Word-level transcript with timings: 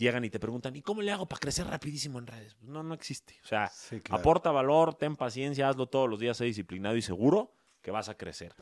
llegan 0.00 0.24
y 0.24 0.30
te 0.30 0.40
preguntan, 0.40 0.74
¿y 0.74 0.82
cómo 0.82 1.02
le 1.02 1.12
hago 1.12 1.26
para 1.28 1.38
crecer 1.38 1.66
rapidísimo 1.68 2.18
en 2.18 2.26
redes? 2.26 2.54
Pues 2.56 2.68
no, 2.68 2.82
no 2.82 2.94
existe. 2.94 3.36
O 3.44 3.46
sea, 3.46 3.68
Sí, 3.68 4.00
claro. 4.00 4.20
aporta 4.20 4.50
valor, 4.50 4.94
ten 4.94 5.14
paciencia, 5.14 5.68
hazlo 5.68 5.86
todos 5.86 6.08
los 6.10 6.18
días, 6.18 6.36
sé 6.36 6.46
disciplinado 6.46 6.96
y 6.96 7.02
seguro 7.02 7.52
que 7.82 7.90
vas 7.92 8.08
a 8.08 8.16
crecer. 8.16 8.54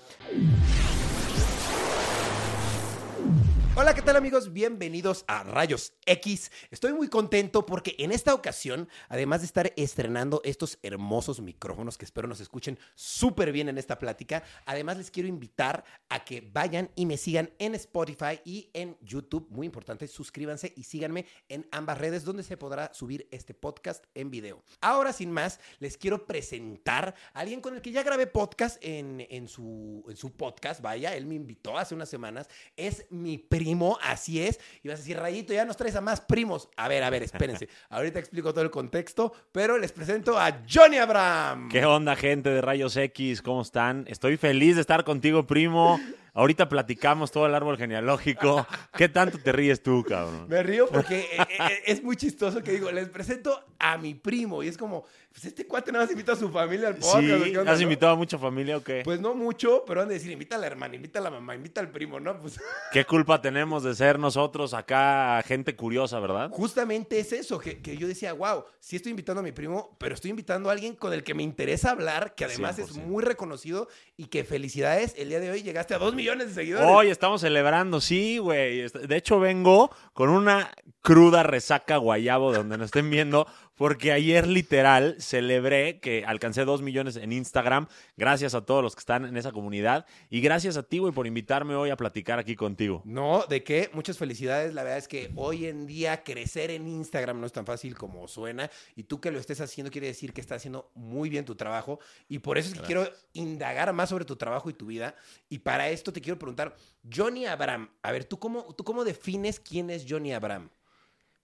Hola, 3.81 3.95
¿qué 3.95 4.03
tal 4.03 4.17
amigos? 4.17 4.53
Bienvenidos 4.53 5.25
a 5.29 5.45
Rayos 5.45 5.93
X. 6.05 6.51
Estoy 6.73 6.95
muy 6.95 7.07
contento 7.07 7.65
porque 7.65 7.95
en 7.99 8.11
esta 8.11 8.35
ocasión, 8.35 8.89
además 9.09 9.43
de 9.43 9.47
estar 9.47 9.73
estrenando 9.77 10.41
estos 10.43 10.81
hermosos 10.83 11.41
micrófonos 11.41 11.97
que 11.97 12.05
espero 12.05 12.27
nos 12.27 12.41
escuchen 12.41 12.77
súper 12.97 13.53
bien 13.53 13.69
en 13.69 13.79
esta 13.79 13.97
plática, 13.97 14.43
además 14.67 14.97
les 14.97 15.13
quiero 15.13 15.29
invitar 15.29 15.85
a 16.09 16.25
que 16.25 16.41
vayan 16.41 16.91
y 16.97 17.07
me 17.07 17.17
sigan 17.17 17.51
en 17.61 17.77
Spotify 17.77 18.41
y 18.45 18.69
en 18.73 18.97
YouTube. 19.01 19.47
Muy 19.49 19.67
importante, 19.67 20.09
suscríbanse 20.09 20.73
y 20.75 20.83
síganme 20.83 21.27
en 21.49 21.65
ambas 21.71 21.99
redes 21.99 22.25
donde 22.25 22.43
se 22.43 22.57
podrá 22.57 22.93
subir 22.93 23.29
este 23.31 23.55
podcast 23.55 24.05
en 24.13 24.29
video. 24.33 24.65
Ahora, 24.81 25.13
sin 25.13 25.31
más, 25.31 25.61
les 25.79 25.97
quiero 25.97 26.27
presentar 26.27 27.15
a 27.33 27.39
alguien 27.39 27.61
con 27.61 27.77
el 27.77 27.81
que 27.81 27.93
ya 27.93 28.03
grabé 28.03 28.27
podcast 28.27 28.85
en, 28.85 29.25
en 29.31 29.47
su, 29.47 30.05
en 30.09 30.17
su 30.17 30.33
podcast. 30.33 30.83
Vaya, 30.83 31.15
él 31.15 31.27
me 31.27 31.37
invitó 31.37 31.79
hace 31.79 31.95
unas 31.95 32.09
semanas. 32.09 32.49
Es 32.77 33.07
mi 33.11 33.39
primo, 33.69 33.99
así 34.03 34.41
es. 34.41 34.59
Y 34.83 34.89
vas 34.89 34.99
a 34.99 35.03
decir, 35.03 35.19
Rayito, 35.19 35.53
ya 35.53 35.67
nos 35.67 35.77
traes 35.77 35.95
a 35.95 36.01
más 36.01 36.23
primos. 36.23 36.71
A 36.77 36.89
ver, 36.89 37.03
a 37.03 37.11
ver, 37.11 37.23
espérense. 37.23 37.69
Ahorita 37.91 38.19
explico 38.19 38.53
todo 38.53 38.65
el 38.65 38.71
contexto, 38.71 39.33
pero 39.53 39.77
les 39.77 39.93
presento 39.93 40.39
a 40.39 40.63
Johnny 40.67 40.97
Abraham. 40.97 41.69
¿Qué 41.69 41.85
onda, 41.85 42.17
gente 42.17 42.49
de 42.49 42.63
Rayos 42.63 42.97
X? 42.97 43.43
¿Cómo 43.43 43.61
están? 43.61 44.07
Estoy 44.09 44.39
feliz 44.39 44.77
de 44.77 44.81
estar 44.81 45.05
contigo, 45.05 45.47
primo. 45.47 46.01
Ahorita 46.39 46.69
platicamos 46.69 47.33
todo 47.33 47.47
el 47.47 47.55
árbol 47.57 47.77
genealógico. 47.77 48.65
¿Qué 48.97 49.09
tanto 49.09 49.39
te 49.39 49.51
ríes 49.51 49.83
tú, 49.83 50.05
cabrón? 50.09 50.47
Me 50.47 50.63
río 50.63 50.87
porque 50.87 51.19
eh, 51.19 51.47
eh, 51.49 51.83
es 51.87 52.01
muy 52.01 52.15
chistoso 52.15 52.63
que 52.63 52.71
digo, 52.71 52.93
les 52.93 53.09
presento 53.09 53.65
a 53.77 53.99
mi 53.99 54.15
primo. 54.15 54.63
Y 54.63 54.69
es 54.69 54.79
como, 54.79 55.05
pues 55.33 55.47
este 55.47 55.67
cuate 55.67 55.91
nada 55.91 56.05
más 56.05 56.13
invita 56.13 56.35
a 56.35 56.37
su 56.37 56.49
familia 56.49 56.87
al 56.87 56.95
podcast. 56.95 57.17
¿o 57.17 57.45
Sí, 57.45 57.57
onda, 57.57 57.73
¿has 57.73 57.79
no? 57.79 57.83
invitado 57.83 58.13
a 58.13 58.17
mucha 58.17 58.39
familia 58.39 58.77
o 58.77 58.85
qué? 58.85 59.03
Pues 59.05 59.21
no 59.21 59.35
mucho, 59.35 59.83
pero 59.85 60.01
han 60.03 60.07
de 60.07 60.15
decir, 60.15 60.31
invita 60.31 60.55
a 60.55 60.59
la 60.61 60.69
hermana, 60.69 60.95
invita 60.95 61.19
a 61.19 61.23
la 61.23 61.31
mamá, 61.31 61.57
invita 61.57 61.81
al 61.81 61.91
primo, 61.91 62.21
¿no? 62.21 62.39
Pues 62.41 62.61
¿Qué 62.93 63.05
culpa 63.05 63.43
tenemos 63.43 63.83
de 63.83 63.97
ser 63.97 64.17
nosotros 64.21 64.75
acá 64.75 65.43
gente 65.45 65.75
curiosa, 65.75 66.21
verdad? 66.21 66.51
justamente 66.53 67.19
es 67.19 67.33
eso, 67.33 67.59
que, 67.59 67.83
que 67.83 67.97
yo 67.97 68.07
decía, 68.07 68.33
wow, 68.33 68.65
sí 68.79 68.95
estoy 68.95 69.11
invitando 69.11 69.41
a 69.41 69.43
mi 69.43 69.51
primo, 69.51 69.97
pero 69.99 70.15
estoy 70.15 70.31
invitando 70.31 70.69
a 70.69 70.73
alguien 70.73 70.95
con 70.95 71.13
el 71.13 71.25
que 71.25 71.35
me 71.35 71.43
interesa 71.43 71.91
hablar, 71.91 72.37
que 72.37 72.45
además 72.45 72.79
es 72.79 72.95
100%. 72.95 73.03
muy 73.07 73.25
reconocido 73.25 73.89
y 74.17 74.27
que 74.27 74.45
felicidades, 74.45 75.15
el 75.19 75.31
día 75.31 75.41
de 75.41 75.51
hoy 75.51 75.63
llegaste 75.63 75.95
a 75.95 75.99
dos 75.99 76.15
millones 76.15 76.28
de 76.37 76.51
seguidores. 76.51 76.89
Hoy 76.91 77.09
estamos 77.09 77.41
celebrando, 77.41 78.01
sí, 78.01 78.39
güey. 78.39 78.87
De 78.89 79.17
hecho, 79.17 79.41
vengo 79.41 79.91
con 80.13 80.29
una 80.29 80.71
cruda 81.01 81.43
resaca 81.43 81.97
guayabo 81.97 82.53
de 82.53 82.59
donde 82.59 82.77
nos 82.77 82.87
estén 82.87 83.09
viendo, 83.09 83.47
porque 83.79 84.13
ayer 84.13 84.47
literal 84.47 85.17
celebré 85.19 86.01
que 86.01 86.25
alcancé 86.27 86.65
dos 86.65 86.83
millones 86.83 87.17
en 87.17 87.33
Instagram, 87.33 87.87
gracias 88.17 88.55
a 88.55 88.67
todos 88.67 88.83
los 88.83 88.95
que 88.95 89.01
están 89.01 89.25
en 89.25 89.37
esa 89.37 89.53
comunidad, 89.53 90.05
y 90.29 90.41
gracias 90.41 90.77
a 90.77 90.83
ti, 90.83 90.99
güey, 90.99 91.15
por 91.15 91.27
invitarme 91.27 91.75
hoy 91.75 91.91
a 91.91 91.97
platicar 91.97 92.39
aquí 92.39 92.57
contigo. 92.57 93.03
No, 93.05 93.45
¿de 93.49 93.63
qué? 93.63 93.89
Muchas 93.95 94.19
felicidades. 94.19 94.75
La 94.75 94.83
verdad 94.83 94.99
es 94.99 95.09
que 95.09 95.31
hoy 95.37 95.67
en 95.67 95.87
día 95.87 96.23
crecer 96.25 96.71
en 96.71 96.87
Instagram 96.89 97.41
no 97.41 97.47
es 97.47 97.53
tan 97.53 97.65
fácil 97.65 97.97
como 97.97 98.27
suena. 98.29 98.71
Y 98.97 99.05
tú 99.05 99.21
que 99.21 99.31
lo 99.31 99.39
estés 99.39 99.61
haciendo 99.61 99.91
quiere 99.91 100.09
decir 100.09 100.33
que 100.33 100.41
estás 100.41 100.57
haciendo 100.57 100.91
muy 100.95 101.29
bien 101.29 101.45
tu 101.45 101.55
trabajo. 101.55 102.01
Y 102.29 102.41
por 102.41 102.59
eso 102.59 102.73
es 102.73 102.81
que 102.81 102.87
quiero 102.87 103.09
indagar 103.33 103.93
más 103.93 104.09
sobre 104.09 104.25
tu 104.25 104.37
trabajo 104.37 104.69
y 104.71 104.75
tu 104.75 104.87
vida. 104.87 105.15
Y 105.49 105.61
para 105.61 105.89
esto 105.89 106.13
te 106.13 106.21
quiero 106.21 106.39
preguntar, 106.39 106.75
Johnny 107.11 107.47
Abraham. 107.47 107.91
A 108.03 108.13
ver, 108.13 108.25
¿tú 108.25 108.39
cómo, 108.39 108.75
tú 108.75 108.85
cómo 108.85 109.05
defines 109.05 109.61
quién 109.61 109.91
es 109.91 110.05
Johnny 110.09 110.33
Abraham? 110.33 110.71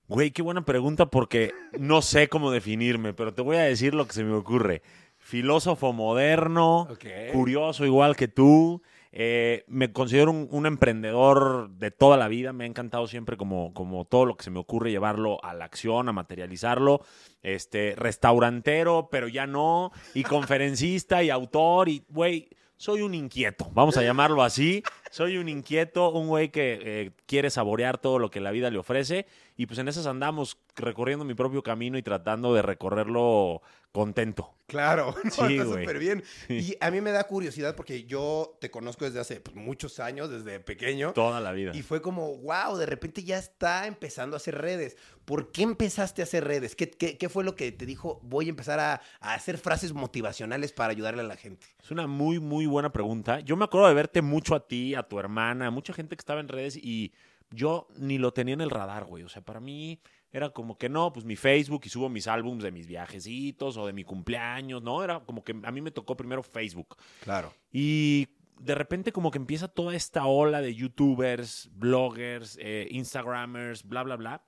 Güey, 0.08 0.30
qué 0.32 0.42
buena 0.42 0.64
pregunta 0.64 1.06
porque 1.06 1.52
no 1.78 2.02
sé 2.02 2.28
cómo 2.28 2.50
definirme, 2.50 3.14
pero 3.14 3.32
te 3.32 3.42
voy 3.42 3.56
a 3.56 3.62
decir 3.62 3.94
lo 3.94 4.06
que 4.06 4.12
se 4.12 4.24
me 4.24 4.34
ocurre. 4.34 4.82
Filósofo 5.18 5.94
moderno, 5.94 6.82
Ok. 6.82 7.06
curioso 7.32 7.86
igual 7.86 8.14
que 8.14 8.28
tú. 8.28 8.82
eh, 9.16 9.64
me 9.68 9.92
considero 9.92 10.32
un, 10.32 10.48
un 10.50 10.66
emprendedor 10.66 11.70
de 11.70 11.90
toda 11.92 12.16
la 12.16 12.26
vida. 12.28 12.52
Me 12.52 12.64
ha 12.64 12.66
encantado 12.66 13.06
siempre 13.06 13.36
como, 13.36 13.72
como 13.72 14.04
todo 14.04 14.26
lo 14.26 14.36
que 14.36 14.42
se 14.44 14.50
me 14.50 14.58
ocurre 14.58 14.90
llevarlo 14.90 15.42
a 15.44 15.54
la 15.54 15.64
acción, 15.64 16.08
a 16.08 16.12
materializarlo. 16.12 17.00
Este, 17.40 17.94
restaurantero, 17.96 19.08
pero 19.10 19.28
ya 19.28 19.46
no. 19.46 19.92
Y 20.14 20.24
conferencista 20.24 21.22
y 21.22 21.30
autor. 21.30 21.88
Y, 21.88 22.04
güey, 22.08 22.48
soy 22.76 23.02
un 23.02 23.14
inquieto. 23.14 23.70
Vamos 23.72 23.96
a 23.96 24.02
llamarlo 24.02 24.42
así. 24.42 24.82
Soy 25.12 25.36
un 25.38 25.48
inquieto, 25.48 26.10
un 26.10 26.26
güey 26.26 26.50
que 26.50 26.80
eh, 26.82 27.10
quiere 27.26 27.50
saborear 27.50 27.98
todo 27.98 28.18
lo 28.18 28.30
que 28.32 28.40
la 28.40 28.50
vida 28.50 28.68
le 28.68 28.78
ofrece. 28.78 29.26
Y 29.56 29.66
pues 29.66 29.78
en 29.78 29.86
esas 29.88 30.06
andamos 30.06 30.58
recorriendo 30.76 31.24
mi 31.24 31.34
propio 31.34 31.62
camino 31.62 31.96
y 31.96 32.02
tratando 32.02 32.52
de 32.54 32.62
recorrerlo 32.62 33.62
contento. 33.92 34.52
Claro, 34.66 35.14
no, 35.24 35.30
Sí, 35.30 35.54
está 35.56 35.64
güey. 35.64 35.84
súper 35.84 35.98
bien. 36.00 36.24
Y 36.48 36.76
a 36.80 36.90
mí 36.90 37.00
me 37.00 37.12
da 37.12 37.24
curiosidad 37.24 37.76
porque 37.76 38.04
yo 38.04 38.56
te 38.60 38.70
conozco 38.70 39.04
desde 39.04 39.20
hace 39.20 39.40
pues, 39.40 39.54
muchos 39.54 40.00
años, 40.00 40.30
desde 40.30 40.58
pequeño. 40.58 41.12
Toda 41.12 41.40
la 41.40 41.52
vida. 41.52 41.70
Y 41.74 41.82
fue 41.82 42.02
como, 42.02 42.36
wow, 42.38 42.76
de 42.76 42.86
repente 42.86 43.22
ya 43.22 43.38
está 43.38 43.86
empezando 43.86 44.34
a 44.34 44.38
hacer 44.38 44.58
redes. 44.60 44.96
¿Por 45.24 45.52
qué 45.52 45.62
empezaste 45.62 46.22
a 46.22 46.24
hacer 46.24 46.42
redes? 46.44 46.74
¿Qué, 46.74 46.90
qué- 46.90 47.16
qué 47.16 47.28
fue 47.28 47.44
lo 47.44 47.54
que 47.54 47.70
te 47.70 47.86
dijo, 47.86 48.18
voy 48.24 48.46
a 48.46 48.50
empezar 48.50 48.80
a, 48.80 49.00
a 49.20 49.34
hacer 49.34 49.58
frases 49.58 49.92
motivacionales 49.92 50.72
para 50.72 50.90
ayudarle 50.90 51.20
a 51.20 51.26
la 51.26 51.36
gente? 51.36 51.66
Es 51.80 51.92
una 51.92 52.08
muy, 52.08 52.40
muy 52.40 52.66
buena 52.66 52.90
pregunta. 52.90 53.38
Yo 53.40 53.56
me 53.56 53.64
acuerdo 53.66 53.86
de 53.86 53.94
verte 53.94 54.20
mucho 54.22 54.56
a 54.56 54.66
ti, 54.66 54.96
a 54.96 55.04
tu 55.04 55.20
hermana, 55.20 55.68
a 55.68 55.70
mucha 55.70 55.92
gente 55.92 56.16
que 56.16 56.20
estaba 56.20 56.40
en 56.40 56.48
redes 56.48 56.76
y 56.76 57.12
yo 57.54 57.86
ni 57.96 58.18
lo 58.18 58.32
tenía 58.32 58.54
en 58.54 58.60
el 58.60 58.70
radar, 58.70 59.04
güey. 59.04 59.22
O 59.22 59.28
sea, 59.28 59.42
para 59.42 59.60
mí 59.60 60.00
era 60.32 60.50
como 60.50 60.76
que 60.76 60.88
no, 60.88 61.12
pues 61.12 61.24
mi 61.24 61.36
Facebook 61.36 61.82
y 61.84 61.88
subo 61.88 62.08
mis 62.08 62.26
álbums 62.26 62.62
de 62.62 62.72
mis 62.72 62.86
viajecitos 62.86 63.76
o 63.76 63.86
de 63.86 63.92
mi 63.92 64.04
cumpleaños, 64.04 64.82
¿no? 64.82 65.02
Era 65.04 65.20
como 65.20 65.44
que 65.44 65.54
a 65.62 65.70
mí 65.70 65.80
me 65.80 65.90
tocó 65.90 66.16
primero 66.16 66.42
Facebook. 66.42 66.96
Claro. 67.22 67.52
Y 67.70 68.28
de 68.58 68.74
repente 68.74 69.12
como 69.12 69.30
que 69.30 69.38
empieza 69.38 69.68
toda 69.68 69.94
esta 69.94 70.26
ola 70.26 70.60
de 70.60 70.74
youtubers, 70.74 71.70
bloggers, 71.74 72.58
eh, 72.60 72.88
instagramers, 72.90 73.84
bla, 73.84 74.02
bla, 74.02 74.16
bla. 74.16 74.44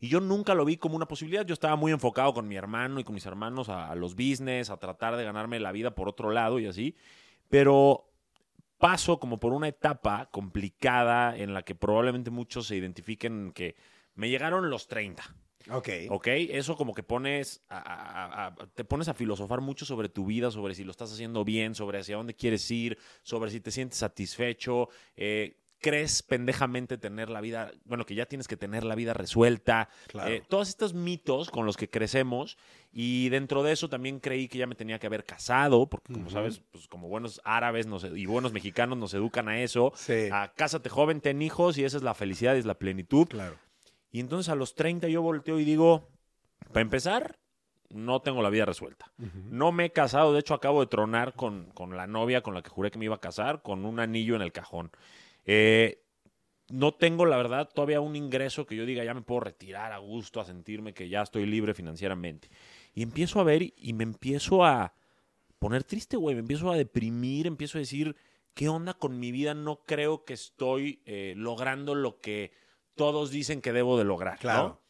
Y 0.00 0.08
yo 0.08 0.20
nunca 0.20 0.54
lo 0.54 0.64
vi 0.64 0.76
como 0.76 0.96
una 0.96 1.08
posibilidad. 1.08 1.44
Yo 1.44 1.54
estaba 1.54 1.76
muy 1.76 1.92
enfocado 1.92 2.32
con 2.32 2.48
mi 2.48 2.56
hermano 2.56 3.00
y 3.00 3.04
con 3.04 3.14
mis 3.14 3.26
hermanos 3.26 3.68
a, 3.68 3.90
a 3.90 3.94
los 3.94 4.14
business, 4.14 4.70
a 4.70 4.78
tratar 4.78 5.16
de 5.16 5.24
ganarme 5.24 5.60
la 5.60 5.72
vida 5.72 5.94
por 5.94 6.08
otro 6.08 6.30
lado 6.30 6.58
y 6.60 6.66
así. 6.66 6.94
Pero 7.48 8.07
paso 8.78 9.18
como 9.20 9.38
por 9.38 9.52
una 9.52 9.68
etapa 9.68 10.28
complicada 10.30 11.36
en 11.36 11.52
la 11.54 11.62
que 11.62 11.74
probablemente 11.74 12.30
muchos 12.30 12.66
se 12.66 12.76
identifiquen 12.76 13.52
que 13.52 13.76
me 14.14 14.28
llegaron 14.30 14.70
los 14.70 14.88
30. 14.88 15.22
Ok. 15.70 15.88
¿Ok? 16.08 16.26
Eso 16.28 16.76
como 16.76 16.94
que 16.94 17.02
pones 17.02 17.62
a- 17.68 17.78
a- 17.78 18.46
a- 18.46 18.54
te 18.74 18.84
pones 18.84 19.08
a 19.08 19.14
filosofar 19.14 19.60
mucho 19.60 19.84
sobre 19.84 20.08
tu 20.08 20.24
vida, 20.24 20.50
sobre 20.50 20.74
si 20.74 20.84
lo 20.84 20.92
estás 20.92 21.12
haciendo 21.12 21.44
bien, 21.44 21.74
sobre 21.74 21.98
hacia 21.98 22.16
dónde 22.16 22.34
quieres 22.34 22.70
ir, 22.70 22.96
sobre 23.22 23.50
si 23.50 23.60
te 23.60 23.70
sientes 23.70 23.98
satisfecho. 23.98 24.88
eh, 25.16 25.56
crees 25.80 26.22
pendejamente 26.22 26.98
tener 26.98 27.30
la 27.30 27.40
vida, 27.40 27.70
bueno, 27.84 28.04
que 28.04 28.14
ya 28.14 28.26
tienes 28.26 28.48
que 28.48 28.56
tener 28.56 28.84
la 28.84 28.94
vida 28.94 29.14
resuelta. 29.14 29.88
Claro. 30.08 30.30
Eh, 30.30 30.42
todos 30.48 30.68
estos 30.68 30.94
mitos 30.94 31.50
con 31.50 31.66
los 31.66 31.76
que 31.76 31.88
crecemos 31.88 32.58
y 32.92 33.28
dentro 33.28 33.62
de 33.62 33.72
eso 33.72 33.88
también 33.88 34.18
creí 34.20 34.48
que 34.48 34.58
ya 34.58 34.66
me 34.66 34.74
tenía 34.74 34.98
que 34.98 35.06
haber 35.06 35.24
casado, 35.24 35.86
porque 35.88 36.12
como 36.12 36.26
Ujú. 36.26 36.32
sabes, 36.34 36.62
pues 36.72 36.88
como 36.88 37.08
buenos 37.08 37.40
árabes 37.44 37.86
nos- 37.86 38.04
y 38.04 38.26
buenos 38.26 38.52
mexicanos 38.52 38.98
nos 38.98 39.14
educan 39.14 39.48
a 39.48 39.60
eso. 39.60 39.92
Sí. 39.94 40.28
A 40.32 40.52
cásate 40.54 40.88
joven, 40.88 41.20
ten 41.20 41.42
hijos 41.42 41.78
y 41.78 41.84
esa 41.84 41.96
es 41.96 42.02
la 42.02 42.14
felicidad 42.14 42.54
y 42.56 42.58
es 42.58 42.66
la 42.66 42.74
plenitud. 42.78 43.26
Claro. 43.28 43.56
Y 44.10 44.20
entonces 44.20 44.48
a 44.50 44.54
los 44.54 44.74
30 44.74 45.08
yo 45.08 45.22
volteo 45.22 45.60
y 45.60 45.64
digo, 45.64 46.08
para 46.72 46.80
empezar, 46.80 47.38
no 47.90 48.20
tengo 48.20 48.42
la 48.42 48.50
vida 48.50 48.64
resuelta. 48.66 49.10
No 49.50 49.70
me 49.72 49.86
he 49.86 49.90
casado, 49.92 50.32
de 50.34 50.40
hecho 50.40 50.54
acabo 50.54 50.80
de 50.80 50.86
tronar 50.88 51.34
con, 51.34 51.70
con 51.72 51.96
la 51.96 52.06
novia 52.06 52.42
con 52.42 52.52
la 52.54 52.62
que 52.62 52.68
juré 52.68 52.90
que 52.90 52.98
me 52.98 53.06
iba 53.06 53.14
a 53.16 53.20
casar, 53.20 53.62
con 53.62 53.84
un 53.86 54.00
anillo 54.00 54.34
en 54.36 54.42
el 54.42 54.52
cajón. 54.52 54.90
Eh, 55.48 56.04
no 56.68 56.92
tengo, 56.92 57.24
la 57.24 57.38
verdad, 57.38 57.70
todavía 57.74 58.02
un 58.02 58.14
ingreso 58.14 58.66
que 58.66 58.76
yo 58.76 58.84
diga, 58.84 59.02
ya 59.02 59.14
me 59.14 59.22
puedo 59.22 59.40
retirar 59.40 59.92
a 59.92 59.98
gusto, 59.98 60.40
a 60.40 60.44
sentirme 60.44 60.92
que 60.92 61.08
ya 61.08 61.22
estoy 61.22 61.46
libre 61.46 61.72
financieramente. 61.72 62.50
Y 62.94 63.02
empiezo 63.02 63.40
a 63.40 63.44
ver 63.44 63.62
y 63.74 63.92
me 63.94 64.04
empiezo 64.04 64.64
a 64.64 64.92
poner 65.58 65.84
triste, 65.84 66.18
güey, 66.18 66.34
me 66.34 66.42
empiezo 66.42 66.70
a 66.70 66.76
deprimir, 66.76 67.46
empiezo 67.46 67.78
a 67.78 67.80
decir, 67.80 68.14
¿qué 68.52 68.68
onda 68.68 68.92
con 68.92 69.18
mi 69.18 69.32
vida? 69.32 69.54
No 69.54 69.84
creo 69.86 70.24
que 70.24 70.34
estoy 70.34 71.00
eh, 71.06 71.32
logrando 71.36 71.94
lo 71.94 72.20
que 72.20 72.52
todos 72.94 73.30
dicen 73.30 73.62
que 73.62 73.72
debo 73.72 73.96
de 73.96 74.04
lograr. 74.04 74.34
¿no? 74.34 74.40
Claro. 74.40 74.82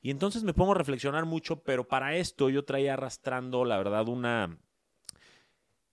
Y 0.00 0.10
entonces 0.10 0.44
me 0.44 0.54
pongo 0.54 0.72
a 0.72 0.76
reflexionar 0.76 1.24
mucho, 1.24 1.64
pero 1.64 1.88
para 1.88 2.16
esto 2.16 2.48
yo 2.50 2.64
traía 2.64 2.92
arrastrando, 2.92 3.64
la 3.64 3.76
verdad, 3.78 4.06
una, 4.06 4.56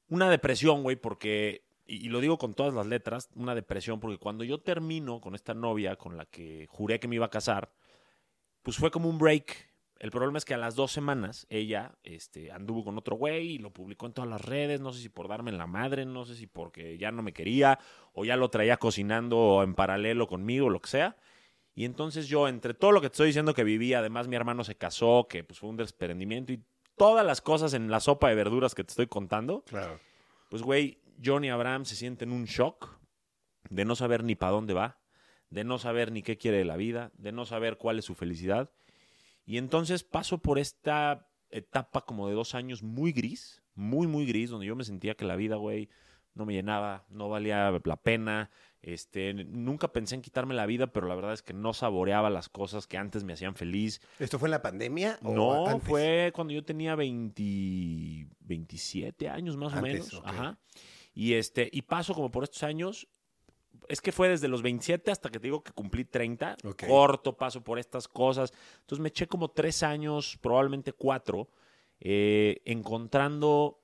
una 0.10 0.30
depresión, 0.30 0.84
güey, 0.84 0.96
porque, 0.96 1.66
y, 1.86 2.06
y 2.06 2.10
lo 2.10 2.20
digo 2.20 2.38
con 2.38 2.54
todas 2.54 2.74
las 2.74 2.86
letras, 2.86 3.30
una 3.36 3.56
depresión, 3.56 4.00
porque 4.00 4.18
cuando 4.18 4.44
yo 4.44 4.60
termino 4.60 5.20
con 5.22 5.36
esta 5.36 5.54
novia 5.54 5.96
con 5.96 6.18
la 6.18 6.26
que 6.26 6.68
juré 6.70 7.00
que 7.00 7.08
me 7.08 7.16
iba 7.16 7.26
a 7.28 7.30
casar, 7.32 7.72
pues 8.62 8.78
fue 8.78 8.92
como 8.92 9.10
un 9.10 9.18
break. 9.18 9.74
El 9.98 10.12
problema 10.12 10.38
es 10.38 10.44
que 10.46 10.54
a 10.54 10.58
las 10.58 10.76
dos 10.76 10.92
semanas 10.92 11.48
ella 11.50 11.96
este, 12.04 12.52
anduvo 12.52 12.84
con 12.84 12.98
otro 12.98 13.16
güey 13.16 13.52
y 13.54 13.58
lo 13.60 13.72
publicó 13.72 14.06
en 14.08 14.14
todas 14.14 14.30
las 14.30 14.42
redes, 14.44 14.82
no 14.82 14.92
sé 14.92 15.02
si 15.02 15.08
por 15.10 15.28
darme 15.30 15.52
en 15.52 15.58
la 15.58 15.68
madre, 15.68 16.06
no 16.06 16.26
sé 16.26 16.36
si 16.36 16.48
porque 16.48 16.98
ya 16.98 17.12
no 17.12 17.22
me 17.22 17.32
quería 17.32 17.80
o 18.14 18.26
ya 18.26 18.36
lo 18.36 18.50
traía 18.50 18.76
cocinando 18.78 19.62
en 19.64 19.74
paralelo 19.74 20.28
conmigo, 20.28 20.70
lo 20.70 20.82
que 20.82 20.90
sea. 20.90 21.16
Y 21.74 21.86
entonces 21.86 22.28
yo, 22.28 22.48
entre 22.48 22.74
todo 22.74 22.92
lo 22.92 23.00
que 23.02 23.10
te 23.10 23.14
estoy 23.14 23.28
diciendo 23.28 23.54
que 23.54 23.64
viví, 23.64 23.94
además 23.94 24.28
mi 24.28 24.36
hermano 24.36 24.64
se 24.64 24.76
casó, 24.76 25.28
que 25.30 25.44
pues 25.44 25.60
fue 25.60 25.70
un 25.70 25.78
desprendimiento 25.78 26.52
y 26.52 26.62
todas 26.98 27.26
las 27.26 27.42
cosas 27.42 27.74
en 27.74 27.90
la 27.90 28.00
sopa 28.00 28.30
de 28.30 28.36
verduras 28.36 28.76
que 28.76 28.84
te 28.84 28.92
estoy 28.92 29.08
contando, 29.08 29.64
Claro. 29.66 30.00
pues 30.50 30.62
güey, 30.62 31.00
Johnny 31.24 31.50
Abraham 31.50 31.86
se 31.86 31.96
siente 31.96 32.26
en 32.26 32.32
un 32.32 32.46
shock 32.46 33.00
de 33.70 33.86
no 33.86 33.96
saber 33.96 34.24
ni 34.24 34.36
para 34.36 34.52
dónde 34.52 34.74
va, 34.74 35.00
de 35.50 35.64
no 35.64 35.80
saber 35.80 36.12
ni 36.12 36.22
qué 36.22 36.38
quiere 36.38 36.58
de 36.58 36.66
la 36.66 36.78
vida, 36.78 37.12
de 37.18 37.32
no 37.32 37.46
saber 37.46 37.78
cuál 37.78 38.00
es 38.00 38.06
su 38.06 38.16
felicidad. 38.16 38.72
Y 39.46 39.58
entonces 39.58 40.04
paso 40.04 40.40
por 40.40 40.60
esta 40.60 41.28
etapa 41.50 42.02
como 42.02 42.28
de 42.28 42.34
dos 42.34 42.56
años 42.56 42.84
muy 42.84 43.12
gris, 43.12 43.64
muy, 43.74 44.08
muy 44.08 44.26
gris, 44.26 44.50
donde 44.50 44.66
yo 44.66 44.76
me 44.76 44.84
sentía 44.84 45.16
que 45.16 45.26
la 45.26 45.36
vida, 45.36 45.56
güey, 45.56 45.90
no 46.34 46.46
me 46.46 46.54
llenaba, 46.54 47.06
no 47.10 47.30
valía 47.30 47.72
la 47.84 47.96
pena. 47.98 48.52
Este, 48.82 49.34
nunca 49.34 49.92
pensé 49.92 50.16
en 50.16 50.22
quitarme 50.22 50.54
la 50.54 50.66
vida, 50.66 50.88
pero 50.88 51.08
la 51.08 51.16
verdad 51.16 51.34
es 51.34 51.42
que 51.42 51.54
no 51.54 51.74
saboreaba 51.74 52.30
las 52.30 52.50
cosas 52.50 52.88
que 52.88 52.98
antes 52.98 53.24
me 53.24 53.34
hacían 53.34 53.56
feliz. 53.56 54.02
¿Esto 54.20 54.38
fue 54.38 54.48
en 54.48 54.52
la 54.52 54.62
pandemia? 54.62 55.18
o 55.24 55.34
No, 55.34 55.68
antes? 55.68 55.88
fue 55.88 56.32
cuando 56.36 56.54
yo 56.54 56.64
tenía 56.64 56.96
20, 56.96 58.28
27 58.42 59.30
años 59.30 59.58
más 59.58 59.74
o 59.74 59.82
menos. 59.82 60.22
Ajá. 60.24 60.60
Y 61.16 61.34
este, 61.34 61.70
y 61.72 61.82
paso 61.82 62.14
como 62.14 62.30
por 62.30 62.44
estos 62.44 62.62
años. 62.62 63.08
Es 63.88 64.02
que 64.02 64.12
fue 64.12 64.30
desde 64.30 64.48
los 64.48 64.62
27 64.62 65.12
hasta 65.12 65.30
que 65.30 65.40
te 65.40 65.48
digo 65.48 65.64
que 65.64 65.72
cumplí 65.72 66.06
30. 66.06 66.58
Ok. 66.64 66.86
Corto, 66.88 67.38
paso 67.38 67.64
por 67.64 67.80
estas 67.80 68.08
cosas. 68.08 68.52
Entonces 68.82 69.02
me 69.02 69.10
eché 69.10 69.28
como 69.28 69.50
tres 69.50 69.84
años, 69.84 70.38
probablemente 70.42 70.92
cuatro, 70.92 71.50
eh, 72.00 72.62
encontrando 72.66 73.80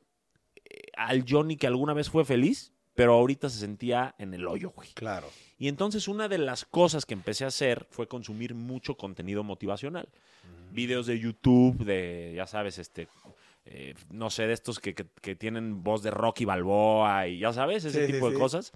eh, 0.55 0.87
al 0.97 1.23
Johnny 1.27 1.55
que 1.55 1.67
alguna 1.67 1.93
vez 1.93 2.09
fue 2.09 2.25
feliz, 2.25 2.73
pero 2.95 3.13
ahorita 3.13 3.49
se 3.49 3.59
sentía 3.59 4.15
en 4.17 4.33
el 4.33 4.47
hoyo, 4.47 4.71
güey. 4.71 4.89
Claro. 4.93 5.29
Y 5.57 5.67
entonces 5.67 6.07
una 6.07 6.27
de 6.27 6.39
las 6.39 6.65
cosas 6.65 7.05
que 7.05 7.13
empecé 7.13 7.45
a 7.45 7.49
hacer 7.49 7.87
fue 7.91 8.07
consumir 8.07 8.55
mucho 8.55 8.97
contenido 8.97 9.43
motivacional. 9.43 10.09
Videos 10.71 11.05
de 11.05 11.19
YouTube, 11.19 11.85
de, 11.85 12.33
ya 12.35 12.47
sabes, 12.47 12.79
este, 12.79 13.07
eh, 13.65 13.93
no 14.09 14.29
sé, 14.29 14.47
de 14.47 14.53
estos 14.53 14.79
que, 14.79 14.93
que- 14.95 15.07
que 15.21 15.35
tienen 15.35 15.83
voz 15.83 16.01
de 16.03 16.11
Rocky 16.11 16.45
Balboa 16.45 17.27
y 17.27 17.39
ya 17.39 17.53
sabes, 17.53 17.85
ese 17.85 17.99
Sí, 18.01 18.05
sí, 18.07 18.13
tipo 18.13 18.27
de 18.27 18.33
sí. 18.35 18.39
cosas. 18.39 18.71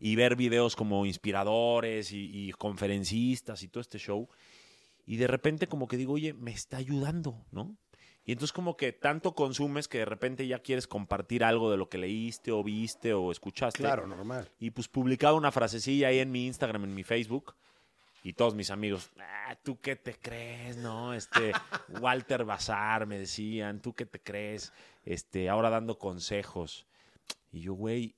Y 0.00 0.14
ver 0.14 0.36
videos 0.36 0.76
como 0.76 1.06
inspiradores 1.06 2.12
y, 2.12 2.48
y 2.48 2.52
conferencistas 2.52 3.62
y 3.62 3.68
todo 3.68 3.80
este 3.80 3.98
show. 3.98 4.28
Y 5.06 5.16
de 5.16 5.26
repente 5.26 5.66
como 5.66 5.88
que 5.88 5.96
digo, 5.96 6.12
oye, 6.14 6.34
me 6.34 6.50
está 6.52 6.76
ayudando, 6.76 7.44
¿no? 7.50 7.76
Y 8.24 8.32
entonces 8.32 8.52
como 8.52 8.76
que 8.76 8.92
tanto 8.92 9.34
consumes 9.34 9.88
que 9.88 9.98
de 9.98 10.04
repente 10.04 10.46
ya 10.46 10.58
quieres 10.58 10.86
compartir 10.86 11.42
algo 11.42 11.70
de 11.70 11.78
lo 11.78 11.88
que 11.88 11.96
leíste 11.96 12.52
o 12.52 12.62
viste 12.62 13.14
o 13.14 13.32
escuchaste. 13.32 13.78
Claro, 13.78 14.06
normal. 14.06 14.50
Y 14.58 14.70
pues 14.70 14.86
publicaba 14.86 15.32
una 15.36 15.50
frasecilla 15.50 16.08
ahí 16.08 16.18
en 16.18 16.30
mi 16.30 16.46
Instagram, 16.46 16.84
en 16.84 16.94
mi 16.94 17.04
Facebook. 17.04 17.54
Y 18.22 18.32
todos 18.32 18.54
mis 18.54 18.70
amigos, 18.70 19.10
ah, 19.20 19.56
¿tú 19.62 19.78
qué 19.80 19.96
te 19.96 20.14
crees? 20.14 20.76
No, 20.76 21.14
este, 21.14 21.52
Walter 22.02 22.44
Bazar 22.44 23.06
me 23.06 23.18
decían, 23.18 23.80
¿tú 23.80 23.94
qué 23.94 24.06
te 24.06 24.20
crees? 24.20 24.72
Este, 25.04 25.48
ahora 25.48 25.70
dando 25.70 25.98
consejos. 25.98 26.86
Y 27.52 27.60
yo, 27.60 27.74
güey, 27.74 28.16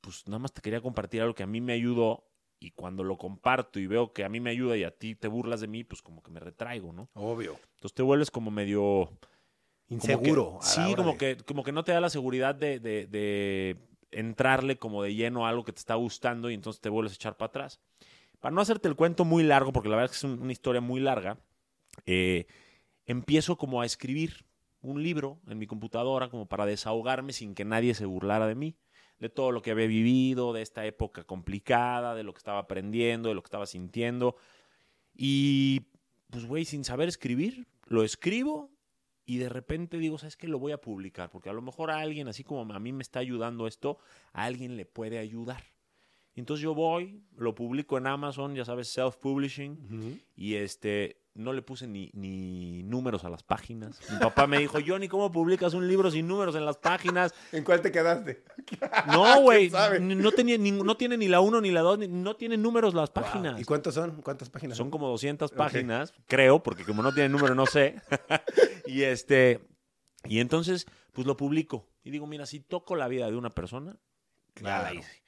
pues 0.00 0.26
nada 0.28 0.38
más 0.38 0.52
te 0.52 0.60
quería 0.60 0.80
compartir 0.80 1.22
algo 1.22 1.34
que 1.34 1.42
a 1.42 1.46
mí 1.48 1.60
me 1.60 1.72
ayudó. 1.72 2.24
Y 2.62 2.72
cuando 2.72 3.02
lo 3.04 3.16
comparto 3.16 3.80
y 3.80 3.86
veo 3.86 4.12
que 4.12 4.22
a 4.22 4.28
mí 4.28 4.38
me 4.38 4.50
ayuda 4.50 4.76
y 4.76 4.84
a 4.84 4.90
ti 4.90 5.14
te 5.14 5.28
burlas 5.28 5.62
de 5.62 5.66
mí, 5.66 5.82
pues 5.82 6.02
como 6.02 6.22
que 6.22 6.30
me 6.30 6.40
retraigo, 6.40 6.92
¿no? 6.92 7.08
Obvio. 7.14 7.58
Entonces 7.76 7.94
te 7.94 8.02
vuelves 8.02 8.30
como 8.30 8.50
medio 8.50 8.80
como 9.08 9.16
que- 9.88 9.94
Inseguro. 9.94 10.58
sí, 10.60 10.94
como, 10.94 11.12
de- 11.12 11.16
que, 11.16 11.36
como 11.38 11.64
que 11.64 11.72
no 11.72 11.82
te 11.84 11.92
da 11.92 12.00
la 12.02 12.10
seguridad 12.10 12.54
de, 12.54 12.78
de- 12.78 13.06
de 13.06 13.76
entrarle 14.10 14.76
como 14.78 15.02
de 15.02 15.14
lleno 15.14 15.46
a 15.46 15.48
algo 15.48 15.64
que 15.64 15.72
te 15.72 15.78
está 15.78 15.94
gustando 15.94 16.50
y 16.50 16.54
entonces 16.54 16.80
te 16.82 16.90
vuelves 16.90 17.12
a 17.12 17.16
echar 17.16 17.36
para 17.38 17.48
atrás. 17.48 17.80
Para 18.40 18.54
no 18.54 18.60
hacerte 18.60 18.88
el 18.88 18.96
cuento 18.96 19.24
muy 19.24 19.42
largo, 19.42 19.72
porque 19.72 19.88
la 19.88 19.96
verdad 19.96 20.12
es 20.14 20.20
que 20.20 20.26
es 20.26 20.32
un- 20.32 20.42
una 20.42 20.52
historia 20.52 20.80
muy 20.80 21.00
larga, 21.00 21.38
eh, 22.06 22.46
empiezo 23.06 23.56
como 23.56 23.82
a 23.82 23.86
escribir 23.86 24.46
un 24.82 25.02
libro 25.02 25.40
en 25.46 25.58
mi 25.58 25.66
computadora 25.66 26.30
como 26.30 26.46
para 26.46 26.66
desahogarme 26.66 27.32
sin 27.32 27.54
que 27.54 27.64
nadie 27.64 27.94
se 27.94 28.06
burlara 28.06 28.46
de 28.46 28.54
mí, 28.54 28.76
de 29.18 29.28
todo 29.28 29.52
lo 29.52 29.60
que 29.60 29.72
había 29.72 29.86
vivido, 29.86 30.52
de 30.54 30.62
esta 30.62 30.86
época 30.86 31.24
complicada, 31.24 32.14
de 32.14 32.22
lo 32.22 32.32
que 32.32 32.38
estaba 32.38 32.60
aprendiendo, 32.60 33.28
de 33.28 33.34
lo 33.34 33.42
que 33.42 33.48
estaba 33.48 33.66
sintiendo. 33.66 34.36
Y 35.14 35.82
pues, 36.30 36.46
güey, 36.46 36.64
sin 36.64 36.84
saber 36.84 37.08
escribir, 37.08 37.66
lo 37.86 38.04
escribo 38.04 38.70
y 39.26 39.38
de 39.38 39.48
repente 39.50 39.98
digo, 39.98 40.18
¿sabes 40.18 40.36
qué? 40.36 40.48
Lo 40.48 40.58
voy 40.58 40.72
a 40.72 40.80
publicar, 40.80 41.30
porque 41.30 41.50
a 41.50 41.52
lo 41.52 41.62
mejor 41.62 41.90
a 41.90 41.98
alguien, 42.00 42.28
así 42.28 42.44
como 42.44 42.60
a 42.72 42.78
mí 42.80 42.92
me 42.92 43.02
está 43.02 43.18
ayudando 43.20 43.66
esto, 43.66 43.98
a 44.32 44.44
alguien 44.44 44.76
le 44.76 44.86
puede 44.86 45.18
ayudar. 45.18 45.62
Entonces 46.36 46.62
yo 46.62 46.74
voy, 46.74 47.22
lo 47.36 47.54
publico 47.54 47.98
en 47.98 48.06
Amazon, 48.06 48.54
ya 48.54 48.64
sabes, 48.64 48.88
self-publishing, 48.96 50.20
y 50.36 50.54
este, 50.54 51.20
no 51.34 51.52
le 51.52 51.60
puse 51.60 51.86
ni, 51.86 52.10
ni 52.14 52.82
números 52.84 53.24
a 53.24 53.28
las 53.30 53.42
páginas. 53.42 54.00
Mi 54.10 54.18
papá 54.18 54.46
me 54.46 54.58
dijo, 54.58 54.78
Johnny, 54.84 55.08
¿cómo 55.08 55.30
publicas 55.30 55.74
un 55.74 55.86
libro 55.88 56.10
sin 56.10 56.26
números 56.28 56.54
en 56.54 56.64
las 56.64 56.76
páginas? 56.78 57.34
¿En 57.52 57.64
cuál 57.64 57.82
te 57.82 57.90
quedaste? 57.92 58.44
No, 59.12 59.40
güey, 59.42 59.70
no, 60.00 60.30
tenía 60.32 60.56
ni- 60.56 60.70
no 60.70 60.96
tiene 60.96 61.16
ni 61.16 61.28
la 61.28 61.40
uno 61.40 61.60
ni 61.60 61.70
la 61.70 61.80
dos, 61.80 61.98
ni- 61.98 62.08
no 62.08 62.36
tiene 62.36 62.56
números 62.56 62.94
las 62.94 63.10
páginas. 63.10 63.52
Wow. 63.54 63.60
¿Y 63.62 63.64
cuántos 63.64 63.94
son? 63.94 64.22
¿Cuántas 64.22 64.48
páginas 64.50 64.76
Son 64.78 64.90
como 64.90 65.08
200 65.08 65.50
Ok. 65.50 65.56
páginas, 65.58 66.14
creo, 66.26 66.62
porque 66.62 66.84
como 66.84 67.02
no 67.02 67.12
tiene 67.12 67.28
número 67.28 67.54
no 67.54 67.66
sé. 67.66 67.96
y 68.86 69.02
este 69.02 69.60
y 70.24 70.38
entonces 70.40 70.86
pues 71.12 71.26
lo 71.26 71.36
publico 71.36 71.88
y 72.04 72.10
digo, 72.10 72.26
mira, 72.26 72.46
si 72.46 72.60
toco 72.60 72.94
la 72.96 73.08
vida 73.08 73.28
de 73.30 73.36
una 73.36 73.50
persona, 73.50 73.98
ya 74.56 74.62
la 74.62 74.80
Claro. 74.80 74.98
hice. 75.00 75.22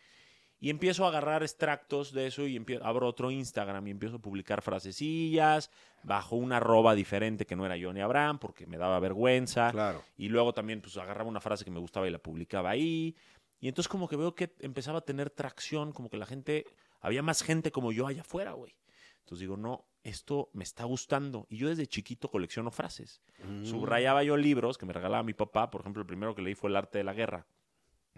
Y 0.63 0.71
empiezo 0.71 1.05
a 1.05 1.09
agarrar 1.09 1.43
extractos 1.43 2.13
de 2.13 2.29
eso 2.29 2.47
y 2.47 2.55
empiezo, 2.55 2.85
abro 2.85 3.09
otro 3.09 3.33
Instagram 3.33 3.85
y 3.89 3.91
empiezo 3.91 4.17
a 4.17 4.19
publicar 4.21 4.63
frasecillas 4.63 5.73
bajo 6.05 6.37
una 6.37 6.59
arroba 6.59 6.95
diferente 6.95 7.47
que 7.47 7.57
no 7.57 7.67
era 7.67 7.75
Johnny 7.77 8.01
Abraham 8.01 8.39
porque 8.39 8.65
me 8.69 8.79
daba 8.79 9.01
vergüenza. 9.01 9.73
Claro. 9.73 10.05
Y 10.17 10.29
luego 10.29 10.55
también 10.55 10.81
pues 10.81 10.97
agarraba 10.97 11.29
una 11.29 11.41
frase 11.41 11.65
que 11.65 11.73
me 11.73 11.81
gustaba 11.81 12.07
y 12.07 12.13
la 12.13 12.21
publicaba 12.21 12.71
ahí. 12.71 13.17
Y 13.59 13.67
entonces 13.67 13.89
como 13.89 14.07
que 14.07 14.15
veo 14.15 14.37
que 14.37 14.55
empezaba 14.61 14.99
a 14.99 15.01
tener 15.01 15.31
tracción, 15.31 15.91
como 15.91 16.09
que 16.09 16.17
la 16.17 16.27
gente, 16.27 16.65
había 17.01 17.23
más 17.23 17.43
gente 17.43 17.73
como 17.73 17.91
yo 17.91 18.07
allá 18.07 18.21
afuera, 18.21 18.53
güey. 18.53 18.77
Entonces 19.19 19.41
digo, 19.41 19.57
no, 19.57 19.85
esto 20.05 20.49
me 20.53 20.63
está 20.63 20.85
gustando. 20.85 21.49
Y 21.51 21.57
yo 21.57 21.71
desde 21.71 21.89
chiquito 21.89 22.31
colecciono 22.31 22.71
frases. 22.71 23.21
Mm. 23.45 23.65
Subrayaba 23.65 24.23
yo 24.23 24.37
libros 24.37 24.79
que 24.79 24.87
me 24.87 24.93
regalaba 24.93 25.25
mi 25.25 25.35
papá. 25.35 25.73
Por 25.73 25.81
ejemplo, 25.81 26.03
el 26.03 26.07
primero 26.07 26.37
que 26.37 26.43
leí 26.43 26.55
fue 26.55 26.71
El 26.71 26.77
arte 26.77 26.99
de 26.99 27.05
la 27.05 27.15
guerra, 27.15 27.49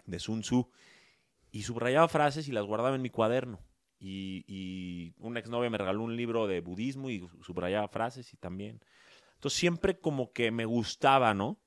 de 0.05 0.19
Sun 0.19 0.41
Tzu. 0.41 0.69
Y 1.55 1.61
subrayaba 1.61 2.09
frases 2.09 2.49
y 2.49 2.51
las 2.51 2.65
guardaba 2.65 2.97
en 2.97 3.01
mi 3.01 3.09
cuaderno. 3.09 3.61
Y, 3.97 4.43
y 4.45 5.13
una 5.19 5.39
exnovia 5.39 5.69
me 5.69 5.77
regaló 5.77 6.03
un 6.03 6.17
libro 6.17 6.47
de 6.47 6.59
budismo 6.59 7.09
y 7.09 7.25
subrayaba 7.41 7.87
frases 7.87 8.33
y 8.33 8.35
también. 8.35 8.81
Entonces 9.35 9.57
siempre 9.57 9.97
como 9.97 10.33
que 10.33 10.51
me 10.51 10.65
gustaba, 10.65 11.33
¿no? 11.33 11.57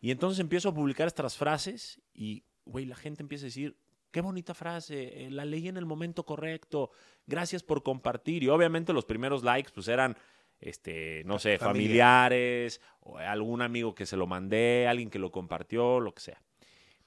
Y 0.00 0.10
entonces 0.10 0.40
empiezo 0.40 0.70
a 0.70 0.74
publicar 0.74 1.06
estas 1.06 1.36
frases 1.36 2.00
y, 2.14 2.44
güey, 2.64 2.86
la 2.86 2.96
gente 2.96 3.22
empieza 3.22 3.44
a 3.44 3.48
decir, 3.52 3.76
qué 4.10 4.22
bonita 4.22 4.54
frase, 4.54 5.26
eh, 5.26 5.30
la 5.30 5.44
leí 5.44 5.68
en 5.68 5.76
el 5.76 5.84
momento 5.84 6.24
correcto, 6.24 6.90
gracias 7.26 7.62
por 7.62 7.82
compartir. 7.82 8.42
Y 8.42 8.48
obviamente 8.48 8.94
los 8.94 9.04
primeros 9.04 9.44
likes 9.44 9.70
pues 9.74 9.88
eran, 9.88 10.16
este, 10.60 11.24
no 11.26 11.38
sé, 11.38 11.58
Familia. 11.58 11.68
familiares, 11.68 12.80
o 13.00 13.18
algún 13.18 13.60
amigo 13.60 13.94
que 13.94 14.06
se 14.06 14.16
lo 14.16 14.26
mandé, 14.26 14.86
alguien 14.88 15.10
que 15.10 15.18
lo 15.18 15.30
compartió, 15.30 16.00
lo 16.00 16.14
que 16.14 16.22
sea. 16.22 16.42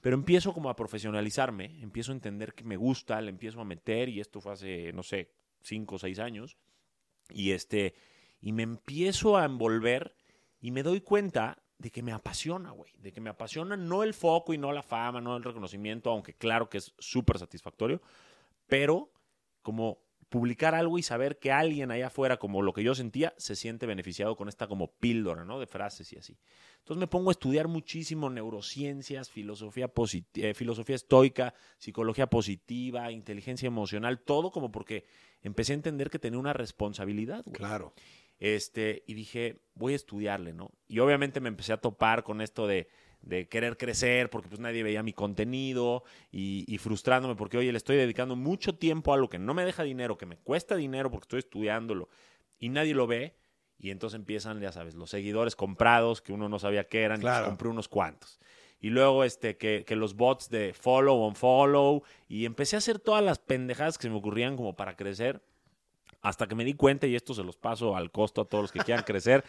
Pero 0.04 0.16
empiezo 0.16 0.52
como 0.52 0.68
a 0.68 0.76
profesionalizarme, 0.76 1.80
empiezo 1.80 2.12
a 2.12 2.14
entender 2.14 2.52
que 2.52 2.62
me 2.62 2.76
gusta, 2.76 3.18
le 3.22 3.30
empiezo 3.30 3.62
a 3.62 3.64
meter, 3.64 4.10
y 4.10 4.20
esto 4.20 4.42
fue 4.42 4.52
hace, 4.52 4.92
no 4.92 5.02
sé, 5.02 5.30
cinco 5.62 5.94
o 5.94 5.98
seis 5.98 6.18
años, 6.18 6.58
y 7.30 7.52
este, 7.52 7.94
y 8.38 8.52
me 8.52 8.64
empiezo 8.64 9.38
a 9.38 9.46
envolver 9.46 10.14
y 10.60 10.72
me 10.72 10.82
doy 10.82 11.00
cuenta 11.00 11.62
de 11.78 11.90
que 11.90 12.02
me 12.02 12.12
apasiona, 12.12 12.72
güey, 12.72 12.92
de 12.98 13.12
que 13.12 13.22
me 13.22 13.30
apasiona 13.30 13.78
no 13.78 14.02
el 14.02 14.12
foco 14.12 14.52
y 14.52 14.58
no 14.58 14.72
la 14.72 14.82
fama, 14.82 15.22
no 15.22 15.38
el 15.38 15.42
reconocimiento, 15.42 16.10
aunque 16.10 16.34
claro 16.34 16.68
que 16.68 16.76
es 16.76 16.92
súper 16.98 17.38
satisfactorio, 17.38 18.02
pero 18.66 19.10
como 19.62 20.00
publicar 20.28 20.74
algo 20.74 20.98
y 20.98 21.02
saber 21.02 21.38
que 21.38 21.52
alguien 21.52 21.90
allá 21.90 22.08
afuera, 22.08 22.38
como 22.38 22.62
lo 22.62 22.72
que 22.72 22.82
yo 22.82 22.94
sentía, 22.94 23.34
se 23.36 23.56
siente 23.56 23.86
beneficiado 23.86 24.36
con 24.36 24.48
esta 24.48 24.66
como 24.66 24.92
píldora, 24.92 25.44
¿no? 25.44 25.58
De 25.60 25.66
frases 25.66 26.12
y 26.12 26.18
así. 26.18 26.38
Entonces 26.78 27.00
me 27.00 27.06
pongo 27.06 27.30
a 27.30 27.32
estudiar 27.32 27.68
muchísimo 27.68 28.28
neurociencias, 28.30 29.30
filosofía, 29.30 29.90
eh, 30.34 30.54
filosofía 30.54 30.96
estoica, 30.96 31.54
psicología 31.78 32.28
positiva, 32.28 33.10
inteligencia 33.10 33.66
emocional, 33.66 34.20
todo 34.20 34.50
como 34.50 34.70
porque 34.70 35.04
empecé 35.42 35.72
a 35.72 35.76
entender 35.76 36.10
que 36.10 36.18
tenía 36.18 36.38
una 36.38 36.52
responsabilidad, 36.52 37.42
güey. 37.44 37.56
Claro. 37.56 37.94
Este, 38.38 39.04
y 39.06 39.14
dije, 39.14 39.62
voy 39.74 39.92
a 39.94 39.96
estudiarle, 39.96 40.52
¿no? 40.52 40.72
Y 40.88 40.98
obviamente 40.98 41.40
me 41.40 41.48
empecé 41.48 41.72
a 41.72 41.80
topar 41.80 42.24
con 42.24 42.40
esto 42.40 42.66
de, 42.66 42.88
de 43.24 43.48
querer 43.48 43.76
crecer 43.76 44.30
porque 44.30 44.48
pues 44.48 44.60
nadie 44.60 44.82
veía 44.82 45.02
mi 45.02 45.12
contenido 45.12 46.04
y, 46.30 46.64
y 46.68 46.78
frustrándome 46.78 47.34
porque, 47.34 47.58
oye, 47.58 47.72
le 47.72 47.78
estoy 47.78 47.96
dedicando 47.96 48.36
mucho 48.36 48.74
tiempo 48.74 49.12
a 49.12 49.16
algo 49.16 49.28
que 49.28 49.38
no 49.38 49.54
me 49.54 49.64
deja 49.64 49.82
dinero, 49.82 50.18
que 50.18 50.26
me 50.26 50.36
cuesta 50.36 50.76
dinero 50.76 51.10
porque 51.10 51.24
estoy 51.24 51.38
estudiándolo 51.40 52.08
y 52.58 52.68
nadie 52.68 52.94
lo 52.94 53.06
ve. 53.06 53.36
Y 53.78 53.90
entonces 53.90 54.18
empiezan, 54.18 54.60
ya 54.60 54.72
sabes, 54.72 54.94
los 54.94 55.10
seguidores 55.10 55.56
comprados 55.56 56.22
que 56.22 56.32
uno 56.32 56.48
no 56.48 56.58
sabía 56.58 56.84
qué 56.84 57.02
eran 57.02 57.20
y 57.20 57.24
pues 57.24 57.40
compré 57.40 57.68
unos 57.68 57.88
cuantos. 57.88 58.40
Y 58.80 58.90
luego 58.90 59.24
este, 59.24 59.56
que, 59.56 59.84
que 59.86 59.96
los 59.96 60.14
bots 60.14 60.48
de 60.48 60.72
follow 60.74 61.22
on 61.22 61.34
follow 61.34 62.02
y 62.28 62.44
empecé 62.44 62.76
a 62.76 62.78
hacer 62.78 62.98
todas 62.98 63.24
las 63.24 63.38
pendejadas 63.38 63.98
que 63.98 64.02
se 64.02 64.10
me 64.10 64.16
ocurrían 64.16 64.56
como 64.56 64.76
para 64.76 64.96
crecer 64.96 65.42
hasta 66.24 66.46
que 66.48 66.54
me 66.54 66.64
di 66.64 66.72
cuenta, 66.72 67.06
y 67.06 67.14
esto 67.14 67.34
se 67.34 67.44
los 67.44 67.56
paso 67.56 67.96
al 67.96 68.10
costo 68.10 68.40
a 68.40 68.44
todos 68.46 68.64
los 68.64 68.72
que 68.72 68.78
quieran 68.80 69.04
crecer, 69.06 69.44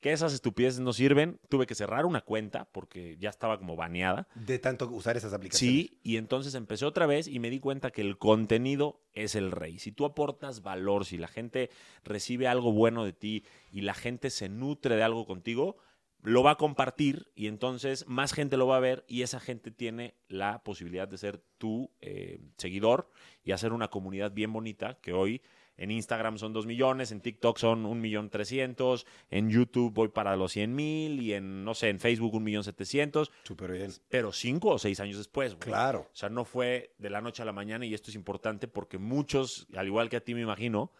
que 0.00 0.12
esas 0.12 0.32
estupideces 0.32 0.80
no 0.80 0.92
sirven. 0.92 1.38
Tuve 1.48 1.66
que 1.66 1.74
cerrar 1.74 2.06
una 2.06 2.22
cuenta 2.22 2.66
porque 2.72 3.16
ya 3.18 3.28
estaba 3.28 3.58
como 3.58 3.76
baneada. 3.76 4.26
De 4.34 4.58
tanto 4.58 4.88
usar 4.88 5.16
esas 5.16 5.32
aplicaciones. 5.32 5.74
Sí, 5.74 6.00
y 6.02 6.16
entonces 6.16 6.54
empecé 6.54 6.86
otra 6.86 7.06
vez 7.06 7.28
y 7.28 7.38
me 7.38 7.50
di 7.50 7.60
cuenta 7.60 7.90
que 7.90 8.00
el 8.00 8.18
contenido 8.18 9.00
es 9.12 9.34
el 9.34 9.50
rey. 9.50 9.78
Si 9.78 9.92
tú 9.92 10.04
aportas 10.04 10.62
valor, 10.62 11.04
si 11.04 11.18
la 11.18 11.28
gente 11.28 11.70
recibe 12.02 12.48
algo 12.48 12.72
bueno 12.72 13.04
de 13.04 13.12
ti 13.12 13.44
y 13.70 13.82
la 13.82 13.94
gente 13.94 14.30
se 14.30 14.48
nutre 14.48 14.96
de 14.96 15.02
algo 15.02 15.26
contigo, 15.26 15.76
lo 16.22 16.42
va 16.42 16.52
a 16.52 16.56
compartir 16.56 17.30
y 17.34 17.46
entonces 17.46 18.06
más 18.06 18.32
gente 18.32 18.56
lo 18.56 18.66
va 18.66 18.76
a 18.76 18.80
ver 18.80 19.04
y 19.08 19.22
esa 19.22 19.40
gente 19.40 19.70
tiene 19.70 20.14
la 20.28 20.62
posibilidad 20.62 21.08
de 21.08 21.18
ser 21.18 21.42
tu 21.58 21.90
eh, 22.00 22.40
seguidor 22.56 23.10
y 23.42 23.52
hacer 23.52 23.72
una 23.72 23.88
comunidad 23.88 24.32
bien 24.32 24.52
bonita 24.52 24.98
que 25.00 25.12
hoy 25.12 25.42
en 25.80 25.90
Instagram 25.90 26.38
son 26.38 26.52
2 26.52 26.66
millones, 26.66 27.10
en 27.10 27.20
TikTok 27.20 27.58
son 27.58 27.84
1 27.86 28.00
millón 28.00 28.30
300, 28.30 29.04
en 29.30 29.50
YouTube 29.50 29.92
voy 29.92 30.08
para 30.08 30.36
los 30.36 30.52
100 30.52 30.72
mil 30.74 31.20
y 31.20 31.32
en, 31.32 31.64
no 31.64 31.74
sé, 31.74 31.88
en 31.88 31.98
Facebook 31.98 32.34
1 32.34 32.44
millón 32.44 32.62
700. 32.62 33.32
Súper 33.42 33.72
bien. 33.72 33.90
Pero 34.08 34.30
5 34.32 34.68
o 34.68 34.78
6 34.78 35.00
años 35.00 35.16
después. 35.18 35.54
güey. 35.54 35.64
Claro. 35.64 36.00
O 36.12 36.16
sea, 36.16 36.28
no 36.28 36.44
fue 36.44 36.94
de 36.98 37.10
la 37.10 37.20
noche 37.20 37.42
a 37.42 37.46
la 37.46 37.52
mañana 37.52 37.84
y 37.86 37.94
esto 37.94 38.10
es 38.10 38.14
importante 38.14 38.68
porque 38.68 38.98
muchos, 38.98 39.66
al 39.74 39.86
igual 39.86 40.08
que 40.08 40.16
a 40.18 40.20
ti 40.20 40.34
me 40.34 40.42
imagino, 40.42 40.92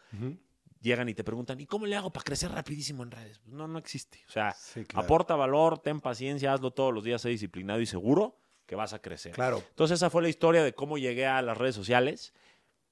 llegan 0.81 1.09
y 1.09 1.15
te 1.15 1.25
preguntan, 1.25 1.61
¿y 1.61 1.67
cómo 1.67 1.85
le 1.87 1.95
hago 1.97 2.11
para 2.13 2.25
crecer 2.25 2.51
rapidísimo 2.51 3.03
en 3.03 3.11
redes? 3.11 3.39
Pues 3.39 3.53
no, 3.55 3.69
no 3.69 3.79
existe. 3.79 4.19
O 4.29 4.31
sea, 4.33 4.53
Sí, 4.53 4.85
claro. 4.85 5.05
aporta 5.05 5.37
valor, 5.37 5.79
ten 5.79 6.01
paciencia, 6.01 6.53
hazlo 6.55 6.71
todos 6.71 6.95
los 6.95 7.05
días, 7.05 7.21
sé 7.21 7.29
disciplinado 7.29 7.81
y 7.81 7.87
seguro 7.87 8.39
que 8.67 8.77
vas 8.77 8.93
a 8.93 9.01
crecer. 9.03 9.33
Claro. 9.33 9.63
Entonces 9.71 9.97
esa 9.97 10.11
fue 10.11 10.23
la 10.23 10.29
historia 10.29 10.63
de 10.63 10.73
cómo 10.73 10.97
llegué 10.97 11.27
a 11.27 11.43
las 11.43 11.59
redes 11.59 11.75
sociales. 11.75 12.33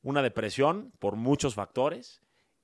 Una 0.09 0.23
depresión 0.23 0.91
por 0.99 1.17
muchos 1.17 1.55
factores, 1.55 2.23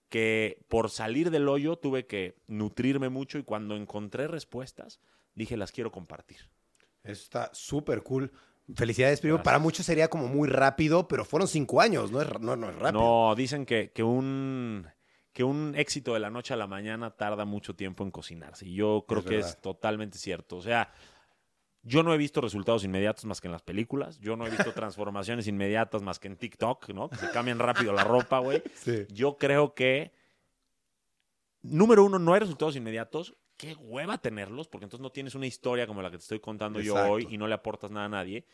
que 0.08 0.64
por 0.68 0.88
salir 0.88 1.30
del 1.30 1.46
hoyo 1.46 1.76
tuve 1.76 2.06
que 2.06 2.36
nutrirme 2.46 3.10
mucho 3.10 3.36
y 3.36 3.42
cuando 3.42 3.76
encontré 3.76 4.28
respuestas, 4.28 4.98
dije, 5.34 5.58
las 5.58 5.70
quiero 5.70 5.92
compartir. 5.92 6.48
Eso 7.02 7.22
está 7.22 7.50
súper 7.52 8.02
cool. 8.02 8.32
Felicidades, 8.74 9.20
primo. 9.20 9.34
Gracias. 9.34 9.44
Para 9.44 9.58
muchos 9.58 9.84
sería 9.84 10.08
como 10.08 10.26
muy 10.26 10.48
rápido, 10.48 11.06
pero 11.06 11.26
fueron 11.26 11.46
cinco 11.46 11.82
años, 11.82 12.10
no 12.10 12.22
es, 12.22 12.40
no, 12.40 12.56
no 12.56 12.70
es 12.70 12.76
rápido. 12.76 13.02
No, 13.02 13.34
dicen 13.34 13.66
que, 13.66 13.92
que 13.92 14.02
un 14.02 14.86
que 15.34 15.44
un 15.44 15.74
éxito 15.76 16.14
de 16.14 16.20
la 16.20 16.30
noche 16.30 16.54
a 16.54 16.56
la 16.56 16.66
mañana 16.66 17.10
tarda 17.10 17.44
mucho 17.44 17.74
tiempo 17.76 18.04
en 18.04 18.10
cocinarse. 18.10 18.66
Y 18.68 18.76
yo 18.76 19.04
creo 19.06 19.18
Es 19.20 19.26
que 19.26 19.34
verdad. 19.34 19.50
es 19.50 19.60
totalmente 19.60 20.16
cierto. 20.16 20.56
O 20.56 20.62
sea, 20.62 20.92
yo 21.84 22.02
no 22.02 22.14
he 22.14 22.16
visto 22.16 22.40
resultados 22.40 22.82
inmediatos 22.82 23.26
más 23.26 23.40
que 23.40 23.48
en 23.48 23.52
las 23.52 23.62
películas. 23.62 24.18
Yo 24.18 24.36
no 24.36 24.46
he 24.46 24.50
visto 24.50 24.72
transformaciones 24.74 25.46
inmediatas 25.46 26.02
más 26.02 26.18
que 26.18 26.28
en 26.28 26.36
TikTok, 26.36 26.88
¿no? 26.90 27.10
Que 27.10 27.16
se 27.16 27.30
cambian 27.30 27.58
rápido 27.58 27.92
la 27.92 28.04
ropa, 28.04 28.38
güey. 28.38 28.62
Sí. 28.74 29.06
Yo 29.10 29.36
creo 29.36 29.74
que, 29.74 30.12
número 31.62 32.04
uno, 32.04 32.18
no 32.18 32.34
hay 32.34 32.40
resultados 32.40 32.76
inmediatos. 32.76 33.34
Qué 33.56 33.74
hueva 33.74 34.18
tenerlos, 34.18 34.66
porque 34.66 34.84
entonces 34.84 35.02
no 35.02 35.12
tienes 35.12 35.34
una 35.34 35.46
historia 35.46 35.86
como 35.86 36.02
la 36.02 36.10
que 36.10 36.16
te 36.16 36.22
estoy 36.22 36.40
contando 36.40 36.80
yo 36.80 36.94
hoy 36.94 37.28
y 37.30 37.38
no 37.38 37.46
le 37.46 37.54
aportas 37.54 37.90
nada 37.90 38.06
a 38.06 38.08
nadie. 38.08 38.46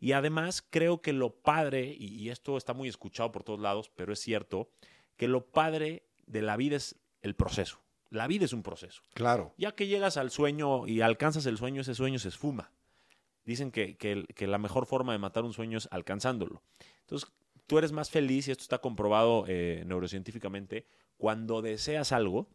Y 0.00 0.12
además 0.12 0.66
creo 0.68 1.00
que 1.00 1.12
lo 1.12 1.30
padre, 1.30 1.94
y, 1.96 2.06
y 2.06 2.30
esto 2.30 2.56
está 2.56 2.72
muy 2.72 2.88
escuchado 2.88 3.30
por 3.30 3.44
todos 3.44 3.60
lados, 3.60 3.90
pero 3.94 4.12
es 4.12 4.18
cierto, 4.18 4.70
que 5.16 5.28
lo 5.28 5.46
padre 5.46 6.04
de 6.26 6.42
la 6.42 6.56
vida 6.56 6.76
es 6.76 6.96
el 7.22 7.34
proceso. 7.34 7.80
La 8.10 8.26
vida 8.26 8.46
es 8.46 8.52
un 8.52 8.62
proceso. 8.62 9.02
Claro. 9.14 9.54
Ya 9.58 9.72
que 9.72 9.86
llegas 9.86 10.16
al 10.16 10.30
sueño 10.30 10.86
y 10.86 11.02
alcanzas 11.02 11.46
el 11.46 11.58
sueño, 11.58 11.82
ese 11.82 11.94
sueño 11.94 12.18
se 12.18 12.28
esfuma. 12.28 12.72
Dicen 13.48 13.70
que, 13.70 13.96
que 13.96 14.12
el- 14.12 14.26
que 14.26 14.46
la 14.46 14.58
mejor 14.58 14.84
forma 14.84 15.12
de 15.12 15.18
matar 15.18 15.42
un 15.44 15.54
sueño 15.54 15.78
es 15.78 15.88
alcanzándolo. 15.90 16.62
Entonces, 17.00 17.30
tú 17.66 17.78
eres 17.78 17.92
más 17.92 18.10
feliz, 18.10 18.46
y 18.46 18.50
esto 18.50 18.60
está 18.62 18.78
comprobado 18.78 19.46
eh, 19.48 19.84
neurocientíficamente, 19.86 20.86
cuando 21.16 21.62
deseas 21.62 22.12
algo, 22.12 22.50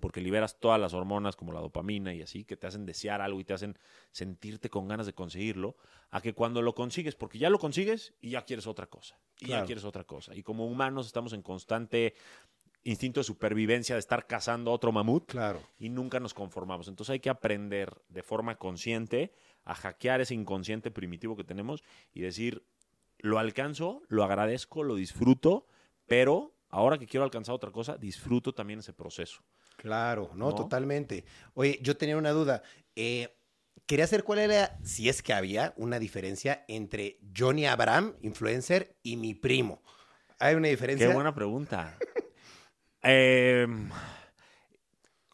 porque 0.00 0.22
liberas 0.22 0.58
todas 0.58 0.80
las 0.80 0.94
hormonas 0.94 1.36
como 1.36 1.52
la 1.52 1.60
dopamina 1.60 2.14
y 2.14 2.22
así, 2.22 2.44
que 2.44 2.56
te 2.56 2.66
hacen 2.66 2.86
desear 2.86 3.20
algo 3.20 3.38
y 3.38 3.44
te 3.44 3.52
hacen 3.52 3.76
sentirte 4.12 4.70
con 4.70 4.88
ganas 4.88 5.04
de 5.04 5.12
conseguirlo, 5.12 5.76
a 6.10 6.22
que 6.22 6.32
cuando 6.32 6.62
lo 6.62 6.74
consigues, 6.74 7.14
porque 7.16 7.38
ya 7.38 7.50
lo 7.50 7.58
consigues 7.58 8.14
y 8.22 8.30
ya 8.30 8.46
quieres 8.46 8.66
otra 8.66 8.86
cosa, 8.86 9.18
y 9.40 9.44
Claro. 9.46 9.62
ya 9.62 9.66
quieres 9.66 9.84
otra 9.84 10.04
cosa. 10.04 10.34
Y 10.34 10.42
como 10.42 10.66
humanos 10.66 11.06
estamos 11.06 11.34
en 11.34 11.42
constante 11.42 12.14
instinto 12.82 13.20
de 13.20 13.24
supervivencia 13.24 13.94
de 13.94 13.98
estar 14.00 14.26
cazando 14.26 14.70
a 14.70 14.74
otro 14.74 14.90
mamut 14.90 15.26
Claro. 15.26 15.60
y 15.78 15.90
nunca 15.90 16.18
nos 16.18 16.32
conformamos. 16.32 16.88
Entonces 16.88 17.12
hay 17.12 17.20
que 17.20 17.30
aprender 17.30 18.02
de 18.08 18.22
forma 18.22 18.56
consciente 18.56 19.32
a 19.64 19.74
hackear 19.74 20.20
ese 20.20 20.34
inconsciente 20.34 20.90
primitivo 20.90 21.36
que 21.36 21.44
tenemos 21.44 21.82
y 22.12 22.20
decir, 22.20 22.64
lo 23.18 23.38
alcanzo, 23.38 24.02
lo 24.08 24.24
agradezco, 24.24 24.82
lo 24.82 24.94
disfruto, 24.94 25.66
pero 26.06 26.54
ahora 26.68 26.98
que 26.98 27.06
quiero 27.06 27.24
alcanzar 27.24 27.54
otra 27.54 27.70
cosa, 27.70 27.96
disfruto 27.96 28.52
también 28.52 28.80
ese 28.80 28.92
proceso. 28.92 29.42
Claro, 29.76 30.30
no, 30.34 30.50
¿No? 30.50 30.54
totalmente. 30.54 31.24
Oye, 31.54 31.78
yo 31.82 31.96
tenía 31.96 32.16
una 32.16 32.30
duda. 32.30 32.62
Eh, 32.96 33.34
quería 33.86 34.06
saber 34.06 34.24
cuál 34.24 34.38
era, 34.40 34.78
si 34.82 35.08
es 35.08 35.22
que 35.22 35.32
había 35.32 35.74
una 35.76 35.98
diferencia 35.98 36.64
entre 36.68 37.18
Johnny 37.36 37.66
Abraham, 37.66 38.14
influencer, 38.22 38.96
y 39.02 39.16
mi 39.16 39.34
primo. 39.34 39.82
¿Hay 40.38 40.54
una 40.54 40.68
diferencia? 40.68 41.08
Qué 41.08 41.14
buena 41.14 41.34
pregunta. 41.34 41.96
Eh, 43.06 43.66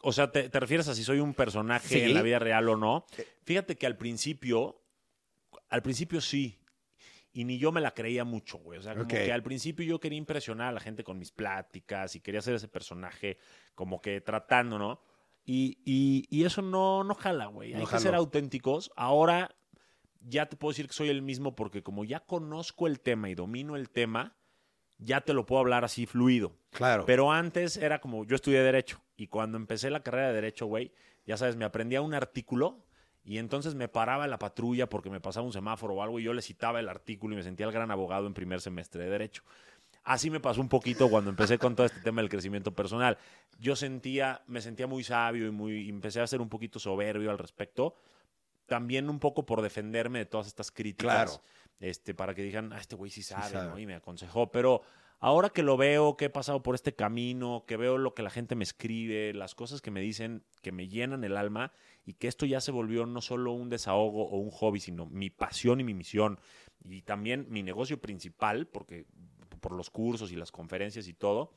o 0.03 0.11
sea, 0.11 0.31
¿te, 0.31 0.49
te 0.49 0.59
refieres 0.59 0.87
a 0.87 0.95
si 0.95 1.03
soy 1.03 1.19
un 1.19 1.33
personaje 1.33 1.87
Sí. 1.87 1.99
en 2.01 2.13
la 2.13 2.21
vida 2.21 2.39
real 2.39 2.67
o 2.69 2.77
no? 2.77 3.05
Fíjate 3.43 3.75
que 3.77 3.85
al 3.85 3.97
principio, 3.97 4.81
al 5.69 5.81
principio 5.81 6.21
sí. 6.21 6.57
Y 7.33 7.45
ni 7.45 7.57
yo 7.57 7.71
me 7.71 7.79
la 7.79 7.93
creía 7.93 8.25
mucho, 8.25 8.57
güey. 8.57 8.77
O 8.77 8.81
sea, 8.81 8.93
como 8.93 9.07
que 9.07 9.31
al 9.31 9.41
principio 9.41 9.85
yo 9.85 9.99
quería 10.01 10.17
impresionar 10.17 10.67
a 10.67 10.71
la 10.73 10.79
gente 10.81 11.03
con 11.05 11.17
mis 11.17 11.31
pláticas 11.31 12.15
y 12.15 12.19
quería 12.19 12.41
ser 12.41 12.55
ese 12.55 12.67
personaje 12.67 13.37
como 13.73 14.01
que 14.01 14.19
tratando, 14.19 14.77
¿no? 14.77 15.01
Y, 15.45 15.79
y- 15.85 16.25
y 16.29 16.43
eso 16.43 16.61
no, 16.61 17.03
no 17.05 17.15
jala, 17.15 17.45
güey. 17.45 17.71
No 17.73 17.79
Hay 17.79 17.85
que 17.85 17.99
ser 17.99 18.15
auténticos. 18.15 18.91
Ahora 18.97 19.55
ya 20.19 20.47
te 20.47 20.57
puedo 20.57 20.71
decir 20.71 20.87
que 20.87 20.93
soy 20.93 21.07
el 21.09 21.21
mismo 21.21 21.55
porque 21.55 21.81
como 21.83 22.03
ya 22.03 22.19
conozco 22.19 22.85
el 22.85 22.99
tema 22.99 23.29
y 23.29 23.33
domino 23.35 23.75
el 23.77 23.89
tema, 23.89 24.35
ya 25.01 25.21
te 25.21 25.33
lo 25.33 25.45
puedo 25.45 25.59
hablar 25.59 25.83
así 25.83 26.05
fluido. 26.05 26.53
Claro. 26.71 27.05
Pero 27.05 27.31
antes 27.31 27.77
era 27.77 27.99
como, 27.99 28.25
yo 28.25 28.35
estudié 28.35 28.61
Derecho 28.61 29.01
y 29.17 29.27
cuando 29.27 29.57
empecé 29.57 29.89
la 29.89 30.03
carrera 30.03 30.27
de 30.27 30.33
Derecho, 30.35 30.67
güey, 30.67 30.91
ya 31.25 31.37
sabes, 31.37 31.55
me 31.55 31.65
aprendía 31.65 32.01
un 32.01 32.13
artículo 32.13 32.85
y 33.23 33.37
entonces 33.37 33.75
me 33.75 33.87
paraba 33.87 34.23
en 34.23 34.31
la 34.31 34.39
patrulla 34.39 34.87
porque 34.87 35.09
me 35.09 35.19
pasaba 35.19 35.45
un 35.45 35.53
semáforo 35.53 35.95
o 35.95 36.03
algo 36.03 36.19
y 36.19 36.23
yo 36.23 36.33
le 36.33 36.41
citaba 36.41 36.79
el 36.79 36.89
artículo 36.89 37.33
y 37.33 37.37
me 37.37 37.43
sentía 37.43 37.65
el 37.65 37.71
gran 37.71 37.91
abogado 37.91 38.27
en 38.27 38.33
primer 38.33 38.61
semestre 38.61 39.03
de 39.03 39.09
Derecho. 39.09 39.43
Así 40.03 40.31
me 40.31 40.39
pasó 40.39 40.61
un 40.61 40.69
poquito 40.69 41.09
cuando 41.09 41.29
empecé 41.29 41.59
con 41.59 41.75
todo 41.75 41.85
este 41.85 42.01
tema 42.01 42.21
del 42.21 42.29
crecimiento 42.29 42.73
personal. 42.73 43.17
Yo 43.59 43.75
sentía, 43.75 44.41
me 44.47 44.61
sentía 44.61 44.87
muy 44.87 45.03
sabio 45.03 45.47
y 45.47 45.51
muy, 45.51 45.81
y 45.83 45.89
empecé 45.89 46.21
a 46.21 46.27
ser 46.27 46.41
un 46.41 46.49
poquito 46.49 46.79
soberbio 46.79 47.29
al 47.29 47.37
respecto. 47.37 47.93
También 48.65 49.09
un 49.09 49.19
poco 49.19 49.45
por 49.45 49.61
defenderme 49.61 50.19
de 50.19 50.25
todas 50.25 50.47
estas 50.47 50.71
críticas. 50.71 51.13
Claro. 51.13 51.41
Este, 51.81 52.13
para 52.13 52.33
que 52.33 52.43
digan, 52.43 52.71
ah, 52.71 52.79
este 52.79 52.95
güey 52.95 53.11
sí 53.11 53.23
sabe, 53.23 53.49
sabe. 53.51 53.69
¿no? 53.69 53.79
Y 53.79 53.85
me 53.85 53.95
aconsejó. 53.95 54.51
Pero 54.51 54.81
ahora 55.19 55.49
que 55.49 55.63
lo 55.63 55.75
veo, 55.77 56.15
que 56.15 56.25
he 56.25 56.29
pasado 56.29 56.61
por 56.63 56.75
este 56.75 56.93
camino, 56.95 57.65
que 57.67 57.75
veo 57.75 57.97
lo 57.97 58.13
que 58.13 58.21
la 58.23 58.29
gente 58.29 58.55
me 58.55 58.63
escribe, 58.63 59.33
las 59.33 59.55
cosas 59.55 59.81
que 59.81 59.91
me 59.91 59.99
dicen, 59.99 60.43
que 60.61 60.71
me 60.71 60.87
llenan 60.87 61.23
el 61.23 61.35
alma, 61.35 61.73
y 62.05 62.13
que 62.13 62.27
esto 62.27 62.45
ya 62.45 62.61
se 62.61 62.71
volvió 62.71 63.05
no 63.05 63.19
solo 63.19 63.51
un 63.51 63.69
desahogo 63.69 64.29
o 64.29 64.37
un 64.37 64.51
hobby, 64.51 64.79
sino 64.79 65.07
mi 65.07 65.29
pasión 65.31 65.79
y 65.81 65.83
mi 65.83 65.93
misión, 65.95 66.39
y 66.83 67.01
también 67.01 67.47
mi 67.49 67.63
negocio 67.63 67.99
principal, 67.99 68.67
porque 68.67 69.05
por 69.59 69.73
los 69.73 69.89
cursos 69.89 70.31
y 70.31 70.35
las 70.35 70.51
conferencias 70.51 71.07
y 71.07 71.13
todo. 71.13 71.53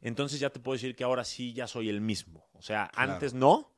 Entonces 0.00 0.38
ya 0.38 0.50
te 0.50 0.60
puedo 0.60 0.74
decir 0.74 0.94
que 0.94 1.04
ahora 1.04 1.24
sí 1.24 1.52
ya 1.52 1.66
soy 1.66 1.88
el 1.88 2.00
mismo. 2.00 2.46
O 2.52 2.62
sea, 2.62 2.90
Claro. 2.92 3.12
antes 3.12 3.32
no. 3.34 3.70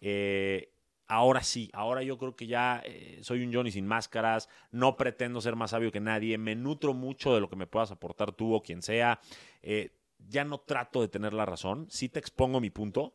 eh, 0.00 0.73
ahora 1.06 1.42
sí, 1.42 1.70
ahora 1.72 2.02
yo 2.02 2.16
creo 2.18 2.34
que 2.36 2.46
ya 2.46 2.82
eh, 2.84 3.18
soy 3.22 3.44
un 3.44 3.52
Johnny 3.52 3.70
sin 3.70 3.86
máscaras, 3.86 4.48
no 4.70 4.96
pretendo 4.96 5.40
ser 5.40 5.56
más 5.56 5.70
sabio 5.72 5.92
que 5.92 6.00
nadie, 6.00 6.38
me 6.38 6.54
nutro 6.54 6.94
mucho 6.94 7.34
de 7.34 7.40
lo 7.40 7.48
que 7.48 7.56
me 7.56 7.66
puedas 7.66 7.90
aportar 7.90 8.32
tú 8.32 8.54
o 8.54 8.62
quien 8.62 8.82
sea. 8.82 9.20
eh, 9.62 9.90
ya 10.26 10.42
no 10.44 10.58
trato 10.58 11.02
de 11.02 11.08
tener 11.08 11.34
la 11.34 11.44
razón, 11.44 11.86
sí 11.90 12.08
te 12.08 12.18
expongo 12.18 12.58
mi 12.58 12.70
punto 12.70 13.14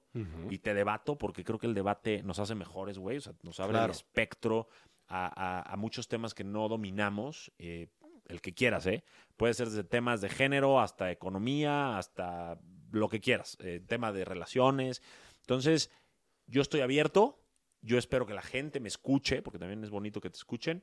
y 0.52 0.60
te 0.60 0.76
debato 0.76 1.18
porque 1.18 1.44
creo 1.44 1.58
que 1.58 1.66
el 1.66 1.74
debate 1.74 2.22
nos 2.22 2.38
hace 2.38 2.54
mejores, 2.54 3.00
güey, 3.00 3.18
o 3.18 3.22
sea, 3.22 3.34
nos 3.42 3.60
abre 3.60 3.72
Claro. 3.78 3.86
el 3.86 3.92
espectro 3.98 4.68
a, 5.08 5.26
a- 5.62 5.74
a 5.74 5.76
muchos 5.76 6.08
temas 6.08 6.36
que 6.36 6.44
no 6.44 6.68
dominamos, 6.68 7.52
eh, 7.58 7.88
el 8.28 8.42
que 8.42 8.54
quieras, 8.54 8.86
¿eh? 8.86 9.04
Puede 9.38 9.56
ser 9.56 9.70
desde 9.70 9.84
temas 9.84 10.22
de 10.22 10.30
género 10.30 10.80
hasta 10.80 11.10
economía, 11.10 11.98
hasta 11.98 12.60
lo 12.92 13.10
que 13.10 13.22
quieras, 13.22 13.58
eh, 13.62 13.82
tema 13.88 14.12
de 14.12 14.24
relaciones. 14.24 15.02
Entonces, 15.42 15.90
yo 16.46 16.62
estoy 16.62 16.82
abierto, 16.82 17.39
yo 17.82 17.98
espero 17.98 18.26
que 18.26 18.34
la 18.34 18.42
gente 18.42 18.80
me 18.80 18.88
escuche, 18.88 19.42
porque 19.42 19.60
también 19.60 19.84
es 19.84 19.90
bonito 19.90 20.20
que 20.22 20.30
te 20.30 20.38
escuchen. 20.38 20.82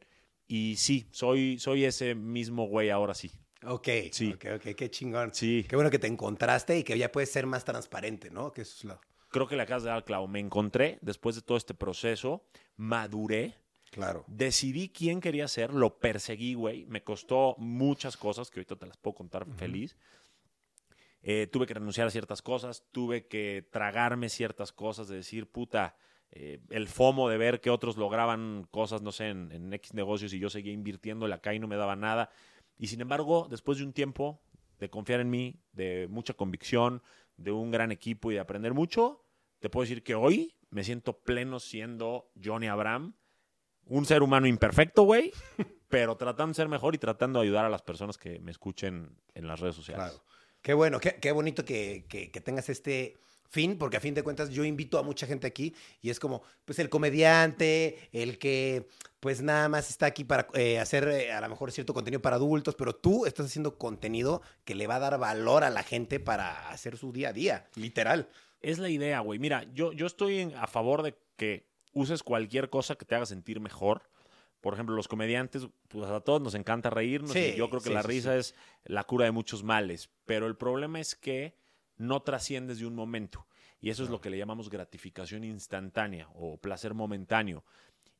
Y 0.48 0.76
sí, 0.76 1.08
soy, 1.10 1.58
soy 1.58 1.84
ese 1.84 2.14
mismo 2.14 2.66
güey 2.66 2.90
ahora 2.90 3.14
sí. 3.14 3.30
Ok, 3.64 3.88
Sí. 4.12 4.32
ok, 4.32 4.44
ok, 4.56 4.74
qué 4.76 4.90
chingón. 4.90 5.34
Sí. 5.34 5.64
Qué 5.68 5.74
bueno 5.76 5.90
que 5.90 5.98
te 5.98 6.06
encontraste 6.06 6.78
y 6.78 6.84
que 6.84 6.96
ya 6.96 7.10
puedes 7.10 7.32
ser 7.32 7.46
más 7.46 7.64
transparente, 7.64 8.30
¿no? 8.30 8.52
Que 8.52 8.62
eso 8.62 8.74
es 8.78 8.84
lo... 8.84 9.00
Creo 9.28 9.48
que 9.48 9.56
le 9.56 9.62
acabas 9.62 9.82
de 9.82 9.88
dar 9.88 9.96
al 9.96 10.04
clavo. 10.04 10.28
Me 10.28 10.38
encontré 10.38 10.98
después 11.02 11.34
de 11.34 11.42
todo 11.42 11.58
este 11.58 11.74
proceso, 11.74 12.44
maduré, 12.76 13.54
Claro. 13.90 14.24
decidí 14.28 14.88
quién 14.90 15.20
quería 15.20 15.48
ser, 15.48 15.72
lo 15.74 15.98
perseguí, 15.98 16.54
güey. 16.54 16.86
Me 16.86 17.02
costó 17.02 17.54
muchas 17.58 18.16
cosas 18.16 18.50
que 18.50 18.60
ahorita 18.60 18.76
te 18.76 18.86
las 18.86 18.96
puedo 18.98 19.14
contar 19.14 19.46
feliz. 19.56 19.96
eh, 21.22 21.48
tuve 21.50 21.66
que 21.66 21.74
renunciar 21.74 22.06
a 22.06 22.10
ciertas 22.10 22.40
cosas, 22.40 22.84
tuve 22.92 23.26
que 23.26 23.66
tragarme 23.72 24.28
ciertas 24.28 24.70
cosas, 24.70 25.08
de 25.08 25.16
decir, 25.16 25.50
puta, 25.50 25.96
eh, 26.32 26.60
el 26.70 26.88
FOMO 26.88 27.28
de 27.28 27.38
ver 27.38 27.60
que 27.60 27.70
otros 27.70 27.96
lograban 27.96 28.66
cosas, 28.70 29.02
no 29.02 29.12
sé, 29.12 29.28
en, 29.28 29.50
en 29.52 29.72
X 29.72 29.94
negocios 29.94 30.32
y 30.32 30.38
yo 30.38 30.50
seguía 30.50 30.72
invirtiendo 30.72 31.26
acá 31.32 31.54
y 31.54 31.58
no 31.58 31.68
me 31.68 31.76
daba 31.76 31.96
nada. 31.96 32.30
Y 32.78 32.88
sin 32.88 33.00
embargo, 33.00 33.46
después 33.50 33.78
de 33.78 33.84
un 33.84 33.92
tiempo 33.92 34.40
de 34.78 34.90
confiar 34.90 35.20
en 35.20 35.30
mí, 35.30 35.60
de 35.72 36.06
mucha 36.10 36.34
convicción, 36.34 37.02
de 37.36 37.50
un 37.52 37.70
gran 37.70 37.90
equipo 37.92 38.30
y 38.30 38.34
de 38.34 38.40
aprender 38.40 38.74
mucho, 38.74 39.24
te 39.60 39.70
puedo 39.70 39.82
decir 39.84 40.02
que 40.02 40.14
hoy 40.14 40.54
me 40.70 40.84
siento 40.84 41.18
pleno 41.20 41.58
siendo 41.60 42.30
Johnny 42.42 42.66
Abraham, 42.66 43.14
un 43.86 44.04
ser 44.04 44.22
humano 44.22 44.46
imperfecto, 44.46 45.04
güey, 45.04 45.32
pero 45.88 46.16
tratando 46.16 46.48
de 46.48 46.54
ser 46.54 46.68
mejor 46.68 46.94
y 46.94 46.98
tratando 46.98 47.38
de 47.40 47.46
ayudar 47.46 47.64
a 47.64 47.70
las 47.70 47.82
personas 47.82 48.18
que 48.18 48.40
me 48.40 48.50
escuchen 48.50 49.16
en 49.34 49.46
las 49.46 49.60
redes 49.60 49.76
sociales. 49.76 50.04
Claro. 50.10 50.24
Qué 50.60 50.74
bueno, 50.74 50.98
qué, 50.98 51.14
qué 51.20 51.30
bonito 51.32 51.64
que, 51.64 52.04
que- 52.08 52.30
que 52.32 52.40
tengas 52.40 52.68
este 52.68 53.16
fin, 53.48 53.78
porque 53.78 53.96
a 53.96 54.00
fin 54.00 54.14
de 54.14 54.22
cuentas 54.22 54.50
yo 54.50 54.64
invito 54.64 54.98
a 54.98 55.02
mucha 55.02 55.26
gente 55.26 55.46
aquí 55.46 55.74
y 56.02 56.10
es 56.10 56.18
como, 56.20 56.42
pues 56.64 56.78
el 56.78 56.88
comediante, 56.88 58.08
el 58.12 58.38
que 58.38 58.88
pues 59.20 59.42
nada 59.42 59.68
más 59.68 59.90
está 59.90 60.06
aquí 60.06 60.24
para 60.24 60.46
eh, 60.54 60.78
hacer 60.78 61.08
eh, 61.08 61.32
a 61.32 61.40
lo 61.40 61.48
mejor 61.48 61.72
cierto 61.72 61.94
contenido 61.94 62.22
para 62.22 62.36
adultos, 62.36 62.74
pero 62.76 62.94
tú 62.94 63.26
estás 63.26 63.46
haciendo 63.46 63.76
contenido 63.78 64.42
que 64.64 64.74
le 64.74 64.86
va 64.86 64.96
a 64.96 65.00
dar 65.00 65.18
valor 65.18 65.64
a 65.64 65.70
la 65.70 65.82
gente 65.82 66.20
para 66.20 66.68
hacer 66.70 66.96
su 66.96 67.12
día 67.12 67.30
a 67.30 67.32
día, 67.32 67.66
literal. 67.74 68.28
Es 68.60 68.78
la 68.78 68.88
idea, 68.88 69.20
güey. 69.20 69.38
Mira, 69.38 69.64
yo, 69.74 69.92
yo 69.92 70.06
estoy 70.06 70.38
en- 70.40 70.54
a 70.54 70.66
favor 70.66 71.02
de 71.02 71.14
que 71.36 71.66
uses 71.92 72.22
cualquier 72.22 72.68
cosa 72.70 72.94
que 72.96 73.04
te 73.04 73.14
haga 73.14 73.26
sentir 73.26 73.58
mejor. 73.60 74.02
Por 74.60 74.74
ejemplo, 74.74 74.94
los 74.96 75.08
comediantes, 75.08 75.66
pues 75.88 76.08
a 76.10 76.20
todos 76.20 76.40
nos 76.42 76.54
encanta 76.54 76.90
reírnos 76.90 77.32
Sí, 77.32 77.52
y 77.54 77.56
yo 77.56 77.68
creo 77.68 77.80
que 77.80 77.88
sí, 77.88 77.94
la 77.94 78.02
sí, 78.02 78.08
risa 78.08 78.36
es 78.36 78.54
la 78.84 79.04
cura 79.04 79.24
de 79.24 79.30
muchos 79.30 79.62
males. 79.62 80.10
Pero 80.24 80.46
el 80.46 80.56
problema 80.56 81.00
es 81.00 81.14
que 81.14 81.54
no 81.96 82.20
trasciendes 82.22 82.78
de 82.78 82.86
un 82.86 82.94
momento. 82.94 83.46
Y 83.80 83.90
eso 83.90 84.04
es 84.04 84.10
lo 84.10 84.20
que 84.20 84.30
le 84.30 84.38
llamamos 84.38 84.70
gratificación 84.70 85.44
instantánea 85.44 86.28
o 86.34 86.58
placer 86.58 86.94
momentáneo. 86.94 87.64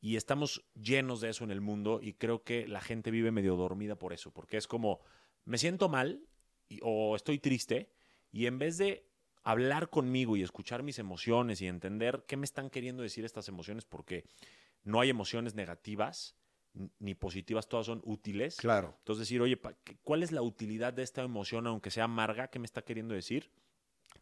Y 0.00 0.16
estamos 0.16 0.64
llenos 0.75 1.21
de 1.21 1.30
eso 1.30 1.45
en 1.45 1.50
el 1.50 1.61
mundo 1.61 2.00
y 2.02 2.12
creo 2.14 2.45
que 2.45 2.68
la 2.68 2.80
gente 2.80 3.11
vive 3.11 3.30
medio 3.33 3.56
dormida 3.56 3.97
por 3.97 4.12
eso, 4.12 4.30
porque 4.33 4.56
es 4.56 4.66
como, 4.66 5.00
me 5.45 5.59
siento 5.59 5.88
mal 5.88 6.21
y- 6.68 6.78
o 6.83 7.16
estoy 7.16 7.38
triste 7.38 7.90
y 8.30 8.47
en 8.47 8.59
vez 8.59 8.76
de 8.78 9.09
hablar 9.42 9.88
conmigo 9.90 10.37
y 10.37 10.42
escuchar 10.42 10.83
mis 10.83 10.99
emociones 10.99 11.61
y 11.62 11.66
entender 11.66 12.25
qué 12.26 12.37
me 12.37 12.45
están 12.45 12.68
queriendo 12.68 13.02
decir 13.02 13.25
estas 13.25 13.49
emociones, 13.49 13.85
porque 13.85 14.25
no 14.85 15.00
hay 15.00 15.09
emociones 15.11 15.54
negativas 15.54 16.37
ni 16.99 17.14
positivas, 17.14 17.68
todas 17.68 17.87
son 17.87 18.02
útiles. 18.04 18.56
Claro. 18.56 18.95
Entonces 18.99 19.21
decir, 19.21 19.40
oye, 19.40 19.56
pa- 19.56 19.75
¿qué- 19.83 19.97
¿cuál 20.02 20.23
es 20.23 20.30
la 20.30 20.42
utilidad 20.42 20.92
de 20.92 21.02
esta 21.02 21.23
emoción, 21.23 21.66
aunque 21.66 21.90
sea 21.90 22.04
amarga? 22.04 22.49
¿Qué 22.49 22.59
me 22.59 22.66
está 22.66 22.83
queriendo 22.83 23.14
decir? 23.14 23.50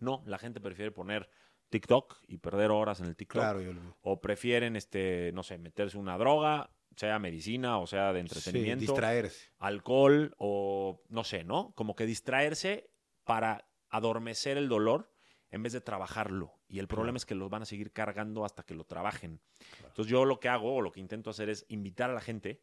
No, 0.01 0.23
la 0.27 0.39
gente 0.39 0.61
prefiere 0.61 0.91
poner 0.91 1.29
TikTok 1.71 2.19
y 2.29 2.39
perder 2.39 2.71
horas 2.71 3.01
en 3.01 3.07
el 3.07 3.17
TikTok. 3.17 3.41
Claro, 3.43 3.61
yo 3.61 3.73
lo 3.73 3.81
O 4.03 4.21
prefieren, 4.21 4.77
este, 4.77 5.33
no 5.35 5.43
sé, 5.43 5.59
meterse 5.59 5.99
una 5.99 6.17
droga, 6.19 6.71
sea 6.97 7.19
medicina 7.19 7.79
o 7.79 7.87
sea 7.89 8.13
de 8.13 8.21
entretenimiento 8.21 8.81
Sí, 8.83 8.87
distraerse. 8.87 9.51
alcohol 9.59 10.35
o 10.39 11.03
no 11.09 11.25
sé, 11.25 11.43
¿no? 11.43 11.73
Como 11.75 11.97
que 11.97 12.07
distraerse 12.07 12.91
para 13.25 13.69
adormecer 13.89 14.57
el 14.59 14.69
dolor 14.69 15.11
en 15.51 15.63
vez 15.63 15.73
de 15.73 15.81
trabajarlo. 15.81 16.53
Y 16.69 16.79
el 16.79 16.87
problema 16.89 17.13
Claro. 17.13 17.17
es 17.19 17.27
que 17.27 17.35
los 17.35 17.51
van 17.51 17.63
a 17.63 17.67
seguir 17.67 17.93
cargando 17.93 18.45
hasta 18.45 18.63
que 18.65 18.75
lo 18.75 18.85
trabajen. 18.85 19.41
Entonces 19.87 20.07
yo 20.11 20.25
lo 20.25 20.39
que 20.41 20.49
hago 20.49 20.75
o 20.77 20.81
lo 20.83 20.93
que 20.93 21.01
intento 21.01 21.31
hacer 21.31 21.49
es 21.49 21.65
invitar 21.69 22.11
a 22.11 22.15
la 22.15 22.21
gente 22.21 22.61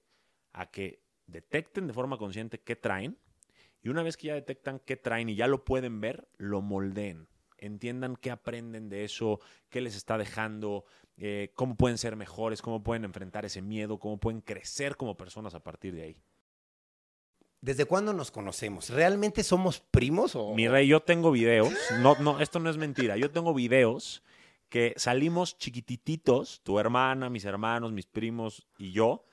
a 0.54 0.70
que 0.72 1.04
detecten 1.26 1.88
de 1.88 1.94
forma 1.94 2.18
consciente 2.18 2.62
qué 2.62 2.76
traen 2.76 3.18
y 3.84 3.90
una 3.90 4.04
vez 4.04 4.18
que 4.18 4.28
ya 4.28 4.36
detectan 4.36 4.80
qué 4.80 4.96
traen 4.96 5.30
y 5.30 5.36
ya 5.36 5.48
lo 5.48 5.66
pueden 5.66 6.02
ver, 6.02 6.28
lo 6.38 6.62
moldeen. 6.62 7.28
Entiendan 7.58 8.16
qué 8.16 8.32
aprenden 8.32 8.90
de 8.90 9.04
eso, 9.04 9.40
qué 9.70 9.82
les 9.82 9.96
está 9.96 10.18
dejando, 10.18 10.86
eh, 11.18 11.52
cómo 11.56 11.76
pueden 11.76 11.98
ser 11.98 12.16
mejores, 12.16 12.62
cómo 12.62 12.84
pueden 12.84 13.06
enfrentar 13.06 13.46
ese 13.46 13.62
miedo, 13.62 14.00
cómo 14.00 14.20
pueden 14.20 14.42
crecer 14.42 14.98
como 14.98 15.18
personas 15.18 15.54
a 15.54 15.64
partir 15.64 15.94
de 15.94 16.04
ahí. 16.04 16.18
¿Desde 17.60 17.86
cuándo 17.86 18.14
nos 18.14 18.32
conocemos? 18.32 18.90
¿Realmente 18.90 19.44
somos 19.44 19.80
primos 19.80 20.36
o...? 20.36 20.56
Mi 20.56 20.68
rey, 20.68 20.88
yo 20.88 21.02
tengo 21.02 21.30
videos. 21.30 21.72
No, 22.00 22.16
no, 22.20 22.40
esto 22.40 22.60
no 22.60 22.72
es 22.72 22.78
mentira. 22.78 23.18
Yo 23.18 23.30
tengo 23.30 23.54
videos 23.54 24.24
que 24.68 24.96
salimos 24.98 25.60
chiquitititos, 25.60 26.62
tu 26.64 26.80
hermana, 26.80 27.30
mis 27.30 27.46
hermanos, 27.46 27.92
mis 27.92 28.08
primos 28.08 28.68
y 28.80 28.92
yo, 28.94 29.26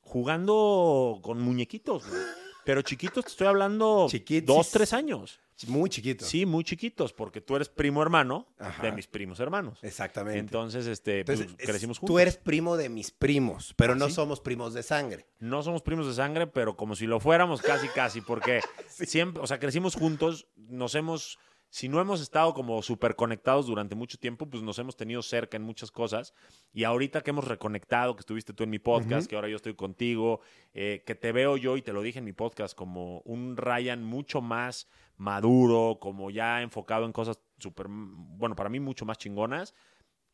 jugando 0.00 1.20
con 1.22 1.40
muñequitos. 1.40 2.08
güey. 2.08 2.45
Pero 2.66 2.82
chiquitos, 2.82 3.24
te 3.24 3.30
estoy 3.30 3.46
hablando 3.46 4.06
Chiquitis. 4.10 4.44
dos, 4.46 4.70
tres 4.70 4.92
años. 4.92 5.40
Muy 5.68 5.88
chiquito. 5.88 6.22
Sí, 6.26 6.44
muy 6.44 6.64
chiquitos, 6.64 7.14
porque 7.14 7.40
tú 7.40 7.56
eres 7.56 7.70
primo 7.70 8.02
hermano 8.02 8.46
Ajá. 8.58 8.82
de 8.82 8.92
mis 8.92 9.06
primos 9.06 9.40
hermanos. 9.40 9.78
Exactamente. 9.80 10.38
Entonces, 10.40 10.86
este, 10.86 11.24
pues, 11.24 11.40
es- 11.40 11.54
crecimos 11.56 11.98
juntos. 11.98 12.12
Tú 12.12 12.18
eres 12.18 12.36
primo 12.36 12.76
de 12.76 12.90
mis 12.90 13.10
primos, 13.10 13.72
pero 13.76 13.94
¿Ah, 13.94 13.96
no 13.96 14.08
sí? 14.08 14.12
somos 14.12 14.40
primos 14.40 14.74
de 14.74 14.82
sangre. 14.82 15.26
No 15.38 15.62
somos 15.62 15.80
primos 15.80 16.06
de 16.08 16.12
sangre, 16.12 16.46
pero 16.46 16.76
como 16.76 16.94
si 16.94 17.06
lo 17.06 17.20
fuéramos 17.20 17.62
casi, 17.62 17.88
casi, 17.88 18.20
porque 18.20 18.60
siempre, 18.90 19.42
o 19.42 19.46
sea, 19.46 19.58
crecimos 19.58 19.94
juntos, 19.94 20.46
nos 20.56 20.94
hemos, 20.94 21.38
si 21.68 21.88
no 21.88 22.00
hemos 22.00 22.20
estado 22.20 22.54
como 22.54 22.80
súper 22.80 23.16
conectados 23.16 23.66
durante 23.66 23.94
mucho 23.94 24.18
tiempo, 24.18 24.46
pues 24.48 24.62
nos 24.62 24.78
hemos 24.78 24.96
tenido 24.96 25.20
cerca 25.22 25.56
en 25.56 25.62
muchas 25.62 25.90
cosas. 25.90 26.32
Y 26.72 26.84
ahorita 26.84 27.20
que 27.22 27.30
hemos 27.30 27.46
reconectado, 27.46 28.14
que 28.16 28.20
estuviste 28.20 28.52
tú 28.52 28.64
en 28.64 28.70
mi 28.70 28.78
podcast, 28.78 29.22
Ujú. 29.22 29.28
que 29.28 29.36
ahora 29.36 29.48
yo 29.48 29.56
estoy 29.56 29.74
contigo, 29.74 30.40
eh, 30.74 31.02
que 31.04 31.14
te 31.14 31.32
veo 31.32 31.56
yo 31.56 31.76
y 31.76 31.82
te 31.82 31.92
lo 31.92 32.02
dije 32.02 32.20
en 32.20 32.24
mi 32.24 32.32
podcast, 32.32 32.74
como 32.74 33.20
un 33.20 33.56
Ryan 33.56 34.02
mucho 34.04 34.40
más 34.40 34.88
maduro, 35.16 35.98
como 36.00 36.30
ya 36.30 36.62
enfocado 36.62 37.04
en 37.04 37.12
cosas 37.12 37.38
súper, 37.58 37.86
bueno, 37.88 38.54
para 38.56 38.68
mí 38.68 38.80
mucho 38.80 39.04
más 39.04 39.18
chingonas. 39.18 39.74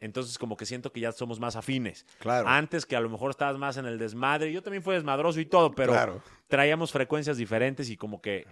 Entonces, 0.00 0.36
como 0.36 0.56
que 0.56 0.66
siento 0.66 0.92
que 0.92 1.00
ya 1.00 1.12
somos 1.12 1.38
más 1.38 1.54
afines. 1.54 2.06
Claro. 2.18 2.48
Antes 2.48 2.84
que 2.86 2.96
a 2.96 3.00
lo 3.00 3.08
mejor 3.08 3.30
estabas 3.30 3.56
más 3.56 3.76
en 3.76 3.86
el 3.86 3.98
desmadre. 3.98 4.52
Yo 4.52 4.60
también 4.60 4.82
fui 4.82 4.94
desmadroso 4.94 5.38
y 5.38 5.46
todo, 5.46 5.70
pero 5.72 5.92
claro. 5.92 6.22
traíamos 6.48 6.90
frecuencias 6.90 7.36
diferentes 7.36 7.88
y 7.88 7.96
como 7.96 8.20
que 8.20 8.44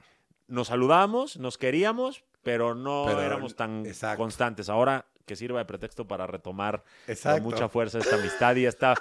nos 0.46 0.68
saludábamos, 0.68 1.38
nos 1.38 1.58
queríamos, 1.58 2.22
pero 2.42 2.74
no 2.74 3.04
Pero, 3.06 3.20
éramos 3.22 3.54
tan 3.56 3.84
exacto. 3.86 4.18
constantes. 4.18 4.68
Ahora 4.68 5.06
que 5.26 5.36
sirva 5.36 5.58
de 5.60 5.64
pretexto 5.64 6.06
para 6.08 6.26
retomar 6.26 6.82
Exacto. 7.06 7.42
con 7.42 7.52
mucha 7.52 7.68
fuerza 7.68 7.98
esta 7.98 8.16
amistad 8.16 8.56
y 8.56 8.66
esta 8.66 8.94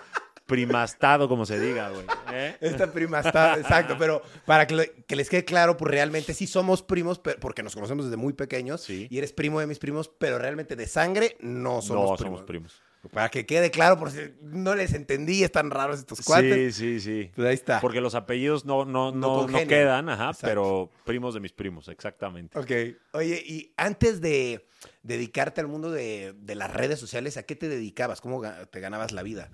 primastado, 0.45 1.29
como 1.29 1.45
se 1.45 1.59
diga, 1.59 1.89
güey. 1.89 2.05
¿eh? 2.33 2.57
Esta 2.59 2.91
prima 2.91 3.19
está, 3.19 3.55
exacto, 3.59 3.95
pero 3.99 4.21
para 4.45 4.65
que, 4.65 4.75
le- 4.75 4.91
que 5.07 5.15
les 5.15 5.29
quede 5.29 5.45
claro, 5.45 5.77
pues 5.77 5.91
realmente 5.91 6.33
sí 6.33 6.47
somos 6.47 6.81
primos, 6.81 7.19
pero- 7.19 7.39
porque 7.39 7.61
nos 7.61 7.75
conocemos 7.75 8.05
desde 8.05 8.17
muy 8.17 8.33
pequeños. 8.33 8.81
Sí. 8.81 9.07
Y 9.11 9.17
eres 9.19 9.31
primo 9.31 9.59
de 9.59 9.67
mis 9.67 9.77
primos, 9.79 10.09
pero 10.17 10.39
realmente 10.39 10.75
de 10.75 10.87
sangre 10.87 11.37
no 11.39 11.81
somos 11.81 12.09
no 12.11 12.15
primos. 12.17 12.19
somos 12.39 12.41
primos. 12.43 12.81
Para 13.13 13.29
que 13.29 13.45
quede 13.45 13.71
claro, 13.71 13.97
por 13.97 14.11
si 14.11 14.19
no 14.41 14.75
les 14.75 14.93
entendí, 14.93 15.43
están 15.43 15.71
raros 15.71 15.99
estos 15.99 16.21
cuates. 16.21 16.75
Sí, 16.75 16.99
sí, 16.99 17.23
sí. 17.23 17.31
Pues 17.33 17.47
ahí 17.47 17.53
está. 17.53 17.79
Porque 17.79 18.01
los 18.01 18.13
apellidos 18.13 18.65
no, 18.65 18.83
no, 18.83 19.11
No 19.11 19.47
no, 19.47 19.67
quedan, 19.67 20.09
ajá, 20.09 20.31
Exacto. 20.31 20.47
pero 20.47 20.89
primos 21.05 21.33
de 21.33 21.39
mis 21.39 21.53
primos, 21.53 21.87
exactamente. 21.87 22.59
Ok. 22.59 22.71
Oye, 23.13 23.41
y 23.45 23.73
antes 23.77 24.19
de 24.19 24.67
dedicarte 25.01 25.61
al 25.61 25.67
mundo 25.67 25.91
de, 25.91 26.33
de 26.37 26.55
las 26.55 26.73
redes 26.73 26.99
sociales, 26.99 27.37
¿a 27.37 27.43
qué 27.43 27.55
te 27.55 27.69
dedicabas? 27.69 28.19
¿Cómo 28.19 28.41
te 28.69 28.79
ganabas 28.81 29.13
la 29.13 29.23
vida? 29.23 29.49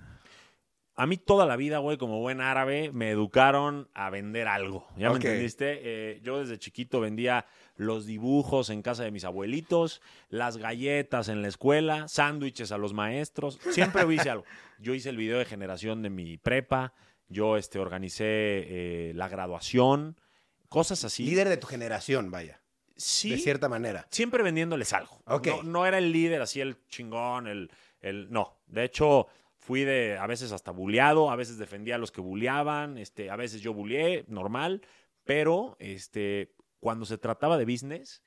A 0.98 1.06
mí 1.06 1.18
toda 1.18 1.44
la 1.44 1.56
vida, 1.56 1.78
güey, 1.78 1.98
como 1.98 2.20
buen 2.20 2.40
árabe, 2.40 2.90
me 2.90 3.10
educaron 3.10 3.88
a 3.92 4.08
vender 4.08 4.48
algo. 4.48 4.88
¿Ya 4.96 5.10
me 5.10 5.16
entendiste? 5.16 5.78
Eh, 5.82 6.20
yo 6.22 6.40
desde 6.40 6.58
chiquito 6.58 7.00
vendía 7.00 7.44
los 7.76 8.06
dibujos 8.06 8.70
en 8.70 8.82
casa 8.82 9.04
de 9.04 9.10
mis 9.10 9.24
abuelitos, 9.24 10.00
las 10.28 10.56
galletas 10.56 11.28
en 11.28 11.42
la 11.42 11.48
escuela, 11.48 12.08
sándwiches 12.08 12.72
a 12.72 12.78
los 12.78 12.92
maestros. 12.94 13.58
Siempre 13.70 14.02
hice 14.14 14.30
algo. 14.30 14.44
Yo 14.78 14.94
hice 14.94 15.10
el 15.10 15.16
video 15.16 15.38
de 15.38 15.44
generación 15.44 16.02
de 16.02 16.10
mi 16.10 16.36
prepa, 16.36 16.92
yo 17.28 17.56
este, 17.56 17.78
organicé 17.78 18.24
eh, 18.26 19.12
la 19.14 19.28
graduación, 19.28 20.20
cosas 20.68 21.02
así. 21.04 21.24
Líder 21.24 21.48
de 21.48 21.56
tu 21.56 21.66
generación, 21.66 22.30
vaya. 22.30 22.60
sí, 22.94 23.30
De 23.30 23.38
cierta 23.38 23.68
manera. 23.68 24.06
siempre 24.10 24.42
vendiéndoles 24.42 24.92
algo. 24.92 25.20
Ok. 25.26 25.46
No, 25.48 25.62
no 25.62 25.86
era 25.86 25.98
el 25.98 26.12
líder 26.12 26.40
así, 26.42 26.60
el 26.60 26.76
chingón, 26.88 27.46
el, 27.48 27.70
el. 28.00 28.30
No. 28.30 28.60
De 28.66 28.84
hecho, 28.84 29.26
fui 29.58 29.82
de 29.84 30.18
a 30.18 30.26
veces 30.28 30.52
hasta 30.52 30.70
buleado, 30.70 31.30
a 31.30 31.36
veces 31.36 31.58
defendía 31.58 31.96
a 31.96 31.98
los 31.98 32.12
que 32.12 32.20
buleaban, 32.20 32.96
este, 32.98 33.30
a 33.30 33.36
veces 33.36 33.60
yo 33.60 33.72
buleé, 33.74 34.24
normal. 34.28 34.82
Pero 35.24 35.76
este, 35.80 36.52
cuando 36.86 37.04
se 37.04 37.18
trataba 37.18 37.58
de 37.58 37.64
business, 37.64 38.22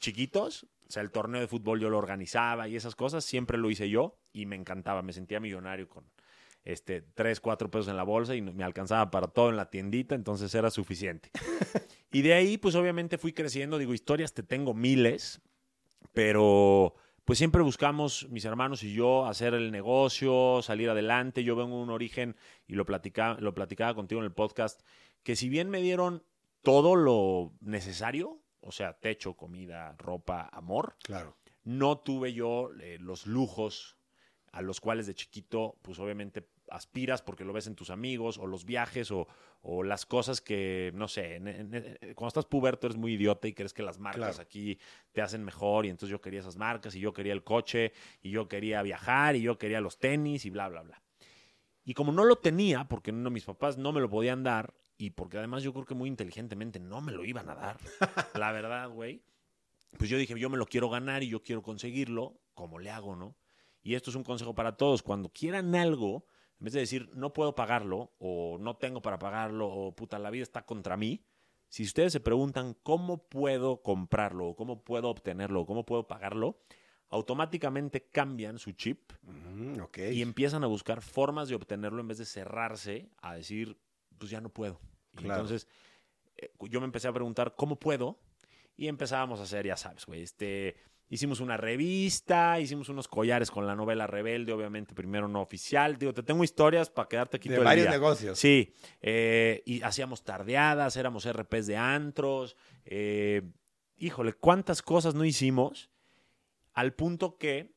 chiquitos, 0.00 0.64
o 0.64 0.90
sea, 0.90 1.04
el 1.04 1.12
torneo 1.12 1.40
de 1.40 1.46
fútbol 1.46 1.78
yo 1.78 1.88
lo 1.88 1.98
organizaba 1.98 2.66
y 2.66 2.74
esas 2.74 2.96
cosas, 2.96 3.24
siempre 3.24 3.58
lo 3.58 3.70
hice 3.70 3.88
yo 3.88 4.18
y 4.32 4.44
me 4.46 4.56
encantaba. 4.56 5.02
Me 5.02 5.12
sentía 5.12 5.38
millonario 5.38 5.88
con 5.88 6.04
este, 6.64 7.00
tres, 7.00 7.38
cuatro 7.38 7.70
pesos 7.70 7.86
en 7.86 7.96
la 7.96 8.02
bolsa 8.02 8.34
y 8.34 8.42
me 8.42 8.64
alcanzaba 8.64 9.12
para 9.12 9.28
todo 9.28 9.50
en 9.50 9.56
la 9.56 9.70
tiendita, 9.70 10.16
entonces 10.16 10.52
era 10.52 10.68
suficiente. 10.68 11.30
y 12.10 12.22
de 12.22 12.34
ahí, 12.34 12.58
pues 12.58 12.74
obviamente 12.74 13.18
fui 13.18 13.32
creciendo, 13.32 13.78
digo, 13.78 13.94
historias 13.94 14.34
te 14.34 14.42
tengo 14.42 14.74
miles, 14.74 15.40
pero 16.12 16.96
pues 17.24 17.38
siempre 17.38 17.62
buscamos, 17.62 18.26
mis 18.30 18.46
hermanos 18.46 18.82
y 18.82 18.92
yo, 18.94 19.26
hacer 19.26 19.54
el 19.54 19.70
negocio, 19.70 20.60
salir 20.60 20.90
adelante. 20.90 21.44
Yo 21.44 21.54
vengo 21.54 21.76
de 21.76 21.82
un 21.84 21.90
origen, 21.90 22.34
y 22.66 22.74
lo 22.74 22.84
platicaba, 22.84 23.38
lo 23.38 23.54
platicaba 23.54 23.94
contigo 23.94 24.20
en 24.22 24.24
el 24.24 24.32
podcast, 24.32 24.80
que 25.22 25.36
si 25.36 25.48
bien 25.48 25.70
me 25.70 25.80
dieron 25.80 26.24
todo 26.62 26.96
lo 26.96 27.52
necesario, 27.60 28.40
o 28.60 28.72
sea, 28.72 28.94
techo, 28.98 29.34
comida, 29.34 29.94
ropa, 29.98 30.48
amor. 30.52 30.96
Claro. 31.02 31.36
No 31.64 31.98
tuve 31.98 32.32
yo 32.32 32.70
eh, 32.80 32.98
los 33.00 33.26
lujos 33.26 33.96
a 34.52 34.62
los 34.62 34.80
cuales 34.80 35.06
de 35.06 35.14
chiquito, 35.14 35.76
pues 35.82 35.98
obviamente 36.00 36.48
aspiras 36.70 37.22
porque 37.22 37.44
lo 37.44 37.52
ves 37.52 37.66
en 37.66 37.74
tus 37.74 37.90
amigos, 37.90 38.38
o 38.38 38.46
los 38.46 38.64
viajes, 38.64 39.10
o, 39.10 39.26
o 39.62 39.82
las 39.82 40.06
cosas 40.06 40.40
que, 40.40 40.90
no 40.94 41.08
sé, 41.08 41.36
en- 41.36 41.48
en- 41.48 41.74
en- 41.74 42.14
cuando 42.14 42.28
estás 42.28 42.46
puberto 42.46 42.86
eres 42.86 42.96
muy 42.96 43.14
idiota 43.14 43.46
y 43.48 43.52
crees 43.54 43.72
que 43.72 43.82
las 43.82 43.98
marcas 43.98 44.36
Claro. 44.36 44.42
aquí 44.42 44.78
te 45.12 45.20
hacen 45.22 45.44
mejor, 45.44 45.86
y 45.86 45.88
entonces 45.90 46.10
yo 46.10 46.20
quería 46.20 46.40
esas 46.40 46.56
marcas, 46.56 46.94
y 46.94 47.00
yo 47.00 47.12
quería 47.12 47.32
el 47.32 47.42
coche, 47.44 47.92
y 48.22 48.30
yo 48.30 48.48
quería 48.48 48.82
viajar, 48.82 49.34
y 49.36 49.42
yo 49.42 49.58
quería 49.58 49.80
los 49.80 49.98
tenis, 49.98 50.44
y 50.46 50.50
bla, 50.50 50.68
bla, 50.68 50.82
bla. 50.82 51.02
Y 51.84 51.94
como 51.94 52.12
no 52.12 52.24
lo 52.24 52.36
tenía, 52.36 52.84
porque 52.88 53.10
no, 53.12 53.30
mis 53.30 53.44
papás 53.44 53.76
no 53.78 53.90
me 53.92 54.00
lo 54.00 54.08
podían 54.08 54.42
dar, 54.44 54.74
y 55.00 55.10
porque 55.10 55.38
además 55.38 55.62
yo 55.62 55.72
creo 55.72 55.86
que 55.86 55.94
muy 55.94 56.10
inteligentemente 56.10 56.78
no 56.78 57.00
me 57.00 57.10
lo 57.12 57.24
iban 57.24 57.48
a 57.48 57.54
dar, 57.54 57.78
la 58.34 58.52
verdad, 58.52 58.90
güey, 58.90 59.22
pues 59.96 60.10
yo 60.10 60.18
dije, 60.18 60.38
yo 60.38 60.50
me 60.50 60.58
lo 60.58 60.66
quiero 60.66 60.90
ganar 60.90 61.22
y 61.22 61.28
yo 61.28 61.42
quiero 61.42 61.62
conseguirlo, 61.62 62.38
¿cómo 62.52 62.78
le 62.78 62.90
hago, 62.90 63.16
no? 63.16 63.34
Y 63.82 63.94
esto 63.94 64.10
es 64.10 64.16
un 64.16 64.24
consejo 64.24 64.54
para 64.54 64.76
todos. 64.76 65.02
Cuando 65.02 65.30
quieran 65.30 65.74
algo, 65.74 66.26
en 66.58 66.64
vez 66.66 66.74
de 66.74 66.80
decir, 66.80 67.10
no 67.14 67.32
puedo 67.32 67.54
pagarlo, 67.54 68.12
o 68.18 68.58
no 68.60 68.76
tengo 68.76 69.00
para 69.00 69.18
pagarlo, 69.18 69.68
o 69.68 69.96
puta, 69.96 70.18
la 70.18 70.30
vida 70.30 70.42
está 70.42 70.66
contra 70.66 70.98
mí, 70.98 71.24
si 71.70 71.82
ustedes 71.82 72.12
se 72.12 72.20
preguntan 72.20 72.76
cómo 72.82 73.26
puedo 73.26 73.80
comprarlo, 73.80 74.48
o 74.48 74.56
cómo 74.56 74.84
puedo 74.84 75.08
obtenerlo, 75.08 75.62
o 75.62 75.66
cómo 75.66 75.86
puedo 75.86 76.06
pagarlo, 76.06 76.60
automáticamente 77.08 78.10
cambian 78.10 78.58
su 78.58 78.72
chip 78.72 79.10
Mm, 79.22 79.82
y 80.12 80.22
empiezan 80.22 80.64
a 80.64 80.66
buscar 80.66 81.02
formas 81.02 81.48
de 81.48 81.54
obtenerlo 81.54 82.00
en 82.00 82.08
vez 82.08 82.18
de 82.18 82.24
cerrarse 82.24 83.10
a 83.20 83.34
decir, 83.34 83.78
pues 84.20 84.30
ya 84.30 84.40
no 84.40 84.50
puedo. 84.50 84.78
Claro. 85.16 85.42
entonces 85.42 85.66
eh, 86.36 86.52
yo 86.68 86.78
me 86.80 86.84
empecé 86.86 87.08
a 87.08 87.12
preguntar, 87.12 87.54
¿cómo 87.56 87.76
puedo? 87.80 88.20
Y 88.76 88.86
empezábamos 88.86 89.40
a 89.40 89.42
hacer, 89.42 89.66
ya 89.66 89.76
sabes, 89.76 90.06
güey, 90.06 90.22
este, 90.22 90.76
hicimos 91.08 91.40
una 91.40 91.56
revista, 91.56 92.60
hicimos 92.60 92.88
unos 92.88 93.08
collares 93.08 93.50
con 93.50 93.66
la 93.66 93.74
novela 93.74 94.06
Rebelde, 94.06 94.52
obviamente 94.52 94.94
primero 94.94 95.26
no 95.26 95.42
oficial. 95.42 95.98
Digo, 95.98 96.14
te 96.14 96.22
tengo 96.22 96.44
historias 96.44 96.88
para 96.90 97.08
quedarte 97.08 97.38
aquí 97.38 97.48
de 97.48 97.56
todo 97.56 97.62
el 97.62 97.66
varios 97.66 97.86
día. 97.86 97.90
negocios. 97.90 98.38
Sí, 98.38 98.72
eh, 99.00 99.62
y 99.66 99.82
hacíamos 99.82 100.22
tardeadas, 100.22 100.96
éramos 100.96 101.26
RPs 101.30 101.66
de 101.66 101.76
antros. 101.76 102.56
eh, 102.84 103.42
híjole, 103.96 104.32
cuántas 104.32 104.80
cosas 104.80 105.14
no 105.14 105.24
hicimos, 105.24 105.90
al 106.72 106.94
punto 106.94 107.36
que 107.36 107.74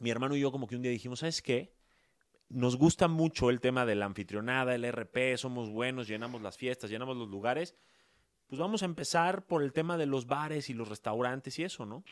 mi 0.00 0.10
hermano 0.10 0.36
y 0.36 0.40
yo 0.40 0.52
como 0.52 0.66
que 0.66 0.76
un 0.76 0.82
día 0.82 0.90
dijimos, 0.90 1.20
¿sabes 1.20 1.40
qué? 1.40 1.75
Nos 2.48 2.76
gusta 2.76 3.08
mucho 3.08 3.50
el 3.50 3.60
tema 3.60 3.84
de 3.84 3.96
la 3.96 4.06
anfitrionada, 4.06 4.74
el 4.74 4.84
RP, 4.90 5.36
somos 5.36 5.70
buenos, 5.70 6.06
llenamos 6.06 6.42
las 6.42 6.56
fiestas, 6.56 6.90
llenamos 6.90 7.16
los 7.16 7.28
lugares. 7.28 7.74
Pues 8.46 8.60
vamos 8.60 8.82
a 8.82 8.84
empezar 8.84 9.44
por 9.46 9.62
el 9.62 9.72
tema 9.72 9.96
de 9.96 10.06
los 10.06 10.26
bares 10.26 10.70
y 10.70 10.74
los 10.74 10.88
restaurantes 10.88 11.58
y 11.58 11.64
eso, 11.64 11.84
¿no? 11.84 12.04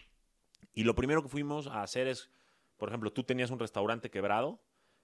Y 0.75 0.83
lo 0.83 0.97
primero 0.97 1.23
que 1.23 1.29
fuimos 1.29 1.69
a 1.69 1.83
hacer 1.83 2.09
es, 2.09 2.31
por 2.77 2.89
ejemplo, 2.89 3.13
tú 3.13 3.23
tenías 3.23 3.51
un 3.51 3.61
restaurante 3.61 4.11
quebrado, 4.11 4.61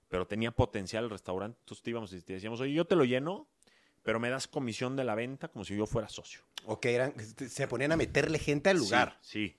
pero 0.09 0.27
tenía 0.27 0.51
potencial 0.51 1.05
el 1.05 1.09
restaurante. 1.09 1.57
Entonces 1.61 1.81
te 1.81 1.89
íbamos 1.91 2.11
y 2.11 2.21
te 2.21 2.33
decíamos, 2.33 2.59
oye, 2.59 2.73
yo 2.73 2.85
te 2.85 2.97
lo 2.97 3.05
lleno, 3.05 3.47
pero 4.03 4.19
me 4.19 4.29
das 4.29 4.49
comisión 4.49 4.97
de 4.97 5.05
la 5.05 5.15
venta 5.15 5.47
como 5.47 5.63
si 5.63 5.77
yo 5.77 5.85
fuera 5.85 6.09
socio. 6.09 6.41
Ok, 6.65 6.85
eran, 6.87 7.13
se 7.17 7.67
ponían 7.69 7.93
a 7.93 7.97
meterle 7.97 8.37
gente 8.37 8.69
al 8.69 8.77
lugar. 8.77 9.17
Sí, 9.21 9.47
sí. 9.47 9.57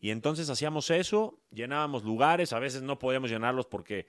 Y 0.00 0.10
entonces 0.10 0.50
hacíamos 0.50 0.90
eso, 0.90 1.40
llenábamos 1.50 2.04
lugares, 2.04 2.52
a 2.52 2.58
veces 2.58 2.82
no 2.82 2.98
podíamos 2.98 3.30
llenarlos 3.30 3.64
porque 3.64 4.06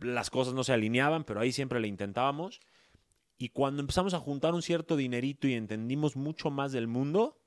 las 0.00 0.30
cosas 0.30 0.54
no 0.54 0.64
se 0.64 0.72
alineaban, 0.72 1.24
pero 1.24 1.40
ahí 1.40 1.52
siempre 1.52 1.80
le 1.80 1.88
intentábamos. 1.88 2.60
Y 3.36 3.50
cuando 3.50 3.80
empezamos 3.80 4.14
a 4.14 4.20
juntar 4.20 4.54
un 4.54 4.62
cierto 4.62 4.96
dinerito 4.96 5.46
y 5.46 5.54
entendimos 5.54 6.16
mucho 6.16 6.50
más 6.50 6.72
del 6.72 6.88
mundo, 6.88 7.38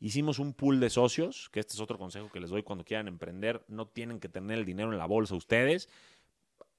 hicimos 0.00 0.38
un 0.38 0.52
pool 0.52 0.80
de 0.80 0.90
socios, 0.90 1.48
que 1.50 1.60
este 1.60 1.74
es 1.74 1.80
otro 1.80 1.98
consejo 1.98 2.30
que 2.30 2.40
les 2.40 2.50
doy 2.50 2.62
cuando 2.62 2.84
quieran 2.84 3.08
emprender, 3.08 3.64
no 3.68 3.88
tienen 3.88 4.20
que 4.20 4.28
tener 4.28 4.58
el 4.58 4.64
dinero 4.64 4.92
en 4.92 4.98
la 4.98 5.06
bolsa 5.06 5.34
ustedes. 5.34 5.88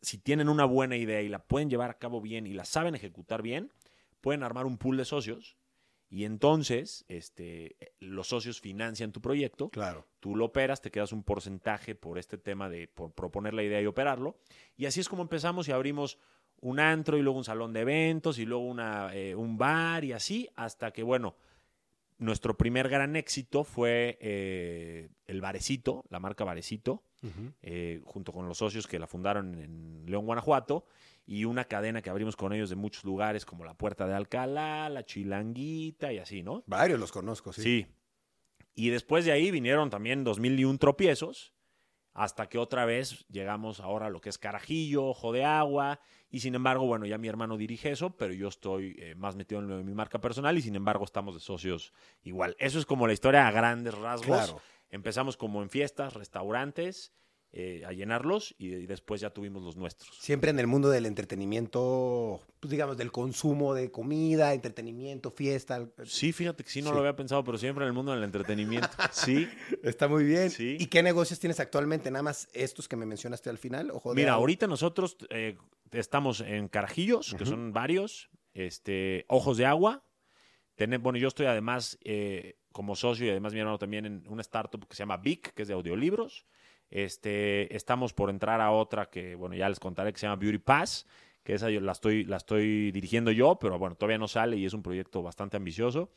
Si 0.01 0.17
tienen 0.17 0.49
una 0.49 0.65
buena 0.65 0.95
idea 0.97 1.21
y 1.21 1.29
la 1.29 1.39
pueden 1.39 1.69
llevar 1.69 1.89
a 1.89 1.97
cabo 1.97 2.21
bien 2.21 2.47
y 2.47 2.53
la 2.53 2.65
saben 2.65 2.95
ejecutar 2.95 3.41
bien, 3.41 3.71
pueden 4.21 4.43
armar 4.43 4.65
un 4.65 4.77
pool 4.77 4.97
de 4.97 5.05
socios 5.05 5.58
y 6.09 6.25
entonces 6.25 7.05
este, 7.07 7.75
los 7.99 8.27
socios 8.27 8.59
financian 8.59 9.11
tu 9.11 9.21
proyecto 9.21 9.69
Claro. 9.69 10.07
tú 10.19 10.35
lo 10.35 10.45
operas, 10.45 10.81
te 10.81 10.89
quedas 10.91 11.11
un 11.11 11.23
porcentaje 11.23 11.93
por 11.95 12.17
este 12.17 12.37
tema 12.37 12.67
de 12.69 12.87
por 12.87 13.13
proponer 13.13 13.53
la 13.53 13.63
idea 13.63 13.81
y 13.81 13.85
operarlo. 13.85 14.37
Y 14.75 14.85
así 14.85 14.99
es 14.99 15.07
como 15.09 15.21
empezamos 15.21 15.67
y 15.67 15.71
abrimos 15.71 16.17
un 16.61 16.79
antro 16.79 17.17
y 17.17 17.21
luego 17.21 17.37
un 17.37 17.45
salón 17.45 17.73
de 17.73 17.81
eventos 17.81 18.39
y 18.39 18.45
luego 18.45 18.65
una, 18.65 19.15
eh, 19.15 19.35
un 19.35 19.57
bar 19.57 20.03
y 20.03 20.11
así 20.13 20.49
hasta 20.55 20.91
que, 20.91 21.03
bueno, 21.03 21.35
nuestro 22.17 22.57
primer 22.57 22.89
gran 22.89 23.15
éxito 23.15 23.63
fue 23.63 24.17
eh, 24.19 25.09
el 25.25 25.39
Barecito, 25.39 26.03
la 26.09 26.19
marca 26.19 26.43
Barecito, 26.43 27.03
eh, 27.61 28.01
junto 28.03 28.33
con 28.33 28.47
los 28.47 28.57
socios 28.57 28.87
que 28.87 28.99
la 28.99 29.07
fundaron 29.07 29.57
en 29.59 30.03
León, 30.05 30.25
Guanajuato, 30.25 30.85
y 31.29 31.45
una 31.45 31.65
cadena 31.65 32.01
que 32.01 32.09
abrimos 32.09 32.35
con 32.35 32.53
ellos 32.53 32.71
de 32.71 32.75
muchos 32.75 33.03
lugares 33.03 33.45
como 33.45 33.63
la 33.63 33.75
Puerta 33.75 34.07
de 34.07 34.15
Alcalá, 34.15 34.89
la 34.89 35.05
Chilanguita 35.05 36.11
y 36.11 36.17
así, 36.17 36.41
¿no? 36.41 36.63
Varios 36.65 36.99
los 36.99 37.11
conozco, 37.11 37.53
sí. 37.53 37.61
Sí. 37.61 37.87
Y 38.73 38.89
después 38.89 39.25
de 39.25 39.31
ahí 39.31 39.51
vinieron 39.51 39.91
también 39.91 40.23
2001 40.23 40.79
tropiezos, 40.79 41.53
hasta 42.15 42.49
que 42.49 42.57
otra 42.57 42.85
vez 42.85 43.27
llegamos 43.27 43.79
ahora 43.79 44.07
a 44.07 44.09
lo 44.09 44.21
que 44.21 44.29
es 44.29 44.39
Carajillo, 44.39 45.05
Ojo 45.05 45.31
de 45.31 45.45
Agua, 45.45 45.99
y 46.31 46.39
sin 46.39 46.55
embargo, 46.55 46.87
bueno, 46.87 47.05
ya 47.05 47.19
mi 47.19 47.27
hermano 47.27 47.57
dirige 47.57 47.91
eso, 47.91 48.17
pero 48.17 48.33
yo 48.33 48.47
estoy 48.47 48.95
eh, 48.97 49.13
más 49.13 49.35
metido 49.35 49.61
en 49.61 49.67
lo 49.67 49.77
de 49.77 49.83
mi 49.83 49.93
marca 49.93 50.19
personal 50.19 50.57
y 50.57 50.63
sin 50.63 50.75
embargo 50.75 51.05
estamos 51.05 51.35
de 51.35 51.41
socios 51.41 51.93
igual. 52.23 52.55
Eso 52.57 52.79
es 52.79 52.87
como 52.87 53.05
la 53.05 53.13
historia 53.13 53.47
a 53.47 53.51
grandes 53.51 53.93
rasgos. 53.93 54.25
Claro. 54.25 54.61
Empezamos 54.89 55.37
como 55.37 55.61
en 55.61 55.69
fiestas, 55.69 56.15
restaurantes, 56.15 57.13
eh, 57.51 57.83
a 57.85 57.91
llenarlos 57.93 58.53
y, 58.59 58.67
y 58.67 58.85
después 58.85 59.21
ya 59.21 59.31
tuvimos 59.31 59.63
los 59.63 59.75
nuestros. 59.75 60.15
Siempre 60.19 60.51
en 60.51 60.59
el 60.59 60.67
mundo 60.67 60.89
del 60.89 61.05
entretenimiento, 61.07 62.39
pues 62.59 62.69
digamos, 62.71 62.97
del 62.97 63.11
consumo 63.11 63.73
de 63.73 63.91
comida, 63.91 64.53
entretenimiento, 64.53 65.31
fiesta. 65.31 65.87
Sí, 66.05 66.31
fíjate 66.31 66.63
que 66.63 66.69
sí, 66.69 66.81
no 66.81 66.89
Sí. 66.89 66.93
lo 66.93 66.99
había 66.99 67.15
pensado, 67.15 67.43
pero 67.43 67.57
siempre 67.57 67.83
en 67.85 67.87
el 67.87 67.93
mundo 67.93 68.11
del 68.13 68.23
entretenimiento. 68.23 68.89
Sí. 69.11 69.47
Está 69.83 70.07
muy 70.07 70.23
bien. 70.23 70.49
Sí. 70.49 70.77
¿Y 70.79 70.87
qué 70.87 71.01
negocios 71.03 71.39
tienes 71.39 71.59
actualmente? 71.59 72.11
Nada 72.11 72.23
más 72.23 72.47
estos 72.53 72.87
que 72.87 72.95
me 72.95 73.05
mencionaste 73.05 73.49
al 73.49 73.57
final. 73.57 73.87
De 73.87 74.13
Mira, 74.15 74.33
ahorita 74.33 74.67
nosotros 74.67 75.17
eh, 75.29 75.57
estamos 75.91 76.41
en 76.41 76.67
Carajillos, 76.67 77.35
que 77.37 77.45
son 77.45 77.73
varios, 77.73 78.29
este, 78.53 79.25
Ojos 79.27 79.57
de 79.57 79.65
Agua. 79.65 80.03
Bueno, 81.01 81.17
yo 81.17 81.27
estoy 81.27 81.45
además 81.47 81.97
eh, 82.03 82.57
como 82.71 82.95
socio 82.95 83.25
y 83.25 83.29
además 83.31 83.53
mi 83.53 83.59
hermano 83.59 83.77
también 83.79 84.05
en 84.05 84.23
una 84.29 84.41
startup 84.41 84.87
que 84.87 84.95
se 84.95 84.99
llama 85.01 85.17
Vic, 85.17 85.53
que 85.53 85.63
es 85.63 85.67
de 85.67 85.73
audiolibros. 85.73 86.45
Este, 86.89 87.75
estamos 87.75 88.13
por 88.13 88.29
entrar 88.29 88.61
a 88.61 88.71
otra 88.71 89.09
que, 89.09 89.35
bueno, 89.35 89.55
ya 89.55 89.69
les 89.69 89.79
contaré, 89.79 90.11
que 90.11 90.19
se 90.19 90.25
llama 90.25 90.41
Beauty 90.41 90.57
Pass, 90.59 91.05
que 91.43 91.53
esa 91.53 91.69
yo 91.69 91.81
la 91.81 91.91
estoy, 91.91 92.25
la 92.25 92.37
estoy 92.37 92.91
dirigiendo 92.91 93.31
yo, 93.31 93.57
pero 93.59 93.77
bueno, 93.79 93.95
todavía 93.95 94.17
no 94.17 94.27
sale 94.27 94.57
y 94.57 94.65
es 94.65 94.73
un 94.73 94.83
proyecto 94.83 95.21
bastante 95.21 95.57
ambicioso. 95.57 96.09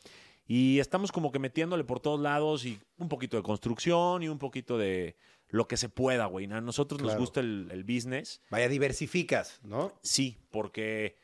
Y 0.46 0.80
estamos 0.80 1.12
como 1.12 1.30
que 1.30 1.38
metiéndole 1.38 1.84
por 1.84 2.00
todos 2.00 2.20
lados 2.20 2.64
y 2.66 2.78
un 2.98 3.08
poquito 3.08 3.36
de 3.36 3.42
construcción 3.42 4.22
y 4.22 4.28
un 4.28 4.38
poquito 4.38 4.76
de 4.76 5.16
lo 5.48 5.68
que 5.68 5.76
se 5.76 5.88
pueda, 5.88 6.26
güey. 6.26 6.50
A 6.50 6.60
nosotros 6.60 7.00
nos 7.00 7.16
gusta 7.16 7.40
el, 7.40 7.68
el 7.70 7.84
business. 7.84 8.42
Vaya, 8.50 8.68
diversificas, 8.68 9.60
¿no? 9.62 9.92
Sí, 10.02 10.38
porque 10.50 11.16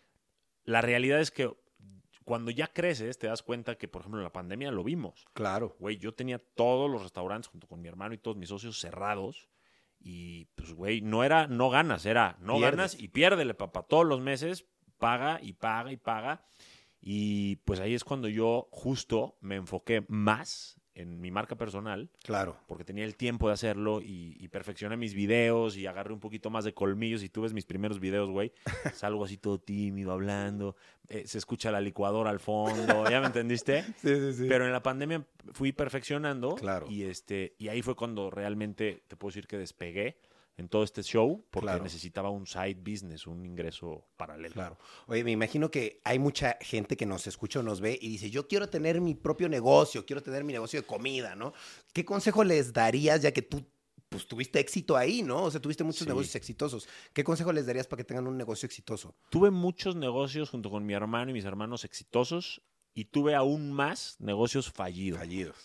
la 0.65 0.83
realidad 0.83 1.21
es 1.21 1.31
que 1.31 1.51
cuando 2.29 2.51
ya 2.51 2.67
creces 2.67 3.17
te 3.17 3.27
das 3.27 3.43
cuenta 3.43 3.79
que, 3.79 3.89
por 3.89 4.03
ejemplo, 4.03 4.21
en 4.21 4.25
la 4.25 4.33
pandemia 4.35 4.71
lo 4.71 4.85
vimos. 4.85 5.25
Claro. 5.33 5.75
Güey, 5.79 5.97
yo 5.97 6.13
tenía 6.13 6.39
todos 6.39 6.91
los 6.91 7.03
restaurantes 7.03 7.49
junto 7.49 7.67
con 7.67 7.81
mi 7.81 7.89
hermano 7.89 8.13
y 8.13 8.19
todos 8.19 8.37
mis 8.37 8.51
socios 8.51 8.79
cerrados. 8.79 9.49
Y 9.99 10.45
pues, 10.55 10.75
güey, 10.75 11.01
no 11.01 11.25
era 11.25 11.47
no 11.47 11.71
ganas, 11.71 12.05
era 12.05 12.37
no 12.41 12.59
Pierdes. 12.59 12.77
ganas 12.77 13.01
y 13.01 13.09
piérdele, 13.09 13.55
papá. 13.55 13.83
Todos 13.83 14.05
los 14.05 14.21
meses 14.21 14.67
paga 14.99 15.41
y 15.41 15.55
paga 15.55 15.91
y 15.91 15.97
paga. 15.97 16.45
Y 17.01 17.57
pues 17.65 17.81
ahí 17.81 17.95
es 17.95 18.05
cuando 18.05 18.29
yo 18.29 18.69
justo 18.73 19.39
me 19.41 19.57
enfoqué 19.57 20.05
más 20.09 20.79
en 20.99 21.21
mi 21.21 21.31
marca 21.31 21.57
personal 21.57 22.11
Claro. 22.23 22.57
porque 22.67 22.85
tenía 22.85 23.05
el 23.05 23.17
tiempo 23.17 23.49
de 23.49 23.55
hacerlo 23.55 24.01
y, 24.03 24.37
y 24.39 24.49
perfeccioné 24.49 24.97
mis 24.97 25.15
videos 25.15 25.77
y 25.77 25.87
agarré 25.87 26.13
un 26.13 26.21
poquito 26.21 26.51
más 26.51 26.65
de 26.65 26.75
colmillos. 26.75 27.23
Y 27.23 27.29
tú 27.29 27.43
ves 27.43 27.53
mis 27.55 27.65
primeros 27.67 28.01
videos, 28.01 28.29
güey, 28.31 28.53
salgo 28.95 29.25
así 29.25 29.37
todo 29.37 29.59
tímido, 29.59 30.13
hablando, 30.13 30.77
eh, 31.09 31.23
se 31.27 31.39
escucha 31.39 31.71
la 31.71 31.81
licuadora 31.81 32.31
al 32.31 32.41
fondo, 32.41 33.09
¿ya 33.09 33.21
me 33.21 33.27
entendiste? 33.27 33.83
Sí, 33.99 34.15
sí, 34.17 34.33
sí. 34.33 34.47
Pero 34.49 34.67
en 34.67 34.73
la 34.73 34.83
pandemia 34.83 35.25
fui 35.53 35.73
perfeccionando 35.73 36.55
Claro. 36.57 36.87
y, 36.91 37.05
este, 37.05 37.55
y 37.59 37.69
ahí 37.69 37.81
fue 37.83 37.95
cuando 37.97 38.31
realmente 38.31 39.03
te 39.09 39.17
puedo 39.17 39.31
decir 39.31 39.47
que 39.47 39.57
despegué 39.59 40.17
en 40.59 40.69
todo 40.69 40.83
este 40.83 41.03
show 41.03 41.47
porque 41.51 41.67
Claro. 41.69 41.83
necesitaba 41.85 42.29
un 42.31 42.47
side 42.47 42.75
business, 42.75 43.27
un 43.27 43.47
ingreso 43.47 44.05
paralelo. 44.17 44.53
Claro. 44.53 44.79
Oye, 45.07 45.25
me 45.25 45.31
imagino 45.31 45.71
que 45.71 46.01
hay 46.05 46.19
mucha 46.19 46.59
gente 46.61 46.97
que 46.97 47.07
nos 47.07 47.27
escucha 47.27 47.61
o 47.61 47.63
nos 47.63 47.81
ve 47.81 47.99
y 48.01 48.09
dice, 48.09 48.29
yo 48.31 48.47
quiero 48.49 48.69
tener 48.69 49.01
mi 49.01 49.15
propio 49.15 49.49
negocio, 49.49 50.05
quiero 50.05 50.23
tener 50.23 50.45
mi 50.45 50.53
negocio 50.53 50.81
de 50.81 50.87
comida, 50.87 51.35
¿no? 51.35 51.55
¿Qué 51.95 52.05
consejo 52.05 52.45
les 52.45 52.73
darías 52.75 53.23
ya 53.23 53.33
que 53.33 53.41
tú 53.43 53.65
pues 54.11 54.27
tuviste 54.27 54.59
éxito 54.59 54.97
ahí, 54.97 55.23
¿no? 55.23 55.45
O 55.45 55.51
sea, 55.51 55.61
tuviste 55.61 55.85
muchos 55.85 56.01
Sí. 56.05 56.07
negocios 56.09 56.35
exitosos. 56.35 56.89
¿Qué 57.13 57.23
consejo 57.23 57.53
les 57.53 57.67
darías 57.67 57.87
para 57.87 57.99
que 57.99 58.05
tengan 58.05 58.27
un 58.27 58.39
negocio 58.39 58.65
exitoso? 58.67 59.15
Tuve 59.31 59.51
muchos 59.51 59.97
negocios 59.97 60.49
junto 60.51 60.71
con 60.71 60.87
mi 60.87 60.95
hermano 60.95 61.31
y 61.31 61.35
mis 61.35 61.45
hermanos 61.45 61.85
exitosos 61.85 62.63
y 62.95 63.05
tuve 63.05 63.35
aún 63.35 63.71
más 63.71 64.17
negocios 64.19 64.73
fallidos. 64.73 65.19
Fallidos. 65.21 65.57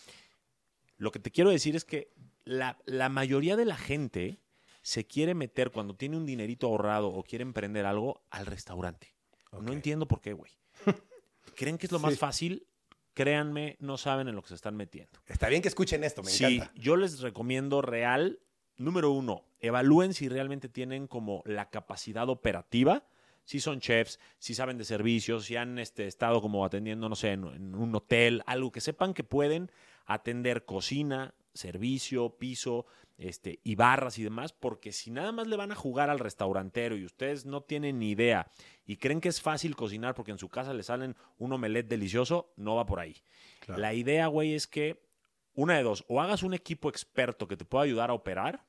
Lo 0.97 1.11
que 1.11 1.19
te 1.19 1.31
quiero 1.31 1.49
decir 1.49 1.75
es 1.77 1.85
que 1.85 2.11
la, 2.43 2.77
la 2.85 3.07
mayoría 3.09 3.55
de 3.55 3.65
la 3.65 3.77
gente 3.77 4.39
se 4.83 5.07
quiere 5.07 5.33
meter 5.33 5.71
cuando 5.71 5.95
tiene 5.95 6.17
un 6.17 6.25
dinerito 6.27 6.67
ahorrado 6.67 7.07
o 7.07 7.23
quiere 7.23 7.41
emprender 7.41 7.85
algo 7.87 8.21
al 8.29 8.45
restaurante. 8.45 9.15
No 9.59 9.73
entiendo 9.73 10.07
por 10.07 10.21
qué, 10.21 10.33
güey. 10.33 10.51
¿Creen 11.55 11.77
que 11.79 11.87
es 11.87 11.91
lo 11.91 11.99
más 11.99 12.19
fácil? 12.19 12.67
Créanme, 13.13 13.77
no 13.79 13.97
saben 13.97 14.27
en 14.27 14.35
lo 14.35 14.41
que 14.41 14.49
se 14.49 14.55
están 14.55 14.75
metiendo. 14.75 15.19
Está 15.27 15.47
bien 15.47 15.61
que 15.61 15.67
escuchen 15.67 16.03
esto, 16.03 16.23
me 16.23 16.29
Sí, 16.31 16.55
encanta. 16.57 16.73
yo 16.75 16.95
les 16.97 17.19
recomiendo 17.21 17.81
real, 17.81 18.39
número 18.75 19.11
uno, 19.11 19.45
evalúen 19.59 20.13
si 20.13 20.29
realmente 20.29 20.67
tienen 20.69 21.07
como 21.07 21.43
la 21.45 21.69
capacidad 21.69 22.27
operativa, 22.29 23.05
si 23.45 23.59
son 23.59 23.79
chefs, 23.81 24.19
si 24.39 24.55
saben 24.55 24.77
de 24.79 24.85
servicios, 24.85 25.45
si 25.45 25.55
han 25.55 25.77
este, 25.77 26.07
estado 26.07 26.41
como 26.41 26.65
atendiendo, 26.65 27.07
no 27.07 27.15
sé, 27.15 27.33
en, 27.33 27.45
en 27.45 27.75
un 27.75 27.93
hotel, 27.95 28.41
algo 28.47 28.71
que 28.71 28.81
sepan 28.81 29.13
que 29.13 29.23
pueden 29.23 29.69
atender 30.05 30.65
cocina, 30.65 31.35
servicio, 31.53 32.37
piso, 32.37 32.85
este, 33.17 33.59
y 33.63 33.75
barras 33.75 34.17
y 34.17 34.23
demás, 34.23 34.53
porque 34.53 34.91
si 34.91 35.11
nada 35.11 35.31
más 35.31 35.47
le 35.47 35.55
van 35.55 35.71
a 35.71 35.75
jugar 35.75 36.09
al 36.09 36.19
restaurantero 36.19 36.97
y 36.97 37.05
ustedes 37.05 37.45
no 37.45 37.61
tienen 37.61 37.99
ni 37.99 38.11
idea 38.11 38.49
y 38.85 38.97
creen 38.97 39.21
que 39.21 39.29
es 39.29 39.41
fácil 39.41 39.75
cocinar 39.75 40.15
porque 40.15 40.31
en 40.31 40.39
su 40.39 40.49
casa 40.49 40.73
le 40.73 40.83
salen 40.83 41.15
un 41.37 41.53
omelette 41.53 41.87
delicioso, 41.87 42.53
no 42.57 42.75
va 42.75 42.85
por 42.85 42.99
ahí. 42.99 43.15
Claro. 43.59 43.81
La 43.81 43.93
idea, 43.93 44.27
güey, 44.27 44.53
es 44.55 44.67
que 44.67 45.03
una 45.53 45.77
de 45.77 45.83
dos, 45.83 46.03
o 46.07 46.21
hagas 46.21 46.43
un 46.43 46.53
equipo 46.53 46.89
experto 46.89 47.47
que 47.47 47.57
te 47.57 47.65
pueda 47.65 47.83
ayudar 47.83 48.09
a 48.09 48.13
operar, 48.13 48.65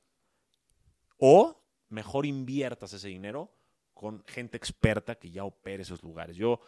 o 1.17 1.61
mejor 1.89 2.25
inviertas 2.25 2.93
ese 2.93 3.07
dinero 3.07 3.51
con 3.93 4.23
gente 4.27 4.57
experta 4.57 5.15
que 5.15 5.31
ya 5.31 5.43
opere 5.43 5.83
esos 5.83 6.03
lugares. 6.03 6.35
Yo, 6.35 6.59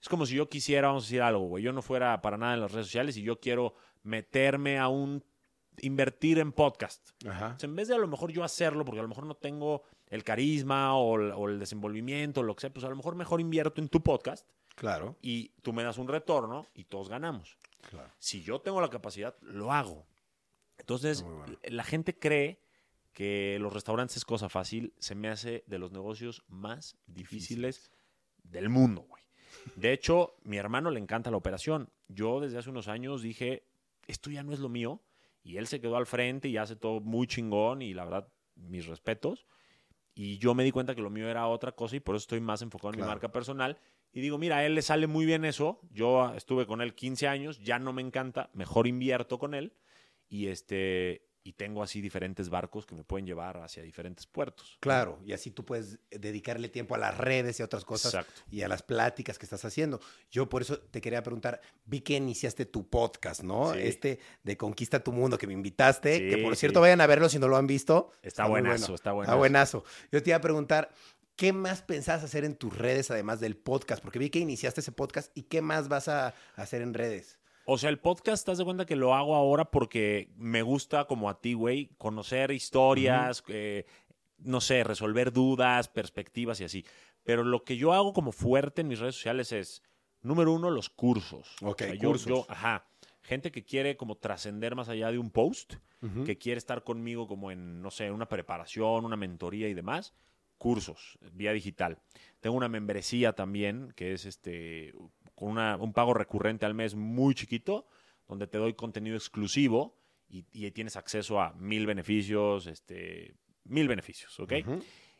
es 0.00 0.08
como 0.08 0.26
si 0.26 0.34
yo 0.34 0.48
quisiera, 0.48 0.88
vamos 0.88 1.04
a 1.04 1.06
decir 1.06 1.22
algo, 1.22 1.46
güey, 1.46 1.64
yo 1.64 1.72
no 1.72 1.80
fuera 1.80 2.20
para 2.20 2.36
nada 2.36 2.54
en 2.54 2.60
las 2.60 2.72
redes 2.72 2.86
sociales 2.88 3.16
y 3.16 3.22
yo 3.22 3.40
quiero 3.40 3.74
meterme 4.02 4.78
a 4.78 4.88
un, 4.88 5.24
invertir 5.80 6.38
en 6.38 6.52
podcast. 6.52 7.10
Ajá. 7.26 7.46
Entonces, 7.46 7.64
en 7.64 7.76
vez 7.76 7.88
de 7.88 7.94
a 7.94 7.98
lo 7.98 8.08
mejor 8.08 8.30
yo 8.32 8.44
hacerlo, 8.44 8.84
porque 8.84 9.00
a 9.00 9.02
lo 9.02 9.08
mejor 9.08 9.26
no 9.26 9.34
tengo 9.34 9.82
el 10.08 10.24
carisma 10.24 10.96
o 10.96 11.16
el, 11.16 11.32
o 11.32 11.48
el 11.48 11.58
desenvolvimiento, 11.58 12.40
o 12.40 12.42
lo 12.42 12.54
que 12.54 12.60
sea, 12.62 12.72
pues 12.72 12.84
a 12.84 12.88
lo 12.88 12.96
mejor 12.96 13.14
mejor 13.16 13.40
invierto 13.40 13.80
en 13.80 13.88
tu 13.88 14.02
podcast 14.02 14.46
Claro. 14.74 15.16
y 15.22 15.48
tú 15.62 15.72
me 15.72 15.82
das 15.82 15.98
un 15.98 16.08
retorno 16.08 16.66
y 16.74 16.84
todos 16.84 17.08
ganamos. 17.08 17.58
Claro. 17.88 18.10
Si 18.18 18.42
yo 18.42 18.60
tengo 18.60 18.80
la 18.80 18.88
capacidad, 18.90 19.36
lo 19.42 19.72
hago. 19.72 20.06
Entonces, 20.78 21.22
bueno. 21.22 21.44
la 21.64 21.84
gente 21.84 22.18
cree 22.18 22.60
que 23.12 23.58
los 23.60 23.72
restaurantes 23.72 24.16
es 24.16 24.24
cosa 24.24 24.48
fácil. 24.48 24.94
Se 24.98 25.14
me 25.14 25.28
hace 25.28 25.64
de 25.66 25.78
los 25.78 25.92
negocios 25.92 26.44
más 26.48 26.96
difíciles 27.06 27.90
del 28.42 28.68
mundo, 28.68 29.02
güey. 29.02 29.22
De 29.76 29.92
hecho, 29.92 30.34
mi 30.44 30.56
hermano 30.56 30.90
le 30.90 30.98
encanta 30.98 31.30
la 31.30 31.36
operación. 31.36 31.90
Yo 32.08 32.40
desde 32.40 32.58
hace 32.58 32.70
unos 32.70 32.88
años 32.88 33.22
dije, 33.22 33.64
esto 34.06 34.30
ya 34.30 34.42
no 34.42 34.52
es 34.52 34.58
lo 34.60 34.68
mío. 34.68 35.00
Y 35.42 35.56
él 35.56 35.66
se 35.66 35.80
quedó 35.80 35.96
al 35.96 36.06
frente 36.06 36.48
y 36.48 36.56
hace 36.56 36.76
todo 36.76 37.00
muy 37.00 37.26
chingón 37.26 37.82
y 37.82 37.94
la 37.94 38.04
verdad, 38.04 38.28
mis 38.54 38.86
respetos. 38.86 39.46
Y 40.14 40.38
yo 40.38 40.54
me 40.54 40.62
di 40.64 40.70
cuenta 40.70 40.94
que 40.94 41.00
lo 41.02 41.10
mío 41.10 41.28
era 41.28 41.46
otra 41.48 41.72
cosa 41.72 41.96
y 41.96 42.00
por 42.00 42.14
eso 42.14 42.22
estoy 42.24 42.40
más 42.40 42.62
enfocado 42.62 42.90
en 42.90 42.96
Claro. 42.96 43.08
mi 43.08 43.14
marca 43.14 43.32
personal. 43.32 43.78
Y 44.12 44.20
digo, 44.20 44.36
mira, 44.38 44.58
a 44.58 44.66
él 44.66 44.74
le 44.74 44.82
sale 44.82 45.06
muy 45.06 45.24
bien 45.24 45.44
eso. 45.44 45.80
Yo 45.90 46.34
estuve 46.34 46.66
con 46.66 46.82
él 46.82 46.94
15 46.94 47.28
años, 47.28 47.58
ya 47.60 47.78
no 47.78 47.92
me 47.94 48.02
encanta, 48.02 48.50
mejor 48.52 48.86
invierto 48.86 49.38
con 49.38 49.54
él. 49.54 49.72
Y 50.28 50.48
este 50.48 51.26
y 51.44 51.54
tengo 51.54 51.82
así 51.82 52.00
diferentes 52.00 52.48
barcos 52.50 52.86
que 52.86 52.94
me 52.94 53.02
pueden 53.04 53.26
llevar 53.26 53.56
hacia 53.58 53.82
diferentes 53.82 54.26
puertos. 54.26 54.76
Claro, 54.80 55.18
y 55.24 55.32
así 55.32 55.50
tú 55.50 55.64
puedes 55.64 55.98
dedicarle 56.10 56.68
tiempo 56.68 56.94
a 56.94 56.98
las 56.98 57.16
redes 57.18 57.58
y 57.58 57.62
a 57.62 57.66
otras 57.66 57.84
cosas 57.84 58.14
Exacto. 58.14 58.42
y 58.50 58.62
a 58.62 58.68
las 58.68 58.82
pláticas 58.82 59.38
que 59.38 59.46
estás 59.46 59.64
haciendo. 59.64 60.00
Yo 60.30 60.48
por 60.48 60.62
eso 60.62 60.78
te 60.78 61.00
quería 61.00 61.22
preguntar, 61.22 61.60
vi 61.84 62.00
que 62.00 62.14
iniciaste 62.14 62.64
tu 62.66 62.88
podcast, 62.88 63.42
¿no? 63.42 63.72
Sí. 63.72 63.80
Este 63.82 64.20
de 64.44 64.56
Conquista 64.56 65.02
tu 65.02 65.12
Mundo 65.12 65.36
que 65.38 65.46
me 65.46 65.52
invitaste, 65.52 66.18
Sí, 66.18 66.28
que 66.30 66.38
por 66.42 66.54
sí. 66.54 66.60
cierto 66.60 66.80
vayan 66.80 67.00
a 67.00 67.06
verlo 67.06 67.28
si 67.28 67.38
no 67.38 67.48
lo 67.48 67.56
han 67.56 67.66
visto. 67.66 68.12
Está 68.22 68.46
buenazo, 68.46 68.70
bueno. 68.70 68.84
está 68.84 68.94
Está 68.94 69.12
buenazo. 69.12 69.38
buenazo. 69.38 69.84
Yo 70.12 70.22
te 70.22 70.30
iba 70.30 70.36
a 70.36 70.40
preguntar, 70.40 70.92
¿qué 71.34 71.52
más 71.52 71.82
pensás 71.82 72.22
hacer 72.22 72.44
en 72.44 72.54
tus 72.54 72.76
redes 72.76 73.10
además 73.10 73.40
del 73.40 73.56
podcast? 73.56 74.02
Porque 74.02 74.18
vi 74.20 74.30
que 74.30 74.38
iniciaste 74.38 74.80
ese 74.80 74.92
podcast 74.92 75.36
y 75.36 75.42
¿qué 75.42 75.60
más 75.60 75.88
vas 75.88 76.06
a 76.08 76.34
hacer 76.54 76.82
en 76.82 76.94
redes? 76.94 77.38
O 77.64 77.78
sea, 77.78 77.90
el 77.90 77.98
podcast, 77.98 78.44
¿te 78.44 78.50
das 78.50 78.58
de 78.58 78.64
cuenta 78.64 78.86
que 78.86 78.96
lo 78.96 79.14
hago 79.14 79.34
ahora 79.36 79.70
porque 79.70 80.30
me 80.36 80.62
gusta, 80.62 81.06
como 81.06 81.28
a 81.30 81.40
ti, 81.40 81.54
güey, 81.54 81.90
conocer 81.98 82.50
historias, 82.50 83.44
eh, 83.48 83.86
no 84.38 84.60
sé, 84.60 84.82
resolver 84.84 85.32
dudas, 85.32 85.88
perspectivas 85.88 86.60
y 86.60 86.64
así. 86.64 86.84
Pero 87.22 87.44
lo 87.44 87.62
que 87.64 87.76
yo 87.76 87.92
hago 87.92 88.12
como 88.12 88.32
fuerte 88.32 88.80
en 88.80 88.88
mis 88.88 88.98
redes 88.98 89.14
sociales 89.14 89.52
es, 89.52 89.82
número 90.22 90.52
uno, 90.52 90.70
los 90.70 90.90
cursos. 90.90 91.54
Ok, 91.62 91.82
yo- 92.00 92.08
cursos. 92.10 92.26
yo- 92.28 92.46
ajá. 92.48 92.86
Gente 93.22 93.52
que 93.52 93.64
quiere 93.64 93.96
como 93.96 94.16
trascender 94.16 94.74
más 94.74 94.88
allá 94.88 95.12
de 95.12 95.18
un 95.18 95.30
post, 95.30 95.74
que 96.26 96.36
quiere 96.36 96.58
estar 96.58 96.82
conmigo 96.82 97.28
como 97.28 97.52
en, 97.52 97.80
no 97.80 97.92
sé, 97.92 98.10
una 98.10 98.26
preparación, 98.28 99.04
una 99.04 99.14
mentoría 99.16 99.68
y 99.68 99.74
demás, 99.74 100.14
cursos, 100.58 101.16
vía 101.32 101.52
digital. 101.52 101.98
Tengo 102.40 102.56
una 102.56 102.68
membresía 102.68 103.34
también, 103.34 103.92
que 103.94 104.12
es 104.12 104.24
este 104.24 104.92
con 105.34 105.48
una- 105.50 105.76
un 105.76 105.92
pago 105.92 106.14
recurrente 106.14 106.66
al 106.66 106.74
mes 106.74 106.94
muy 106.94 107.34
chiquito, 107.34 107.86
donde 108.28 108.46
te 108.46 108.58
doy 108.58 108.74
contenido 108.74 109.16
exclusivo 109.16 109.98
y, 110.28 110.44
y 110.52 110.70
tienes 110.70 110.96
acceso 110.96 111.40
a 111.40 111.52
mil 111.54 111.86
beneficios, 111.86 112.66
este, 112.66 113.34
mil 113.64 113.88
beneficios, 113.88 114.38
¿ok? 114.40 114.52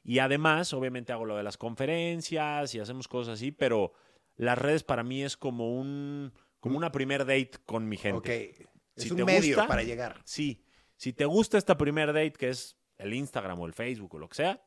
Y 0.05 0.19
además, 0.19 0.73
obviamente, 0.73 1.13
hago 1.13 1.25
lo 1.25 1.37
de 1.37 1.43
las 1.43 1.57
conferencias 1.57 2.75
y 2.75 2.81
hacemos 2.81 3.07
cosas 3.09 3.35
así, 3.35 3.53
pero 3.53 3.93
las 4.37 4.59
redes 4.59 4.83
para 4.83 5.03
mí 5.05 5.23
es 5.23 5.37
como 5.37 5.79
un 5.79 6.33
como 6.61 6.77
una 6.79 6.93
primer 6.93 7.21
date 7.27 7.51
con 7.67 7.89
mi 7.89 7.97
gente. 7.97 8.19
Ok, 8.19 8.29
es 8.29 9.03
Si 9.05 9.11
un 9.11 9.17
te 9.17 9.25
medio 9.25 9.57
gusta- 9.57 9.67
para 9.67 9.83
llegar. 9.83 10.21
Sí, 10.25 10.65
si 10.97 11.13
te 11.13 11.25
gusta 11.25 11.59
esta 11.59 11.77
primer 11.77 12.09
date, 12.13 12.33
que 12.35 12.51
es 12.51 12.79
el 12.99 13.15
Instagram 13.15 13.59
o 13.59 13.67
el 13.67 13.73
Facebook 13.73 14.15
o 14.15 14.19
lo 14.21 14.29
que 14.29 14.37
sea, 14.37 14.65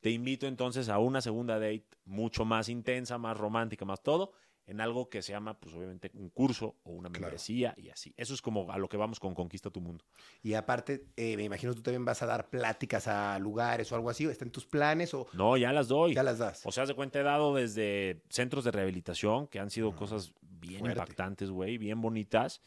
te 0.00 0.10
invito 0.10 0.46
entonces 0.46 0.90
a 0.90 0.98
una 0.98 1.22
segunda 1.22 1.54
date 1.58 1.86
mucho 2.04 2.44
más 2.44 2.68
intensa, 2.68 3.16
más 3.16 3.36
romántica, 3.38 3.86
más 3.86 4.02
todo, 4.02 4.32
en 4.68 4.80
algo 4.80 5.08
que 5.08 5.22
se 5.22 5.32
llama, 5.32 5.58
pues 5.58 5.74
obviamente, 5.74 6.10
un 6.14 6.28
curso 6.28 6.76
o 6.84 6.90
una 6.92 7.08
Claro. 7.08 7.22
membresía 7.22 7.74
y 7.76 7.88
así. 7.88 8.14
Eso 8.16 8.34
es 8.34 8.40
como 8.42 8.70
a 8.70 8.78
lo 8.78 8.88
que 8.88 8.96
vamos 8.96 9.18
con 9.18 9.34
Conquista 9.34 9.70
tu 9.70 9.80
Mundo. 9.80 10.04
Y 10.42 10.54
aparte, 10.54 11.06
eh, 11.16 11.36
me 11.36 11.42
imagino 11.42 11.74
tú 11.74 11.82
también 11.82 12.04
vas 12.04 12.22
a 12.22 12.26
dar 12.26 12.50
pláticas 12.50 13.08
a 13.08 13.38
lugares 13.40 13.90
o 13.90 13.96
algo 13.96 14.10
así. 14.10 14.24
¿Está 14.26 14.44
en 14.44 14.52
tus 14.52 14.66
planes 14.66 15.14
o 15.14 15.26
No, 15.32 15.56
ya 15.56 15.72
las 15.72 15.88
doy. 15.88 16.14
ya 16.14 16.22
las 16.22 16.38
das? 16.38 16.64
O 16.66 16.70
sea, 16.70 16.86
de 16.86 16.94
cuenta, 16.94 17.18
he 17.18 17.22
dado 17.24 17.54
desde 17.54 18.22
centros 18.28 18.62
de 18.64 18.70
rehabilitación, 18.70 19.46
que 19.48 19.58
han 19.58 19.70
sido 19.70 19.96
cosas 19.96 20.32
bien 20.42 20.80
fuerte. 20.80 20.98
impactantes, 21.00 21.50
güey, 21.50 21.78
bien 21.78 22.00
bonitas. 22.00 22.60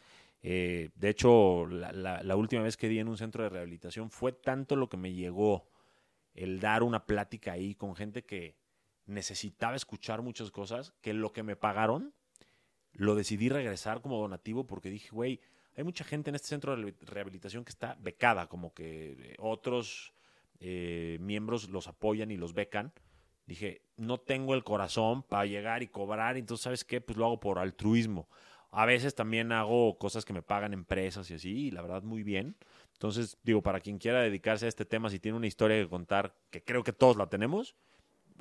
Eh, 0.43 0.89
de 0.95 1.09
hecho, 1.09 1.67
la, 1.67 1.91
la- 1.91 2.23
la 2.23 2.35
última 2.35 2.63
vez 2.63 2.75
que 2.77 2.89
di 2.89 2.97
en 2.97 3.07
un 3.09 3.17
centro 3.17 3.43
de 3.43 3.49
rehabilitación 3.49 4.09
fue 4.09 4.31
tanto 4.31 4.75
lo 4.75 4.89
que 4.89 4.97
me 4.97 5.13
llegó 5.13 5.69
el 6.33 6.59
dar 6.59 6.81
una 6.81 7.05
plática 7.05 7.51
ahí 7.51 7.75
con 7.75 7.95
gente 7.95 8.23
que 8.23 8.55
necesitaba 9.05 9.75
escuchar 9.75 10.21
muchas 10.21 10.51
cosas, 10.51 10.93
que 11.01 11.13
lo 11.13 11.31
que 11.31 11.43
me 11.43 11.55
pagaron, 11.55 12.13
lo 12.93 13.15
decidí 13.15 13.49
regresar 13.49 14.01
como 14.01 14.19
donativo 14.19 14.65
porque 14.65 14.89
dije, 14.89 15.09
güey, 15.11 15.39
hay 15.75 15.83
mucha 15.83 16.03
gente 16.03 16.29
en 16.29 16.35
este 16.35 16.49
centro 16.49 16.75
de 16.75 16.93
rehabilitación 17.01 17.63
que 17.63 17.69
está 17.69 17.97
becada, 17.99 18.47
como 18.47 18.73
que 18.73 19.11
eh, 19.11 19.35
otros 19.39 20.13
eh, 20.59 21.17
miembros 21.21 21.69
los 21.69 21.87
apoyan 21.87 22.31
y 22.31 22.37
los 22.37 22.53
becan. 22.53 22.93
Dije, 23.45 23.81
no 23.97 24.19
tengo 24.19 24.53
el 24.53 24.63
corazón 24.63 25.23
para 25.23 25.45
llegar 25.45 25.81
y 25.83 25.87
cobrar, 25.87 26.37
entonces, 26.37 26.63
¿sabes 26.63 26.85
qué? 26.85 27.01
Pues 27.01 27.17
lo 27.17 27.25
hago 27.25 27.39
por 27.39 27.59
altruismo. 27.59 28.29
A 28.69 28.85
veces 28.85 29.15
también 29.15 29.51
hago 29.51 29.97
cosas 29.97 30.23
que 30.23 30.33
me 30.33 30.41
pagan 30.41 30.73
empresas 30.73 31.29
y 31.29 31.33
así, 31.33 31.67
y 31.67 31.71
la 31.71 31.81
verdad 31.81 32.03
muy 32.03 32.23
bien. 32.23 32.55
Entonces, 32.93 33.37
digo, 33.43 33.61
para 33.61 33.79
quien 33.79 33.97
quiera 33.97 34.21
dedicarse 34.21 34.65
a 34.65 34.69
este 34.69 34.85
tema, 34.85 35.09
si 35.09 35.19
tiene 35.19 35.37
una 35.37 35.47
historia 35.47 35.81
que 35.81 35.89
contar, 35.89 36.35
que 36.49 36.63
creo 36.63 36.83
que 36.83 36.93
todos 36.93 37.17
la 37.17 37.27
tenemos, 37.27 37.75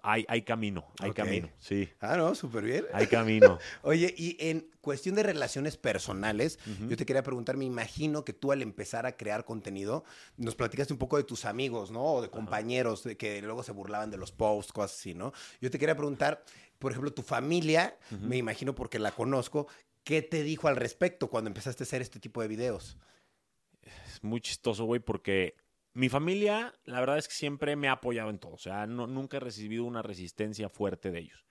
hay, 0.02 0.24
hay 0.28 0.42
camino, 0.42 0.86
hay 0.98 1.12
camino, 1.12 1.50
sí, 1.58 1.88
Ah, 2.00 2.16
no, 2.16 2.34
súper 2.34 2.64
bien. 2.64 2.86
hay 2.92 3.06
camino. 3.06 3.58
Oye, 3.82 4.14
y 4.16 4.36
en 4.40 4.68
cuestión 4.80 5.14
de 5.14 5.22
relaciones 5.22 5.76
personales, 5.76 6.58
yo 6.88 6.96
te 6.96 7.04
quería 7.06 7.22
preguntar, 7.22 7.56
me 7.56 7.64
imagino 7.64 8.24
que 8.24 8.32
tú 8.32 8.52
al 8.52 8.62
empezar 8.62 9.06
a 9.06 9.16
crear 9.16 9.44
contenido, 9.44 10.04
nos 10.36 10.54
platicaste 10.54 10.92
un 10.92 10.98
poco 10.98 11.16
de 11.16 11.24
tus 11.24 11.44
amigos, 11.44 11.90
¿no? 11.90 12.04
O 12.14 12.22
de 12.22 12.30
compañeros 12.30 13.04
de 13.04 13.16
que 13.16 13.42
luego 13.42 13.62
se 13.62 13.72
burlaban 13.72 14.10
de 14.10 14.16
los 14.16 14.32
posts, 14.32 14.72
cosas 14.72 14.96
así, 14.98 15.14
¿no? 15.14 15.32
Yo 15.60 15.70
te 15.70 15.78
quería 15.78 15.96
preguntar, 15.96 16.44
por 16.78 16.92
ejemplo, 16.92 17.12
tu 17.12 17.22
familia, 17.22 17.96
me 18.20 18.36
imagino 18.36 18.74
porque 18.74 18.98
la 18.98 19.12
conozco, 19.12 19.66
¿qué 20.04 20.22
te 20.22 20.42
dijo 20.42 20.68
al 20.68 20.76
respecto 20.76 21.28
cuando 21.28 21.48
empezaste 21.48 21.82
a 21.82 21.86
hacer 21.86 22.02
este 22.02 22.20
tipo 22.20 22.40
de 22.42 22.48
videos? 22.48 22.96
es 23.82 24.22
muy 24.22 24.40
chistoso, 24.40 24.84
güey, 24.84 25.00
porque 25.00 25.54
mi 25.92 26.08
familia, 26.08 26.74
la 26.84 27.00
verdad 27.00 27.18
es 27.18 27.28
que 27.28 27.34
siempre 27.34 27.76
me 27.76 27.88
ha 27.88 27.92
apoyado 27.92 28.30
en 28.30 28.38
todo. 28.38 28.52
O 28.52 28.58
sea, 28.58 28.86
nunca 28.86 29.38
he 29.38 29.40
recibido 29.40 29.84
una 29.84 30.02
resistencia 30.02 30.68
fuerte 30.68 31.10
de 31.10 31.20
ellos. 31.20 31.44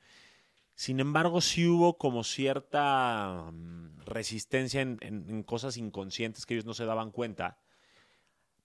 Sin 0.76 1.02
embargo, 1.02 1.42
sí 1.42 1.68
hubo 1.68 1.98
como 1.98 2.24
cierta 2.24 3.52
mm, 3.52 4.00
resistencia 4.06 4.80
en, 4.80 5.44
cosas 5.44 5.76
inconscientes 5.76 6.46
que 6.46 6.54
ellos 6.54 6.66
no 6.66 6.74
se 6.74 6.86
daban 6.86 7.12
cuenta. 7.12 7.60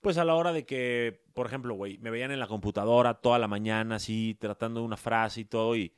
Pues 0.00 0.16
a 0.18 0.24
la 0.24 0.36
hora 0.36 0.52
de 0.52 0.64
que, 0.64 1.24
por 1.32 1.46
ejemplo, 1.46 1.74
güey, 1.74 1.98
me 1.98 2.10
veían 2.10 2.30
en 2.30 2.38
la 2.38 2.46
computadora 2.46 3.14
toda 3.14 3.40
la 3.40 3.48
mañana 3.48 3.96
así, 3.96 4.36
tratando 4.38 4.84
una 4.84 4.96
frase 4.96 5.40
y 5.40 5.44
todo, 5.44 5.74
y, 5.74 5.96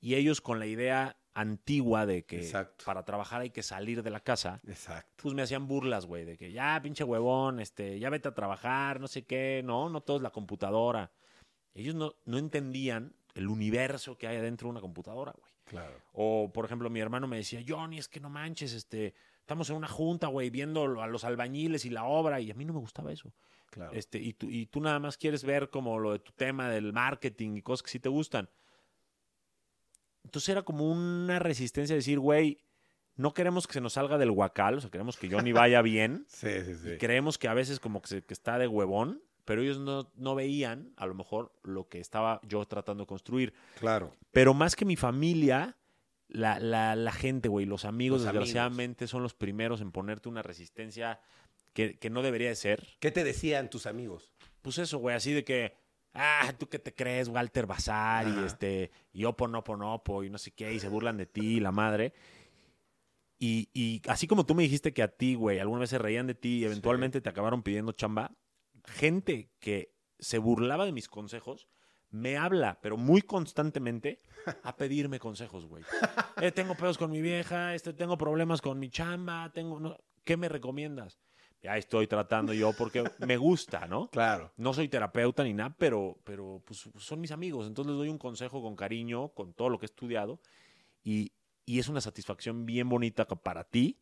y 0.00 0.14
ellos 0.14 0.40
con 0.40 0.58
la 0.58 0.66
idea 0.66 1.18
antigua 1.34 2.06
de 2.06 2.24
que 2.24 2.36
Exacto. 2.36 2.84
para 2.84 3.04
trabajar 3.04 3.40
hay 3.40 3.50
que 3.50 3.62
salir 3.62 4.02
de 4.02 4.10
la 4.10 4.20
casa, 4.20 4.60
Exacto. 4.66 5.22
pues 5.22 5.34
me 5.34 5.42
hacían 5.42 5.66
burlas, 5.66 6.06
güey, 6.06 6.24
de 6.24 6.36
que 6.36 6.52
ya, 6.52 6.78
pinche 6.82 7.04
huevón, 7.04 7.60
este, 7.60 7.98
ya 7.98 8.10
vete 8.10 8.28
a 8.28 8.34
trabajar, 8.34 9.00
no 9.00 9.08
sé 9.08 9.24
qué, 9.24 9.62
no, 9.64 9.88
no 9.88 10.02
todo 10.02 10.18
es 10.18 10.22
la 10.22 10.30
computadora. 10.30 11.10
Ellos 11.74 11.94
no, 11.94 12.14
no 12.26 12.38
entendían 12.38 13.14
el 13.34 13.48
universo 13.48 14.18
que 14.18 14.26
hay 14.26 14.36
adentro 14.36 14.66
de 14.66 14.72
una 14.72 14.80
computadora, 14.80 15.32
güey. 15.32 15.50
Claro. 15.64 15.96
O, 16.12 16.50
por 16.52 16.66
ejemplo, 16.66 16.90
mi 16.90 17.00
hermano 17.00 17.26
me 17.26 17.38
decía, 17.38 17.64
Johnny, 17.66 17.98
es 17.98 18.08
que 18.08 18.20
no 18.20 18.28
manches, 18.28 18.74
este, 18.74 19.14
estamos 19.40 19.70
en 19.70 19.76
una 19.76 19.88
junta, 19.88 20.26
güey, 20.26 20.50
viendo 20.50 21.00
a 21.00 21.06
los 21.06 21.24
albañiles 21.24 21.86
y 21.86 21.90
la 21.90 22.04
obra, 22.04 22.40
y 22.40 22.50
a 22.50 22.54
mí 22.54 22.64
no 22.66 22.74
me 22.74 22.80
gustaba 22.80 23.10
eso. 23.10 23.32
Claro. 23.70 23.92
Este, 23.94 24.18
y, 24.18 24.34
tú, 24.34 24.50
y 24.50 24.66
tú 24.66 24.80
nada 24.80 24.98
más 24.98 25.16
quieres 25.16 25.44
ver 25.44 25.70
como 25.70 25.98
lo 25.98 26.12
de 26.12 26.18
tu 26.18 26.32
tema 26.32 26.68
del 26.68 26.92
marketing 26.92 27.56
y 27.56 27.62
cosas 27.62 27.82
que 27.84 27.90
sí 27.90 28.00
te 28.00 28.10
gustan. 28.10 28.50
Entonces 30.24 30.48
era 30.50 30.62
como 30.62 30.90
una 30.90 31.38
resistencia 31.38 31.94
a 31.94 31.96
decir, 31.96 32.18
güey, 32.18 32.58
no 33.16 33.34
queremos 33.34 33.66
que 33.66 33.74
se 33.74 33.80
nos 33.80 33.94
salga 33.94 34.18
del 34.18 34.30
guacal, 34.30 34.78
o 34.78 34.80
sea, 34.80 34.90
queremos 34.90 35.16
que 35.16 35.30
Johnny 35.30 35.52
vaya 35.52 35.82
bien. 35.82 36.24
Sí, 36.28 36.48
sí, 36.64 36.74
sí. 36.76 36.90
Y 36.92 36.98
creemos 36.98 37.38
que 37.38 37.48
a 37.48 37.54
veces 37.54 37.78
como 37.80 38.00
que, 38.00 38.08
se- 38.08 38.22
que 38.24 38.32
está 38.34 38.58
de 38.58 38.66
huevón, 38.68 39.22
pero 39.44 39.60
ellos 39.62 39.78
no, 39.78 40.10
no 40.16 40.34
veían 40.34 40.92
a 40.96 41.06
lo 41.06 41.14
mejor 41.14 41.52
lo 41.64 41.88
que 41.88 41.98
estaba 42.00 42.40
yo 42.46 42.64
tratando 42.64 43.02
de 43.02 43.06
construir. 43.08 43.52
Claro. 43.78 44.14
Pero 44.30 44.54
más 44.54 44.76
que 44.76 44.84
mi 44.84 44.96
familia, 44.96 45.76
la, 46.28 46.58
la, 46.60 46.94
la 46.96 47.12
gente, 47.12 47.48
güey, 47.48 47.66
los 47.66 47.84
amigos, 47.84 48.20
Los 48.20 48.28
amigos. 48.28 48.46
desgraciadamente, 48.48 49.06
son 49.08 49.22
los 49.22 49.34
primeros 49.34 49.80
en 49.80 49.90
ponerte 49.92 50.28
una 50.28 50.42
resistencia 50.42 51.20
que, 51.74 51.98
que 51.98 52.08
no 52.08 52.22
debería 52.22 52.48
de 52.48 52.54
ser. 52.54 52.86
¿Qué 53.00 53.10
te 53.10 53.24
decían 53.24 53.68
tus 53.68 53.86
amigos? 53.86 54.32
Pues 54.62 54.78
eso, 54.78 54.98
güey, 54.98 55.16
así 55.16 55.32
de 55.32 55.44
que, 55.44 55.74
ah, 56.14 56.52
¿tú 56.58 56.68
qué 56.68 56.78
te 56.78 56.94
crees, 56.94 57.28
Walter 57.28 57.66
Bazar? 57.66 58.26
Y 58.28 58.44
este, 58.44 58.90
y 59.12 59.24
Opo, 59.24 59.48
Nopo, 59.48 59.76
Nopo, 59.76 60.22
y 60.24 60.30
no 60.30 60.38
sé 60.38 60.50
qué, 60.52 60.72
y 60.74 60.80
se 60.80 60.88
burlan 60.88 61.16
de 61.16 61.26
ti, 61.26 61.60
la 61.60 61.72
madre. 61.72 62.12
Y, 63.38 63.68
y 63.74 64.00
así 64.08 64.26
como 64.28 64.46
tú 64.46 64.54
me 64.54 64.62
dijiste 64.62 64.92
que 64.92 65.02
a 65.02 65.08
ti, 65.08 65.34
güey, 65.34 65.58
alguna 65.58 65.80
vez 65.80 65.90
se 65.90 65.98
reían 65.98 66.26
de 66.28 66.34
ti 66.34 66.58
y 66.58 66.64
eventualmente 66.64 67.20
te 67.20 67.28
acabaron 67.28 67.62
pidiendo 67.62 67.92
chamba, 67.92 68.30
gente 68.84 69.50
que 69.58 69.92
se 70.20 70.38
burlaba 70.38 70.84
de 70.86 70.92
mis 70.92 71.08
consejos 71.08 71.66
me 72.10 72.36
habla, 72.36 72.78
pero 72.82 72.96
muy 72.98 73.22
constantemente, 73.22 74.18
a 74.62 74.76
pedirme 74.76 75.18
consejos, 75.18 75.66
güey. 75.66 75.82
Eh, 76.42 76.50
tengo 76.52 76.74
pedos 76.74 76.98
con 76.98 77.10
mi 77.10 77.20
vieja, 77.20 77.74
este, 77.74 77.92
tengo 77.92 78.18
problemas 78.18 78.60
con 78.60 78.78
mi 78.78 78.90
chamba, 78.90 79.50
tengo... 79.52 79.78
no- 79.80 79.96
¿Qué 80.24 80.36
me 80.36 80.48
recomiendas? 80.48 81.18
Ya 81.62 81.76
estoy 81.76 82.08
tratando 82.08 82.52
yo 82.52 82.72
porque 82.76 83.04
me 83.18 83.36
gusta, 83.36 83.86
¿no? 83.86 84.08
Claro. 84.12 84.52
No 84.56 84.72
soy 84.74 84.88
terapeuta 84.88 85.44
ni 85.44 85.54
nada, 85.54 85.74
pero, 85.78 86.18
pero 86.24 86.60
pues, 86.64 86.88
son 86.98 87.20
mis 87.20 87.30
amigos. 87.30 87.66
Entonces 87.66 87.90
les 87.92 87.98
doy 87.98 88.08
un 88.08 88.18
consejo 88.18 88.60
con 88.60 88.74
cariño, 88.74 89.28
con 89.28 89.52
todo 89.54 89.68
lo 89.70 89.78
que 89.78 89.84
he 89.86 89.90
estudiado. 89.92 90.40
Y, 91.04 91.32
y 91.64 91.78
es 91.78 91.88
una 91.88 92.00
satisfacción 92.00 92.66
bien 92.66 92.88
bonita 92.88 93.24
para 93.26 93.64
ti. 93.64 93.98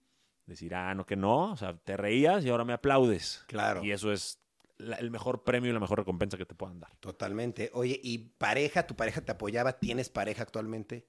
Decir, 0.46 0.74
ah, 0.74 0.94
no, 0.94 1.04
que 1.04 1.16
no. 1.16 1.52
O 1.52 1.56
sea, 1.56 1.76
te 1.76 1.96
reías 1.96 2.44
y 2.44 2.48
ahora 2.48 2.64
me 2.64 2.72
aplaudes. 2.72 3.44
Claro. 3.46 3.84
Y 3.84 3.90
eso 3.90 4.10
es 4.10 4.40
la- 4.78 4.96
el 4.96 5.10
mejor 5.10 5.44
premio 5.44 5.70
y 5.70 5.74
la 5.74 5.80
mejor 5.80 5.98
recompensa 5.98 6.38
que 6.38 6.46
te 6.46 6.54
puedan 6.54 6.80
dar. 6.80 6.96
Totalmente. 6.96 7.70
Oye, 7.74 8.00
¿y 8.02 8.18
pareja? 8.18 8.86
¿Tu 8.86 8.96
pareja 8.96 9.20
te 9.20 9.32
apoyaba? 9.32 9.74
¿Tienes 9.78 10.08
pareja 10.08 10.42
actualmente? 10.42 11.06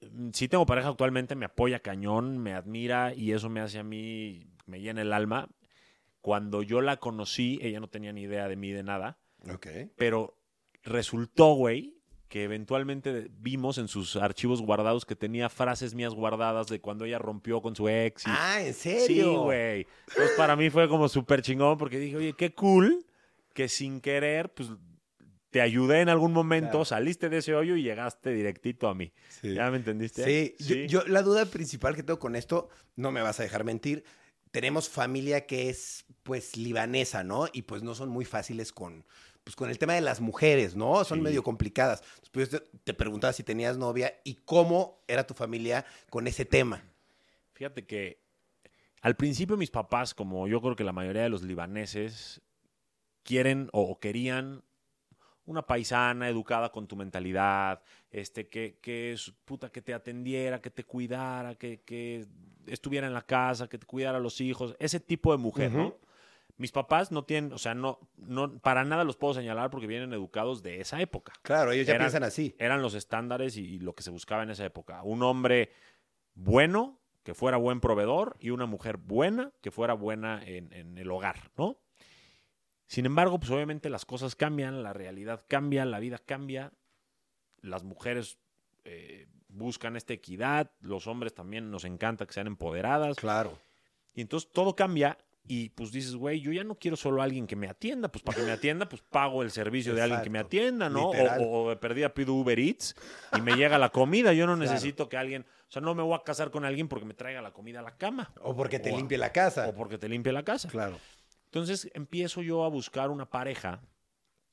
Mm, 0.00 0.30
Sí 0.32 0.48
tengo 0.48 0.64
pareja 0.66 0.88
actualmente, 0.88 1.34
me 1.36 1.44
apoya 1.46 1.80
cañón, 1.80 2.38
me 2.38 2.54
admira 2.54 3.14
y 3.14 3.32
eso 3.32 3.48
me 3.50 3.60
hace 3.60 3.78
a 3.78 3.82
mí, 3.84 4.46
me 4.66 4.80
llena 4.80 5.02
el 5.02 5.12
alma. 5.12 5.48
Cuando 6.26 6.64
yo 6.64 6.80
la 6.80 6.96
conocí, 6.96 7.60
ella 7.62 7.78
no 7.78 7.86
tenía 7.88 8.12
ni 8.12 8.22
idea 8.22 8.48
de 8.48 8.56
mí 8.56 8.72
de 8.72 8.82
nada. 8.82 9.16
Ok. 9.48 9.68
Pero 9.96 10.36
resultó, 10.82 11.54
güey, 11.54 11.94
que 12.26 12.42
eventualmente 12.42 13.28
vimos 13.38 13.78
en 13.78 13.86
sus 13.86 14.16
archivos 14.16 14.60
guardados 14.60 15.04
que 15.06 15.14
tenía 15.14 15.48
frases 15.48 15.94
mías 15.94 16.14
guardadas 16.14 16.66
de 16.66 16.80
cuando 16.80 17.04
ella 17.04 17.20
rompió 17.20 17.62
con 17.62 17.76
su 17.76 17.88
ex. 17.88 18.26
y- 18.26 18.30
Ah, 18.32 18.60
¿en 18.60 18.74
sí, 18.74 18.98
serio? 18.98 19.42
güey. 19.42 19.86
Entonces 20.08 20.32
para 20.36 20.56
mí 20.56 20.68
fue 20.68 20.88
como 20.88 21.08
súper 21.08 21.42
chingón 21.42 21.78
porque 21.78 22.00
dije, 22.00 22.16
oye, 22.16 22.32
qué 22.32 22.52
cool 22.54 23.06
que 23.54 23.68
sin 23.68 24.00
querer, 24.00 24.52
pues 24.52 24.68
te 25.50 25.60
ayudé 25.60 26.00
en 26.00 26.08
algún 26.08 26.32
momento, 26.32 26.70
Claro. 26.72 26.84
saliste 26.86 27.28
de 27.28 27.36
ese 27.38 27.54
hoyo 27.54 27.76
y 27.76 27.84
llegaste 27.84 28.30
directito 28.32 28.88
a 28.88 28.96
mí. 28.96 29.12
Sí. 29.28 29.54
¿Ya 29.54 29.70
me 29.70 29.76
entendiste? 29.76 30.24
Sí, 30.24 30.56
Yo, 30.88 31.02
yo 31.04 31.06
la 31.08 31.22
duda 31.22 31.46
principal 31.46 31.94
que 31.94 32.02
tengo 32.02 32.18
con 32.18 32.34
esto, 32.34 32.68
no 32.96 33.12
me 33.12 33.22
vas 33.22 33.38
a 33.38 33.44
dejar 33.44 33.62
mentir, 33.62 34.02
tenemos 34.56 34.88
familia 34.88 35.46
que 35.46 35.68
es 35.68 36.06
pues 36.22 36.56
libanesa, 36.56 37.22
¿no? 37.22 37.46
Y 37.52 37.60
pues 37.60 37.82
no 37.82 37.94
son 37.94 38.08
muy 38.08 38.24
fáciles 38.24 38.72
con, 38.72 39.04
pues, 39.44 39.54
con 39.54 39.68
el 39.68 39.78
tema 39.78 39.92
de 39.92 40.00
las 40.00 40.22
mujeres, 40.22 40.74
¿no? 40.74 41.04
Son 41.04 41.18
Sí. 41.18 41.24
medio 41.24 41.42
complicadas. 41.42 42.02
Después 42.20 42.48
te, 42.48 42.60
te 42.60 42.94
preguntaba 42.94 43.34
si 43.34 43.42
tenías 43.42 43.76
novia 43.76 44.18
y 44.24 44.36
cómo 44.46 45.04
era 45.08 45.26
tu 45.26 45.34
familia 45.34 45.84
con 46.08 46.26
ese 46.26 46.46
tema. 46.46 46.82
Fíjate 47.52 47.84
que 47.84 48.22
al 49.02 49.14
principio 49.14 49.58
mis 49.58 49.70
papás, 49.70 50.14
como 50.14 50.48
yo 50.48 50.62
creo 50.62 50.74
que 50.74 50.84
la 50.84 50.92
mayoría 50.94 51.24
de 51.24 51.28
los 51.28 51.42
libaneses, 51.42 52.40
quieren 53.24 53.68
o, 53.74 53.82
o 53.82 54.00
querían 54.00 54.64
una 55.46 55.62
paisana 55.62 56.28
educada 56.28 56.70
con 56.70 56.86
tu 56.86 56.96
mentalidad, 56.96 57.80
este, 58.10 58.48
que, 58.48 58.78
que 58.82 59.12
es, 59.12 59.32
puta, 59.44 59.70
que 59.70 59.80
te 59.80 59.94
atendiera, 59.94 60.60
que 60.60 60.70
te 60.70 60.84
cuidara, 60.84 61.54
que, 61.54 61.80
que 61.82 62.26
estuviera 62.66 63.06
en 63.06 63.14
la 63.14 63.22
casa, 63.22 63.68
que 63.68 63.78
te 63.78 63.86
cuidara 63.86 64.18
a 64.18 64.20
los 64.20 64.40
hijos, 64.40 64.74
ese 64.78 65.00
tipo 65.00 65.32
de 65.32 65.38
mujer, 65.38 65.72
¿no? 65.72 65.96
Mis 66.58 66.72
papás 66.72 67.12
no 67.12 67.22
tienen, 67.24 67.52
o 67.52 67.58
sea, 67.58 67.74
no, 67.74 67.98
no, 68.16 68.58
para 68.60 68.82
nada 68.84 69.04
los 69.04 69.16
puedo 69.16 69.34
señalar 69.34 69.68
porque 69.70 69.86
vienen 69.86 70.12
educados 70.14 70.62
de 70.62 70.80
esa 70.80 71.00
época 71.02 71.34
Claro, 71.42 71.70
ellos 71.70 71.86
ya 71.86 71.92
Eran- 71.94 72.06
piensan 72.06 72.22
así. 72.24 72.56
eran 72.58 72.80
los 72.80 72.94
estándares 72.94 73.56
y, 73.58 73.60
y 73.74 73.78
lo 73.78 73.94
que 73.94 74.02
se 74.02 74.10
buscaba 74.10 74.42
en 74.42 74.48
esa 74.50 74.64
época. 74.64 75.02
Un 75.02 75.22
hombre 75.22 75.70
bueno, 76.34 76.98
que 77.22 77.34
fuera 77.34 77.56
buen 77.56 77.80
proveedor, 77.80 78.36
y 78.40 78.50
una 78.50 78.66
mujer 78.66 78.96
buena, 78.96 79.52
que 79.60 79.70
fuera 79.70 79.94
buena 79.94 80.42
en, 80.44 80.72
en 80.72 80.96
el 80.98 81.10
hogar, 81.10 81.50
¿no? 81.56 81.76
Sin 82.86 83.04
embargo, 83.06 83.38
pues 83.40 83.50
obviamente 83.50 83.90
las 83.90 84.04
cosas 84.04 84.36
cambian, 84.36 84.82
la 84.82 84.92
realidad 84.92 85.44
cambia, 85.48 85.84
la 85.84 85.98
vida 85.98 86.18
cambia, 86.18 86.72
las 87.62 87.82
mujeres 87.82 88.38
eh, 88.84 89.26
buscan 89.48 89.96
esta 89.96 90.12
equidad, 90.12 90.70
los 90.80 91.06
hombres 91.06 91.34
también 91.34 91.70
nos 91.70 91.84
encanta 91.84 92.26
que 92.26 92.32
sean 92.32 92.46
empoderadas, 92.46 93.16
Claro. 93.16 93.58
y 94.14 94.20
entonces 94.20 94.50
todo 94.52 94.76
cambia 94.76 95.18
y 95.48 95.68
pues 95.70 95.92
dices, 95.92 96.14
güey, 96.16 96.40
yo 96.40 96.50
ya 96.52 96.64
no 96.64 96.74
quiero 96.76 96.96
solo 96.96 97.20
a 97.22 97.24
alguien 97.24 97.46
que 97.46 97.54
me 97.56 97.68
atienda, 97.68 98.08
pues 98.10 98.22
para 98.24 98.38
que 98.38 98.44
me 98.44 98.50
atienda, 98.52 98.88
pues 98.88 99.02
pago 99.02 99.42
el 99.42 99.50
servicio 99.52 99.94
de 99.94 100.02
alguien 100.02 100.22
que 100.22 100.30
me 100.30 100.40
atienda, 100.40 100.88
¿no? 100.88 101.10
O, 101.10 101.66
o 101.66 101.70
de 101.70 101.76
perdida 101.76 102.12
pido 102.14 102.34
Uber 102.34 102.58
Eats 102.58 102.96
y 103.36 103.40
me 103.40 103.54
llega 103.54 103.78
la 103.78 103.90
comida. 103.90 104.32
Yo 104.32 104.46
no 104.48 104.56
Claro. 104.56 104.70
necesito 104.72 105.08
que 105.08 105.16
alguien, 105.16 105.42
o 105.42 105.70
sea, 105.70 105.80
no 105.82 105.94
me 105.94 106.02
voy 106.02 106.14
a 106.16 106.24
casar 106.24 106.50
con 106.50 106.64
alguien 106.64 106.88
porque 106.88 107.04
me 107.06 107.14
traiga 107.14 107.40
la 107.42 107.52
comida 107.52 107.78
a 107.78 107.82
la 107.82 107.96
cama 107.96 108.32
O 108.42 108.56
porque 108.56 108.80
te 108.80 108.90
O- 108.92 108.96
limpie 108.96 109.18
la 109.18 109.30
casa. 109.32 109.68
o 109.68 109.74
porque 109.74 109.98
te 109.98 110.08
limpie 110.08 110.32
la 110.32 110.42
casa. 110.44 110.68
Claro. 110.68 110.98
Entonces 111.56 111.90
empiezo 111.94 112.42
yo 112.42 112.64
a 112.64 112.68
buscar 112.68 113.08
una 113.08 113.30
pareja 113.30 113.80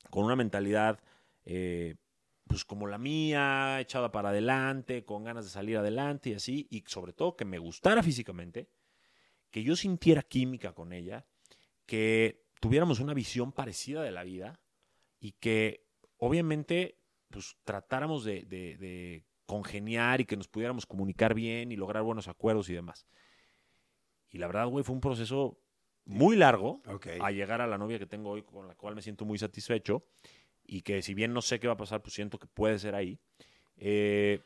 con 0.09 0.23
una 0.23 0.37
mentalidad, 0.37 1.01
eh, 1.43 1.95
pues 2.47 2.63
como 2.63 2.87
la 2.87 2.97
mía, 2.97 3.81
echada 3.81 4.09
para 4.09 4.29
adelante, 4.29 5.03
con 5.03 5.25
ganas 5.25 5.43
de 5.43 5.51
salir 5.51 5.75
adelante 5.75 6.29
y 6.29 6.35
así, 6.35 6.65
y 6.69 6.81
sobre 6.87 7.11
todo 7.11 7.35
que 7.35 7.43
me 7.43 7.57
gustara 7.57 8.01
físicamente, 8.03 8.69
que 9.51 9.63
yo 9.63 9.75
sintiera 9.75 10.21
química 10.21 10.71
con 10.71 10.93
ella, 10.93 11.25
que 11.85 12.45
tuviéramos 12.61 13.01
una 13.01 13.13
visión 13.13 13.51
parecida 13.51 14.01
de 14.01 14.11
la 14.11 14.23
vida 14.23 14.61
y 15.19 15.33
que 15.33 15.85
obviamente 16.15 16.99
pues 17.29 17.57
tratáramos 17.65 18.23
de, 18.23 18.43
de- 18.45 18.77
de 18.77 19.25
congeniar 19.45 20.21
y 20.21 20.25
que 20.25 20.37
nos 20.37 20.47
pudiéramos 20.47 20.85
comunicar 20.85 21.33
bien 21.33 21.73
y 21.73 21.75
lograr 21.75 22.03
buenos 22.03 22.29
acuerdos 22.29 22.69
y 22.69 22.73
demás. 22.75 23.05
Y 24.29 24.37
la 24.37 24.47
verdad, 24.47 24.67
güey, 24.67 24.85
fue 24.85 24.95
un 24.95 25.01
proceso 25.01 25.59
muy 26.05 26.35
largo 26.35 26.81
a 27.21 27.31
llegar 27.31 27.61
a 27.61 27.67
la 27.67 27.77
novia 27.77 27.99
que 27.99 28.05
tengo 28.05 28.31
hoy, 28.31 28.43
con 28.43 28.67
la 28.67 28.75
cual 28.75 28.95
me 28.95 29.01
siento 29.01 29.25
muy 29.25 29.37
satisfecho 29.37 30.03
y 30.65 30.81
que 30.81 31.01
si 31.01 31.13
bien 31.13 31.33
no 31.33 31.41
sé 31.41 31.59
qué 31.59 31.67
va 31.67 31.73
a 31.73 31.77
pasar, 31.77 32.01
pues 32.01 32.13
siento 32.13 32.39
que 32.39 32.47
puede 32.47 32.79
ser 32.79 32.95
ahí. 32.95 33.19
Eh, 33.77 34.41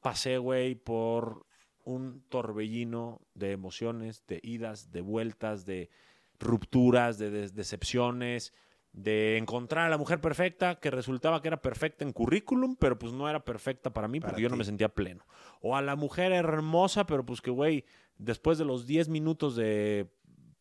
pasé, 0.00 0.38
güey, 0.38 0.74
por 0.74 1.46
un 1.84 2.22
torbellino 2.28 3.20
de 3.34 3.52
emociones, 3.52 4.24
de 4.26 4.40
idas, 4.42 4.90
de 4.90 5.00
vueltas, 5.00 5.66
de 5.66 5.90
rupturas, 6.38 7.18
de 7.18 7.30
decepciones, 7.48 8.52
de 8.92 9.38
encontrar 9.38 9.86
a 9.86 9.90
la 9.90 9.96
mujer 9.96 10.20
perfecta 10.20 10.78
que 10.78 10.90
resultaba 10.90 11.40
que 11.40 11.48
era 11.48 11.62
perfecta 11.62 12.04
en 12.04 12.12
currículum, 12.12 12.76
pero 12.76 12.98
pues 12.98 13.12
no 13.12 13.28
era 13.28 13.44
perfecta 13.44 13.92
para 13.92 14.06
mí 14.06 14.20
Para 14.20 14.30
porque 14.30 14.42
yo 14.42 14.48
no 14.48 14.56
me 14.56 14.64
sentía 14.64 14.90
pleno. 14.90 15.26
O 15.60 15.76
a 15.76 15.82
la 15.82 15.96
mujer 15.96 16.32
hermosa, 16.32 17.06
pero 17.06 17.24
pues 17.24 17.40
que, 17.40 17.50
güey, 17.50 17.84
después 18.18 18.58
de 18.58 18.64
los 18.64 18.86
10 18.86 19.08
minutos 19.08 19.56
de 19.56 20.08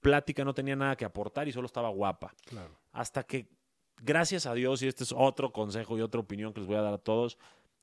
plática 0.01 0.43
no 0.43 0.53
tenía 0.53 0.75
nada 0.75 0.95
que 0.95 1.05
aportar 1.05 1.47
y 1.47 1.51
solo 1.51 1.65
estaba 1.65 1.89
guapa. 1.89 2.33
Claro. 2.45 2.77
Hasta 2.91 3.23
que, 3.23 3.47
gracias 4.01 4.45
a 4.45 4.53
Dios, 4.53 4.81
y 4.81 4.87
este 4.87 5.03
es 5.03 5.13
otro 5.15 5.53
consejo 5.53 5.97
y 5.97 6.01
otra 6.01 6.19
opinión 6.19 6.53
que 6.53 6.59
les 6.59 6.67
voy 6.67 6.77
a 6.77 6.81
dar 6.81 6.93
a 6.93 6.97
todos, 6.97 7.37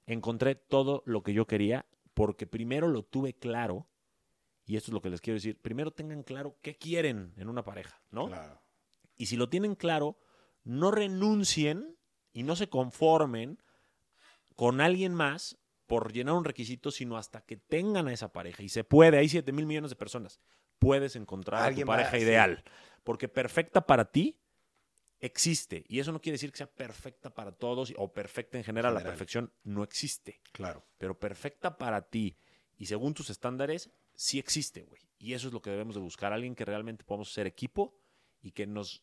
encontré 0.06 0.54
todo 0.54 1.02
lo 1.06 1.22
que 1.22 1.32
yo 1.32 1.46
quería 1.46 1.86
porque 2.18 2.48
primero 2.48 2.88
lo 2.88 3.04
tuve 3.04 3.32
claro, 3.34 3.88
y 4.66 4.76
esto 4.76 4.90
es 4.90 4.92
lo 4.92 5.00
que 5.00 5.08
les 5.08 5.20
quiero 5.20 5.36
decir, 5.36 5.60
primero 5.60 5.92
tengan 5.92 6.24
claro 6.24 6.58
qué 6.62 6.76
quieren 6.76 7.32
en 7.36 7.48
una 7.48 7.62
pareja, 7.62 8.02
¿no? 8.10 8.26
Claro. 8.26 8.60
Y 9.16 9.26
si 9.26 9.36
lo 9.36 9.48
tienen 9.48 9.76
claro, 9.76 10.18
no 10.64 10.90
renuncien 10.90 11.96
y 12.32 12.42
no 12.42 12.56
se 12.56 12.68
conformen 12.68 13.62
con 14.56 14.80
alguien 14.80 15.14
más 15.14 15.58
por 15.86 16.12
llenar 16.12 16.34
un 16.34 16.44
requisito, 16.44 16.90
sino 16.90 17.16
hasta 17.16 17.40
que 17.40 17.56
tengan 17.56 18.08
a 18.08 18.12
esa 18.12 18.32
pareja. 18.32 18.64
Y 18.64 18.68
se 18.68 18.82
puede, 18.82 19.18
hay 19.18 19.28
7 19.28 19.52
mil 19.52 19.66
millones 19.66 19.90
de 19.90 19.96
personas. 19.96 20.40
Puedes 20.78 21.16
encontrar 21.16 21.70
a 21.72 21.74
tu 21.74 21.80
va, 21.80 21.86
pareja 21.86 22.12
sí. 22.12 22.18
ideal. 22.18 22.62
Porque 23.04 23.28
perfecta 23.28 23.86
para 23.86 24.10
ti 24.10 24.38
existe. 25.20 25.84
Y 25.88 26.00
eso 26.00 26.12
no 26.12 26.20
quiere 26.20 26.34
decir 26.34 26.50
que 26.52 26.58
sea 26.58 26.70
perfecta 26.70 27.30
para 27.34 27.52
todos 27.52 27.92
o 27.96 28.12
perfecta 28.12 28.58
en 28.58 28.64
general. 28.64 28.94
La 28.94 29.02
perfección 29.02 29.52
no 29.64 29.82
existe. 29.82 30.40
Claro. 30.52 30.84
Pero 30.98 31.18
perfecta 31.18 31.76
para 31.78 32.02
ti 32.02 32.36
y 32.76 32.86
según 32.86 33.14
tus 33.14 33.30
estándares, 33.30 33.90
sí 34.14 34.38
existe, 34.38 34.84
güey. 34.84 35.00
Y 35.18 35.32
eso 35.34 35.48
es 35.48 35.52
lo 35.52 35.60
que 35.62 35.70
debemos 35.70 35.94
de 35.96 36.00
buscar. 36.00 36.32
Alguien 36.32 36.54
que 36.54 36.64
realmente 36.64 37.04
podamos 37.04 37.32
ser 37.32 37.46
equipo 37.46 37.96
y 38.40 38.52
que 38.52 38.66
nos 38.66 39.02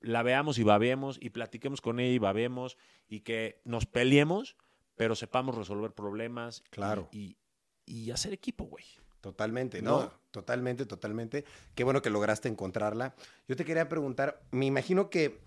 la 0.00 0.22
veamos 0.22 0.58
y 0.58 0.62
babemos 0.62 1.18
y 1.20 1.30
platiquemos 1.30 1.80
con 1.80 1.98
ella 2.00 2.12
y 2.14 2.18
babemos 2.18 2.76
y 3.08 3.20
que 3.20 3.60
nos 3.64 3.86
peleemos, 3.86 4.56
pero 4.94 5.14
sepamos 5.16 5.56
resolver 5.56 5.92
problemas. 5.92 6.60
y- 6.60 6.70
Claro. 6.70 7.08
Y, 7.12 7.36
y 7.84 8.10
hacer 8.12 8.32
equipo, 8.32 8.64
güey. 8.64 8.84
Totalmente, 9.20 9.82
¿no? 9.82 10.02
¿No? 10.02 10.12
Totalmente, 10.30 10.86
totalmente. 10.86 11.44
Qué 11.74 11.84
bueno 11.84 12.02
que 12.02 12.10
lograste 12.10 12.48
encontrarla. 12.48 13.14
Yo 13.48 13.56
te 13.56 13.64
quería 13.64 13.88
preguntar, 13.88 14.42
me 14.50 14.66
imagino 14.66 15.10
que 15.10 15.40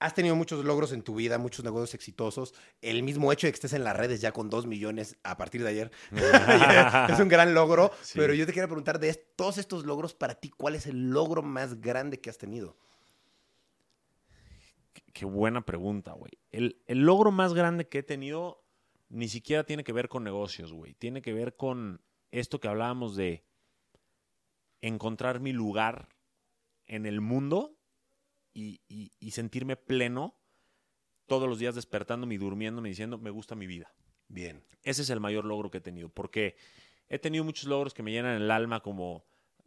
has 0.00 0.14
tenido 0.14 0.36
muchos 0.36 0.64
logros 0.64 0.92
en 0.92 1.02
tu 1.02 1.14
vida, 1.14 1.38
muchos 1.38 1.64
negocios 1.64 1.94
exitosos. 1.94 2.54
El 2.80 3.02
mismo 3.02 3.32
hecho 3.32 3.46
de 3.46 3.52
que 3.52 3.56
estés 3.56 3.72
en 3.72 3.84
las 3.84 3.96
redes 3.96 4.20
ya 4.20 4.32
con 4.32 4.50
dos 4.50 4.66
millones 4.66 5.16
a 5.22 5.36
partir 5.36 5.62
de 5.62 5.70
ayer 5.70 5.90
es 7.10 7.18
un 7.20 7.28
gran 7.28 7.54
logro. 7.54 7.92
Sí. 8.02 8.18
Pero 8.18 8.34
yo 8.34 8.46
te 8.46 8.52
quería 8.52 8.66
preguntar, 8.66 8.98
de 8.98 9.14
todos 9.14 9.58
estos 9.58 9.84
logros 9.84 10.14
para 10.14 10.34
ti, 10.34 10.50
¿cuál 10.50 10.74
es 10.74 10.86
el 10.86 11.10
logro 11.10 11.42
más 11.42 11.80
grande 11.80 12.20
que 12.20 12.30
has 12.30 12.38
tenido? 12.38 12.76
Qué, 14.92 15.02
qué 15.12 15.24
buena 15.24 15.64
pregunta, 15.64 16.12
güey. 16.12 16.32
El, 16.50 16.82
el 16.86 17.00
logro 17.00 17.30
más 17.30 17.54
grande 17.54 17.88
que 17.88 17.98
he 17.98 18.02
tenido 18.02 18.64
ni 19.10 19.28
siquiera 19.28 19.64
tiene 19.64 19.84
que 19.84 19.92
ver 19.92 20.08
con 20.08 20.24
negocios, 20.24 20.72
güey. 20.72 20.94
Tiene 20.94 21.22
que 21.22 21.32
ver 21.32 21.56
con 21.56 22.00
esto 22.30 22.60
que 22.60 22.68
hablábamos 22.68 23.16
de 23.16 23.44
encontrar 24.80 25.40
mi 25.40 25.52
lugar 25.52 26.08
en 26.86 27.06
el 27.06 27.20
mundo 27.20 27.76
y, 28.54 28.80
y- 28.88 29.12
y 29.18 29.30
sentirme 29.32 29.76
pleno 29.76 30.36
todos 31.26 31.48
los 31.48 31.58
días 31.58 31.74
despertándome 31.74 32.34
y 32.34 32.38
durmiéndome 32.38 32.88
diciendo, 32.88 33.18
me 33.18 33.30
gusta 33.30 33.54
mi 33.54 33.66
vida. 33.66 33.92
Bien. 34.28 34.64
Ese 34.82 35.02
es 35.02 35.10
el 35.10 35.20
mayor 35.20 35.44
logro 35.44 35.70
que 35.70 35.78
he 35.78 35.82
tenido, 35.82 36.08
porque 36.08 36.56
he 37.08 37.18
tenido 37.18 37.44
muchos 37.44 37.64
logros 37.68 37.94
que 37.94 38.02
me 38.02 38.12
llenan 38.12 38.40
el 38.40 38.50
alma, 38.50 38.80
como, 38.80 39.24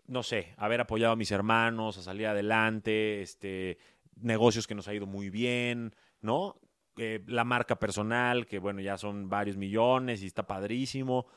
no 0.07 0.24
sé, 0.24 0.53
haber 0.57 0.82
apoyado 0.82 1.14
a 1.14 1.18
mis 1.18 1.32
hermanos, 1.32 1.97
a 1.97 2.03
salir 2.03 2.28
adelante, 2.28 3.22
este, 3.22 3.78
negocios 4.16 4.68
que 4.68 4.76
nos 4.76 4.88
ha 4.88 4.93
ido 4.93 5.05
muy 5.07 5.30
bien, 5.30 5.95
¿no? 6.22 6.59
Eh, 6.97 7.24
la 7.28 7.43
marca 7.43 7.80
personal, 7.80 8.45
que 8.45 8.59
bueno, 8.59 8.82
ya 8.82 8.97
son 8.97 9.30
varios 9.30 9.57
millones 9.57 10.22
y 10.24 10.28
está 10.28 10.45
padrísimo. 10.45 11.28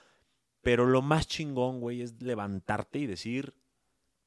Pero 0.65 0.87
lo 0.87 1.03
más 1.03 1.29
chingón, 1.29 1.81
güey, 1.81 2.03
es 2.03 2.21
levantarte 2.23 2.99
y 2.99 3.07
decir, 3.07 3.55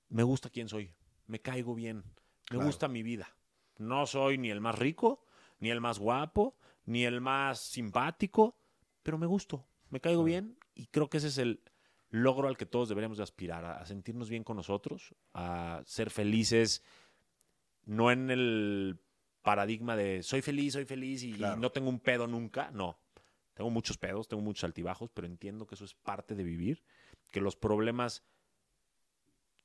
me 0.07 0.23
gusta 0.23 0.49
quién 0.49 0.69
soy, 0.69 0.93
me 1.25 1.41
caigo 1.41 1.75
bien, 1.75 1.97
me 1.97 2.57
Claro. 2.57 2.65
gusta 2.65 2.87
mi 2.87 3.03
vida. 3.03 3.35
No 3.77 4.05
soy 4.05 4.37
ni 4.37 4.49
el 4.49 4.61
más 4.61 4.77
rico, 4.77 5.25
ni 5.59 5.71
el 5.71 5.81
más 5.81 5.99
guapo, 5.99 6.55
ni 6.85 7.03
el 7.05 7.21
más 7.21 7.59
simpático, 7.59 8.55
pero 9.03 9.17
me 9.17 9.25
gusto, 9.25 9.67
me 9.89 9.99
caigo 9.99 10.23
bien 10.23 10.57
y 10.75 10.87
creo 10.87 11.09
que 11.09 11.17
ese 11.17 11.27
es 11.27 11.37
el 11.39 11.61
logro 12.09 12.47
al 12.47 12.55
que 12.55 12.65
todos 12.65 12.87
deberíamos 12.87 13.17
de 13.17 13.23
aspirar, 13.23 13.65
a, 13.65 13.85
sentirnos 13.85 14.29
bien 14.29 14.43
con 14.43 14.57
nosotros, 14.57 15.15
a 15.33 15.81
ser 15.85 16.09
felices, 16.09 16.83
no 17.83 18.11
en 18.11 18.29
el 18.29 18.99
paradigma 19.41 19.95
de 19.95 20.23
soy 20.23 20.41
feliz, 20.41 20.73
soy 20.73 20.85
feliz 20.85 21.23
y, 21.23 21.33
no 21.33 21.71
tengo 21.71 21.89
un 21.89 21.99
pedo 21.99 22.27
nunca, 22.27 22.69
no. 22.71 22.99
Tengo 23.57 23.71
muchos 23.71 23.97
pedos, 23.97 24.27
tengo 24.27 24.43
muchos 24.43 24.63
altibajos, 24.65 25.09
pero 25.11 25.25
entiendo 25.25 25.65
que 25.65 25.73
eso 25.73 25.83
es 25.83 25.95
parte 25.95 26.35
de 26.35 26.43
vivir, 26.43 26.83
que 27.31 27.41
los 27.41 27.55
problemas 27.55 28.23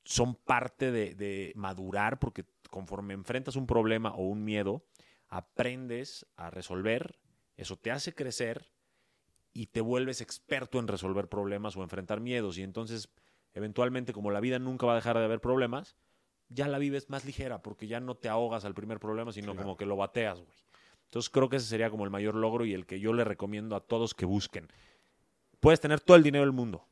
son 0.03 0.35
parte 0.35 0.91
de, 0.91 1.15
de 1.15 1.53
madurar, 1.57 2.19
porque 2.19 2.47
conforme 2.71 3.13
enfrentas 3.13 3.55
un 3.55 3.67
problema 3.67 4.15
o 4.15 4.23
un 4.23 4.45
miedo, 4.45 4.87
aprendes 5.29 6.27
a 6.37 6.49
resolver, 6.49 7.19
eso 7.59 7.77
te 7.77 7.91
hace 7.91 8.15
crecer 8.15 8.73
y 9.53 9.67
te 9.67 9.83
vuelves 9.83 10.23
experto 10.23 10.79
en 10.79 10.89
resolver 10.89 11.29
problemas 11.29 11.77
o 11.77 11.83
enfrentar 11.83 12.19
miedos. 12.21 12.57
Y 12.57 12.63
entonces, 12.63 13.11
eventualmente, 13.53 14.15
como 14.15 14.31
la 14.31 14.41
vida 14.41 14.59
nunca 14.59 14.87
va 14.87 14.93
a 14.93 14.97
dejar 14.97 15.19
de 15.19 15.25
haber 15.25 15.43
problemas, 15.43 15.97
ya 16.49 16.67
la 16.67 16.79
vives 16.79 17.11
más 17.11 17.27
ligera, 17.27 17.61
porque 17.61 17.87
ya 17.87 18.01
no 18.01 18.17
te 18.17 18.31
ahogas 18.31 18.65
al 18.65 18.73
primer 18.73 19.01
problema, 19.01 19.33
sino 19.33 19.53
Claro. 19.53 19.67
como 19.67 19.77
que 19.77 19.85
lo 19.85 19.97
bateas, 19.97 20.41
güey. 20.41 20.57
Entonces 21.13 21.29
creo 21.29 21.51
que 21.51 21.57
ese 21.57 21.67
sería 21.67 21.91
como 21.91 22.05
el 22.05 22.11
mayor 22.11 22.35
logro 22.35 22.65
y 22.65 22.73
el 22.73 22.87
que 22.87 22.99
yo 22.99 23.13
le 23.13 23.23
recomiendo 23.23 23.77
a 23.77 23.81
todos 23.81 24.15
que 24.15 24.25
busquen. 24.25 24.69
Puedes 25.61 25.79
tener 25.79 26.01
todo 26.01 26.17
el 26.17 26.23
dinero 26.23 26.43
del 26.43 26.55
mundo. 26.55 26.87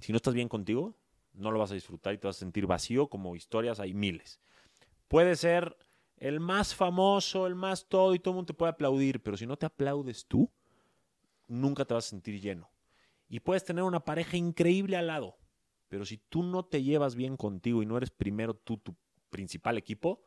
Si 0.00 0.10
no 0.10 0.16
estás 0.16 0.34
bien 0.34 0.48
contigo, 0.48 0.96
no 1.34 1.52
lo 1.52 1.60
vas 1.60 1.70
a 1.70 1.74
disfrutar 1.74 2.14
y 2.14 2.18
te 2.18 2.26
vas 2.26 2.34
a 2.34 2.40
sentir 2.40 2.66
vacío, 2.66 3.08
como 3.08 3.36
historias 3.36 3.78
hay 3.78 3.94
miles. 3.94 4.40
Puede 5.06 5.36
ser 5.36 5.76
el 6.16 6.40
más 6.40 6.74
famoso, 6.74 7.46
el 7.46 7.54
más 7.54 7.86
todo 7.88 8.12
y 8.12 8.18
todo 8.18 8.32
el 8.32 8.36
mundo 8.38 8.52
te 8.52 8.58
puede 8.58 8.72
aplaudir, 8.72 9.22
pero 9.22 9.36
si 9.36 9.46
no 9.46 9.56
te 9.56 9.66
aplaudes 9.66 10.26
tú, 10.26 10.50
nunca 11.46 11.84
te 11.84 11.94
vas 11.94 12.06
a 12.06 12.10
sentir 12.10 12.40
lleno. 12.40 12.68
Y 13.28 13.38
puedes 13.38 13.64
tener 13.64 13.84
una 13.84 14.04
pareja 14.04 14.36
increíble 14.36 14.96
al 14.96 15.06
lado, 15.06 15.38
pero 15.86 16.04
si 16.04 16.18
tú 16.18 16.42
no 16.42 16.64
te 16.64 16.82
llevas 16.82 17.14
bien 17.14 17.36
contigo 17.36 17.84
y 17.84 17.86
no 17.86 17.98
eres 17.98 18.10
primero 18.10 18.54
tú 18.54 18.78
tu 18.78 18.96
principal 19.30 19.78
equipo, 19.78 20.24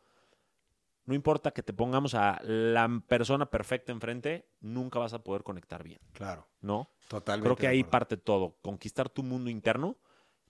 no 1.06 1.14
importa 1.16 1.52
que 1.52 1.64
te 1.64 1.74
pongamos 1.74 2.14
a 2.14 2.40
la 2.44 2.88
persona 3.08 3.50
perfecta 3.50 3.92
enfrente, 3.92 4.48
nunca 4.60 5.00
vas 5.00 5.14
a 5.14 5.24
poder 5.24 5.44
conectar 5.44 5.84
bien, 5.84 6.00
Claro. 6.14 6.48
¿no? 6.62 6.92
Totalmente. 7.08 7.46
Creo 7.46 7.56
que 7.58 7.68
ahí 7.68 7.84
parte 7.84 8.18
todo, 8.18 8.58
conquistar 8.62 9.10
tu 9.10 9.24
mundo 9.24 9.50
interno, 9.50 9.98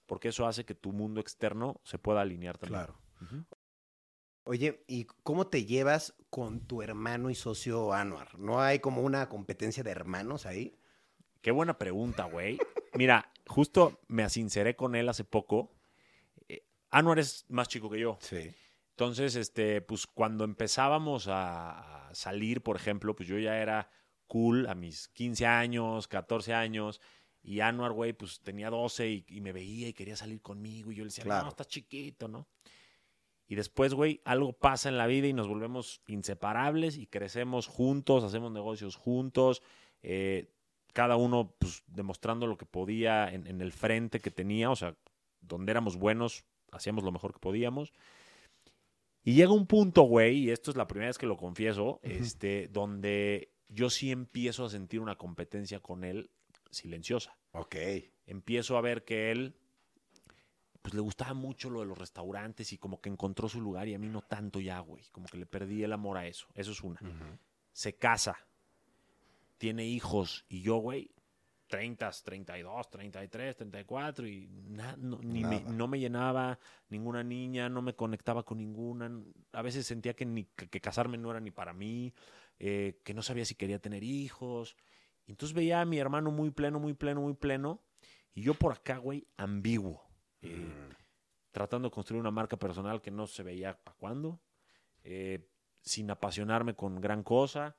porque 0.06 0.28
eso 0.28 0.46
hace 0.46 0.64
que 0.64 0.74
tu 0.74 0.92
mundo 0.92 1.20
externo 1.20 1.80
se 1.84 1.98
pueda 1.98 2.20
alinear 2.20 2.58
también. 2.58 2.84
Claro. 2.84 2.98
Oye, 4.44 4.84
¿y 4.88 5.04
cómo 5.22 5.46
te 5.46 5.64
llevas 5.64 6.14
con 6.28 6.60
tu 6.66 6.82
hermano 6.82 7.30
y 7.30 7.34
socio 7.34 7.92
Anuar? 7.92 8.36
¿No 8.38 8.60
hay 8.60 8.80
como 8.80 9.02
una 9.02 9.28
competencia 9.28 9.84
de 9.84 9.90
hermanos 9.92 10.46
ahí? 10.46 10.76
Qué 11.40 11.52
buena 11.52 11.78
pregunta, 11.78 12.24
güey. 12.24 12.58
Mira, 12.94 13.32
justo 13.46 14.00
me 14.08 14.24
asinceré 14.24 14.74
con 14.74 14.96
él 14.96 15.08
hace 15.08 15.22
poco. 15.24 15.72
Eh, 16.48 16.66
Anuar 16.90 17.20
es 17.20 17.44
más 17.48 17.68
chico 17.68 17.88
que 17.88 18.00
yo. 18.00 18.18
Sí. 18.20 18.52
Entonces, 19.02 19.34
este, 19.36 19.80
pues 19.82 20.06
cuando 20.06 20.44
empezábamos 20.44 21.28
a, 21.28 22.08
a 22.08 22.14
salir, 22.14 22.62
por 22.62 22.76
ejemplo, 22.76 23.14
pues 23.16 23.28
yo 23.28 23.38
ya 23.38 23.58
era 23.58 23.90
cool 24.28 24.66
a 24.68 24.74
mis 24.74 25.08
15 25.08 25.44
años, 25.46 26.06
14 26.08 26.54
años. 26.54 27.00
Y 27.42 27.60
Anuar, 27.60 27.92
güey, 27.92 28.12
pues 28.12 28.40
tenía 28.40 28.70
12 28.70 29.08
y, 29.10 29.24
y 29.28 29.40
me 29.40 29.52
veía 29.52 29.88
y 29.88 29.92
quería 29.92 30.14
salir 30.16 30.40
conmigo. 30.40 30.92
Y 30.92 30.94
yo 30.96 31.02
le 31.02 31.08
decía, 31.08 31.24
Claro. 31.24 31.44
no, 31.44 31.48
estás 31.50 31.66
chiquito, 31.68 32.28
¿no? 32.28 32.46
Y 33.48 33.56
después, 33.56 33.92
güey, 33.92 34.20
algo 34.24 34.52
pasa 34.52 34.88
en 34.88 34.96
la 34.96 35.06
vida 35.08 35.26
y 35.26 35.32
nos 35.32 35.48
volvemos 35.48 36.00
inseparables 36.06 36.96
y 36.96 37.06
crecemos 37.08 37.66
juntos, 37.66 38.22
hacemos 38.24 38.52
negocios 38.52 38.96
juntos. 38.96 39.62
eh, 40.02 40.48
cada 40.94 41.16
uno, 41.16 41.54
pues, 41.58 41.82
demostrando 41.86 42.46
lo 42.46 42.58
que 42.58 42.66
podía 42.66 43.32
en, 43.32 43.46
en 43.46 43.62
el 43.62 43.72
frente 43.72 44.20
que 44.20 44.30
tenía, 44.30 44.70
o 44.70 44.76
sea, 44.76 44.94
donde 45.40 45.70
éramos 45.72 45.96
buenos, 45.96 46.44
hacíamos 46.70 47.02
lo 47.02 47.10
mejor 47.12 47.32
que 47.32 47.38
podíamos. 47.40 47.92
Y 49.24 49.34
llega 49.34 49.52
un 49.52 49.66
punto, 49.66 50.02
güey, 50.02 50.38
y 50.38 50.50
esto 50.50 50.70
es 50.70 50.76
la 50.76 50.88
primera 50.88 51.08
vez 51.08 51.18
que 51.18 51.26
lo 51.26 51.36
confieso, 51.36 52.00
este, 52.02 52.68
donde 52.68 53.52
yo 53.68 53.88
sí 53.88 54.10
empiezo 54.10 54.64
a 54.64 54.70
sentir 54.70 55.00
una 55.00 55.16
competencia 55.16 55.80
con 55.80 56.04
él 56.04 56.30
silenciosa. 56.70 57.36
Ok. 57.52 57.76
Empiezo 58.26 58.76
a 58.76 58.80
ver 58.80 59.04
que 59.04 59.30
él, 59.30 59.54
pues 60.80 60.94
le 60.94 61.00
gustaba 61.00 61.34
mucho 61.34 61.70
lo 61.70 61.80
de 61.80 61.86
los 61.86 61.98
restaurantes 61.98 62.72
y 62.72 62.78
como 62.78 63.00
que 63.00 63.10
encontró 63.10 63.48
su 63.48 63.60
lugar 63.60 63.86
y 63.88 63.94
a 63.94 63.98
mí 63.98 64.08
no 64.08 64.22
tanto 64.22 64.60
ya, 64.60 64.80
güey. 64.80 65.04
Como 65.12 65.26
que 65.28 65.38
le 65.38 65.46
perdí 65.46 65.84
el 65.84 65.92
amor 65.92 66.18
a 66.18 66.26
eso. 66.26 66.46
Eso 66.54 66.72
es 66.72 66.82
una. 66.82 67.00
Se 67.72 67.94
casa, 67.94 68.36
tiene 69.58 69.86
hijos 69.86 70.44
y 70.48 70.62
yo, 70.62 70.76
güey, 70.76 71.10
30, 71.72 72.10
32, 72.22 72.90
33, 72.90 73.56
34 73.56 74.26
y 74.28 74.46
na- 74.68 74.94
no, 74.98 75.18
ni 75.22 75.42
me, 75.42 75.60
Nada. 75.62 75.72
no 75.72 75.88
me 75.88 75.98
llenaba 75.98 76.58
ninguna 76.90 77.24
niña, 77.24 77.70
no 77.70 77.80
me 77.80 77.94
conectaba 77.94 78.42
con 78.42 78.58
ninguna. 78.58 79.10
A 79.52 79.62
veces 79.62 79.86
sentía 79.86 80.12
que, 80.12 80.26
ni, 80.26 80.44
que, 80.44 80.68
que 80.68 80.80
casarme 80.82 81.16
no 81.16 81.30
era 81.30 81.40
ni 81.40 81.50
para 81.50 81.72
mí, 81.72 82.12
eh, 82.58 83.00
que 83.02 83.14
no 83.14 83.22
sabía 83.22 83.46
si 83.46 83.54
quería 83.54 83.78
tener 83.78 84.02
hijos. 84.04 84.76
Entonces 85.26 85.54
veía 85.54 85.80
a 85.80 85.86
mi 85.86 85.98
hermano 85.98 86.30
muy 86.30 86.50
pleno, 86.50 86.78
muy 86.78 86.92
pleno, 86.92 87.22
muy 87.22 87.32
pleno. 87.32 87.82
Y 88.34 88.42
yo 88.42 88.52
por 88.52 88.72
acá, 88.74 88.98
güey, 88.98 89.26
ambiguo. 89.38 90.02
eh, 90.42 90.56
Mm. 90.56 90.92
tratando 91.52 91.88
de 91.88 91.94
construir 91.94 92.20
una 92.20 92.30
marca 92.30 92.58
personal 92.58 93.00
que 93.00 93.10
no 93.10 93.26
se 93.26 93.42
veía 93.42 93.78
para 93.82 93.96
cuándo, 93.96 94.40
eh, 95.04 95.48
sin 95.80 96.10
apasionarme 96.10 96.74
con 96.74 97.00
gran 97.00 97.22
cosa. 97.22 97.76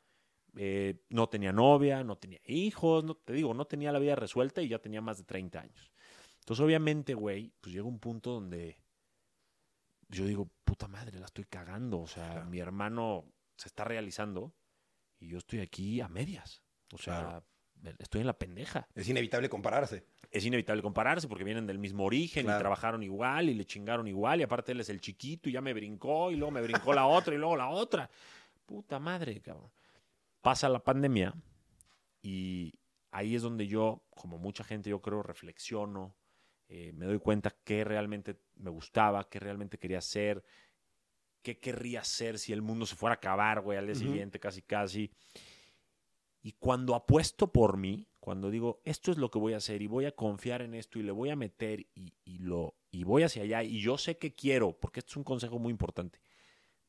Eh, 0.55 1.01
no 1.09 1.27
tenía 1.29 1.51
novia, 1.51 2.03
no 2.03 2.17
tenía 2.17 2.39
hijos, 2.45 3.03
no, 3.03 3.15
te 3.15 3.33
digo, 3.33 3.53
no 3.53 3.65
tenía 3.65 3.91
la 3.91 3.99
vida 3.99 4.15
resuelta 4.15 4.61
y 4.61 4.67
ya 4.67 4.79
tenía 4.79 5.01
más 5.01 5.17
de 5.17 5.23
30 5.23 5.59
años. 5.61 5.91
Entonces, 6.39 6.63
obviamente, 6.63 7.13
güey, 7.13 7.51
pues 7.61 7.73
llega 7.73 7.85
un 7.87 7.99
punto 7.99 8.31
donde 8.31 8.77
yo 10.09 10.25
digo, 10.25 10.49
puta 10.63 10.87
madre, 10.87 11.19
la 11.19 11.25
estoy 11.25 11.45
cagando. 11.45 12.01
O 12.01 12.07
sea, 12.07 12.31
Claro. 12.33 12.49
mi 12.49 12.59
hermano 12.59 13.25
se 13.57 13.67
está 13.67 13.83
realizando 13.83 14.53
y 15.19 15.29
yo 15.29 15.37
estoy 15.37 15.59
aquí 15.61 16.01
a 16.01 16.07
medias. 16.07 16.61
O 16.93 16.97
sea, 16.97 17.41
Claro. 17.81 17.95
estoy 17.99 18.21
en 18.21 18.27
la 18.27 18.37
pendeja. 18.37 18.87
Es 18.93 19.07
inevitable 19.09 19.49
compararse. 19.49 20.05
Es 20.29 20.45
inevitable 20.45 20.81
compararse 20.81 21.27
porque 21.27 21.43
vienen 21.43 21.65
del 21.65 21.79
mismo 21.79 22.03
origen 22.05 22.43
Claro. 22.45 22.59
y 22.59 22.61
trabajaron 22.61 23.03
igual 23.03 23.49
y 23.49 23.53
le 23.53 23.65
chingaron 23.65 24.07
igual 24.07 24.39
y 24.39 24.43
aparte 24.43 24.71
él 24.73 24.81
es 24.81 24.89
el 24.89 24.99
chiquito 25.01 25.49
y 25.49 25.53
ya 25.53 25.61
me 25.61 25.73
brincó 25.73 26.29
y 26.31 26.35
luego 26.35 26.51
me 26.51 26.61
brincó 26.61 26.93
la 26.93 27.05
otra 27.07 27.33
y 27.33 27.37
luego 27.37 27.55
la 27.55 27.69
otra. 27.69 28.09
Puta 28.65 28.99
madre, 28.99 29.39
cabrón. 29.41 29.71
Pasa 30.43 30.67
la 30.67 30.83
pandemia 30.83 31.33
y 32.21 32.73
ahí 33.11 33.33
es 33.33 33.41
donde 33.41 33.65
yo, 33.65 34.03
como 34.09 34.37
mucha 34.37 34.65
gente, 34.65 34.89
yo 34.89 35.01
creo, 35.01 35.23
reflexiono, 35.23 36.17
eh, 36.67 36.91
me 36.91 37.05
doy 37.05 37.19
cuenta 37.19 37.55
qué 37.63 37.85
realmente 37.85 38.41
me 38.57 38.69
gustaba, 38.69 39.29
qué 39.29 39.39
realmente 39.39 39.77
quería 39.77 39.99
hacer, 39.99 40.43
qué 41.41 41.61
querría 41.61 42.01
hacer 42.01 42.39
si 42.39 42.51
el 42.51 42.61
mundo 42.61 42.85
se 42.85 42.97
fuera 42.97 43.13
a 43.13 43.17
acabar, 43.17 43.61
güey, 43.61 43.77
al 43.77 43.85
día 43.85 43.95
Ujú. 43.95 44.03
siguiente, 44.03 44.37
casi, 44.37 44.61
casi. 44.61 45.11
Y 46.41 46.51
cuando 46.59 46.93
apuesto 46.93 47.53
por 47.53 47.77
mí, 47.77 48.05
cuando 48.19 48.51
digo, 48.51 48.81
esto 48.83 49.11
es 49.13 49.17
lo 49.17 49.31
que 49.31 49.39
voy 49.39 49.53
a 49.53 49.57
hacer 49.57 49.81
y 49.81 49.87
voy 49.87 50.03
a 50.03 50.11
confiar 50.11 50.61
en 50.61 50.73
esto 50.73 50.99
y 50.99 51.03
le 51.03 51.13
voy 51.13 51.29
a 51.29 51.37
meter 51.37 51.87
y, 51.95 52.15
y 52.25 52.39
lo, 52.39 52.75
y 52.91 53.05
voy 53.05 53.23
hacia 53.23 53.43
allá 53.43 53.63
y 53.63 53.79
yo 53.79 53.97
sé 53.97 54.17
que 54.17 54.35
quiero, 54.35 54.77
porque 54.77 54.99
esto 54.99 55.11
es 55.11 55.17
un 55.17 55.23
consejo 55.23 55.57
muy 55.57 55.71
importante, 55.71 56.19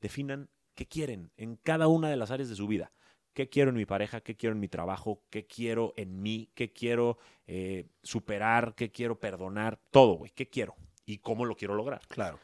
definan 0.00 0.50
qué 0.74 0.86
quieren 0.86 1.30
en 1.36 1.54
cada 1.54 1.86
una 1.86 2.10
de 2.10 2.16
las 2.16 2.32
áreas 2.32 2.48
de 2.48 2.56
su 2.56 2.66
vida. 2.66 2.90
¿Qué 3.34 3.48
quiero 3.48 3.70
en 3.70 3.76
mi 3.76 3.84
pareja? 3.84 4.20
¿Qué 4.20 4.36
quiero 4.36 4.54
en 4.54 4.60
mi 4.60 4.68
trabajo? 4.68 5.22
¿Qué 5.28 5.46
quiero 5.46 5.92
en 5.96 6.22
mí? 6.22 6.48
¿Qué 6.54 6.72
quiero 6.72 7.18
eh, 7.46 7.86
superar? 8.02 8.74
¿Qué 8.76 8.90
quiero 8.90 9.18
perdonar? 9.18 9.78
Todo, 9.90 10.14
güey. 10.14 10.30
¿Qué 10.30 10.48
quiero? 10.48 10.76
¿Y 11.04 11.18
cómo 11.18 11.44
lo 11.44 11.56
quiero 11.56 11.74
lograr? 11.74 12.00
Claro. 12.08 12.38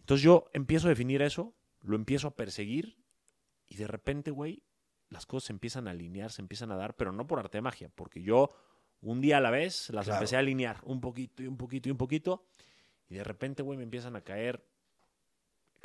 Entonces 0.00 0.22
yo 0.24 0.50
empiezo 0.52 0.86
a 0.88 0.90
definir 0.90 1.22
eso, 1.22 1.54
lo 1.82 1.96
empiezo 1.96 2.28
a 2.28 2.34
perseguir 2.36 2.96
y 3.68 3.76
de 3.76 3.86
repente, 3.86 4.30
güey, 4.30 4.62
las 5.08 5.24
cosas 5.26 5.46
se 5.48 5.52
empiezan 5.52 5.88
a 5.88 5.92
alinear, 5.92 6.30
se 6.32 6.42
empiezan 6.42 6.70
a 6.72 6.76
dar, 6.76 6.94
pero 6.96 7.12
no 7.12 7.26
por 7.26 7.38
arte 7.38 7.58
de 7.58 7.62
magia, 7.62 7.88
porque 7.94 8.22
yo 8.22 8.50
un 9.00 9.20
día 9.20 9.38
a 9.38 9.40
la 9.40 9.50
vez 9.50 9.90
las 9.90 10.04
Claro. 10.06 10.18
empecé 10.18 10.36
a 10.36 10.40
alinear 10.40 10.80
un 10.84 11.00
poquito 11.00 11.42
y 11.42 11.46
un 11.46 11.56
poquito 11.56 11.88
y 11.88 11.92
un 11.92 11.98
poquito 11.98 12.44
y 13.08 13.14
de 13.14 13.24
repente, 13.24 13.62
güey, 13.62 13.76
me 13.78 13.84
empiezan 13.84 14.16
a 14.16 14.20
caer 14.22 14.64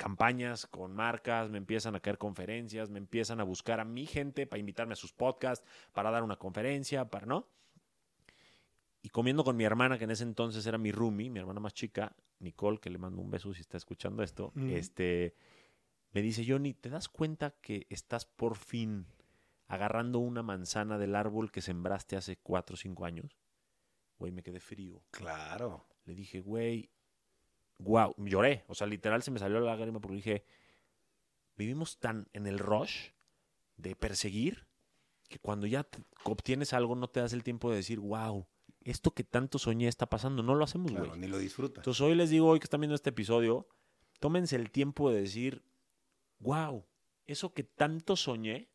campañas 0.02 0.66
con 0.66 0.96
marcas, 0.96 1.48
me 1.48 1.58
empiezan 1.58 1.94
a 1.94 2.00
caer 2.00 2.18
conferencias, 2.18 2.90
me 2.90 2.98
empiezan 2.98 3.38
a 3.38 3.44
buscar 3.44 3.78
a 3.78 3.84
mi 3.84 4.04
gente 4.04 4.48
para 4.48 4.58
invitarme 4.58 4.94
a 4.94 4.96
sus 4.96 5.12
podcasts, 5.12 5.64
para 5.92 6.10
dar 6.10 6.24
una 6.24 6.34
conferencia, 6.34 7.08
para, 7.08 7.24
¿no? 7.24 7.46
Y 9.00 9.10
comiendo 9.10 9.44
con 9.44 9.56
mi 9.56 9.62
hermana, 9.62 9.98
que 9.98 10.04
en 10.04 10.10
ese 10.10 10.24
entonces 10.24 10.66
era 10.66 10.76
mi 10.76 10.90
roomie, 10.90 11.30
mi 11.30 11.38
hermana 11.38 11.60
más 11.60 11.72
chica, 11.72 12.16
Nicole, 12.40 12.80
que 12.80 12.90
le 12.90 12.98
mando 12.98 13.22
un 13.22 13.30
beso 13.30 13.54
si 13.54 13.60
está 13.60 13.76
escuchando 13.76 14.24
esto, 14.24 14.52
Ujú. 14.56 14.66
este, 14.70 15.36
me 16.10 16.20
dice, 16.20 16.44
Johnny, 16.44 16.74
¿te 16.74 16.90
das 16.90 17.08
cuenta 17.08 17.54
que 17.60 17.86
estás 17.88 18.24
por 18.24 18.56
fin 18.56 19.06
agarrando 19.68 20.18
una 20.18 20.42
manzana 20.42 20.98
del 20.98 21.14
árbol 21.14 21.52
que 21.52 21.62
sembraste 21.62 22.16
hace 22.16 22.38
cuatro 22.38 22.74
o 22.74 22.76
cinco 22.76 23.04
años? 23.04 23.38
Güey, 24.18 24.32
me 24.32 24.42
quedé 24.42 24.58
frío. 24.58 25.00
Claro. 25.12 25.86
Le 26.06 26.16
dije, 26.16 26.40
güey, 26.40 26.90
wow, 27.82 28.14
lloré. 28.18 28.64
O 28.68 28.74
sea, 28.74 28.86
literal 28.86 29.22
se 29.22 29.30
me 29.30 29.38
salió 29.38 29.60
la 29.60 29.74
lágrima 29.74 30.00
porque 30.00 30.16
dije, 30.16 30.44
vivimos 31.56 31.98
tan 31.98 32.28
en 32.32 32.46
el 32.46 32.58
rush 32.58 33.10
de 33.76 33.96
perseguir 33.96 34.66
que 35.28 35.38
cuando 35.38 35.66
ya 35.66 35.86
obtienes 36.24 36.72
algo 36.72 36.94
no 36.94 37.08
te 37.08 37.20
das 37.20 37.32
el 37.32 37.42
tiempo 37.42 37.70
de 37.70 37.76
decir, 37.76 38.00
wow, 38.00 38.46
esto 38.80 39.12
que 39.12 39.24
tanto 39.24 39.58
soñé 39.58 39.88
está 39.88 40.06
pasando. 40.06 40.42
No 40.42 40.54
lo 40.54 40.64
hacemos, 40.64 40.92
güey. 40.92 41.04
Claro, 41.04 41.16
ni 41.16 41.26
lo 41.26 41.38
disfrutas. 41.38 41.78
Entonces 41.78 42.00
hoy 42.00 42.14
les 42.14 42.30
digo, 42.30 42.48
hoy 42.48 42.58
que 42.60 42.64
están 42.64 42.80
viendo 42.80 42.94
este 42.94 43.10
episodio, 43.10 43.66
tómense 44.20 44.56
el 44.56 44.70
tiempo 44.70 45.10
de 45.10 45.20
decir, 45.20 45.64
wow, 46.38 46.84
eso 47.26 47.52
que 47.54 47.64
tanto 47.64 48.16
soñé, 48.16 48.70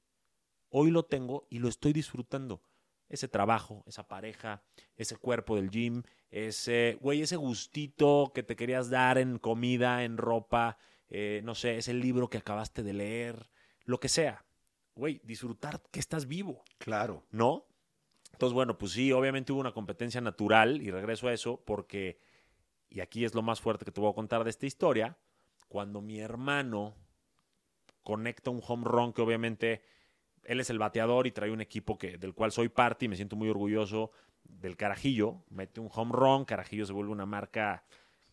hoy 0.70 0.92
lo 0.92 1.04
tengo 1.04 1.48
y 1.50 1.60
lo 1.60 1.68
estoy 1.68 1.94
disfrutando. 1.94 2.62
Ese 3.10 3.28
trabajo, 3.28 3.84
esa 3.88 4.08
pareja, 4.08 4.64
ese 4.96 5.16
cuerpo 5.16 5.56
del 5.56 5.70
gym, 5.70 6.04
ese, 6.30 6.98
güey, 7.02 7.22
ese 7.22 7.38
gustito 7.38 8.32
que 8.36 8.44
te 8.44 8.56
querías 8.56 8.90
dar 8.90 9.18
en 9.18 9.40
comida, 9.40 10.04
en 10.04 10.18
ropa, 10.18 10.78
eh, 11.10 11.42
no 11.44 11.56
sé, 11.56 11.78
ese 11.78 11.94
libro 11.94 12.30
que 12.30 12.40
acabaste 12.40 12.84
de 12.84 12.94
leer, 12.94 13.50
lo 13.86 14.00
que 14.00 14.10
sea. 14.10 14.46
Güey, 14.96 15.22
disfrutar 15.24 15.82
que 15.92 16.00
estás 16.00 16.28
vivo. 16.28 16.64
Claro. 16.80 17.26
¿no? 17.32 17.68
Entonces, 18.34 18.54
bueno, 18.54 18.78
pues 18.78 18.92
sí, 18.92 19.12
obviamente 19.12 19.52
hubo 19.52 19.62
una 19.62 19.74
competencia 19.74 20.22
natural 20.22 20.82
y 20.82 20.92
regreso 20.92 21.28
a 21.28 21.34
eso 21.34 21.64
porque, 21.66 22.20
y 22.90 23.00
aquí 23.00 23.26
es 23.26 23.34
lo 23.34 23.42
más 23.42 23.62
fuerte 23.62 23.86
que 23.86 23.92
te 23.92 24.02
voy 24.02 24.12
a 24.12 24.16
contar 24.16 24.44
de 24.44 24.50
esta 24.50 24.66
historia, 24.66 25.18
cuando 25.68 26.02
mi 26.02 26.20
hermano 26.20 26.96
conecta 28.04 28.52
un 28.52 28.62
home 28.66 28.86
run 28.86 29.14
que 29.14 29.22
obviamente 29.22 29.82
él 30.48 30.60
es 30.60 30.70
el 30.70 30.80
bateador 30.80 31.28
y 31.28 31.32
trae 31.32 31.52
un 31.52 31.62
equipo 31.62 31.98
que, 31.98 32.18
del 32.18 32.34
cual 32.34 32.52
soy 32.52 32.70
parte 32.70 33.06
y 33.06 33.08
me 33.08 33.16
siento 33.16 33.36
muy 33.36 33.50
orgulloso 33.50 34.12
del 34.44 34.76
Carajillo, 34.78 35.44
mete 35.50 35.80
un 35.82 35.90
home 35.94 36.12
run, 36.14 36.46
Carajillo 36.46 36.86
se 36.86 36.94
vuelve 36.94 37.12
una 37.12 37.26
marca 37.26 37.84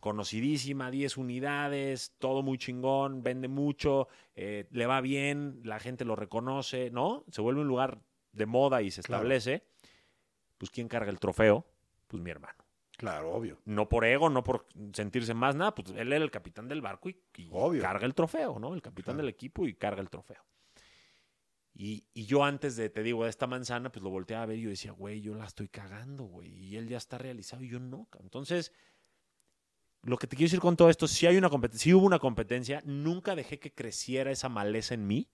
conocidísima, 0.00 0.90
10 0.90 1.16
unidades, 1.16 2.14
todo 2.18 2.42
muy 2.42 2.58
chingón, 2.58 3.22
vende 3.22 3.48
mucho, 3.48 4.08
eh, 4.36 4.66
le 4.70 4.86
va 4.86 5.00
bien, 5.00 5.60
la 5.64 5.78
gente 5.80 6.04
lo 6.04 6.14
reconoce, 6.14 6.90
¿no? 6.90 7.24
Se 7.30 7.40
vuelve 7.40 7.62
un 7.62 7.68
lugar 7.68 7.98
de 8.32 8.46
moda 8.46 8.82
y 8.82 8.90
se 8.90 9.02
Claro. 9.02 9.22
establece. 9.22 9.64
Pues 10.58 10.70
¿quién 10.70 10.88
carga 10.88 11.10
el 11.10 11.18
trofeo? 11.18 11.64
Pues 12.06 12.22
mi 12.22 12.30
hermano. 12.30 12.58
Claro, 12.96 13.32
obvio. 13.32 13.58
No 13.64 13.88
por 13.88 14.04
ego, 14.04 14.28
no 14.30 14.44
por 14.44 14.66
sentirse 14.92 15.34
más 15.34 15.56
nada, 15.56 15.74
pues 15.74 15.88
él 15.96 16.12
era 16.12 16.22
el 16.22 16.30
capitán 16.30 16.68
del 16.68 16.80
barco 16.80 17.08
y, 17.08 17.18
y 17.38 17.48
Obvio. 17.50 17.80
carga 17.82 18.06
el 18.06 18.14
trofeo, 18.14 18.58
¿no? 18.58 18.72
El 18.74 18.82
capitán 18.82 19.14
Claro. 19.14 19.24
del 19.26 19.28
equipo 19.30 19.66
y 19.66 19.74
carga 19.74 20.00
el 20.00 20.10
trofeo. 20.10 20.42
Y, 21.74 22.04
y 22.14 22.26
yo 22.26 22.44
antes 22.44 22.76
de, 22.76 22.88
te 22.88 23.02
digo, 23.02 23.24
de 23.24 23.30
esta 23.30 23.48
manzana, 23.48 23.90
pues 23.90 24.02
lo 24.02 24.10
volteaba 24.10 24.44
a 24.44 24.46
ver 24.46 24.58
y 24.58 24.62
yo 24.62 24.70
decía, 24.70 24.92
güey, 24.92 25.20
yo 25.20 25.34
la 25.34 25.44
estoy 25.44 25.68
cagando, 25.68 26.24
güey. 26.24 26.50
Y 26.50 26.76
él 26.76 26.88
ya 26.88 26.96
está 26.96 27.18
realizado 27.18 27.64
y 27.64 27.68
yo 27.68 27.80
no. 27.80 28.08
Entonces, 28.20 28.72
lo 30.02 30.16
que 30.16 30.26
te 30.26 30.36
quiero 30.36 30.46
decir 30.46 30.60
con 30.60 30.76
todo 30.76 30.88
esto, 30.88 31.08
si 31.08 31.26
hay 31.26 31.36
una 31.36 31.50
competencia, 31.50 31.82
si 31.82 31.94
hubo 31.94 32.06
una 32.06 32.20
competencia, 32.20 32.80
nunca 32.84 33.34
dejé 33.34 33.58
que 33.58 33.72
creciera 33.72 34.30
esa 34.30 34.48
maleza 34.48 34.94
en 34.94 35.06
mí. 35.06 35.28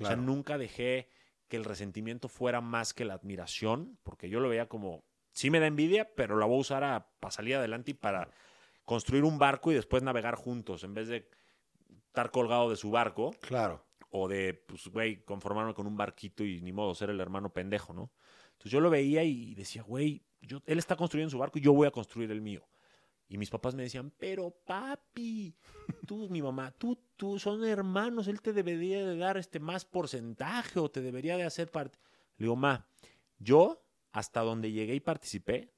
O 0.00 0.04
sea, 0.04 0.16
nunca 0.16 0.58
dejé 0.58 1.08
que 1.48 1.56
el 1.56 1.64
resentimiento 1.64 2.28
fuera 2.28 2.60
más 2.60 2.92
que 2.92 3.04
la 3.04 3.14
admiración, 3.14 3.98
porque 4.02 4.28
yo 4.28 4.40
lo 4.40 4.48
veía 4.48 4.68
como, 4.68 5.04
sí 5.32 5.48
me 5.48 5.60
da 5.60 5.66
envidia, 5.66 6.14
pero 6.14 6.36
la 6.36 6.44
voy 6.44 6.58
a 6.58 6.60
usar 6.60 7.08
para 7.20 7.30
salir 7.30 7.56
adelante 7.56 7.92
y 7.92 7.94
para 7.94 8.28
construir 8.84 9.24
un 9.24 9.38
barco 9.38 9.72
y 9.72 9.74
después 9.74 10.02
navegar 10.02 10.34
juntos, 10.34 10.84
en 10.84 10.92
vez 10.92 11.08
de 11.08 11.28
estar 12.06 12.30
colgado 12.30 12.68
de 12.68 12.76
su 12.76 12.90
barco 12.90 13.32
Claro. 13.40 13.84
O 14.10 14.28
de, 14.28 14.54
pues, 14.54 14.88
güey, 14.88 15.24
conformarme 15.24 15.74
con 15.74 15.86
un 15.86 15.96
barquito 15.96 16.44
y 16.44 16.60
ni 16.60 16.72
modo 16.72 16.94
ser 16.94 17.10
el 17.10 17.20
hermano 17.20 17.52
pendejo, 17.52 17.92
¿no? 17.92 18.12
Entonces 18.52 18.72
yo 18.72 18.80
lo 18.80 18.90
veía 18.90 19.22
y 19.24 19.54
decía, 19.54 19.82
güey, 19.82 20.24
él 20.40 20.78
está 20.78 20.96
construyendo 20.96 21.30
su 21.30 21.38
barco 21.38 21.58
y 21.58 21.62
yo 21.62 21.72
voy 21.72 21.86
a 21.86 21.90
construir 21.90 22.30
el 22.30 22.40
mío. 22.40 22.66
Y 23.28 23.38
mis 23.38 23.50
papás 23.50 23.74
me 23.74 23.82
decían, 23.82 24.12
pero 24.16 24.50
papi, 24.50 25.56
tú, 26.06 26.28
mi 26.30 26.40
mamá, 26.40 26.70
tú, 26.70 26.96
tú, 27.16 27.38
son 27.38 27.64
hermanos, 27.64 28.28
él 28.28 28.40
te 28.40 28.52
debería 28.52 29.04
de 29.04 29.16
dar 29.16 29.36
este 29.36 29.58
más 29.58 29.84
porcentaje 29.84 30.78
o 30.78 30.90
te 30.90 31.00
debería 31.00 31.36
de 31.36 31.44
hacer 31.44 31.70
parte. 31.70 31.98
Le 32.36 32.44
digo, 32.44 32.56
ma, 32.56 32.86
yo 33.38 33.82
hasta 34.12 34.40
donde 34.40 34.70
llegué 34.70 34.94
y 34.94 35.00
participé, 35.00 35.74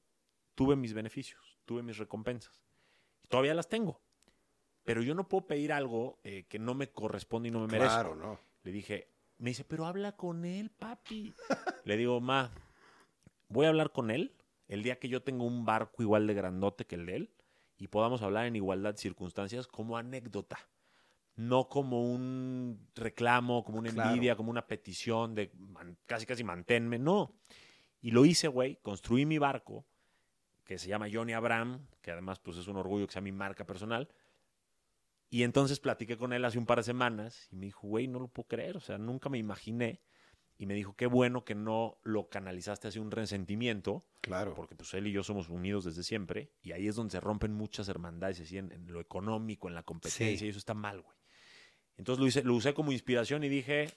tuve 0.55 0.77
mis 0.77 0.93
beneficios, 0.93 1.59
tuve 1.65 1.83
mis 1.83 1.97
recompensas. 1.97 2.63
Todavía 3.29 3.55
las 3.55 3.69
tengo. 3.69 4.01
Pero 4.89 5.03
yo 5.03 5.15
no 5.15 5.29
puedo 5.29 5.47
pedir 5.47 5.71
algo 5.71 6.19
eh, 6.25 6.47
que 6.49 6.59
no 6.59 6.73
me 6.73 6.89
corresponde 6.91 7.49
y 7.51 7.53
no 7.53 7.61
me 7.61 7.67
merezco. 7.67 7.93
Claro, 7.93 8.15
no. 8.15 8.41
Le 8.63 8.73
dije, 8.73 9.09
me 9.37 9.51
dice, 9.51 9.63
pero 9.63 9.85
habla 9.85 10.17
con 10.17 10.47
él, 10.47 10.71
papi. 10.71 11.35
Le 11.85 11.97
digo, 11.99 12.23
ma, 12.23 12.51
voy 13.49 13.67
a 13.67 13.69
hablar 13.69 13.93
con 13.93 14.11
él 14.11 14.35
el 14.67 14.83
día 14.83 14.99
que 14.99 15.11
yo 15.11 15.23
tenga 15.23 15.45
un 15.45 15.67
barco 15.67 16.03
igual 16.03 16.27
de 16.27 16.33
grandote 16.33 16.87
que 16.87 16.95
el 16.95 17.05
de 17.05 17.17
él 17.17 17.31
y 17.77 17.89
podamos 17.89 18.23
hablar 18.23 18.47
en 18.47 18.57
igualdad 18.57 18.95
de 18.95 18.99
circunstancias 18.99 19.67
como 19.67 19.99
anécdota. 19.99 20.59
No 21.37 21.69
como 21.69 22.03
un 22.11 22.89
reclamo, 22.95 23.65
como 23.65 23.79
una 23.81 23.91
Claro. 23.93 24.09
envidia, 24.11 24.37
como 24.37 24.51
una 24.51 24.67
petición 24.67 25.35
de 25.35 25.53
man- 25.55 25.99
casi 26.07 26.25
casi 26.25 26.45
manténme. 26.45 26.99
No. 26.99 27.35
Y 28.01 28.11
lo 28.11 28.25
hice, 28.25 28.49
güey. 28.49 28.77
Construí 28.83 29.27
mi 29.27 29.37
barco, 29.37 29.85
que 30.65 30.79
se 30.79 30.89
llama 30.89 31.09
Johnny 31.13 31.35
Abraham, 31.35 31.87
que 32.01 32.11
además 32.11 32.39
pues 32.41 32.57
es 32.57 32.67
un 32.69 32.77
orgullo 32.77 33.07
que 33.07 33.13
sea 33.13 33.21
mi 33.23 33.33
marca 33.33 33.67
personal. 33.67 34.09
Y 35.31 35.43
entonces 35.43 35.79
platiqué 35.81 36.17
con 36.17 36.33
él 36.33 36.45
hace 36.45 36.59
un 36.59 36.65
par 36.67 36.79
de 36.79 36.85
semanas 36.85 37.49
y 37.51 37.57
me 37.57 37.67
dijo, 37.67 37.87
güey, 37.87 38.09
no 38.09 38.19
lo 38.19 38.29
puedo 38.29 38.49
creer, 38.49 38.77
o 38.77 38.81
sea, 38.81 38.97
nunca 38.99 39.29
me 39.29 39.39
imaginé. 39.39 40.01
Y 40.61 40.67
me 40.67 40.75
dijo, 40.75 40.97
qué 40.97 41.07
bueno 41.07 41.45
que 41.45 41.55
no 41.55 41.99
lo 42.03 42.29
canalizaste 42.31 42.89
hacia 42.89 43.01
un 43.01 43.11
resentimiento, 43.13 44.05
Claro. 44.23 44.55
porque 44.55 44.75
pues 44.75 44.93
él 44.95 45.07
y 45.07 45.13
yo 45.13 45.23
somos 45.23 45.49
unidos 45.51 45.85
desde 45.85 46.03
siempre, 46.03 46.51
y 46.63 46.73
ahí 46.73 46.89
es 46.89 46.97
donde 46.97 47.13
se 47.13 47.21
rompen 47.21 47.53
muchas 47.53 47.89
hermandades, 47.89 48.41
así 48.41 48.59
en, 48.59 48.73
en 48.73 48.91
lo 48.93 49.01
económico, 49.01 49.69
en 49.69 49.75
la 49.75 49.85
competencia, 49.85 50.37
Sí. 50.39 50.47
y 50.47 50.49
eso 50.49 50.59
está 50.59 50.75
mal, 50.75 51.01
güey. 51.03 51.17
Entonces 51.97 52.21
lo, 52.21 52.27
hice, 52.27 52.43
lo 52.43 52.55
usé 52.55 52.75
como 52.75 52.91
inspiración 52.91 53.45
y 53.45 53.49
dije, 53.49 53.91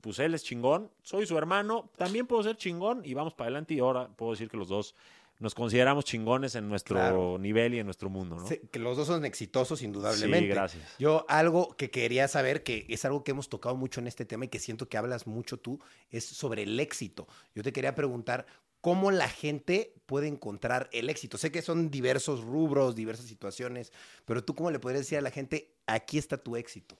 pues 0.00 0.18
él 0.18 0.34
es 0.34 0.42
chingón, 0.42 0.90
soy 1.02 1.26
su 1.26 1.36
hermano, 1.38 1.90
también 1.96 2.26
puedo 2.26 2.42
ser 2.42 2.56
chingón, 2.56 3.02
y 3.04 3.14
vamos 3.14 3.34
para 3.34 3.46
adelante, 3.48 3.74
y 3.74 3.78
ahora 3.80 4.08
puedo 4.08 4.32
decir 4.32 4.48
que 4.48 4.56
los 4.56 4.68
dos 4.68 4.96
nos 5.40 5.54
consideramos 5.54 6.04
chingones 6.04 6.54
en 6.54 6.68
nuestro 6.68 6.96
Claro. 6.96 7.38
nivel 7.38 7.74
y 7.74 7.78
en 7.80 7.86
nuestro 7.86 8.08
mundo, 8.10 8.36
¿no? 8.36 8.46
Sí, 8.46 8.60
que 8.70 8.78
los 8.78 8.96
dos 8.96 9.06
son 9.08 9.24
exitosos, 9.24 9.82
indudablemente. 9.82 10.46
Sí, 10.46 10.54
gracias. 10.54 10.96
Yo 10.98 11.24
algo 11.28 11.76
que 11.76 11.90
quería 11.90 12.28
saber, 12.28 12.62
que 12.62 12.86
es 12.88 13.04
algo 13.04 13.24
que 13.24 13.32
hemos 13.32 13.48
tocado 13.48 13.74
mucho 13.74 14.00
en 14.00 14.06
este 14.06 14.24
tema 14.24 14.44
y 14.44 14.48
que 14.48 14.58
siento 14.60 14.88
que 14.88 14.96
hablas 14.98 15.26
mucho 15.26 15.56
tú, 15.58 15.80
es 16.10 16.24
sobre 16.24 16.62
el 16.62 16.78
éxito. 16.78 17.26
Yo 17.54 17.62
te 17.62 17.72
quería 17.72 17.94
preguntar 17.94 18.46
cómo 18.82 19.10
la 19.10 19.28
gente 19.28 19.94
puede 20.06 20.28
encontrar 20.28 20.88
el 20.92 21.10
éxito. 21.10 21.36
Sé 21.38 21.50
que 21.50 21.62
son 21.62 21.90
diversos 21.90 22.42
rubros, 22.42 22.94
diversas 22.94 23.26
situaciones, 23.26 23.92
pero 24.24 24.44
tú 24.44 24.54
cómo 24.54 24.70
le 24.70 24.78
podrías 24.78 25.02
decir 25.02 25.18
a 25.18 25.22
la 25.22 25.30
gente, 25.30 25.74
aquí 25.86 26.18
está 26.18 26.38
tu 26.38 26.56
éxito. 26.56 26.96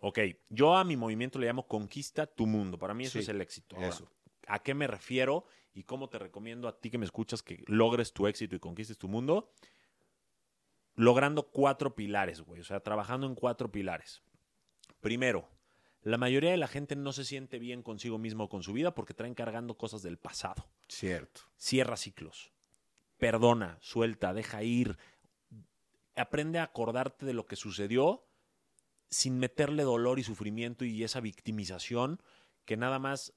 Ok, 0.00 0.18
yo 0.48 0.76
a 0.76 0.84
mi 0.84 0.96
movimiento 0.96 1.38
le 1.38 1.46
llamo 1.46 1.66
Conquista 1.66 2.26
tu 2.26 2.46
mundo. 2.46 2.78
Para 2.78 2.94
mí 2.94 3.04
eso 3.04 3.14
Sí, 3.14 3.18
es 3.20 3.28
el 3.28 3.40
éxito. 3.40 3.74
Ahora, 3.76 3.88
eso. 3.88 4.08
¿A 4.46 4.62
qué 4.62 4.72
me 4.72 4.86
refiero 4.86 5.44
y 5.78 5.84
cómo 5.84 6.08
te 6.08 6.18
recomiendo 6.18 6.66
a 6.66 6.80
ti 6.80 6.90
que 6.90 6.98
me 6.98 7.04
escuchas 7.04 7.40
que 7.40 7.62
logres 7.68 8.12
tu 8.12 8.26
éxito 8.26 8.56
y 8.56 8.58
conquistes 8.58 8.98
tu 8.98 9.06
mundo? 9.06 9.52
Logrando 10.96 11.44
cuatro 11.50 11.94
pilares, 11.94 12.40
güey. 12.40 12.60
O 12.60 12.64
sea, 12.64 12.80
trabajando 12.80 13.28
en 13.28 13.36
cuatro 13.36 13.70
pilares. 13.70 14.20
Primero, 15.00 15.48
la 16.02 16.18
mayoría 16.18 16.50
de 16.50 16.56
la 16.56 16.66
gente 16.66 16.96
no 16.96 17.12
se 17.12 17.24
siente 17.24 17.60
bien 17.60 17.84
consigo 17.84 18.18
mismo 18.18 18.44
o 18.44 18.48
con 18.48 18.64
su 18.64 18.72
vida 18.72 18.92
porque 18.92 19.14
traen 19.14 19.34
cargando 19.34 19.78
cosas 19.78 20.02
del 20.02 20.18
pasado. 20.18 20.68
Cierto. 20.88 21.42
Cierra 21.56 21.96
ciclos. 21.96 22.50
Perdona, 23.16 23.78
suelta, 23.80 24.34
deja 24.34 24.64
ir. 24.64 24.98
Aprende 26.16 26.58
a 26.58 26.64
acordarte 26.64 27.24
de 27.24 27.34
lo 27.34 27.46
que 27.46 27.54
sucedió 27.54 28.26
sin 29.10 29.38
meterle 29.38 29.84
dolor 29.84 30.18
y 30.18 30.24
sufrimiento 30.24 30.84
y 30.84 31.04
esa 31.04 31.20
victimización 31.20 32.20
que 32.64 32.76
nada 32.76 32.98
más 32.98 33.32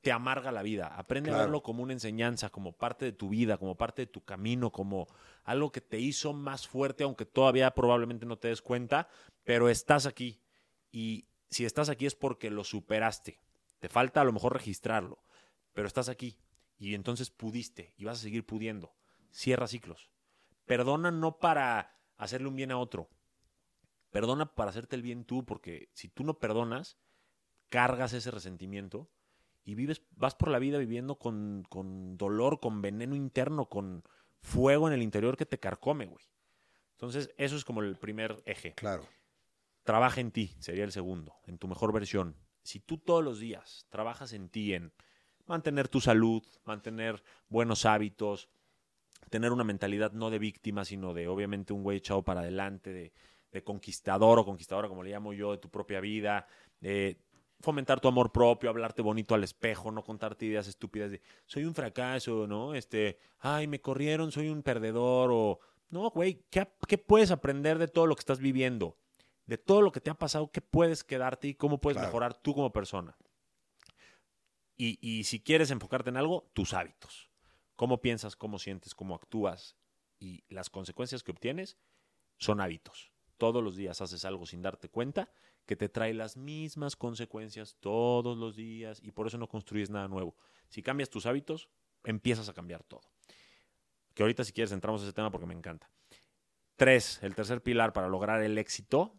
te 0.00 0.12
amarga 0.12 0.50
la 0.52 0.62
vida. 0.62 0.86
Aprende 0.86 1.30
a 1.30 1.36
verlo 1.36 1.62
como 1.62 1.82
una 1.82 1.92
enseñanza, 1.92 2.50
como 2.50 2.72
parte 2.72 3.04
de 3.04 3.12
tu 3.12 3.28
vida, 3.28 3.58
como 3.58 3.76
parte 3.76 4.02
de 4.02 4.06
tu 4.06 4.24
camino, 4.24 4.72
como 4.72 5.08
algo 5.44 5.72
que 5.72 5.80
te 5.80 5.98
hizo 5.98 6.32
más 6.32 6.66
fuerte, 6.66 7.04
aunque 7.04 7.26
todavía 7.26 7.70
probablemente 7.72 8.26
no 8.26 8.38
te 8.38 8.48
des 8.48 8.62
cuenta, 8.62 9.08
pero 9.44 9.68
estás 9.68 10.06
aquí. 10.06 10.40
Y 10.90 11.26
si 11.50 11.64
estás 11.64 11.88
aquí 11.88 12.06
es 12.06 12.14
porque 12.14 12.50
lo 12.50 12.64
superaste. 12.64 13.40
Te 13.78 13.88
falta 13.88 14.20
a 14.20 14.24
lo 14.24 14.32
mejor 14.32 14.54
registrarlo, 14.54 15.22
pero 15.72 15.86
estás 15.86 16.08
aquí. 16.08 16.38
Y 16.78 16.94
entonces 16.94 17.30
pudiste 17.30 17.92
y 17.96 18.04
vas 18.04 18.18
a 18.18 18.22
seguir 18.22 18.46
pudiendo. 18.46 18.94
Cierra 19.30 19.66
ciclos. 19.66 20.10
Perdona 20.64 21.10
no 21.10 21.38
para 21.38 21.98
hacerle 22.16 22.48
un 22.48 22.56
bien 22.56 22.70
a 22.70 22.78
otro. 22.78 23.10
Perdona 24.10 24.54
para 24.54 24.70
hacerte 24.70 24.96
el 24.96 25.02
bien 25.02 25.24
tú, 25.24 25.44
porque 25.44 25.90
si 25.92 26.08
tú 26.08 26.24
no 26.24 26.38
perdonas, 26.38 26.98
cargas 27.68 28.12
ese 28.12 28.30
resentimiento 28.30 29.10
y 29.64 29.74
vives, 29.74 30.02
vas 30.16 30.34
por 30.34 30.50
la 30.50 30.58
vida 30.58 30.78
viviendo 30.78 31.16
con, 31.16 31.64
con 31.68 32.16
dolor, 32.16 32.60
con 32.60 32.82
veneno 32.82 33.14
interno, 33.14 33.66
con 33.68 34.04
fuego 34.40 34.88
en 34.88 34.94
el 34.94 35.02
interior 35.02 35.36
que 35.36 35.46
te 35.46 35.58
carcome, 35.58 36.06
güey. 36.06 36.24
Entonces, 36.92 37.30
eso 37.36 37.56
es 37.56 37.64
como 37.64 37.82
el 37.82 37.96
primer 37.96 38.42
eje. 38.46 38.74
Claro. 38.74 39.06
Trabaja 39.84 40.20
en 40.20 40.30
ti, 40.30 40.54
sería 40.58 40.84
el 40.84 40.92
segundo, 40.92 41.34
en 41.46 41.58
tu 41.58 41.68
mejor 41.68 41.92
versión. 41.92 42.36
Si 42.62 42.80
tú 42.80 42.98
todos 42.98 43.24
los 43.24 43.38
días 43.38 43.86
trabajas 43.88 44.32
en 44.32 44.48
ti, 44.48 44.74
en 44.74 44.92
mantener 45.46 45.88
tu 45.88 46.00
salud, 46.00 46.42
mantener 46.64 47.22
buenos 47.48 47.86
hábitos, 47.86 48.50
tener 49.30 49.52
una 49.52 49.64
mentalidad 49.64 50.12
no 50.12 50.30
de 50.30 50.38
víctima, 50.38 50.84
sino 50.84 51.14
de 51.14 51.28
obviamente 51.28 51.72
un 51.72 51.82
güey 51.82 51.98
echado 51.98 52.22
para 52.22 52.40
adelante, 52.40 52.92
de, 52.92 53.12
de 53.50 53.64
conquistador 53.64 54.38
o 54.38 54.44
conquistadora, 54.44 54.88
como 54.88 55.02
le 55.02 55.10
llamo 55.10 55.32
yo, 55.32 55.52
de 55.52 55.58
tu 55.58 55.70
propia 55.70 56.00
vida, 56.00 56.46
de 56.80 57.18
fomentar 57.60 58.00
tu 58.00 58.08
amor 58.08 58.32
propio, 58.32 58.70
hablarte 58.70 59.02
bonito 59.02 59.34
al 59.34 59.44
espejo, 59.44 59.90
no 59.90 60.02
contarte 60.02 60.46
ideas 60.46 60.66
estúpidas 60.66 61.10
de 61.10 61.20
soy 61.46 61.64
un 61.64 61.74
fracaso, 61.74 62.46
¿no? 62.46 62.74
Este, 62.74 63.18
ay, 63.38 63.66
me 63.66 63.80
corrieron, 63.80 64.32
soy 64.32 64.48
un 64.48 64.62
perdedor, 64.62 65.30
o 65.32 65.60
no, 65.90 66.10
güey, 66.10 66.44
¿qué, 66.50 66.68
¿qué 66.86 66.98
puedes 66.98 67.30
aprender 67.30 67.78
de 67.78 67.88
todo 67.88 68.06
lo 68.06 68.14
que 68.16 68.20
estás 68.20 68.38
viviendo? 68.38 68.96
De 69.46 69.58
todo 69.58 69.82
lo 69.82 69.92
que 69.92 70.00
te 70.00 70.10
ha 70.10 70.14
pasado, 70.14 70.50
¿qué 70.52 70.60
puedes 70.60 71.04
quedarte 71.04 71.48
y 71.48 71.54
cómo 71.54 71.80
puedes 71.80 71.96
Claro. 71.96 72.08
mejorar 72.08 72.34
tú 72.34 72.54
como 72.54 72.72
persona? 72.72 73.16
Y, 74.76 74.98
y 75.06 75.24
si 75.24 75.40
quieres 75.40 75.70
enfocarte 75.70 76.10
en 76.10 76.16
algo, 76.16 76.50
tus 76.54 76.72
hábitos. 76.72 77.30
Cómo 77.76 78.00
piensas, 78.00 78.36
cómo 78.36 78.58
sientes, 78.58 78.94
cómo 78.94 79.14
actúas 79.14 79.76
y 80.18 80.44
las 80.48 80.70
consecuencias 80.70 81.22
que 81.22 81.32
obtienes 81.32 81.76
son 82.38 82.60
hábitos. 82.60 83.10
Todos 83.36 83.62
los 83.62 83.76
días 83.76 84.00
haces 84.00 84.24
algo 84.24 84.46
sin 84.46 84.62
darte 84.62 84.88
cuenta 84.88 85.32
que 85.66 85.76
te 85.76 85.88
trae 85.88 86.14
las 86.14 86.36
mismas 86.36 86.96
consecuencias 86.96 87.76
todos 87.80 88.36
los 88.36 88.56
días 88.56 89.00
y 89.02 89.12
por 89.12 89.26
eso 89.26 89.38
no 89.38 89.48
construyes 89.48 89.90
nada 89.90 90.08
nuevo. 90.08 90.36
Si 90.68 90.82
cambias 90.82 91.10
tus 91.10 91.26
hábitos, 91.26 91.68
empiezas 92.04 92.48
a 92.48 92.54
cambiar 92.54 92.82
todo. 92.84 93.02
Que 94.14 94.22
ahorita 94.22 94.44
si 94.44 94.52
quieres 94.52 94.72
entramos 94.72 95.00
a 95.00 95.04
ese 95.04 95.12
tema 95.12 95.30
porque 95.30 95.46
me 95.46 95.54
encanta. 95.54 95.88
Tres, 96.76 97.22
el 97.22 97.34
tercer 97.34 97.62
pilar 97.62 97.92
para 97.92 98.08
lograr 98.08 98.42
el 98.42 98.58
éxito, 98.58 99.14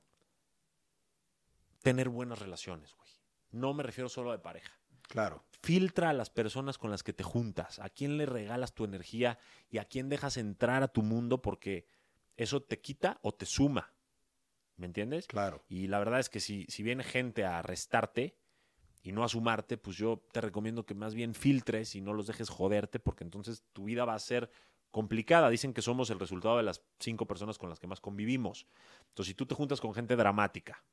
tener 1.82 2.10
buenas 2.10 2.39
relaciones, 2.39 2.94
güey. 2.96 3.10
No 3.52 3.74
me 3.74 3.84
refiero 3.84 4.10
solo 4.10 4.32
de 4.32 4.39
pareja 4.39 4.78
Claro. 5.08 5.44
filtra 5.62 6.10
a 6.10 6.14
las 6.14 6.30
personas 6.30 6.78
con 6.78 6.89
las 6.89 7.04
que 7.04 7.14
te 7.14 7.24
juntas, 7.24 7.80
a 7.80 7.89
quién 7.89 8.18
le 8.18 8.26
regalas 8.26 8.74
tu 8.74 8.84
energía 8.86 9.38
y 9.70 9.78
a 9.78 9.86
quién 9.86 10.10
dejas 10.10 10.38
entrar 10.38 10.84
a 10.84 10.88
tu 10.88 11.02
mundo 11.04 11.42
porque 11.42 11.86
eso 12.38 12.62
te 12.62 12.80
quita 12.80 13.20
o 13.22 13.34
te 13.34 13.46
suma. 13.46 13.94
¿Me 14.82 14.88
entiendes? 14.88 15.27
Claro. 15.27 15.63
Y 15.69 15.86
la 15.86 15.99
verdad 15.99 16.19
es 16.19 16.27
que 16.27 16.39
si, 16.39 16.65
si 16.67 16.82
viene 16.82 17.03
gente 17.03 17.45
a 17.45 17.61
restarte 17.61 18.36
y 19.03 19.11
no 19.11 19.23
a 19.23 19.29
sumarte, 19.29 19.77
pues 19.77 19.95
yo 19.95 20.25
te 20.32 20.41
recomiendo 20.41 20.88
que 20.88 20.95
más 20.95 21.13
bien 21.13 21.36
filtres 21.36 21.93
y 21.93 22.01
no 22.01 22.13
los 22.13 22.25
dejes 22.25 22.49
joderte 22.49 22.99
porque 22.99 23.23
entonces 23.23 23.63
tu 23.73 23.84
vida 23.84 24.05
va 24.05 24.15
a 24.15 24.19
ser 24.19 24.49
complicada. 24.89 25.51
Dicen 25.51 25.75
que 25.75 25.84
somos 25.84 26.09
el 26.09 26.17
resultado 26.17 26.57
de 26.57 26.63
las 26.63 26.84
cinco 26.99 27.27
personas 27.27 27.59
con 27.59 27.69
las 27.69 27.79
que 27.79 27.86
más 27.86 28.01
convivimos. 28.01 28.65
Entonces, 29.09 29.27
si 29.27 29.36
tú 29.36 29.45
te 29.45 29.53
juntas 29.53 29.79
con 29.79 29.93
gente 29.93 30.15
dramática, 30.15 30.84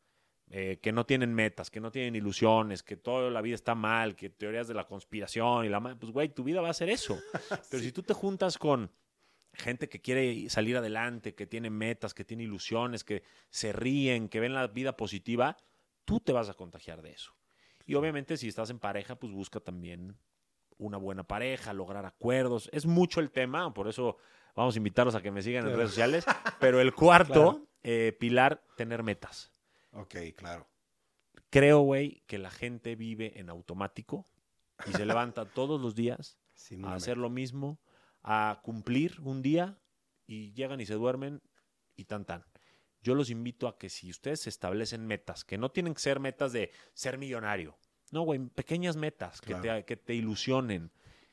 eh, 0.51 0.79
que 0.83 0.93
no 0.93 1.07
tienen 1.07 1.33
metas, 1.33 1.71
que 1.71 1.81
no 1.81 1.91
tienen 1.91 2.15
ilusiones, 2.15 2.83
que 2.83 2.99
toda 2.99 3.31
la 3.31 3.41
vida 3.41 3.55
está 3.55 3.75
mal, 3.75 4.17
que 4.17 4.29
teorías 4.29 4.69
de 4.69 4.75
la 4.75 4.87
conspiración 4.87 5.65
y 5.65 5.71
la 5.71 5.81
pues 5.99 6.13
güey, 6.13 6.29
tu 6.29 6.45
vida 6.45 6.61
va 6.61 6.69
a 6.69 6.75
ser 6.75 6.91
eso. 6.91 7.19
Pero 7.71 7.83
si 7.83 7.91
tú 7.91 8.03
te 8.03 8.13
juntas 8.13 8.59
con 8.59 8.91
gente 9.59 9.89
que 9.89 10.01
quiere 10.01 10.49
salir 10.49 10.77
adelante, 10.77 11.35
que 11.35 11.47
tiene 11.47 11.69
metas, 11.71 12.15
que 12.15 12.25
tiene 12.25 12.45
ilusiones, 12.45 13.05
que 13.05 13.23
se 13.51 13.73
ríen, 13.73 14.29
que 14.29 14.41
ven 14.41 14.55
la 14.55 14.67
vida 14.69 14.97
positiva, 14.97 15.57
tú 16.05 16.21
te 16.21 16.33
vas 16.33 16.49
a 16.49 16.55
contagiar 16.55 17.03
de 17.03 17.11
eso. 17.13 17.35
Y 17.85 17.95
obviamente 17.95 18.37
si 18.37 18.49
estás 18.49 18.71
en 18.71 18.79
pareja, 18.79 19.17
pues 19.17 19.33
busca 19.33 19.61
también 19.61 20.17
una 20.79 20.97
buena 20.97 21.25
pareja, 21.25 21.73
lograr 21.73 22.07
acuerdos. 22.07 22.71
Es 22.73 22.87
mucho 22.87 23.21
el 23.21 23.31
tema, 23.31 23.75
por 23.75 23.89
eso 23.89 24.17
vamos 24.55 24.75
a 24.77 24.79
invitarlos 24.79 25.15
a 25.15 25.23
que 25.23 25.31
me 25.33 25.43
sigan 25.43 25.67
en 25.67 25.75
redes 25.75 25.91
sociales. 25.91 26.25
Pero 26.61 26.81
el 26.81 26.95
cuarto, 26.95 27.33
Claro. 27.33 27.67
eh, 27.83 28.17
pilar, 28.19 28.63
tener 28.77 29.03
metas. 29.03 29.53
Ok, 29.93 30.15
claro. 30.37 30.69
Creo, 31.51 31.81
güey, 31.81 32.23
que 32.27 32.39
la 32.39 32.51
gente 32.51 32.95
vive 32.95 33.41
en 33.41 33.49
automático 33.49 34.29
y 34.87 34.93
se 34.93 35.07
levanta 35.07 35.47
todos 35.47 35.81
los 35.81 35.95
días 35.95 36.39
Sin 36.55 36.85
a 36.85 36.95
hacer 36.95 37.17
meta. 37.17 37.23
lo 37.23 37.31
mismo, 37.31 37.81
a 38.31 38.61
cumplir 38.63 39.19
un 39.23 39.41
día 39.41 39.79
y 40.27 40.53
llegan 40.53 40.83
y 40.83 40.87
se 40.87 40.93
duermen 40.93 41.41
y 41.97 42.05
tan 42.05 42.27
tan. 42.27 42.45
Yo 43.01 43.15
los 43.15 43.31
invito 43.31 43.69
a 43.69 43.79
que 43.79 43.89
si 43.89 44.11
ustedes 44.11 44.41
se 44.41 44.51
establecen 44.51 45.07
metas, 45.07 45.45
que 45.45 45.57
no 45.57 45.71
tienen 45.71 45.95
que 45.95 46.01
ser 46.01 46.21
metas 46.21 46.53
de 46.53 46.71
ser 46.93 47.17
millonario, 47.17 47.79
no, 48.11 48.23
güey, 48.23 48.39
pequeñas 48.51 48.97
metas 48.97 49.41
que, 49.41 49.55
te, 49.55 49.85
que 49.87 49.97
te 49.97 50.15
ilusionen 50.15 50.93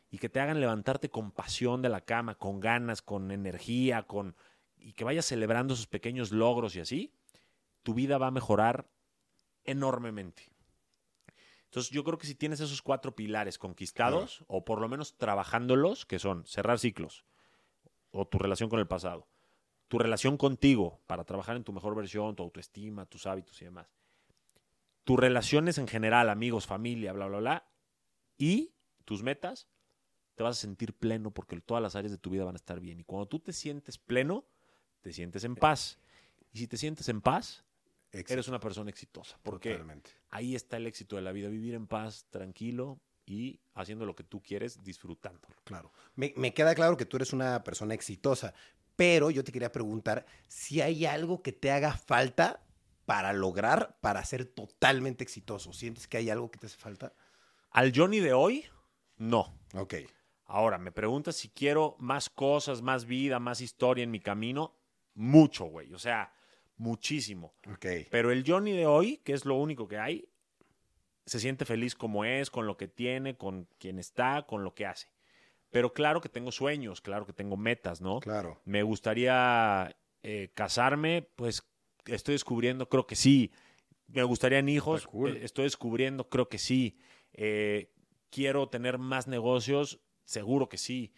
y 0.09 0.19
que 0.19 0.29
te 0.29 0.39
hagan 0.39 0.61
levantarte 0.61 1.09
con 1.09 1.31
pasión 1.31 1.81
de 1.81 1.89
la 1.89 1.99
cama, 1.99 2.35
con 2.35 2.61
ganas, 2.61 3.01
con 3.01 3.29
energía, 3.31 4.03
con 4.03 4.37
y 4.77 4.93
que 4.93 5.03
vayas 5.03 5.25
celebrando 5.25 5.73
esos 5.73 5.87
pequeños 5.87 6.31
logros 6.31 6.77
y 6.77 6.79
así, 6.79 7.13
tu 7.83 7.93
vida 7.93 8.17
va 8.17 8.27
a 8.27 8.31
mejorar 8.31 8.87
enormemente. 9.65 10.54
Entonces 11.75 11.91
yo 11.91 12.05
creo 12.05 12.17
que 12.17 12.25
si 12.25 12.35
tienes 12.35 12.61
esos 12.61 12.81
cuatro 12.81 13.17
pilares 13.17 13.57
conquistados, 13.57 14.45
o 14.47 14.63
por 14.63 14.79
lo 14.79 14.87
menos 14.87 15.17
trabajándolos, 15.17 16.05
que 16.05 16.19
son 16.19 16.45
cerrar 16.45 16.79
ciclos, 16.79 17.25
o 18.11 18.25
tu 18.25 18.37
relación 18.37 18.69
con 18.69 18.79
el 18.79 18.87
pasado, 18.87 19.27
tu 19.89 19.99
relación 19.99 20.37
contigo 20.37 21.01
para 21.05 21.25
trabajar 21.25 21.57
en 21.57 21.65
tu 21.65 21.73
mejor 21.73 21.93
versión, 21.93 22.33
tu 22.33 22.43
autoestima, 22.43 23.05
tus 23.07 23.27
hábitos 23.27 23.61
y 23.61 23.65
demás, 23.65 23.93
tus 25.03 25.19
relaciones 25.19 25.77
en 25.77 25.89
general, 25.89 26.29
amigos, 26.29 26.65
familia, 26.65 27.11
bla, 27.11 27.27
bla, 27.27 27.39
bla, 27.39 27.67
y 28.37 28.71
tus 29.03 29.21
metas, 29.21 29.67
te 30.35 30.43
vas 30.43 30.57
a 30.57 30.61
sentir 30.61 30.93
pleno 30.93 31.31
porque 31.31 31.59
todas 31.59 31.83
las 31.83 31.97
áreas 31.97 32.13
de 32.13 32.17
tu 32.17 32.29
vida 32.29 32.45
van 32.45 32.55
a 32.55 32.63
estar 32.63 32.79
bien. 32.79 33.01
Y 33.01 33.03
cuando 33.03 33.27
tú 33.27 33.41
te 33.41 33.51
sientes 33.51 33.97
pleno, 33.97 34.45
te 35.01 35.11
sientes 35.11 35.43
en 35.43 35.57
paz. 35.57 35.99
Y 36.53 36.59
si 36.59 36.67
te 36.69 36.77
sientes 36.77 37.09
en 37.09 37.19
paz, 37.19 37.64
Eres 38.19 38.47
una 38.47 38.59
persona 38.59 38.89
exitosa. 38.89 39.37
Porque 39.43 39.71
totalmente. 39.71 40.11
ahí 40.29 40.55
está 40.55 40.77
el 40.77 40.87
éxito 40.87 41.15
de 41.15 41.21
la 41.21 41.31
vida, 41.31 41.49
vivir 41.49 41.73
en 41.73 41.87
paz, 41.87 42.25
tranquilo 42.29 42.99
y 43.25 43.59
haciendo 43.73 44.05
lo 44.05 44.15
que 44.15 44.23
tú 44.23 44.41
quieres, 44.41 44.83
disfrutándolo. 44.83 45.55
Claro. 45.63 45.91
Me, 46.15 46.33
me 46.37 46.53
queda 46.53 46.75
claro 46.75 46.97
que 46.97 47.05
tú 47.05 47.17
eres 47.17 47.33
una 47.33 47.63
persona 47.63 47.93
exitosa, 47.93 48.53
pero 48.95 49.31
yo 49.31 49.43
te 49.43 49.51
quería 49.51 49.71
preguntar 49.71 50.25
si 50.47 50.81
hay 50.81 51.05
algo 51.05 51.41
que 51.41 51.51
te 51.51 51.71
haga 51.71 51.93
falta 51.93 52.65
para 53.05 53.33
lograr, 53.33 53.97
para 54.01 54.23
ser 54.25 54.45
totalmente 54.45 55.23
exitoso. 55.23 55.73
¿Sientes 55.73 56.07
que 56.07 56.17
hay 56.17 56.29
algo 56.29 56.49
que 56.51 56.59
te 56.59 56.67
hace 56.67 56.77
falta? 56.77 57.13
Al 57.71 57.91
Johnny 57.95 58.19
de 58.19 58.33
hoy, 58.33 58.65
no. 59.17 59.59
Ok. 59.73 59.95
Ahora, 60.45 60.77
me 60.77 60.91
preguntas 60.91 61.35
si 61.35 61.49
quiero 61.49 61.95
más 61.99 62.29
cosas, 62.29 62.81
más 62.81 63.05
vida, 63.05 63.39
más 63.39 63.61
historia 63.61 64.03
en 64.03 64.11
mi 64.11 64.19
camino. 64.19 64.75
Mucho, 65.15 65.65
güey. 65.65 65.93
O 65.93 65.99
sea, 65.99 66.34
muchísimo. 66.77 67.53
Pero 68.09 68.31
el 68.31 68.43
Johnny 68.45 68.71
de 68.71 68.85
hoy, 68.85 69.17
que 69.17 69.33
es 69.33 69.45
lo 69.45 69.55
único 69.55 69.87
que 69.87 69.97
hay, 69.97 70.27
se 71.25 71.39
siente 71.39 71.65
feliz 71.65 71.95
como 71.95 72.25
es, 72.25 72.49
con 72.49 72.67
lo 72.67 72.77
que 72.77 72.87
tiene, 72.87 73.35
con 73.35 73.67
quien 73.79 73.99
está, 73.99 74.45
con 74.47 74.63
lo 74.63 74.75
que 74.75 74.85
hace. 74.85 75.07
Pero 75.71 75.93
claro 75.93 76.21
que 76.21 76.29
tengo 76.29 76.51
sueños, 76.51 77.01
claro 77.01 77.25
que 77.25 77.33
tengo 77.33 77.57
metas, 77.57 77.99
¿no? 77.99 78.19
Claro. 78.19 78.61
Me 78.65 78.83
gustaría 78.83 79.95
eh, 80.23 80.51
casarme, 80.53 81.27
pues 81.35 81.67
estoy 82.05 82.35
descubriendo, 82.35 82.87
creo 82.87 83.07
que 83.07 83.15
sí. 83.15 83.51
Me 84.07 84.23
gustarían 84.23 84.69
hijos, 84.69 85.07
cool. 85.07 85.35
eh, 85.35 85.39
estoy 85.43 85.65
descubriendo, 85.65 86.29
creo 86.29 86.47
que 86.47 86.59
sí. 86.59 86.97
Eh, 87.33 87.91
quiero 88.29 88.69
tener 88.69 88.97
más 88.99 89.27
negocios, 89.27 89.99
seguro 90.23 90.69
que 90.69 90.77
sí. 90.77 91.13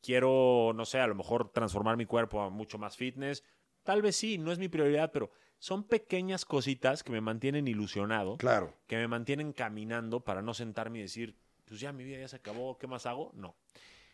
Quiero, 0.00 0.72
no 0.74 0.86
sé, 0.86 0.98
a 0.98 1.06
lo 1.06 1.14
mejor 1.14 1.52
transformar 1.52 1.96
mi 1.98 2.06
cuerpo 2.06 2.40
a 2.40 2.48
mucho 2.48 2.78
más 2.78 2.96
fitness. 2.96 3.44
Tal 3.82 4.02
vez 4.02 4.16
sí, 4.16 4.38
no 4.38 4.52
es 4.52 4.58
mi 4.58 4.68
prioridad, 4.68 5.10
pero 5.12 5.30
son 5.58 5.84
pequeñas 5.84 6.44
cositas 6.44 7.02
que 7.02 7.12
me 7.12 7.20
mantienen 7.20 7.68
ilusionado, 7.68 8.36
Claro. 8.38 8.76
que 8.86 8.96
me 8.96 9.08
mantienen 9.08 9.52
caminando 9.52 10.20
para 10.24 10.42
no 10.42 10.54
sentarme 10.54 10.98
y 10.98 11.02
decir, 11.02 11.36
pues 11.64 11.80
ya 11.80 11.92
mi 11.92 12.04
vida 12.04 12.18
ya 12.18 12.28
se 12.28 12.36
acabó, 12.36 12.78
¿qué 12.78 12.86
más 12.86 13.06
hago? 13.06 13.30
No. 13.34 13.56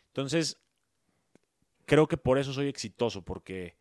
Entonces, 0.07 0.61
creo 1.85 2.07
que 2.07 2.17
por 2.17 2.37
eso 2.37 2.53
soy 2.53 2.67
exitoso, 2.67 3.23
porque 3.23 3.77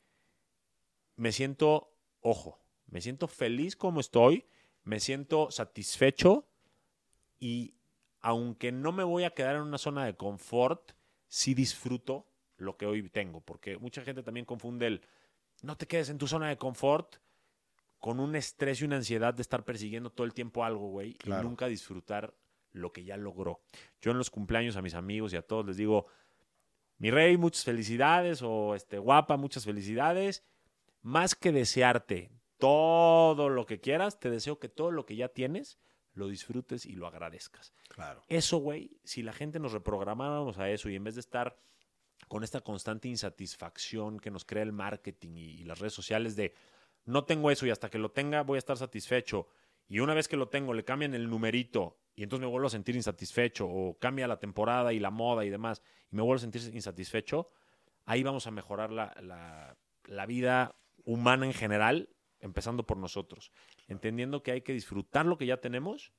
me 1.17 1.33
siento, 1.33 1.93
ojo, 2.21 2.59
me 2.87 3.01
siento 3.01 3.27
feliz 3.27 3.75
como 3.77 4.01
estoy, 4.01 4.47
me 4.85 5.01
siento 5.01 5.51
satisfecho 5.51 6.47
y 7.41 7.75
aunque 8.21 8.73
no 8.73 8.93
me 8.93 9.05
voy 9.05 9.25
a 9.25 9.31
quedar 9.31 9.57
en 9.57 9.63
una 9.63 9.79
zona 9.79 10.05
de 10.05 10.17
confort, 10.17 10.93
sí 11.29 11.55
disfruto 11.55 12.27
lo 12.57 12.77
que 12.77 12.87
hoy 12.87 13.09
tengo, 13.11 13.41
porque 13.41 13.77
mucha 13.79 14.03
gente 14.03 14.23
también 14.23 14.47
confunde 14.47 14.87
el 14.87 15.03
no 15.63 15.77
te 15.77 15.87
quedes 15.87 16.09
en 16.11 16.19
tu 16.19 16.27
zona 16.27 16.49
de 16.49 16.57
confort 16.59 17.17
con 17.99 18.21
un 18.21 18.37
estrés 18.37 18.81
y 18.81 18.85
una 18.85 18.97
ansiedad 18.97 19.35
de 19.35 19.43
estar 19.43 19.65
persiguiendo 19.65 20.11
todo 20.11 20.27
el 20.27 20.35
tiempo 20.35 20.65
algo, 20.65 20.89
güey, 20.91 21.15
Claro. 21.15 21.43
y 21.43 21.49
nunca 21.49 21.67
disfrutar 21.67 22.35
lo 22.73 22.93
que 22.93 23.05
ya 23.05 23.17
logró. 23.17 23.61
Yo 24.01 24.11
en 24.11 24.19
los 24.19 24.31
cumpleaños 24.31 24.77
a 24.77 24.83
mis 24.83 24.95
amigos 24.95 25.33
y 25.33 25.37
a 25.37 25.43
todos 25.43 25.67
les 25.67 25.77
digo, 25.77 26.07
mi 26.99 27.11
rey, 27.11 27.37
muchas 27.37 27.65
felicidades, 27.65 28.43
o 28.43 28.75
este 28.75 28.99
guapa, 28.99 29.37
muchas 29.37 29.65
felicidades. 29.65 30.45
Más 31.03 31.35
que 31.35 31.53
desearte 31.53 32.31
todo 32.59 33.49
lo 33.49 33.65
que 33.67 33.81
quieras, 33.81 34.19
te 34.21 34.31
deseo 34.31 34.59
que 34.59 34.69
todo 34.69 34.91
lo 34.91 35.07
que 35.07 35.17
ya 35.17 35.29
tienes 35.29 35.79
lo 36.15 36.29
disfrutes 36.29 36.87
y 36.87 36.93
lo 36.93 37.07
agradezcas. 37.07 37.75
Claro. 37.89 38.23
Eso, 38.29 38.59
güey, 38.59 38.99
si 39.05 39.23
la 39.23 39.33
gente 39.35 39.59
nos 39.59 39.73
reprogramáramos 39.73 40.59
a 40.59 40.71
eso 40.71 40.89
y 40.89 40.97
en 40.97 41.05
vez 41.05 41.15
de 41.15 41.21
estar 41.21 41.59
con 42.29 42.43
esta 42.45 42.61
constante 42.61 43.09
insatisfacción 43.09 44.19
que 44.19 44.31
nos 44.31 44.45
crea 44.45 44.63
el 44.63 44.73
marketing 44.73 45.37
y, 45.37 45.51
y 45.61 45.65
las 45.65 45.79
redes 45.79 45.93
sociales 45.95 46.37
de 46.37 46.55
no 47.05 47.25
tengo 47.25 47.51
eso 47.51 47.67
y 47.67 47.71
hasta 47.71 47.89
que 47.91 47.99
lo 47.99 48.11
tenga 48.11 48.43
voy 48.43 48.57
a 48.57 48.59
estar 48.59 48.77
satisfecho 48.77 49.47
y 49.89 50.01
una 50.01 50.15
vez 50.15 50.27
que 50.27 50.37
lo 50.37 50.49
tengo 50.49 50.75
le 50.75 50.85
cambian 50.85 51.15
el 51.15 51.29
numerito 51.31 51.99
y 52.17 52.23
entonces 52.25 52.45
me 52.47 52.51
vuelvo 52.51 52.67
a 52.67 52.71
sentir 52.71 52.97
insatisfecho 52.97 53.67
o 53.69 53.99
cambia 53.99 54.27
la 54.27 54.39
temporada 54.39 54.93
y 54.93 54.99
la 54.99 55.11
moda 55.11 55.45
y 55.45 55.51
demás 55.51 55.83
y 56.11 56.17
me 56.17 56.23
vuelvo 56.23 56.37
a 56.39 56.41
sentir 56.41 56.63
insatisfecho, 56.75 57.49
ahí 58.07 58.23
vamos 58.23 58.47
a 58.47 58.51
mejorar 58.51 58.91
la, 58.91 59.15
la- 59.21 59.77
la 60.07 60.25
vida 60.27 60.77
humana 61.05 61.47
en 61.47 61.53
general, 61.53 62.09
empezando 62.41 62.87
por 62.87 62.97
nosotros, 62.97 63.51
entendiendo 63.89 64.43
que 64.43 64.53
hay 64.53 64.63
que 64.63 64.73
disfrutar 64.73 65.27
lo 65.27 65.37
que 65.37 65.47
ya 65.47 65.61
tenemos 65.61 66.13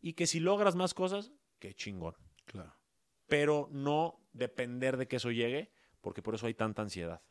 y 0.00 0.12
que 0.14 0.26
si 0.26 0.40
logras 0.40 0.74
más 0.76 0.94
cosas, 0.94 1.32
qué 1.58 1.74
chingón. 1.74 2.14
Claro. 2.46 2.74
Pero 3.26 3.68
no 3.72 4.19
depender 4.32 4.96
de 4.96 5.08
que 5.08 5.16
eso 5.16 5.30
llegue, 5.30 5.70
porque 6.00 6.22
por 6.22 6.34
eso 6.34 6.46
hay 6.46 6.54
tanta 6.54 6.82
ansiedad. 6.82 7.22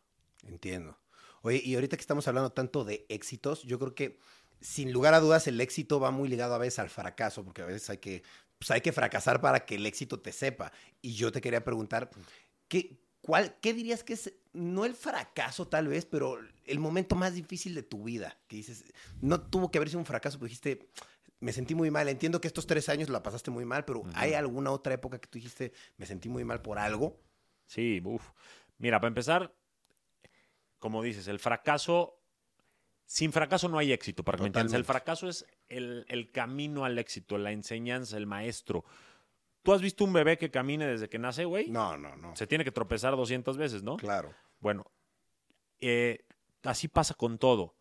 Entiendo. 0.43 0.97
Oye, 1.41 1.62
y 1.64 1.76
ahorita 1.76 1.97
que 1.97 2.02
estamos 2.02 2.28
hablando 2.28 2.52
tanto 2.52 2.84
de 2.84 3.06
éxitos, 3.10 3.64
yo 3.64 3.80
creo 3.80 3.95
que 3.95 4.20
sin 4.62 4.91
lugar 4.91 5.14
a 5.14 5.20
dudas 5.20 5.47
el 5.47 5.60
éxito 5.62 6.00
va 6.00 6.12
muy 6.12 6.28
ligado 6.28 6.54
a 6.54 6.58
veces 6.58 6.80
al 6.80 6.89
fracaso, 6.89 7.43
porque 7.43 7.62
a 7.62 7.66
veces 7.66 7.89
hay 7.89 7.97
que, 7.97 8.24
pues 8.58 8.72
hay 8.72 8.82
que 8.82 8.91
fracasar 8.91 9.39
para 9.41 9.66
que 9.66 9.76
el 9.76 9.86
éxito 9.86 10.20
te 10.20 10.32
sepa. 10.32 10.72
Y 11.02 11.14
yo 11.14 11.32
te 11.32 11.41
quería 11.41 11.64
preguntar, 11.64 12.10
¿qué, 12.68 13.00
cuál, 13.22 13.56
¿qué 13.62 13.74
dirías 13.74 14.04
que 14.04 14.14
es, 14.14 14.34
no 14.54 14.86
el 14.86 14.95
fracaso 14.95 15.68
tal 15.68 15.88
vez, 15.88 16.06
pero 16.06 16.39
el 16.66 16.80
momento 16.80 17.16
más 17.16 17.34
difícil 17.34 17.74
de 17.74 17.84
tu 17.84 18.04
vida? 18.04 18.38
Que 18.47 18.58
dices, 18.58 18.84
no 19.22 19.41
tuvo 19.41 19.72
que 19.72 19.78
haber 19.78 19.89
sido 19.89 20.00
un 20.00 20.06
fracaso, 20.06 20.38
pero 20.38 20.47
dijiste, 20.47 20.89
me 21.40 21.54
sentí 21.54 21.76
muy 21.76 21.92
mal. 21.92 22.08
Entiendo 22.10 22.42
que 22.42 22.48
estos 22.48 22.68
tres 22.68 22.90
años 22.90 23.10
la 23.10 23.24
pasaste 23.24 23.52
muy 23.52 23.66
mal, 23.66 23.86
pero. 23.86 24.04
¿hay 24.14 24.34
alguna 24.34 24.72
otra 24.72 24.94
época 24.94 25.20
que 25.20 25.28
tú 25.28 25.38
dijiste, 25.38 25.72
me 25.98 26.06
sentí 26.06 26.30
muy 26.30 26.44
mal 26.44 26.62
por 26.62 26.80
algo? 26.80 27.20
Sí, 27.66 28.02
uff. 28.04 28.32
Mira, 28.78 29.00
para 29.00 29.10
empezar, 29.10 29.54
como 30.80 31.04
dices, 31.04 31.28
el 31.28 31.40
fracaso, 31.40 32.20
sin 33.06 33.32
fracaso 33.32 33.68
no 33.70 33.78
hay 33.78 33.92
éxito, 33.92 34.24
para 34.24 34.38
que 34.38 34.44
me 34.44 34.48
entiendas. 34.48 34.74
El 34.74 34.84
Totalmente. 34.84 34.94
fracaso 34.94 35.28
es 35.28 35.46
el, 35.68 36.06
el 36.08 36.32
camino 36.32 36.86
al 36.86 36.98
éxito, 36.98 37.38
la 37.38 37.52
enseñanza, 37.52 38.18
el 38.18 38.26
maestro. 38.26 38.86
¿Tú 39.62 39.74
has 39.74 39.82
visto 39.82 40.06
un 40.06 40.14
bebé 40.14 40.38
que 40.38 40.50
camine 40.50 40.88
desde 40.88 41.10
que 41.10 41.20
nace, 41.20 41.46
güey? 41.46 41.70
No, 41.70 41.98
no, 41.98 42.16
no. 42.16 42.36
Se 42.36 42.48
tiene 42.48 42.64
que 42.64 42.72
tropezar 42.72 43.16
200 43.16 43.58
veces, 43.58 43.84
¿no? 43.84 43.98
Claro. 43.98 44.34
Bueno, 44.62 44.90
eh, 45.82 46.26
así 46.64 46.88
pasa 46.88 47.14
con 47.14 47.38
todo. 47.38 47.76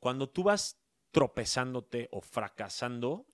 Cuando 0.00 0.28
tú 0.28 0.42
vas 0.42 0.79
tropezándote 1.10 2.08
o 2.12 2.20
fracasando, 2.20 3.26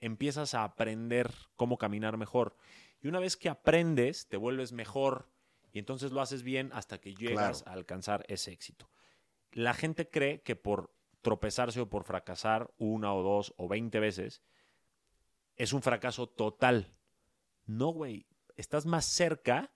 empiezas 0.00 0.54
a 0.54 0.64
aprender 0.64 1.30
cómo 1.56 1.78
caminar 1.78 2.16
mejor. 2.16 2.56
Y 3.00 3.08
una 3.08 3.20
vez 3.20 3.36
que 3.36 3.48
aprendes, 3.48 4.28
te 4.28 4.36
vuelves 4.36 4.72
mejor 4.72 5.28
y 5.72 5.78
entonces 5.78 6.12
lo 6.12 6.20
haces 6.20 6.42
bien 6.42 6.70
hasta 6.72 7.00
que 7.00 7.14
llegas 7.14 7.62
Claro. 7.62 7.70
a 7.70 7.74
alcanzar 7.78 8.24
ese 8.28 8.52
éxito. 8.52 8.90
La 9.52 9.74
gente 9.74 10.08
cree 10.08 10.42
que 10.42 10.56
por 10.56 10.94
tropezarse 11.20 11.80
o 11.80 11.88
por 11.88 12.04
fracasar 12.04 12.72
una 12.78 13.14
o 13.14 13.22
dos 13.22 13.54
o 13.56 13.68
veinte 13.68 14.00
veces 14.00 14.42
es 15.56 15.72
un 15.72 15.82
fracaso 15.82 16.28
total. 16.28 16.94
No, 17.66 17.88
güey. 17.88 18.26
Estás 18.56 18.86
más 18.86 19.04
cerca 19.06 19.72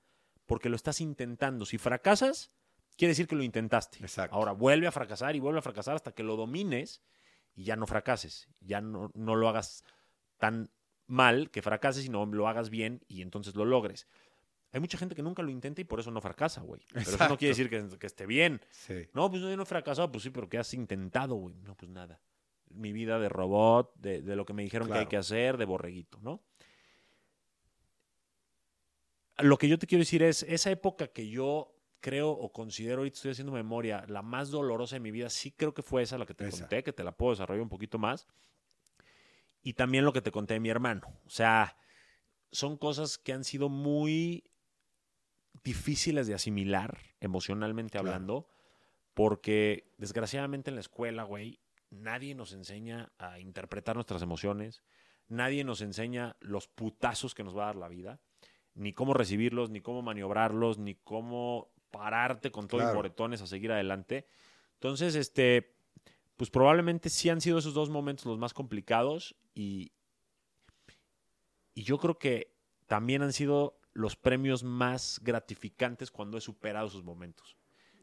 porque 0.47 0.69
lo 0.69 0.77
estás 0.77 1.01
intentando. 1.01 1.65
Si 1.67 1.79
fracasas, 1.79 2.51
quiere 2.97 3.11
decir 3.13 3.27
que 3.27 3.37
lo 3.37 3.43
intentaste. 3.43 3.99
Exacto. 4.01 4.35
Ahora 4.37 4.53
vuelve 4.53 4.87
a 4.87 4.93
fracasar 4.93 5.35
y 5.37 5.41
vuelve 5.41 5.59
a 5.59 5.63
fracasar 5.63 5.95
hasta 5.95 6.13
que 6.13 6.23
lo 6.23 6.37
domines 6.37 7.03
y 7.57 7.65
ya 7.65 7.75
no 7.75 7.87
fracases. 7.87 8.49
Ya 8.61 8.81
no, 8.81 9.11
no 9.15 9.35
lo 9.35 9.49
hagas 9.49 9.83
tan 10.37 10.71
mal 11.07 11.51
que 11.51 11.63
fracases, 11.63 12.05
sino 12.05 12.27
lo 12.27 12.47
hagas 12.47 12.71
bien 12.71 13.03
y 13.09 13.23
entonces 13.23 13.57
lo 13.57 13.65
logres. 13.65 14.07
Hay 14.73 14.81
mucha 14.81 14.99
gente 14.99 15.15
que 15.15 15.23
nunca 15.23 15.43
lo 15.43 15.51
intenta 15.51 15.81
y 15.81 15.85
por 15.85 16.01
eso 16.01 16.11
no 16.11 16.21
fracasa, 16.21 16.61
güey. 16.61 16.83
Pero 16.93 17.11
eso 17.11 17.29
no 17.29 17.39
quiere 17.39 17.57
decir 17.57 17.71
que, 17.71 17.99
que 17.99 18.07
esté 18.07 18.27
bien. 18.27 18.61
Sí. 18.71 19.09
No, 19.15 19.31
pues 19.31 19.41
yo 19.41 19.57
no 19.57 19.63
he 19.63 19.67
fracasado. 19.67 20.13
Pues 20.13 20.25
sí, 20.25 20.31
pero 20.31 20.49
¿qué 20.49 20.59
has 20.59 20.75
intentado, 20.75 21.37
güey? 21.37 21.55
No, 21.63 21.75
pues 21.75 21.91
nada. 21.91 22.21
Mi 22.69 22.93
vida 22.93 23.19
de 23.19 23.31
robot, 23.31 23.95
de, 23.97 24.21
de 24.21 24.37
lo 24.37 24.45
que 24.45 24.53
me 24.53 24.63
dijeron 24.63 24.89
que 24.89 24.99
hay 24.99 25.07
que 25.07 25.17
hacer, 25.17 25.57
de 25.57 25.65
borreguito, 25.65 26.19
¿no? 26.21 26.43
Lo 29.39 29.57
que 29.57 29.69
yo 29.69 29.79
te 29.79 29.87
quiero 29.87 30.01
decir 30.01 30.23
es, 30.23 30.43
esa 30.43 30.71
época 30.71 31.09
que 31.09 31.29
yo 31.29 31.76
creo 32.01 32.31
o 32.31 32.53
considero, 32.53 32.99
ahorita 32.99 33.17
estoy 33.17 33.31
haciendo 33.33 33.53
memoria, 33.53 34.05
la 34.09 34.23
más 34.23 34.51
dolorosa 34.51 34.97
de 34.97 35.01
mi 35.01 35.11
vida, 35.11 35.29
sí 35.31 35.51
creo 35.53 35.75
que 35.75 35.83
fue 35.83 36.03
esa 36.03 36.19
la 36.19 36.27
que 36.27 36.35
te 36.35 36.47
Esa. 36.47 36.61
conté, 36.61 36.83
que 36.83 36.93
te 36.93 37.05
la 37.05 37.13
puedo 37.13 37.33
desarrollar 37.33 37.63
un 37.63 37.69
poquito 37.69 37.99
más. 37.99 38.27
Y 39.63 39.73
también 39.75 40.05
lo 40.05 40.13
que 40.13 40.23
te 40.23 40.31
conté 40.31 40.55
de 40.55 40.61
mi 40.61 40.69
hermano. 40.69 41.07
O 41.27 41.31
sea, 41.31 41.77
son 42.53 42.77
cosas 42.77 43.19
que 43.19 43.33
han 43.33 43.43
sido 43.45 43.69
muy 43.69 44.45
difíciles 45.65 46.27
de 46.27 46.35
asimilar 46.35 46.99
emocionalmente 47.21 47.93
Claro. 47.99 48.09
hablando, 48.09 48.49
porque 49.15 49.93
desgraciadamente 49.99 50.71
en 50.71 50.77
la 50.77 50.81
escuela, 50.81 51.25
güey, 51.25 51.59
nadie 51.91 52.35
nos 52.35 52.53
enseña 52.53 53.13
a 53.19 53.41
interpretar 53.41 53.97
nuestras 53.97 54.23
emociones, 54.23 54.83
nadie 55.29 55.65
nos 55.65 55.81
enseña 55.81 56.37
los 56.41 56.69
putazos 56.69 57.35
que 57.35 57.43
nos 57.43 57.57
va 57.57 57.65
a 57.65 57.67
dar 57.67 57.77
la 57.77 57.89
vida, 57.89 58.21
ni 58.75 58.93
cómo 58.93 59.15
recibirlos, 59.15 59.71
ni 59.71 59.81
cómo 59.81 60.03
maniobrarlos, 60.03 60.79
ni 60.79 60.95
cómo 60.95 61.73
pararte 61.97 62.51
con 62.51 62.69
todo 62.69 62.81
y 62.81 62.85
Claro. 62.85 62.97
moretones 62.97 63.41
a 63.43 63.47
seguir 63.47 63.73
adelante. 63.73 64.27
Entonces, 64.75 65.15
este, 65.15 65.75
pues 66.37 66.51
probablemente 66.51 67.09
sí 67.09 67.29
han 67.31 67.41
sido 67.41 67.59
esos 67.59 67.75
dos 67.75 67.89
momentos 67.91 68.27
los 68.27 68.39
más 68.39 68.53
complicados 68.55 69.35
y, 69.55 69.93
y 71.75 71.83
yo 71.83 71.99
creo 71.99 72.19
que 72.19 72.55
también 72.87 73.23
han 73.23 73.33
sido 73.33 73.81
los 73.93 74.17
premios 74.17 74.63
más 74.63 75.21
gratificantes 75.23 76.11
cuando 76.11 76.37
he 76.39 76.41
superado 76.41 76.87
esos 76.89 77.03
momentos. 77.05 77.57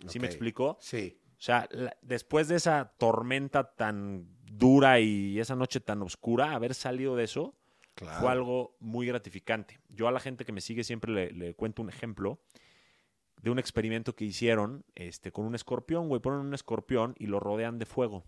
¿Sí 0.07 0.19
me 0.19 0.27
Ok. 0.27 0.31
explico? 0.31 0.77
Sí. 0.81 1.19
O 1.37 1.41
sea, 1.45 1.67
la- 1.71 1.95
después 2.01 2.47
de 2.47 2.55
esa 2.55 2.93
tormenta 2.97 3.75
tan 3.75 4.27
dura 4.45 4.99
y 4.99 5.39
esa 5.39 5.55
noche 5.55 5.79
tan 5.79 6.01
oscura, 6.01 6.53
haber 6.53 6.73
salido 6.73 7.15
de 7.15 7.25
eso 7.25 7.55
Claro. 7.95 8.19
fue 8.19 8.31
algo 8.31 8.75
muy 8.79 9.05
gratificante. 9.05 9.79
Yo 9.89 10.07
a 10.07 10.11
la 10.11 10.19
gente 10.19 10.45
que 10.45 10.51
me 10.51 10.61
sigue 10.61 10.83
siempre 10.83 11.11
le, 11.11 11.31
le 11.31 11.53
cuento 11.53 11.81
un 11.83 11.89
ejemplo 11.89 12.39
de 13.43 13.51
un 13.51 13.59
experimento 13.59 14.15
que 14.15 14.23
hicieron 14.23 14.85
este, 14.95 15.33
con 15.33 15.45
un 15.45 15.53
escorpión, 15.53 16.07
güey. 16.07 16.21
Ponen 16.21 16.39
un 16.39 16.53
escorpión 16.53 17.13
y 17.19 17.27
lo 17.27 17.41
rodean 17.41 17.77
de 17.77 17.85
fuego. 17.85 18.23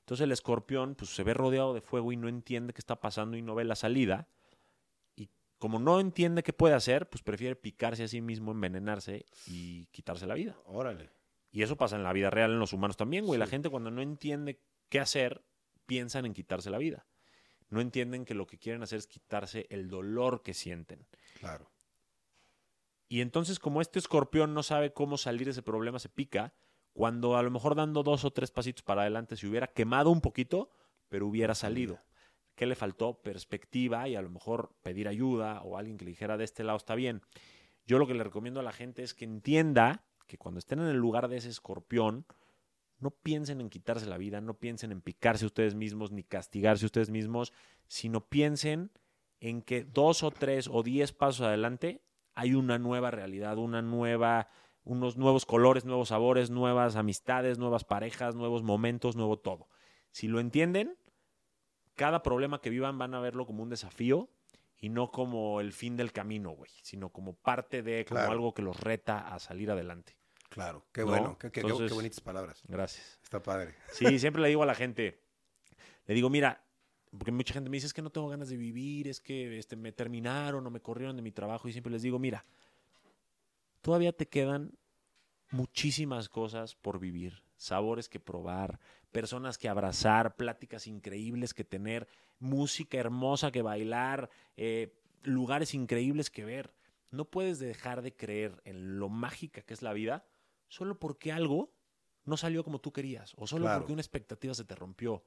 Entonces 0.00 0.22
el 0.22 0.32
escorpión 0.32 0.94
pues, 0.94 1.10
se 1.10 1.24
ve 1.24 1.32
rodeado 1.32 1.72
de 1.72 1.80
fuego 1.80 2.12
y 2.12 2.16
no 2.16 2.28
entiende 2.28 2.74
qué 2.74 2.78
está 2.78 3.00
pasando 3.00 3.38
y 3.38 3.42
no 3.42 3.54
ve 3.54 3.64
la 3.64 3.74
salida. 3.74 4.28
Y 5.16 5.30
como 5.58 5.78
no 5.78 5.98
entiende 5.98 6.42
qué 6.42 6.52
puede 6.52 6.74
hacer, 6.74 7.08
pues 7.08 7.22
prefiere 7.22 7.56
picarse 7.56 8.04
a 8.04 8.08
sí 8.08 8.20
mismo, 8.20 8.52
envenenarse 8.52 9.24
y 9.46 9.86
quitarse 9.86 10.26
la 10.26 10.34
vida. 10.34 10.58
Órale. 10.66 11.10
Y 11.50 11.62
eso 11.62 11.76
pasa 11.76 11.96
en 11.96 12.02
la 12.02 12.12
vida 12.12 12.28
real, 12.28 12.52
en 12.52 12.58
los 12.58 12.74
humanos 12.74 12.98
también, 12.98 13.24
güey. 13.24 13.40
La 13.40 13.46
gente 13.46 13.70
cuando 13.70 13.90
no 13.90 14.02
entiende 14.02 14.60
qué 14.90 15.00
hacer, 15.00 15.42
piensan 15.86 16.26
en 16.26 16.34
quitarse 16.34 16.68
la 16.68 16.76
vida. 16.76 17.06
No 17.70 17.80
entienden 17.80 18.26
que 18.26 18.34
lo 18.34 18.46
que 18.46 18.58
quieren 18.58 18.82
hacer 18.82 18.98
es 18.98 19.06
quitarse 19.06 19.66
el 19.70 19.88
dolor 19.88 20.42
que 20.42 20.52
sienten. 20.52 21.06
Claro. 21.40 21.70
Y 23.08 23.20
entonces, 23.20 23.58
como 23.58 23.80
este 23.80 23.98
escorpión 23.98 24.54
no 24.54 24.62
sabe 24.62 24.92
cómo 24.92 25.16
salir 25.16 25.46
de 25.46 25.52
ese 25.52 25.62
problema, 25.62 25.98
se 25.98 26.08
pica, 26.08 26.54
cuando 26.92 27.36
a 27.36 27.42
lo 27.42 27.50
mejor 27.50 27.74
dando 27.74 28.02
dos 28.02 28.24
o 28.24 28.32
tres 28.32 28.50
pasitos 28.50 28.82
para 28.82 29.02
adelante 29.02 29.36
se 29.36 29.46
hubiera 29.46 29.66
quemado 29.66 30.10
un 30.10 30.20
poquito, 30.20 30.70
pero 31.08 31.26
hubiera 31.26 31.54
salido. 31.54 32.00
¿Qué 32.54 32.64
le 32.64 32.74
faltó? 32.74 33.20
Perspectiva 33.20 34.08
y 34.08 34.16
a 34.16 34.22
lo 34.22 34.30
mejor 34.30 34.74
pedir 34.82 35.06
ayuda 35.06 35.60
o 35.62 35.76
alguien 35.76 35.98
que 35.98 36.06
le 36.06 36.12
dijera 36.12 36.38
de 36.38 36.44
este 36.44 36.64
lado 36.64 36.78
está 36.78 36.94
bien. 36.94 37.20
Yo 37.84 37.98
lo 37.98 38.06
que 38.06 38.14
le 38.14 38.24
recomiendo 38.24 38.60
a 38.60 38.62
la 38.62 38.72
gente 38.72 39.02
es 39.02 39.12
que 39.12 39.26
entienda 39.26 40.06
que 40.26 40.38
cuando 40.38 40.58
estén 40.58 40.80
en 40.80 40.86
el 40.86 40.96
lugar 40.96 41.28
de 41.28 41.36
ese 41.36 41.50
escorpión, 41.50 42.26
no 42.98 43.10
piensen 43.10 43.60
en 43.60 43.68
quitarse 43.68 44.06
la 44.06 44.16
vida, 44.16 44.40
no 44.40 44.58
piensen 44.58 44.90
en 44.90 45.02
picarse 45.02 45.44
ustedes 45.44 45.74
mismos 45.74 46.12
ni 46.12 46.24
castigarse 46.24 46.86
ustedes 46.86 47.10
mismos, 47.10 47.52
sino 47.86 48.26
piensen 48.26 48.90
en 49.38 49.60
que 49.60 49.84
dos 49.84 50.22
o 50.22 50.30
tres 50.30 50.66
o 50.72 50.82
diez 50.82 51.12
pasos 51.12 51.46
adelante 51.46 52.05
hay 52.36 52.54
una 52.54 52.78
nueva 52.78 53.10
realidad, 53.10 53.58
una 53.58 53.82
nueva, 53.82 54.48
unos 54.84 55.16
nuevos 55.16 55.44
colores, 55.46 55.84
nuevos 55.84 56.10
sabores, 56.10 56.50
nuevas 56.50 56.94
amistades, 56.94 57.58
nuevas 57.58 57.82
parejas, 57.82 58.36
nuevos 58.36 58.62
momentos, 58.62 59.16
nuevo 59.16 59.38
todo. 59.38 59.68
Si 60.12 60.28
lo 60.28 60.38
entienden, 60.38 60.96
cada 61.94 62.22
problema 62.22 62.60
que 62.60 62.70
vivan 62.70 62.98
van 62.98 63.14
a 63.14 63.20
verlo 63.20 63.46
como 63.46 63.62
un 63.62 63.70
desafío 63.70 64.28
y 64.78 64.90
no 64.90 65.10
como 65.10 65.60
el 65.62 65.72
fin 65.72 65.96
del 65.96 66.12
camino, 66.12 66.50
güey, 66.50 66.70
sino 66.82 67.08
como 67.10 67.34
parte 67.34 67.82
de, 67.82 68.04
como 68.04 68.18
Claro. 68.20 68.32
algo 68.32 68.54
que 68.54 68.62
los 68.62 68.78
reta 68.78 69.18
a 69.34 69.38
salir 69.38 69.70
adelante. 69.70 70.16
Claro. 70.50 70.86
Qué 70.92 71.00
¿No? 71.00 71.06
bueno. 71.08 71.38
Qué, 71.38 71.48
qué- 71.50 71.52
qué- 71.52 71.60
Entonces- 71.62 71.88
qué 71.90 71.94
bonitas 71.94 72.20
palabras. 72.20 72.62
Gracias. 72.68 73.18
Está 73.22 73.42
padre. 73.42 73.74
Sí, 73.92 74.18
siempre 74.18 74.42
le 74.42 74.48
digo 74.48 74.62
a 74.62 74.66
la 74.66 74.74
gente, 74.74 75.22
le 76.04 76.14
digo, 76.14 76.28
mira, 76.28 76.62
porque 77.16 77.32
mucha 77.32 77.54
gente 77.54 77.70
me 77.70 77.76
dice, 77.76 77.86
es 77.86 77.94
que 77.94 78.02
no 78.02 78.10
tengo 78.10 78.28
ganas 78.28 78.48
de 78.48 78.56
vivir, 78.56 79.08
es 79.08 79.20
que 79.20 79.58
este, 79.58 79.76
me 79.76 79.92
terminaron 79.92 80.66
o 80.66 80.70
me 80.70 80.80
corrieron 80.80 81.16
de 81.16 81.22
mi 81.22 81.32
trabajo, 81.32 81.68
y 81.68 81.72
siempre 81.72 81.92
les 81.92 82.02
digo, 82.02 82.18
mira, 82.18 82.44
todavía 83.80 84.12
te 84.12 84.26
quedan 84.26 84.72
muchísimas 85.50 86.28
cosas 86.28 86.74
por 86.74 86.98
vivir, 86.98 87.42
sabores 87.56 88.08
que 88.08 88.20
probar, 88.20 88.80
personas 89.12 89.58
que 89.58 89.68
abrazar, 89.68 90.36
pláticas 90.36 90.86
increíbles 90.86 91.54
que 91.54 91.64
tener, 91.64 92.08
música 92.38 92.98
hermosa 92.98 93.50
que 93.50 93.62
bailar, 93.62 94.28
eh, 94.56 94.92
lugares 95.22 95.74
increíbles 95.74 96.30
que 96.30 96.44
ver. 96.44 96.74
No 97.10 97.24
puedes 97.24 97.58
dejar 97.58 98.02
de 98.02 98.14
creer 98.14 98.60
en 98.64 98.98
lo 98.98 99.08
mágica 99.08 99.62
que 99.62 99.72
es 99.72 99.82
la 99.82 99.92
vida 99.92 100.26
solo 100.68 100.98
porque 100.98 101.32
algo 101.32 101.72
no 102.24 102.36
salió 102.36 102.64
como 102.64 102.80
tú 102.80 102.92
querías 102.92 103.32
o 103.36 103.46
solo 103.46 103.64
Claro. 103.64 103.80
porque 103.80 103.92
una 103.92 104.02
expectativa 104.02 104.52
se 104.52 104.64
te 104.64 104.74
rompió. 104.74 105.22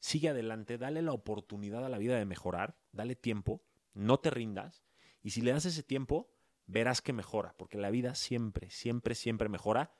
Sigue 0.00 0.28
adelante, 0.28 0.78
dale 0.78 1.02
la 1.02 1.12
oportunidad 1.12 1.84
a 1.84 1.88
la 1.88 1.98
vida 1.98 2.16
de 2.16 2.24
mejorar, 2.24 2.76
dale 2.92 3.16
tiempo, 3.16 3.62
no 3.94 4.18
te 4.18 4.30
rindas 4.30 4.84
y 5.22 5.30
si 5.30 5.42
le 5.42 5.52
das 5.52 5.64
ese 5.64 5.82
tiempo, 5.82 6.30
verás 6.66 7.02
que 7.02 7.12
mejora, 7.12 7.54
porque 7.58 7.78
la 7.78 7.90
vida 7.90 8.14
siempre, 8.14 8.70
siempre, 8.70 9.14
siempre 9.14 9.48
mejora 9.48 9.92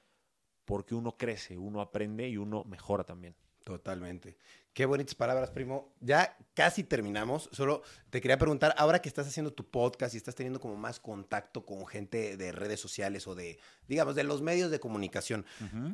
porque 0.65 0.95
uno 0.95 1.17
crece, 1.17 1.57
uno 1.57 1.81
aprende 1.81 2.29
y 2.29 2.37
uno 2.37 2.63
mejora 2.65 3.05
también. 3.05 3.35
Totalmente. 3.65 4.37
Qué 4.73 4.87
bonitas 4.87 5.15
palabras, 5.15 5.51
primo. 5.51 5.95
Ya 6.01 6.37
casi 6.55 6.85
terminamos. 6.85 7.49
Solo 7.53 7.83
te 8.11 8.21
quería 8.21 8.39
preguntar, 8.39 8.75
ahora 8.79 9.03
que 9.03 9.09
estás 9.09 9.27
haciendo 9.27 9.53
tu 9.53 9.69
podcast 9.71 10.15
y 10.15 10.19
estás 10.19 10.35
teniendo 10.35 10.61
como 10.61 10.77
más 10.77 11.01
contacto 11.01 11.67
con 11.67 11.87
gente 11.87 12.37
de 12.37 12.53
redes 12.53 12.81
sociales 12.81 13.27
o 13.27 13.35
de, 13.35 13.59
digamos, 13.87 14.15
de 14.15 14.25
los 14.25 14.41
medios 14.41 14.71
de 14.71 14.81
comunicación, 14.81 15.45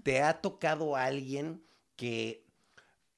¿te 0.02 0.22
ha 0.22 0.40
tocado 0.40 0.96
alguien 0.96 1.64
que, 1.96 2.46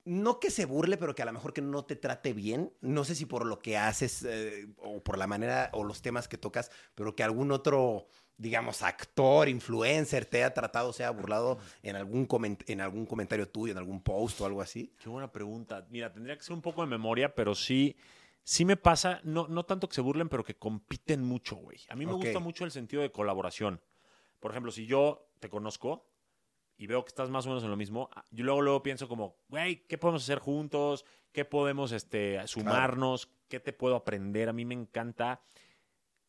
no 0.07 0.39
que 0.39 0.51
se 0.51 0.65
burle, 0.65 0.97
pero 0.97 1.15
que 1.15 1.23
a 1.23 1.25
lo 1.25 1.33
mejor 1.33 1.53
que 1.53 1.61
no 1.61 1.85
te 1.85 1.97
trate 1.97 2.33
bien? 2.33 2.73
No 2.81 3.05
sé 3.05 3.17
si 3.17 3.27
por 3.27 3.45
lo 3.45 3.59
que 3.59 3.77
haces 3.77 4.23
eh, 4.23 4.69
o 4.79 5.03
por 5.03 5.19
la 5.19 5.27
manera 5.27 5.69
o 5.73 5.83
los 5.83 6.01
temas 6.01 6.29
que 6.29 6.39
tocas, 6.39 6.71
pero 6.95 7.17
que 7.17 7.25
algún 7.25 7.51
otro, 7.51 8.07
digamos, 8.39 8.83
actor, 8.83 9.49
influencer 9.49 10.25
te 10.25 10.39
haya 10.39 10.55
tratado, 10.55 10.93
se 10.93 11.03
haya 11.03 11.11
burlado 11.11 11.59
en 11.83 11.97
algún, 11.97 12.29
en 12.69 12.81
algún 12.81 13.05
comentario 13.05 13.49
tuyo, 13.49 13.73
en 13.73 13.79
algún 13.79 14.01
post 14.01 14.41
o 14.41 14.47
algo 14.47 14.63
así. 14.63 14.95
Qué 15.03 15.09
buena 15.09 15.31
pregunta. 15.31 15.85
Mira, 15.91 16.13
tendría 16.13 16.37
que 16.37 16.45
ser 16.45 16.55
un 16.55 16.63
poco 16.63 16.83
de 16.83 16.87
memoria, 16.87 17.35
pero 17.35 17.57
sí, 17.57 17.97
sí 18.45 18.65
me 18.65 18.77
pasa, 18.77 19.21
no, 19.25 19.49
no 19.49 19.65
tanto 19.65 19.89
que 19.89 19.97
se 19.97 20.03
burlen, 20.03 20.29
pero 20.29 20.45
que 20.45 20.55
compiten 20.55 21.25
mucho, 21.25 21.57
güey. 21.57 21.81
A 21.89 21.97
mí 21.97 22.07
me 22.07 22.13
gusta 22.13 22.39
mucho 22.39 22.65
el 22.65 22.71
sentido 22.71 23.03
de 23.03 23.11
colaboración. 23.11 23.81
Por 24.39 24.53
ejemplo, 24.53 24.71
si 24.71 24.87
yo 24.87 25.27
te 25.41 25.49
conozco 25.49 26.07
y 26.77 26.87
veo 26.87 27.05
que 27.05 27.09
estás 27.09 27.31
más 27.31 27.47
o 27.47 27.49
menos 27.49 27.65
en 27.65 27.71
lo 27.71 27.77
mismo, 27.77 28.11
ah, 28.15 28.25
yo 28.31 28.45
luego, 28.45 28.61
luego 28.63 28.83
pienso 28.83 29.09
como, 29.09 29.37
güey, 29.49 29.87
¿qué 29.87 29.99
podemos 29.99 30.23
hacer 30.23 30.39
juntos? 30.39 31.05
¿Qué 31.33 31.45
podemos 31.45 31.93
este, 31.93 32.47
sumarnos? 32.47 33.31
¿Qué 33.49 33.61
te 33.61 33.73
puedo 33.73 33.97
aprender? 33.97 34.49
A 34.49 34.53
mí 34.53 34.65
me 34.65 34.75
encanta 34.75 35.43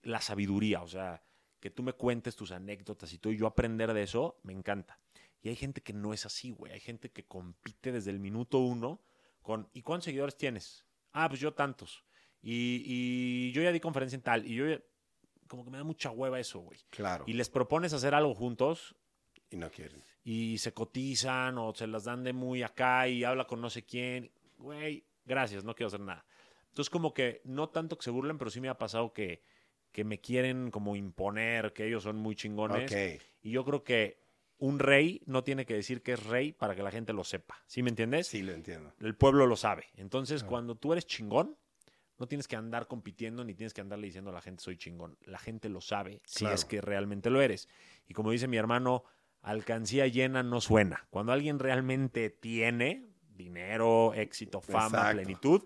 la 0.03 0.21
sabiduría, 0.21 0.81
o 0.83 0.87
sea, 0.87 1.23
que 1.59 1.69
tú 1.69 1.83
me 1.83 1.93
cuentes 1.93 2.35
tus 2.35 2.51
anécdotas 2.51 3.11
y 3.13 3.17
tú 3.17 3.29
y 3.31 3.37
yo 3.37 3.47
aprender 3.47 3.93
de 3.93 4.03
eso, 4.03 4.39
me 4.43 4.53
encanta. 4.53 4.99
Y 5.41 5.49
hay 5.49 5.55
gente 5.55 5.81
que 5.81 5.93
no 5.93 6.13
es 6.13 6.25
así, 6.25 6.51
güey. 6.51 6.71
Hay 6.73 6.79
gente 6.79 7.11
que 7.11 7.25
compite 7.25 7.91
desde 7.91 8.11
el 8.11 8.19
minuto 8.19 8.59
uno 8.59 9.01
con, 9.41 9.69
¿y 9.73 9.81
cuántos 9.81 10.05
seguidores 10.05 10.35
tienes? 10.37 10.85
Ah, 11.13 11.27
pues 11.29 11.39
yo 11.39 11.53
tantos. 11.53 12.03
Y, 12.41 12.83
y 12.85 13.51
yo 13.51 13.61
ya 13.61 13.71
di 13.71 13.79
conferencia 13.79 14.15
en 14.15 14.21
tal. 14.21 14.45
Y 14.45 14.55
yo 14.55 14.67
ya- 14.67 14.81
como 15.47 15.63
que 15.63 15.71
me 15.71 15.77
da 15.77 15.83
mucha 15.83 16.11
hueva 16.11 16.39
eso, 16.39 16.59
güey. 16.59 16.79
Claro. 16.89 17.23
Y 17.27 17.33
les 17.33 17.49
propones 17.49 17.93
hacer 17.93 18.13
algo 18.13 18.33
juntos 18.35 18.95
Y 19.49 19.57
no 19.57 19.71
quieren. 19.71 20.03
Y 20.29 20.57
se 20.57 20.73
cotizan 20.73 21.57
o 21.57 21.73
se 21.73 21.87
las 21.87 22.03
dan 22.03 22.21
de 22.21 22.33
muy 22.33 22.61
acá 22.61 23.07
y 23.07 23.23
habla 23.23 23.47
con 23.47 23.61
no 23.61 23.69
sé 23.69 23.83
quién. 23.85 24.29
Güey, 24.57 25.05
gracias, 25.23 25.63
no 25.63 25.73
quiero 25.73 25.87
hacer 25.87 26.01
nada. 26.01 26.25
Entonces, 26.67 26.89
como 26.89 27.13
que 27.13 27.39
no 27.45 27.69
tanto 27.69 27.97
que 27.97 28.03
se 28.03 28.11
burlen, 28.11 28.37
pero 28.37 28.51
sí 28.51 28.59
me 28.59 28.67
ha 28.67 28.77
pasado 28.77 29.13
que, 29.13 29.41
que 29.93 30.03
me 30.03 30.19
quieren 30.19 30.69
como 30.69 30.97
imponer, 30.97 31.71
que 31.71 31.87
ellos 31.87 32.03
son 32.03 32.17
muy 32.17 32.35
chingones. 32.35 32.91
Ok. 32.91 33.21
Y 33.41 33.51
yo 33.51 33.63
creo 33.63 33.85
que 33.85 34.19
un 34.57 34.79
rey 34.79 35.21
no 35.27 35.45
tiene 35.45 35.65
que 35.65 35.75
decir 35.75 36.01
que 36.03 36.11
es 36.11 36.25
rey 36.25 36.51
para 36.51 36.75
que 36.75 36.83
la 36.83 36.91
gente 36.91 37.13
lo 37.13 37.23
sepa. 37.23 37.63
¿Sí 37.65 37.81
me 37.81 37.89
entiendes? 37.89 38.27
Sí, 38.27 38.41
lo 38.41 38.51
entiendo. 38.51 38.93
El 38.99 39.15
pueblo 39.15 39.47
lo 39.47 39.55
sabe. 39.55 39.85
Entonces, 39.95 40.43
Ah. 40.43 40.47
cuando 40.47 40.75
tú 40.75 40.91
eres 40.91 41.07
chingón, 41.07 41.55
no 42.19 42.27
tienes 42.27 42.49
que 42.49 42.57
andar 42.57 42.87
compitiendo 42.87 43.45
ni 43.45 43.53
tienes 43.53 43.73
que 43.73 43.79
andarle 43.79 44.07
diciendo 44.07 44.31
a 44.31 44.33
la 44.33 44.41
gente 44.41 44.61
soy 44.61 44.75
chingón. 44.75 45.17
La 45.21 45.37
gente 45.39 45.69
lo 45.69 45.79
sabe 45.79 46.19
si 46.25 46.39
Claro. 46.39 46.55
es 46.55 46.65
que 46.65 46.81
realmente 46.81 47.29
lo 47.29 47.39
eres. 47.41 47.69
Y 48.07 48.13
como 48.13 48.31
dice 48.31 48.47
mi 48.49 48.57
hermano, 48.57 49.05
alcancía 49.49 50.07
llena 50.07 50.43
no 50.43 50.61
suena. 50.61 51.07
Cuando 51.09 51.31
alguien 51.31 51.59
realmente 51.59 52.29
tiene 52.29 53.07
dinero, 53.35 54.13
éxito, 54.13 54.61
fama, 54.61 54.87
Exacto. 54.99 55.13
plenitud, 55.15 55.63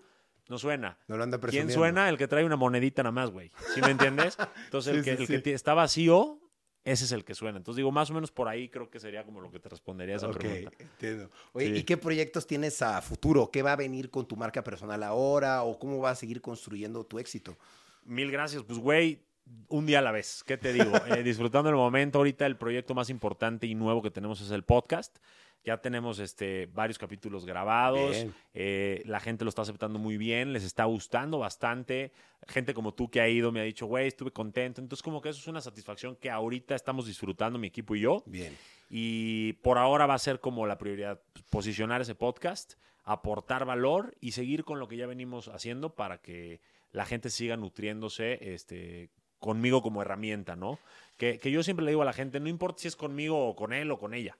no 0.48 0.58
suena. 0.58 0.98
No 1.08 1.16
lo 1.16 1.22
anda 1.24 1.38
¿Quién 1.40 1.70
suena? 1.70 2.08
El 2.08 2.18
que 2.18 2.28
trae 2.28 2.44
una 2.44 2.56
monedita 2.56 3.02
nada 3.02 3.12
más, 3.12 3.30
güey. 3.30 3.50
¿Sí 3.74 3.80
me 3.80 3.90
entiendes? 3.90 4.36
Entonces, 4.64 4.94
el 4.96 5.04
que, 5.04 5.16
sí, 5.16 5.22
el 5.22 5.28
que 5.28 5.36
sí. 5.36 5.42
ti- 5.42 5.50
está 5.52 5.72
vacío, 5.74 6.38
ese 6.84 7.04
es 7.04 7.12
el 7.12 7.24
que 7.24 7.34
suena. 7.34 7.58
Entonces, 7.58 7.76
digo, 7.78 7.90
más 7.90 8.10
o 8.10 8.14
menos 8.14 8.30
por 8.30 8.48
ahí 8.48 8.68
creo 8.68 8.90
que 8.90 9.00
sería 9.00 9.24
como 9.24 9.40
lo 9.40 9.50
que 9.50 9.58
te 9.60 9.68
respondería 9.68 10.14
a 10.14 10.18
esa 10.18 10.30
pregunta. 10.30 10.70
entiendo. 10.78 11.30
Oye. 11.52 11.78
¿y 11.78 11.82
qué 11.84 11.96
proyectos 11.96 12.46
tienes 12.46 12.82
a 12.82 13.00
futuro? 13.02 13.50
¿Qué 13.50 13.62
va 13.62 13.72
a 13.72 13.76
venir 13.76 14.10
con 14.10 14.26
tu 14.28 14.36
marca 14.36 14.62
personal 14.62 15.02
ahora? 15.02 15.62
¿O 15.62 15.78
cómo 15.78 15.98
vas 16.00 16.12
a 16.18 16.20
seguir 16.20 16.40
construyendo 16.40 17.04
tu 17.04 17.18
éxito? 17.18 17.56
Mil 18.04 18.30
gracias. 18.30 18.62
Pues, 18.64 18.78
güey, 18.78 19.24
un 19.68 19.86
día 19.86 19.98
a 20.00 20.02
la 20.02 20.12
vez. 20.12 20.44
¿Qué 20.46 20.56
te 20.56 20.72
digo? 20.72 20.92
Eh, 21.06 21.22
disfrutando 21.24 21.70
el 21.70 21.76
momento. 21.76 22.18
Ahorita 22.18 22.46
el 22.46 22.56
proyecto 22.56 22.94
más 22.94 23.10
importante 23.10 23.66
y 23.66 23.74
nuevo 23.74 24.02
que 24.02 24.10
tenemos 24.10 24.40
es 24.40 24.50
el 24.50 24.64
podcast. 24.64 25.18
Ya 25.64 25.76
tenemos 25.78 26.18
este, 26.18 26.66
varios 26.66 26.98
capítulos 26.98 27.46
grabados. 27.46 28.26
Eh, 28.52 29.02
la 29.06 29.20
gente 29.20 29.44
lo 29.44 29.48
está 29.48 29.62
aceptando 29.62 29.98
muy 29.98 30.16
bien. 30.16 30.52
Les 30.52 30.64
está 30.64 30.84
gustando 30.84 31.38
bastante. 31.38 32.12
Gente 32.48 32.74
como 32.74 32.94
tú 32.94 33.08
que 33.08 33.20
ha 33.20 33.28
ido 33.28 33.52
me 33.52 33.60
ha 33.60 33.64
dicho, 33.64 33.86
güey, 33.86 34.08
estuve 34.08 34.32
contento. 34.32 34.80
Entonces, 34.80 35.02
como 35.02 35.20
que 35.20 35.28
eso 35.28 35.38
es 35.38 35.46
una 35.46 35.60
satisfacción 35.60 36.16
que 36.16 36.30
ahorita 36.30 36.74
estamos 36.74 37.06
disfrutando 37.06 37.60
mi 37.60 37.68
equipo 37.68 37.94
y 37.94 38.00
yo. 38.00 38.24
Bien. 38.26 38.56
Y 38.90 39.52
por 39.54 39.78
ahora 39.78 40.06
va 40.06 40.14
a 40.14 40.18
ser 40.18 40.40
como 40.40 40.66
la 40.66 40.78
prioridad, 40.78 41.20
posicionar 41.48 42.00
ese 42.00 42.16
podcast, 42.16 42.74
aportar 43.04 43.64
valor 43.64 44.16
y 44.20 44.32
seguir 44.32 44.64
con 44.64 44.80
lo 44.80 44.88
que 44.88 44.96
ya 44.96 45.06
venimos 45.06 45.46
haciendo 45.46 45.94
para 45.94 46.18
que 46.18 46.60
la 46.90 47.06
gente 47.06 47.30
siga 47.30 47.56
nutriéndose 47.56 48.52
este, 48.52 49.10
conmigo 49.42 49.82
como 49.82 50.00
herramienta, 50.00 50.56
¿no? 50.56 50.78
Que, 51.18 51.38
que 51.38 51.50
yo 51.50 51.62
siempre 51.62 51.84
le 51.84 51.90
digo 51.90 52.00
a 52.00 52.06
la 52.06 52.14
gente, 52.14 52.40
no 52.40 52.48
importa 52.48 52.80
si 52.80 52.88
es 52.88 52.96
conmigo 52.96 53.48
o 53.48 53.54
con 53.54 53.74
él 53.74 53.90
o 53.90 53.98
con 53.98 54.14
ella, 54.14 54.38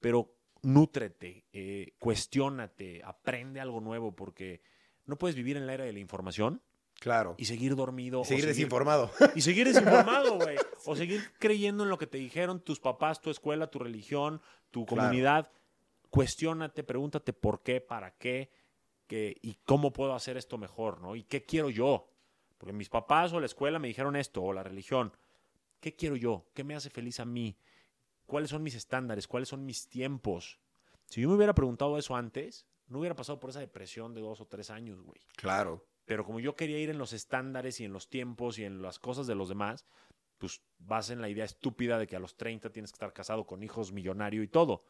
pero 0.00 0.32
nútrete, 0.62 1.44
eh, 1.52 1.94
cuestiónate, 1.98 3.02
aprende 3.04 3.60
algo 3.60 3.80
nuevo, 3.80 4.12
porque 4.14 4.62
no 5.06 5.16
puedes 5.16 5.34
vivir 5.34 5.56
en 5.56 5.66
la 5.66 5.74
era 5.74 5.84
de 5.84 5.92
la 5.92 5.98
información 5.98 6.62
Claro. 7.00 7.34
y 7.36 7.44
seguir 7.46 7.74
dormido. 7.74 8.22
Y 8.22 8.24
seguir 8.26 8.46
desinformado. 8.46 9.10
y 9.34 9.40
seguir 9.42 9.66
desinformado, 9.66 10.36
güey. 10.38 10.56
O 10.86 10.94
seguir 10.96 11.22
creyendo 11.38 11.82
en 11.84 11.90
lo 11.90 11.98
que 11.98 12.06
te 12.06 12.18
dijeron 12.18 12.60
tus 12.60 12.80
papás, 12.80 13.20
tu 13.20 13.30
escuela, 13.30 13.66
tu 13.70 13.78
religión, 13.80 14.40
tu 14.70 14.86
Claro. 14.86 15.02
comunidad. 15.02 15.50
Cuestiónate, 16.10 16.84
pregúntate 16.84 17.32
por 17.32 17.62
qué, 17.62 17.80
para 17.80 18.12
qué, 18.12 18.50
qué 19.06 19.36
y 19.42 19.56
cómo 19.64 19.92
puedo 19.92 20.14
hacer 20.14 20.36
esto 20.36 20.56
mejor, 20.58 21.00
¿no? 21.00 21.16
Y 21.16 21.24
qué 21.24 21.44
quiero 21.44 21.70
yo. 21.70 22.08
Porque 22.64 22.72
mis 22.72 22.88
papás 22.88 23.30
o 23.34 23.40
la 23.40 23.44
escuela 23.44 23.78
me 23.78 23.88
dijeron 23.88 24.16
esto, 24.16 24.42
o 24.42 24.50
la 24.54 24.62
religión. 24.62 25.14
¿Qué 25.80 25.94
quiero 25.94 26.16
yo? 26.16 26.46
¿Qué 26.54 26.64
me 26.64 26.74
hace 26.74 26.88
feliz 26.88 27.20
a 27.20 27.26
mí? 27.26 27.58
¿Cuáles 28.24 28.48
son 28.48 28.62
mis 28.62 28.74
estándares? 28.74 29.28
¿Cuáles 29.28 29.50
son 29.50 29.66
mis 29.66 29.86
tiempos? 29.86 30.58
Si 31.04 31.20
yo 31.20 31.28
me 31.28 31.34
hubiera 31.34 31.54
preguntado 31.54 31.98
eso 31.98 32.16
antes, 32.16 32.66
no 32.86 33.00
hubiera 33.00 33.14
pasado 33.14 33.38
por 33.38 33.50
esa 33.50 33.60
depresión 33.60 34.14
de 34.14 34.22
dos 34.22 34.40
o 34.40 34.46
tres 34.46 34.70
años, 34.70 35.02
güey. 35.02 35.20
Claro. 35.36 35.84
Pero 36.06 36.24
como 36.24 36.40
yo 36.40 36.56
quería 36.56 36.78
ir 36.78 36.88
en 36.88 36.96
los 36.96 37.12
estándares 37.12 37.80
y 37.80 37.84
en 37.84 37.92
los 37.92 38.08
tiempos 38.08 38.58
y 38.58 38.64
en 38.64 38.80
las 38.80 38.98
cosas 38.98 39.26
de 39.26 39.34
los 39.34 39.50
demás, 39.50 39.84
pues 40.38 40.62
vas 40.78 41.10
en 41.10 41.20
la 41.20 41.28
idea 41.28 41.44
estúpida 41.44 41.98
de 41.98 42.06
que 42.06 42.16
a 42.16 42.18
los 42.18 42.34
30 42.34 42.70
tienes 42.70 42.92
que 42.92 42.96
estar 42.96 43.12
casado 43.12 43.44
con 43.44 43.62
hijos, 43.62 43.92
millonario 43.92 44.42
y 44.42 44.48
todo. 44.48 44.84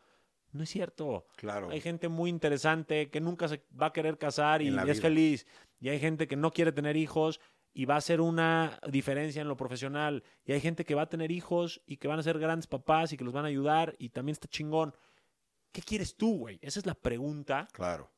No 0.53 0.62
es 0.62 0.70
cierto. 0.70 1.27
Claro. 1.35 1.70
Hay 1.70 1.81
gente 1.81 2.09
muy 2.09 2.31
interesante 2.31 3.11
que 3.11 3.20
nunca 3.20 3.49
se 3.49 3.64
va 3.77 3.87
a 3.87 3.93
querer 3.93 4.16
casar 4.16 4.62
y 4.62 4.68
es 4.68 4.75
vida. 4.75 4.95
feliz. 4.95 5.45
Y 5.81 5.89
hay 5.89 5.99
gente 5.99 6.29
que 6.29 6.37
no 6.37 6.53
quiere 6.53 6.70
tener 6.70 6.97
hijos 6.97 7.41
y 7.75 7.85
va 7.85 7.97
a 7.97 7.99
hacer 7.99 8.20
una 8.20 8.79
diferencia 8.89 9.43
en 9.43 9.49
lo 9.49 9.57
profesional. 9.57 10.22
Y 10.47 10.53
hay 10.53 10.61
gente 10.61 10.85
que 10.85 10.95
va 10.95 11.03
a 11.03 11.09
tener 11.09 11.33
hijos 11.33 11.83
y 11.87 11.97
que 11.97 12.07
van 12.09 12.20
a 12.20 12.22
ser 12.22 12.39
grandes 12.39 12.68
papás 12.68 13.12
y 13.12 13.16
que 13.16 13.25
los 13.25 13.35
van 13.35 13.45
a 13.45 13.49
ayudar 13.49 13.97
y 13.99 14.11
también 14.11 14.35
está 14.35 14.47
chingón. 14.49 14.95
¿Qué 15.72 15.83
quieres 15.83 16.16
tú, 16.16 16.39
güey? 16.39 16.59
Esa 16.62 16.79
es 16.79 16.87
la 16.87 16.95
pregunta. 16.95 17.66
Claro. 17.72 18.11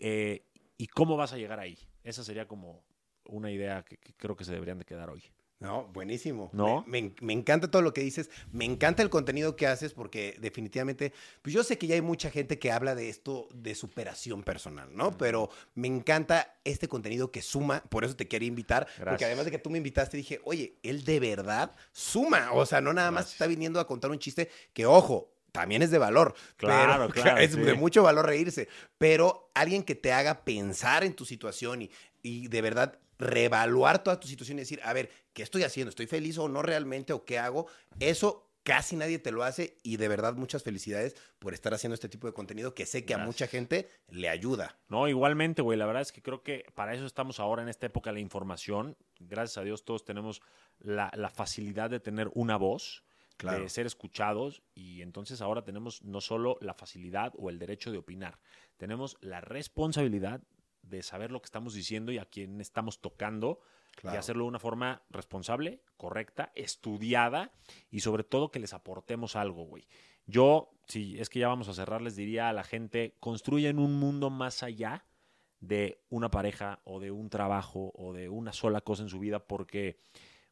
eh, 0.00 0.44
¿Y 0.76 0.88
cómo 0.88 1.16
vas 1.16 1.32
a 1.32 1.36
llegar 1.36 1.60
ahí? 1.60 1.78
Esa 2.02 2.24
sería 2.24 2.48
como 2.48 2.82
una 3.26 3.52
idea 3.52 3.84
que, 3.84 3.96
que 3.98 4.12
creo 4.14 4.34
que 4.34 4.44
se 4.44 4.52
deberían 4.52 4.78
de 4.78 4.84
quedar 4.84 5.08
hoy. 5.08 5.22
No, 5.60 5.84
buenísimo. 5.92 6.48
¿No? 6.54 6.84
Me, 6.86 7.02
me- 7.02 7.14
me 7.20 7.32
encanta 7.34 7.70
todo 7.70 7.82
lo 7.82 7.92
que 7.92 8.00
dices. 8.00 8.30
Me 8.50 8.64
encanta 8.64 9.02
el 9.02 9.10
contenido 9.10 9.56
que 9.56 9.66
haces 9.66 9.92
porque 9.92 10.36
definitivamente, 10.40 11.12
pues 11.42 11.54
yo 11.54 11.62
sé 11.62 11.76
que 11.76 11.86
ya 11.86 11.94
hay 11.96 12.00
mucha 12.00 12.30
gente 12.30 12.58
que 12.58 12.72
habla 12.72 12.94
de 12.94 13.10
esto 13.10 13.46
de 13.54 13.74
superación 13.74 14.42
personal, 14.42 14.88
¿no? 14.96 15.16
Pero 15.18 15.50
me 15.74 15.86
encanta 15.86 16.56
este 16.64 16.88
contenido 16.88 17.30
que 17.30 17.42
suma. 17.42 17.82
Por 17.90 18.04
eso 18.04 18.16
te 18.16 18.26
quería 18.26 18.48
invitar. 18.48 18.86
Porque 19.04 19.26
además 19.26 19.44
de 19.44 19.50
que 19.50 19.58
tú 19.58 19.68
me 19.68 19.76
invitaste, 19.78 20.16
dije, 20.16 20.40
oye, 20.44 20.78
él 20.82 21.04
de 21.04 21.20
verdad 21.20 21.76
suma. 21.92 22.52
O 22.52 22.64
sea, 22.64 22.80
no 22.80 22.92
nada 22.94 23.10
más 23.10 23.30
está 23.32 23.46
viniendo 23.46 23.80
a 23.80 23.86
contar 23.86 24.10
un 24.10 24.18
chiste 24.18 24.48
que, 24.72 24.86
ojo, 24.86 25.30
también 25.52 25.82
es 25.82 25.90
de 25.90 25.98
valor. 25.98 26.34
Claro, 26.56 27.08
pero, 27.08 27.22
claro, 27.22 27.38
Es 27.42 27.52
sí. 27.52 27.60
de 27.60 27.74
mucho 27.74 28.02
valor 28.02 28.24
reírse. 28.24 28.66
Pero 28.96 29.50
alguien 29.52 29.82
que 29.82 29.94
te 29.94 30.10
haga 30.12 30.42
pensar 30.42 31.04
en 31.04 31.12
tu 31.12 31.26
situación 31.26 31.82
y, 31.82 31.90
y 32.22 32.48
de 32.48 32.62
verdad 32.62 32.98
reevaluar 33.20 34.02
toda 34.02 34.18
tu 34.18 34.26
situación 34.26 34.58
y 34.58 34.62
decir, 34.62 34.80
a 34.82 34.92
ver, 34.92 35.10
¿qué 35.32 35.42
estoy 35.42 35.62
haciendo? 35.62 35.90
¿Estoy 35.90 36.06
feliz 36.06 36.38
o 36.38 36.48
no 36.48 36.62
realmente? 36.62 37.12
¿O 37.12 37.24
qué 37.24 37.38
hago? 37.38 37.66
Eso 38.00 38.46
casi 38.62 38.96
nadie 38.96 39.18
te 39.18 39.30
lo 39.32 39.42
hace 39.42 39.78
y 39.82 39.96
de 39.96 40.08
verdad 40.08 40.34
muchas 40.34 40.62
felicidades 40.62 41.16
por 41.38 41.54
estar 41.54 41.72
haciendo 41.72 41.94
este 41.94 42.08
tipo 42.08 42.26
de 42.26 42.32
contenido 42.34 42.74
que 42.74 42.84
sé 42.86 43.04
que 43.04 43.14
a 43.14 43.18
mucha 43.18 43.46
gente 43.46 43.88
le 44.08 44.28
ayuda. 44.28 44.78
No, 44.88 45.08
igualmente, 45.08 45.62
güey. 45.62 45.78
La 45.78 45.86
verdad 45.86 46.02
es 46.02 46.12
que 46.12 46.22
creo 46.22 46.42
que 46.42 46.66
para 46.74 46.94
eso 46.94 47.06
estamos 47.06 47.40
ahora 47.40 47.62
en 47.62 47.68
esta 47.68 47.86
época 47.86 48.10
de 48.10 48.14
la 48.14 48.20
información. 48.20 48.96
Gracias 49.18 49.58
a 49.58 49.62
Dios 49.62 49.84
todos 49.84 50.04
tenemos 50.04 50.42
la, 50.78 51.10
la 51.14 51.30
facilidad 51.30 51.90
de 51.90 52.00
tener 52.00 52.30
una 52.34 52.56
voz, 52.56 53.04
Claro. 53.36 53.62
de 53.62 53.70
ser 53.70 53.86
escuchados 53.86 54.62
y 54.74 55.00
entonces 55.00 55.40
ahora 55.40 55.64
tenemos 55.64 56.02
no 56.02 56.20
solo 56.20 56.58
la 56.60 56.74
facilidad 56.74 57.32
o 57.38 57.48
el 57.48 57.58
derecho 57.58 57.90
de 57.90 57.96
opinar, 57.96 58.38
tenemos 58.76 59.16
la 59.22 59.40
responsabilidad 59.40 60.42
de 60.82 61.02
saber 61.02 61.30
lo 61.30 61.40
que 61.40 61.46
estamos 61.46 61.74
diciendo 61.74 62.12
y 62.12 62.18
a 62.18 62.24
quién 62.24 62.60
estamos 62.60 63.00
tocando 63.00 63.60
Claro. 63.96 64.16
y 64.16 64.18
hacerlo 64.18 64.44
de 64.44 64.48
una 64.48 64.60
forma 64.60 65.02
responsable, 65.10 65.82
correcta, 65.96 66.52
estudiada 66.54 67.52
y 67.90 68.00
sobre 68.00 68.22
todo 68.22 68.50
que 68.50 68.60
les 68.60 68.72
aportemos 68.72 69.34
algo, 69.34 69.64
güey. 69.64 69.88
Yo, 70.26 70.70
si 70.86 71.18
es 71.18 71.28
que 71.28 71.40
ya 71.40 71.48
vamos 71.48 71.68
a 71.68 71.74
cerrar, 71.74 72.00
les 72.00 72.14
diría 72.14 72.48
a 72.48 72.52
la 72.52 72.62
gente, 72.62 73.16
construyen 73.18 73.78
un 73.80 73.98
mundo 73.98 74.30
más 74.30 74.62
allá 74.62 75.04
de 75.58 76.00
una 76.08 76.30
pareja 76.30 76.80
o 76.84 77.00
de 77.00 77.10
un 77.10 77.30
trabajo 77.30 77.92
o 77.94 78.12
de 78.12 78.28
una 78.28 78.52
sola 78.52 78.80
cosa 78.80 79.02
en 79.02 79.08
su 79.08 79.18
vida 79.18 79.40
porque 79.46 79.98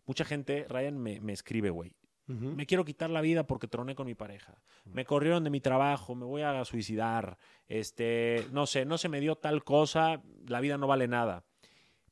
mucha 0.04 0.24
gente, 0.24 0.66
Ryan 0.68 0.98
me, 0.98 1.20
me 1.20 1.32
escribe, 1.32 1.70
güey, 1.70 1.94
Me 2.28 2.66
quiero 2.66 2.84
quitar 2.84 3.08
la 3.08 3.22
vida 3.22 3.46
porque 3.46 3.68
troné 3.68 3.94
con 3.94 4.06
mi 4.06 4.14
pareja. 4.14 4.60
Me 4.84 5.04
corrieron 5.04 5.44
de 5.44 5.50
mi 5.50 5.60
trabajo, 5.60 6.14
me 6.14 6.26
voy 6.26 6.42
a 6.42 6.64
suicidar. 6.64 7.38
Este, 7.66 8.46
no 8.52 8.66
sé, 8.66 8.84
no 8.84 8.98
se 8.98 9.08
me 9.08 9.20
dio 9.20 9.36
tal 9.36 9.64
cosa, 9.64 10.22
la 10.46 10.60
vida 10.60 10.76
no 10.76 10.86
vale 10.86 11.08
nada. 11.08 11.44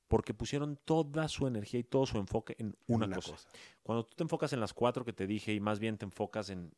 Porque 0.08 0.32
pusieron 0.32 0.78
toda 0.84 1.28
su 1.28 1.46
energía 1.46 1.80
y 1.80 1.84
todo 1.84 2.06
su 2.06 2.16
enfoque 2.18 2.54
en 2.58 2.76
una, 2.86 3.06
Una 3.06 3.16
cosa. 3.16 3.32
cosa. 3.32 3.48
Cuando 3.82 4.04
tú 4.06 4.14
te 4.14 4.22
enfocas 4.22 4.52
en 4.52 4.60
las 4.60 4.72
cuatro 4.72 5.04
que 5.04 5.12
te 5.12 5.26
dije 5.26 5.52
y 5.52 5.60
más 5.60 5.80
bien 5.80 5.98
te 5.98 6.04
enfocas 6.04 6.48
en 6.48 6.72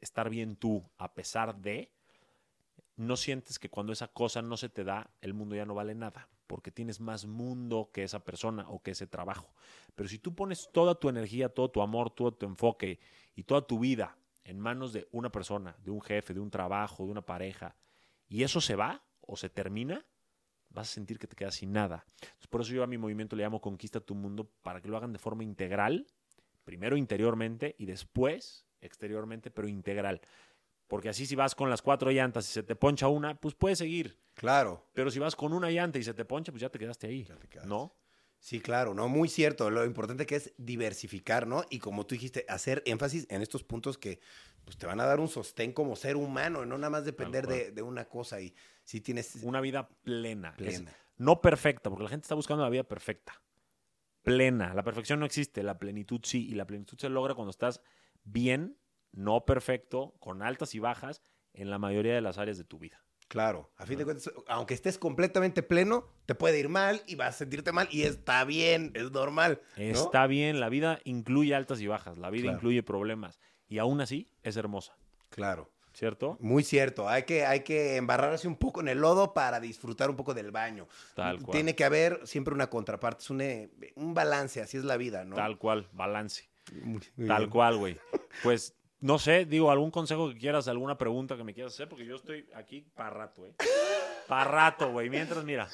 estar 0.00 0.28
bien 0.28 0.56
tú 0.56 0.82
a 0.98 1.14
pesar 1.14 1.56
de, 1.56 1.92
no 2.96 3.16
sientes 3.16 3.58
que 3.58 3.68
cuando 3.68 3.92
esa 3.92 4.08
cosa 4.08 4.42
no 4.42 4.56
se 4.56 4.68
te 4.68 4.84
da, 4.84 5.10
el 5.20 5.34
mundo 5.34 5.54
ya 5.54 5.66
no 5.66 5.74
vale 5.74 5.94
nada, 5.94 6.28
porque 6.46 6.70
tienes 6.70 7.00
más 7.00 7.26
mundo 7.26 7.90
que 7.92 8.02
esa 8.02 8.24
persona 8.24 8.68
o 8.68 8.82
que 8.82 8.92
ese 8.92 9.06
trabajo. 9.06 9.52
Pero 9.94 10.08
si 10.08 10.18
tú 10.18 10.34
pones 10.34 10.70
toda 10.72 10.94
tu 10.94 11.08
energía, 11.08 11.48
todo 11.48 11.70
tu 11.70 11.82
amor, 11.82 12.10
todo 12.10 12.32
tu 12.32 12.46
enfoque 12.46 13.00
y 13.34 13.44
toda 13.44 13.66
tu 13.66 13.78
vida 13.78 14.16
en 14.44 14.60
manos 14.60 14.92
de 14.92 15.08
una 15.10 15.30
persona, 15.30 15.76
de 15.82 15.90
un 15.90 16.00
jefe, 16.00 16.32
de 16.32 16.40
un 16.40 16.50
trabajo, 16.50 17.04
de 17.04 17.10
una 17.10 17.22
pareja, 17.22 17.76
y 18.28 18.42
eso 18.42 18.60
se 18.60 18.76
va 18.76 19.02
o 19.20 19.36
se 19.36 19.48
termina, 19.48 20.06
vas 20.70 20.90
a 20.90 20.94
sentir 20.94 21.18
que 21.18 21.26
te 21.26 21.36
quedas 21.36 21.56
sin 21.56 21.72
nada. 21.72 22.04
Por 22.50 22.60
eso 22.60 22.72
yo 22.72 22.82
a 22.82 22.86
mi 22.86 22.98
movimiento 22.98 23.34
le 23.34 23.42
llamo 23.42 23.60
Conquista 23.60 24.00
tu 24.00 24.14
Mundo, 24.14 24.50
para 24.62 24.80
que 24.80 24.88
lo 24.88 24.96
hagan 24.96 25.12
de 25.12 25.18
forma 25.18 25.42
integral, 25.42 26.06
primero 26.64 26.96
interiormente 26.96 27.74
y 27.78 27.86
después 27.86 28.66
exteriormente, 28.80 29.50
pero 29.50 29.68
integral. 29.68 30.20
Porque 30.88 31.08
así 31.08 31.26
si 31.26 31.34
vas 31.34 31.54
con 31.54 31.68
las 31.68 31.82
cuatro 31.82 32.10
llantas 32.10 32.48
y 32.48 32.52
se 32.52 32.62
te 32.62 32.76
poncha 32.76 33.08
una, 33.08 33.40
pues 33.40 33.54
puedes 33.54 33.78
seguir. 33.78 34.18
Claro. 34.34 34.86
Pero 34.92 35.10
si 35.10 35.18
vas 35.18 35.34
con 35.34 35.52
una 35.52 35.70
llanta 35.70 35.98
y 35.98 36.04
se 36.04 36.14
te 36.14 36.24
poncha, 36.24 36.52
pues 36.52 36.60
ya 36.62 36.68
te 36.68 36.78
quedaste 36.78 37.06
ahí. 37.08 37.24
Ya 37.24 37.36
te 37.36 37.48
quedaste. 37.48 37.68
¿No? 37.68 37.94
Sí, 38.38 38.60
claro, 38.60 38.94
¿no? 38.94 39.08
Muy 39.08 39.28
cierto. 39.28 39.70
Lo 39.70 39.84
importante 39.84 40.26
que 40.26 40.36
es 40.36 40.52
diversificar, 40.58 41.46
¿no? 41.46 41.64
Y 41.70 41.78
como 41.80 42.06
tú 42.06 42.14
dijiste, 42.14 42.44
hacer 42.48 42.82
énfasis 42.86 43.26
en 43.30 43.42
estos 43.42 43.64
puntos 43.64 43.98
que 43.98 44.20
pues, 44.64 44.76
te 44.76 44.86
van 44.86 45.00
a 45.00 45.06
dar 45.06 45.18
un 45.18 45.28
sostén 45.28 45.72
como 45.72 45.96
ser 45.96 46.16
humano, 46.16 46.64
no 46.66 46.76
nada 46.78 46.90
más 46.90 47.04
depender 47.04 47.46
de, 47.48 47.72
de 47.72 47.82
una 47.82 48.04
cosa. 48.04 48.40
Y 48.40 48.54
si 48.84 49.00
tienes 49.00 49.36
Una 49.42 49.60
vida 49.60 49.88
plena. 50.04 50.50
Es- 50.58 50.76
plena. 50.80 50.92
no 51.16 51.40
perfecta, 51.40 51.88
porque 51.90 52.04
la 52.04 52.10
gente 52.10 52.24
está 52.26 52.34
buscando 52.36 52.62
la 52.62 52.70
vida 52.70 52.84
perfecta. 52.84 53.42
Plena. 54.22 54.74
La 54.74 54.84
perfección 54.84 55.18
no 55.18 55.26
existe, 55.26 55.62
la 55.62 55.78
plenitud 55.78 56.20
sí. 56.22 56.46
Y 56.48 56.54
la 56.54 56.66
plenitud 56.66 56.98
se 56.98 57.08
logra 57.08 57.34
cuando 57.34 57.50
estás 57.50 57.80
bien, 58.24 58.76
no 59.12 59.44
perfecto, 59.44 60.14
con 60.20 60.42
altas 60.42 60.74
y 60.74 60.78
bajas 60.78 61.22
en 61.54 61.70
la 61.70 61.78
mayoría 61.78 62.14
de 62.14 62.20
las 62.20 62.38
áreas 62.38 62.58
de 62.58 62.64
tu 62.64 62.78
vida. 62.78 63.02
Claro, 63.28 63.72
a 63.76 63.86
fin 63.86 63.98
de 63.98 64.04
cuentas, 64.04 64.30
aunque 64.46 64.72
estés 64.74 64.98
completamente 64.98 65.64
pleno, 65.64 66.06
te 66.26 66.36
puede 66.36 66.60
ir 66.60 66.68
mal 66.68 67.02
y 67.08 67.16
vas 67.16 67.34
a 67.34 67.38
sentirte 67.38 67.72
mal 67.72 67.88
y 67.90 68.02
está 68.02 68.44
bien, 68.44 68.92
es 68.94 69.10
normal. 69.10 69.60
¿no? 69.76 69.82
Está 69.82 70.28
bien, 70.28 70.60
la 70.60 70.68
vida 70.68 71.00
incluye 71.02 71.52
altas 71.54 71.80
y 71.80 71.88
bajas, 71.88 72.18
la 72.18 72.30
vida 72.30 72.44
Claro. 72.44 72.58
incluye 72.58 72.82
problemas. 72.84 73.40
Y 73.66 73.78
aún 73.78 74.00
así 74.00 74.30
es 74.44 74.56
hermosa, 74.56 74.96
Claro, 75.30 75.72
¿cierto? 75.92 76.36
muy 76.40 76.62
cierto. 76.62 77.08
Hay 77.08 77.24
que, 77.24 77.44
hay 77.44 77.64
que 77.64 77.96
embarrarse 77.96 78.46
un 78.46 78.54
poco 78.54 78.80
en 78.80 78.86
el 78.86 78.98
lodo 79.00 79.34
para 79.34 79.58
disfrutar 79.58 80.08
un 80.08 80.14
poco 80.14 80.32
del 80.32 80.52
baño. 80.52 80.86
Tal 81.16 81.42
cual. 81.42 81.50
Tiene 81.50 81.74
que 81.74 81.82
haber 81.84 82.24
siempre 82.28 82.54
una 82.54 82.70
contraparte, 82.70 83.24
es 83.24 83.30
un, 83.30 83.40
eh, 83.40 83.70
un 83.96 84.14
balance, 84.14 84.60
así 84.62 84.76
es 84.76 84.84
la 84.84 84.96
vida, 84.96 85.24
¿no? 85.24 85.34
Tal 85.34 85.58
cual, 85.58 85.88
balance. 85.92 86.48
Muy- 86.80 87.02
muy 87.16 87.26
Tal 87.26 87.38
bien. 87.38 87.50
cual, 87.50 87.76
güey. 87.76 87.98
Pues 88.44 88.72
no 89.00 89.18
sé, 89.18 89.44
digo, 89.44 89.70
algún 89.70 89.90
consejo 89.90 90.28
que 90.28 90.38
quieras, 90.38 90.68
alguna 90.68 90.96
pregunta 90.96 91.36
que 91.36 91.44
me 91.44 91.54
quieras 91.54 91.74
hacer, 91.74 91.88
porque 91.88 92.06
yo 92.06 92.16
estoy 92.16 92.48
aquí 92.54 92.80
para 92.94 93.10
rato, 93.10 93.46
¿eh? 93.46 93.54
Para 94.26 94.50
rato, 94.50 94.90
güey. 94.90 95.08
Mientras, 95.10 95.44
mira. 95.44 95.68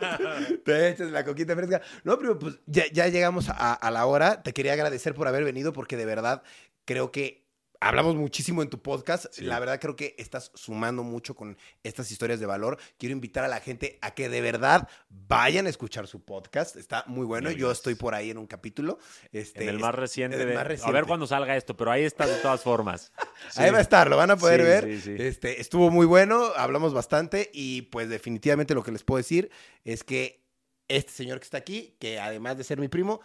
Te 0.64 0.88
echas 0.90 1.10
la 1.10 1.24
coquita 1.24 1.54
fresca. 1.54 1.82
No, 2.04 2.18
pero 2.18 2.38
pues 2.38 2.58
ya, 2.66 2.84
ya 2.92 3.08
llegamos 3.08 3.48
a, 3.48 3.74
a 3.74 3.90
la 3.90 4.06
hora. 4.06 4.42
Te 4.42 4.52
quería 4.52 4.72
agradecer 4.72 5.14
por 5.14 5.28
haber 5.28 5.44
venido 5.44 5.72
porque 5.72 5.96
de 5.96 6.06
verdad 6.06 6.42
creo 6.84 7.12
que 7.12 7.44
hablamos 7.82 8.14
muchísimo 8.16 8.62
en 8.62 8.68
tu 8.70 8.80
podcast. 8.80 9.26
Sí. 9.32 9.44
La 9.44 9.58
verdad 9.58 9.80
creo 9.80 9.96
que 9.96 10.14
estás 10.18 10.50
sumando 10.54 11.02
mucho 11.02 11.34
con 11.34 11.56
estas 11.82 12.10
historias 12.10 12.40
de 12.40 12.46
valor. 12.46 12.78
Quiero 12.98 13.12
invitar 13.12 13.44
a 13.44 13.48
la 13.48 13.60
gente 13.60 13.98
a 14.00 14.14
que 14.14 14.28
de 14.28 14.40
verdad 14.40 14.88
vayan 15.08 15.66
a 15.66 15.70
escuchar 15.70 16.06
su 16.06 16.24
podcast. 16.24 16.76
Está 16.76 17.04
muy 17.06 17.26
bueno. 17.26 17.50
Muy 17.50 17.58
Yo 17.58 17.70
estoy 17.70 17.94
por 17.94 18.14
ahí 18.14 18.30
en 18.30 18.38
un 18.38 18.46
capítulo. 18.46 18.98
Este, 19.32 19.64
en 19.64 19.68
el 19.68 19.78
más 19.78 19.94
reciente. 19.94 20.40
el 20.40 20.48
de- 20.48 20.54
más 20.54 20.82
A 20.84 20.90
ver 20.90 21.04
cuándo 21.06 21.26
salga 21.26 21.56
esto, 21.56 21.76
pero 21.76 21.90
ahí 21.90 22.04
está 22.04 22.26
de 22.26 22.36
todas 22.36 22.62
formas. 22.62 23.12
Ahí 23.56 23.70
va 23.70 23.78
a 23.78 23.82
estar, 23.82 24.08
lo 24.08 24.16
van 24.16 24.30
a 24.30 24.36
poder 24.36 24.60
Sí, 25.00 25.10
ver. 25.10 25.20
Este, 25.20 25.60
estuvo 25.60 25.90
muy 25.90 26.06
bueno, 26.06 26.52
hablamos 26.56 26.94
bastante 26.94 27.50
y 27.52 27.82
pues 27.82 28.08
definitivamente 28.08 28.72
lo 28.74 28.82
que 28.82 28.92
les 28.92 29.02
puedo 29.02 29.18
decir 29.18 29.50
es 29.84 30.04
que 30.04 30.44
este 30.88 31.10
señor 31.12 31.38
que 31.38 31.44
está 31.44 31.58
aquí, 31.58 31.96
que 31.98 32.20
además 32.20 32.56
de 32.56 32.64
ser 32.64 32.78
mi 32.78 32.88
primo, 32.88 33.20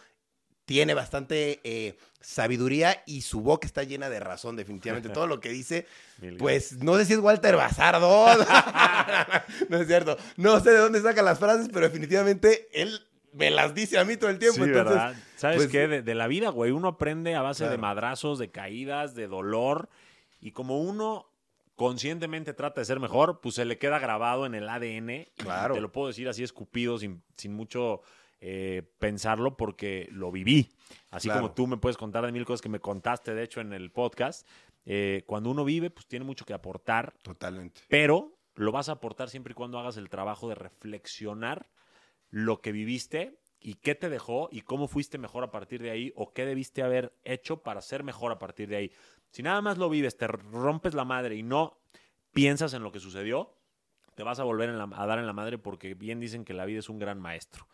tiene 0.68 0.94
bastante 0.94 1.62
eh, 1.64 1.96
sabiduría 2.20 3.02
y 3.06 3.22
su 3.22 3.40
boca 3.40 3.66
está 3.66 3.84
llena 3.84 4.10
de 4.10 4.20
razón, 4.20 4.58
definitivamente. 4.58 5.08
Todo 5.08 5.26
lo 5.26 5.40
que 5.40 5.48
dice, 5.48 5.88
pues 6.38 6.84
no 6.84 6.98
sé 6.98 7.06
si 7.06 7.14
es 7.14 7.20
Walter 7.20 7.56
Bazardo. 7.56 8.28
no 9.70 9.78
es 9.78 9.88
cierto. 9.88 10.18
No 10.36 10.60
sé 10.60 10.72
de 10.72 10.80
dónde 10.80 11.02
saca 11.02 11.22
las 11.22 11.40
frases, 11.40 11.70
pero 11.72 11.88
definitivamente 11.88 12.68
él 12.74 13.00
me 13.32 13.50
las 13.50 13.74
dice 13.74 13.98
a 13.98 14.04
mí 14.04 14.18
todo 14.18 14.30
el 14.30 14.40
tiempo. 14.40 14.58
Sí, 14.58 14.70
entonces, 14.70 14.94
¿verdad? 14.94 15.16
¿Sabes 15.38 15.58
pues, 15.58 15.70
qué? 15.70 15.88
De, 15.88 16.02
de 16.02 16.16
la 16.16 16.28
vida, 16.28 16.50
güey, 16.50 16.72
uno 16.72 16.90
aprende 16.90 17.34
a 17.34 17.42
base 17.42 17.70
de 17.70 17.78
madrazos, 17.78 18.38
de 18.38 18.52
caídas, 18.52 19.16
de 19.16 19.28
dolor. 19.28 19.88
Y 20.42 20.52
como 20.52 20.82
uno 20.82 21.30
conscientemente 21.78 22.54
trata 22.54 22.82
de 22.82 22.86
ser 22.86 23.00
mejor, 23.00 23.40
pues 23.40 23.56
se 23.56 23.64
le 23.64 23.78
queda 23.78 24.00
grabado 24.00 24.46
en 24.46 24.54
el 24.54 24.68
ADN. 24.68 25.10
y 25.12 25.28
Claro. 25.38 25.76
te 25.76 25.80
lo 25.82 25.94
puedo 25.94 26.08
decir 26.08 26.28
así 26.28 26.44
escupido, 26.44 26.98
sin, 26.98 27.24
sin 27.38 27.54
mucho 27.54 28.02
eh, 28.40 28.84
pensarlo 29.00 29.58
porque 29.58 30.08
lo 30.12 30.32
viví. 30.32 30.70
Así 31.12 31.28
Claro. 31.28 31.42
como 31.42 31.54
tú 31.54 31.68
me 31.68 31.78
puedes 31.78 31.98
contar 31.98 32.26
de 32.26 32.32
mil 32.32 32.46
cosas 32.46 32.62
que 32.62 32.70
me 32.70 32.80
contaste, 32.80 33.34
de 33.34 33.44
hecho, 33.44 33.62
en 33.62 33.74
el 33.74 33.92
podcast. 33.92 34.48
eh, 34.90 35.24
cuando 35.26 35.50
uno 35.52 35.66
vive, 35.66 35.90
pues 35.90 36.08
tiene 36.08 36.24
mucho 36.24 36.46
que 36.46 36.54
aportar, 36.54 37.14
Totalmente. 37.22 37.82
pero 37.90 38.38
lo 38.56 38.72
vas 38.72 38.88
a 38.88 38.94
aportar 38.94 39.30
siempre 39.30 39.52
y 39.52 39.54
cuando 39.54 39.78
hagas 39.80 39.98
el 39.98 40.08
trabajo 40.10 40.48
de 40.48 40.56
reflexionar 40.56 41.68
lo 42.30 42.62
que 42.62 42.72
viviste 42.72 43.38
y 43.60 43.74
qué 43.76 43.96
te 43.96 44.10
dejó 44.10 44.48
y 44.52 44.62
cómo 44.62 44.88
fuiste 44.88 45.18
mejor 45.18 45.44
a 45.44 45.52
partir 45.52 45.82
de 45.82 45.92
ahí 45.92 46.14
o 46.16 46.32
qué 46.34 46.46
debiste 46.46 46.84
haber 46.84 47.14
hecho 47.26 47.64
para 47.64 47.82
ser 47.82 48.04
mejor 48.04 48.32
a 48.32 48.40
partir 48.40 48.70
de 48.70 48.76
ahí. 48.78 48.92
Si 49.32 49.44
nada 49.44 49.62
más 49.62 49.78
lo 49.78 49.90
vives, 49.90 50.16
te 50.18 50.28
rompes 50.28 50.94
la 50.94 51.04
madre 51.06 51.36
y 51.36 51.44
no 51.44 51.78
piensas 52.32 52.74
en 52.74 52.82
lo 52.84 52.92
que 52.94 53.00
sucedió, 53.00 53.54
te 54.16 54.24
vas 54.24 54.40
a 54.40 54.44
volver 54.46 54.70
en 54.70 54.78
la- 54.78 54.90
a 54.94 55.06
dar 55.06 55.20
en 55.20 55.28
la 55.28 55.34
madre 55.34 55.58
porque 55.58 55.96
bien 55.96 56.20
dicen 56.20 56.46
que 56.46 56.54
la 56.54 56.66
vida 56.66 56.80
es 56.80 56.90
un 56.90 56.98
gran 57.00 57.20
maestro. 57.20 57.68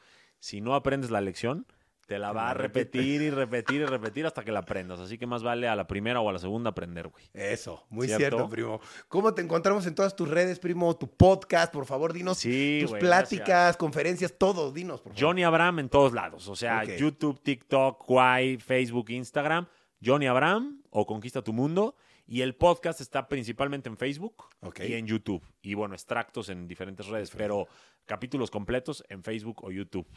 Si 0.44 0.60
no 0.60 0.76
aprendes 0.76 1.10
la 1.10 1.22
lección, 1.22 1.66
te 2.06 2.20
la 2.20 2.34
va 2.34 2.50
a 2.50 2.54
repetir 2.54 3.22
y 3.22 3.30
repetir 3.30 3.80
y 3.80 3.86
repetir 3.86 4.26
hasta 4.26 4.44
que 4.44 4.52
la 4.52 4.60
aprendas. 4.60 5.00
Así 5.00 5.18
que 5.18 5.26
más 5.26 5.42
vale 5.42 5.70
a 5.70 5.76
la 5.78 5.88
primera 5.88 6.20
o 6.20 6.28
a 6.28 6.34
la 6.34 6.40
segunda 6.40 6.72
aprender, 6.72 7.08
güey. 7.08 7.24
Eso, 7.34 7.86
muy 7.90 8.08
¿Cierto? 8.08 8.20
cierto, 8.20 8.50
primo. 8.50 8.82
¿Cómo 9.08 9.34
te 9.34 9.42
encontramos 9.42 9.86
en 9.88 9.96
todas 9.96 10.18
tus 10.18 10.28
redes, 10.28 10.60
primo? 10.60 10.94
Tu 10.98 11.08
podcast, 11.08 11.72
por 11.72 11.86
favor, 11.86 12.12
dinos 12.12 12.40
Sí, 12.40 12.80
tus 12.82 12.90
güey, 12.90 13.00
pláticas, 13.00 13.48
gracias. 13.48 13.78
conferencias, 13.78 14.34
todo, 14.38 14.74
dinos, 14.74 15.00
por 15.00 15.14
favor. 15.14 15.26
Johnny 15.26 15.46
Abraham 15.46 15.80
en 15.80 15.88
todos 15.88 16.12
lados. 16.12 16.50
O 16.50 16.58
sea. 16.58 16.84
YouTube, 16.84 17.42
TikTok, 17.42 18.06
Quai, 18.06 18.58
Facebook, 18.58 19.12
Instagram. 19.12 19.66
Johnny 20.06 20.28
Abraham 20.28 20.82
o 20.90 21.06
Conquista 21.06 21.42
tu 21.42 21.54
Mundo. 21.54 21.96
Y 22.26 22.42
el 22.42 22.56
podcast 22.56 23.02
está 23.02 23.28
principalmente 23.28 23.90
en 23.90 23.98
Facebook 23.98 24.46
Ok. 24.62 24.80
y 24.88 24.94
en 24.94 25.06
YouTube. 25.08 25.44
Y 25.62 25.74
bueno, 25.74 25.94
extractos 25.94 26.50
en 26.50 26.68
diferentes 26.68 27.08
redes, 27.08 27.32
pero 27.36 27.68
capítulos 28.06 28.50
completos 28.52 29.04
en 29.10 29.24
Facebook 29.24 29.64
o 29.64 29.72
YouTube. 29.72 30.08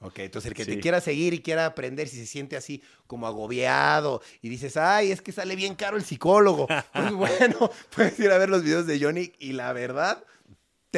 Ok, 0.00 0.18
entonces 0.18 0.50
el 0.50 0.56
que 0.56 0.64
Sí. 0.66 0.72
te 0.72 0.80
quiera 0.80 1.00
seguir 1.00 1.32
y 1.32 1.40
quiera 1.40 1.64
aprender, 1.64 2.08
si 2.08 2.18
se 2.18 2.26
siente 2.26 2.56
así 2.56 2.82
como 3.06 3.26
agobiado 3.26 4.20
y 4.42 4.50
dices, 4.50 4.76
ay, 4.76 5.10
es 5.12 5.22
que 5.22 5.32
sale 5.32 5.56
bien 5.56 5.74
caro 5.74 5.96
el 5.96 6.04
psicólogo, 6.04 6.66
pues 6.92 7.12
bueno, 7.14 7.70
puedes 7.96 8.18
ir 8.20 8.30
a 8.30 8.36
ver 8.38 8.50
los 8.50 8.62
videos 8.62 8.86
de 8.86 9.00
Johnny 9.00 9.32
y 9.38 9.52
la 9.52 9.72
verdad, 9.72 10.22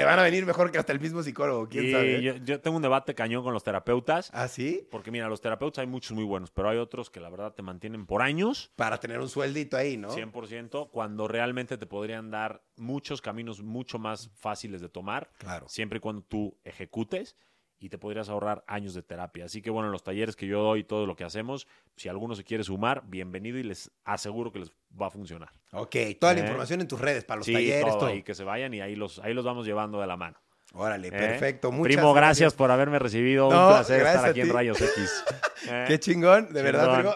te 0.00 0.04
van 0.04 0.18
a 0.18 0.22
venir 0.22 0.44
mejor 0.46 0.70
que 0.70 0.78
hasta 0.78 0.92
el 0.92 1.00
mismo 1.00 1.22
psicólogo, 1.22 1.68
quién 1.68 1.86
Y 1.86 1.90
sabe. 1.90 2.22
yo, 2.22 2.36
yo 2.36 2.60
tengo 2.60 2.76
un 2.76 2.82
debate 2.82 3.14
cañón 3.14 3.42
con 3.42 3.52
los 3.52 3.64
terapeutas. 3.64 4.30
¿Ah, 4.32 4.46
sí? 4.48 4.86
Porque 4.90 5.10
mira, 5.10 5.28
los 5.28 5.40
terapeutas 5.40 5.80
hay 5.82 5.86
muchos 5.86 6.12
muy 6.12 6.24
buenos, 6.24 6.50
pero 6.50 6.68
hay 6.68 6.78
otros 6.78 7.10
que 7.10 7.18
la 7.20 7.30
verdad 7.30 7.52
te 7.54 7.62
mantienen 7.62 8.06
por 8.06 8.22
años. 8.22 8.72
Para 8.76 8.98
tener 9.00 9.20
un 9.20 9.28
sueldito 9.28 9.76
ahí, 9.76 9.96
¿no? 9.96 10.10
100%, 10.10 10.90
cuando 10.90 11.28
realmente 11.28 11.76
te 11.78 11.86
podrían 11.86 12.30
dar 12.30 12.62
muchos 12.76 13.20
caminos 13.20 13.62
mucho 13.62 13.98
más 13.98 14.30
fáciles 14.36 14.80
de 14.80 14.88
tomar, 14.88 15.30
Claro. 15.38 15.68
siempre 15.68 15.96
y 15.98 16.00
cuando 16.00 16.22
tú 16.22 16.58
ejecutes 16.64 17.36
y 17.78 17.88
te 17.88 17.98
podrías 17.98 18.28
ahorrar 18.28 18.64
años 18.66 18.94
de 18.94 19.02
terapia. 19.02 19.44
Así 19.44 19.62
que 19.62 19.70
bueno, 19.70 19.88
en 19.88 19.92
los 19.92 20.02
talleres 20.02 20.36
que 20.36 20.46
yo 20.46 20.62
doy, 20.62 20.84
todo 20.84 21.06
lo 21.06 21.16
que 21.16 21.24
hacemos, 21.24 21.66
si 21.96 22.08
alguno 22.08 22.34
se 22.34 22.44
quiere 22.44 22.64
sumar, 22.64 23.02
bienvenido 23.06 23.58
y 23.58 23.62
les 23.62 23.90
aseguro 24.04 24.50
que 24.52 24.60
les 24.60 24.72
va 25.00 25.08
a 25.08 25.10
funcionar. 25.10 25.50
Ok, 25.72 25.96
toda 26.20 26.34
la 26.34 26.40
¿Eh? 26.40 26.42
información 26.44 26.80
en 26.80 26.88
tus 26.88 27.00
redes, 27.00 27.24
para 27.24 27.38
los 27.38 27.46
sí, 27.46 27.52
talleres, 27.52 27.90
todo, 27.90 27.98
todo. 27.98 28.08
ahí 28.08 28.22
que 28.22 28.34
se 28.34 28.44
vayan 28.44 28.72
y 28.74 28.80
ahí 28.80 28.96
los, 28.96 29.18
ahí 29.18 29.34
los 29.34 29.44
vamos 29.44 29.66
llevando 29.66 30.00
de 30.00 30.06
la 30.06 30.16
mano. 30.16 30.38
Órale, 30.74 31.08
¿eh? 31.08 31.12
perfecto. 31.12 31.72
Muchas 31.72 31.96
Primo, 31.96 32.12
gracias 32.12 32.54
por 32.54 32.70
haberme 32.70 32.98
recibido. 32.98 33.50
No, 33.50 33.68
Un 33.68 33.72
placer 33.74 34.00
estar 34.02 34.24
aquí 34.26 34.40
en. 34.40 34.52
Rayos 34.52 34.80
X. 34.80 35.24
¿eh? 35.70 35.84
Qué 35.86 35.98
chingón, 35.98 36.52
de 36.52 36.62
verdad, 36.62 36.94
primo. 36.94 37.14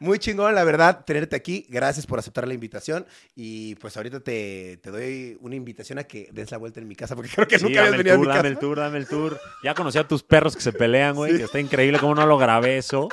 Muy 0.00 0.18
chingón, 0.18 0.54
la 0.54 0.64
verdad, 0.64 1.04
tenerte 1.04 1.36
aquí. 1.36 1.66
Gracias 1.68 2.06
por 2.06 2.18
aceptar 2.18 2.46
la 2.46 2.54
invitación. 2.54 3.06
Y 3.34 3.74
pues 3.76 3.96
ahorita 3.96 4.20
te, 4.20 4.78
te 4.82 4.90
doy 4.90 5.38
una 5.40 5.54
invitación 5.54 5.98
a 5.98 6.04
que 6.04 6.28
des 6.32 6.50
la 6.50 6.58
vuelta 6.58 6.80
en 6.80 6.88
mi 6.88 6.94
casa, 6.96 7.16
porque 7.16 7.30
creo 7.34 7.48
que 7.48 7.58
Sí, 7.58 7.64
nunca 7.64 7.80
habías 7.80 7.96
venido 7.96 8.14
a 8.14 8.18
mi 8.18 8.24
tour, 8.24 8.32
casa. 8.32 8.36
dame 8.42 8.48
el 8.50 8.58
tour, 8.58 8.76
dame 8.78 8.98
el 8.98 9.06
tour. 9.06 9.40
Ya 9.62 9.74
conocí 9.74 9.98
a 9.98 10.06
tus 10.06 10.22
perros 10.22 10.54
que 10.54 10.62
se 10.62 10.72
pelean, 10.72 11.14
güey, 11.14 11.32
Sí. 11.32 11.38
que 11.38 11.44
está 11.44 11.58
increíble 11.60 11.98
cómo 11.98 12.14
no 12.14 12.26
lo 12.26 12.36
grabé 12.38 12.78
eso. 12.78 13.08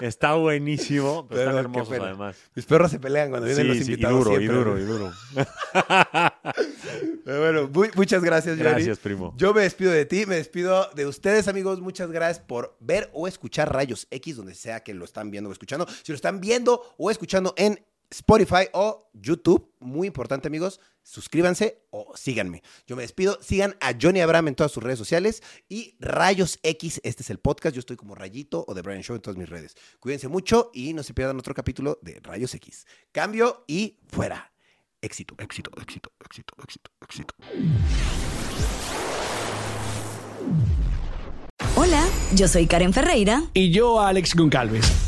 Está 0.00 0.34
buenísimo, 0.34 1.26
pero, 1.28 1.38
Pero 1.38 1.40
están 1.50 1.56
hermosos 1.64 1.98
además. 2.00 2.36
Mis 2.54 2.64
perros 2.66 2.90
se 2.90 3.00
pelean 3.00 3.30
cuando 3.30 3.46
vienen 3.46 3.64
Sí, 3.64 3.68
los 3.68 3.76
sí, 3.78 3.82
y 3.82 3.86
invitados. 3.94 4.24
duro, 4.24 4.40
y 4.40 4.46
duro, 4.46 4.78
y 4.78 4.82
duro. 4.84 5.12
Pero 7.24 7.40
bueno, 7.40 7.68
muy- 7.68 7.90
muchas 7.94 8.22
gracias, 8.22 8.56
Johnny. 8.56 8.70
Gracias, 8.70 8.98
primo. 8.98 9.34
Yo 9.36 9.52
me 9.52 9.62
despido 9.62 9.90
de 9.92 10.06
ti, 10.06 10.24
me 10.26 10.36
despido 10.36 10.88
de 10.94 11.06
ustedes, 11.06 11.48
amigos. 11.48 11.80
Muchas 11.80 12.10
gracias 12.10 12.44
por 12.44 12.76
ver 12.80 13.10
o 13.12 13.28
escuchar 13.28 13.72
Rayos 13.72 14.06
X, 14.10 14.36
donde 14.36 14.54
sea 14.54 14.82
que 14.82 14.94
lo 14.94 15.04
están 15.04 15.30
viendo 15.30 15.50
o 15.50 15.52
escuchando. 15.52 15.86
Si 16.02 16.12
lo 16.12 16.16
están 16.16 16.40
viendo 16.40 16.94
o 16.96 17.10
escuchando 17.10 17.52
en 17.56 17.84
Spotify 18.10 18.68
o 18.72 19.10
YouTube, 19.12 19.70
muy 19.80 20.06
importante, 20.06 20.48
amigos, 20.48 20.80
suscríbanse 21.02 21.86
o 21.90 22.12
síganme. 22.16 22.62
Yo 22.86 22.96
me 22.96 23.02
despido. 23.02 23.38
Sigan 23.42 23.76
a 23.80 23.92
Johnny 24.00 24.20
Abraham 24.20 24.48
en 24.48 24.54
todas 24.54 24.72
sus 24.72 24.82
redes 24.82 24.98
sociales 24.98 25.42
y 25.68 25.96
Rayos 26.00 26.58
X, 26.62 27.00
este 27.04 27.22
es 27.22 27.30
el 27.30 27.38
podcast. 27.38 27.74
Yo 27.74 27.80
estoy 27.80 27.96
como 27.96 28.14
Rayito 28.14 28.64
o 28.66 28.74
The 28.74 28.82
Brian 28.82 29.02
Show 29.02 29.16
en 29.16 29.22
todas 29.22 29.36
mis 29.36 29.48
redes. 29.48 29.74
Cuídense 30.00 30.28
mucho 30.28 30.70
y 30.72 30.94
no 30.94 31.02
se 31.02 31.14
pierdan 31.14 31.38
otro 31.38 31.54
capítulo 31.54 31.98
de 32.02 32.20
Rayos 32.22 32.54
X. 32.54 32.86
Cambio 33.12 33.64
y 33.66 33.98
fuera. 34.06 34.52
Éxito, 35.00 35.34
éxito, 35.38 35.70
éxito, 35.80 36.10
éxito, 36.24 36.54
éxito, 36.62 36.90
éxito. 37.02 37.34
Hola, 41.76 42.04
yo 42.34 42.48
soy 42.48 42.66
Karen 42.66 42.92
Ferreira. 42.92 43.44
y 43.54 43.70
yo 43.70 44.00
Alex 44.00 44.34
Goncalves. 44.34 45.07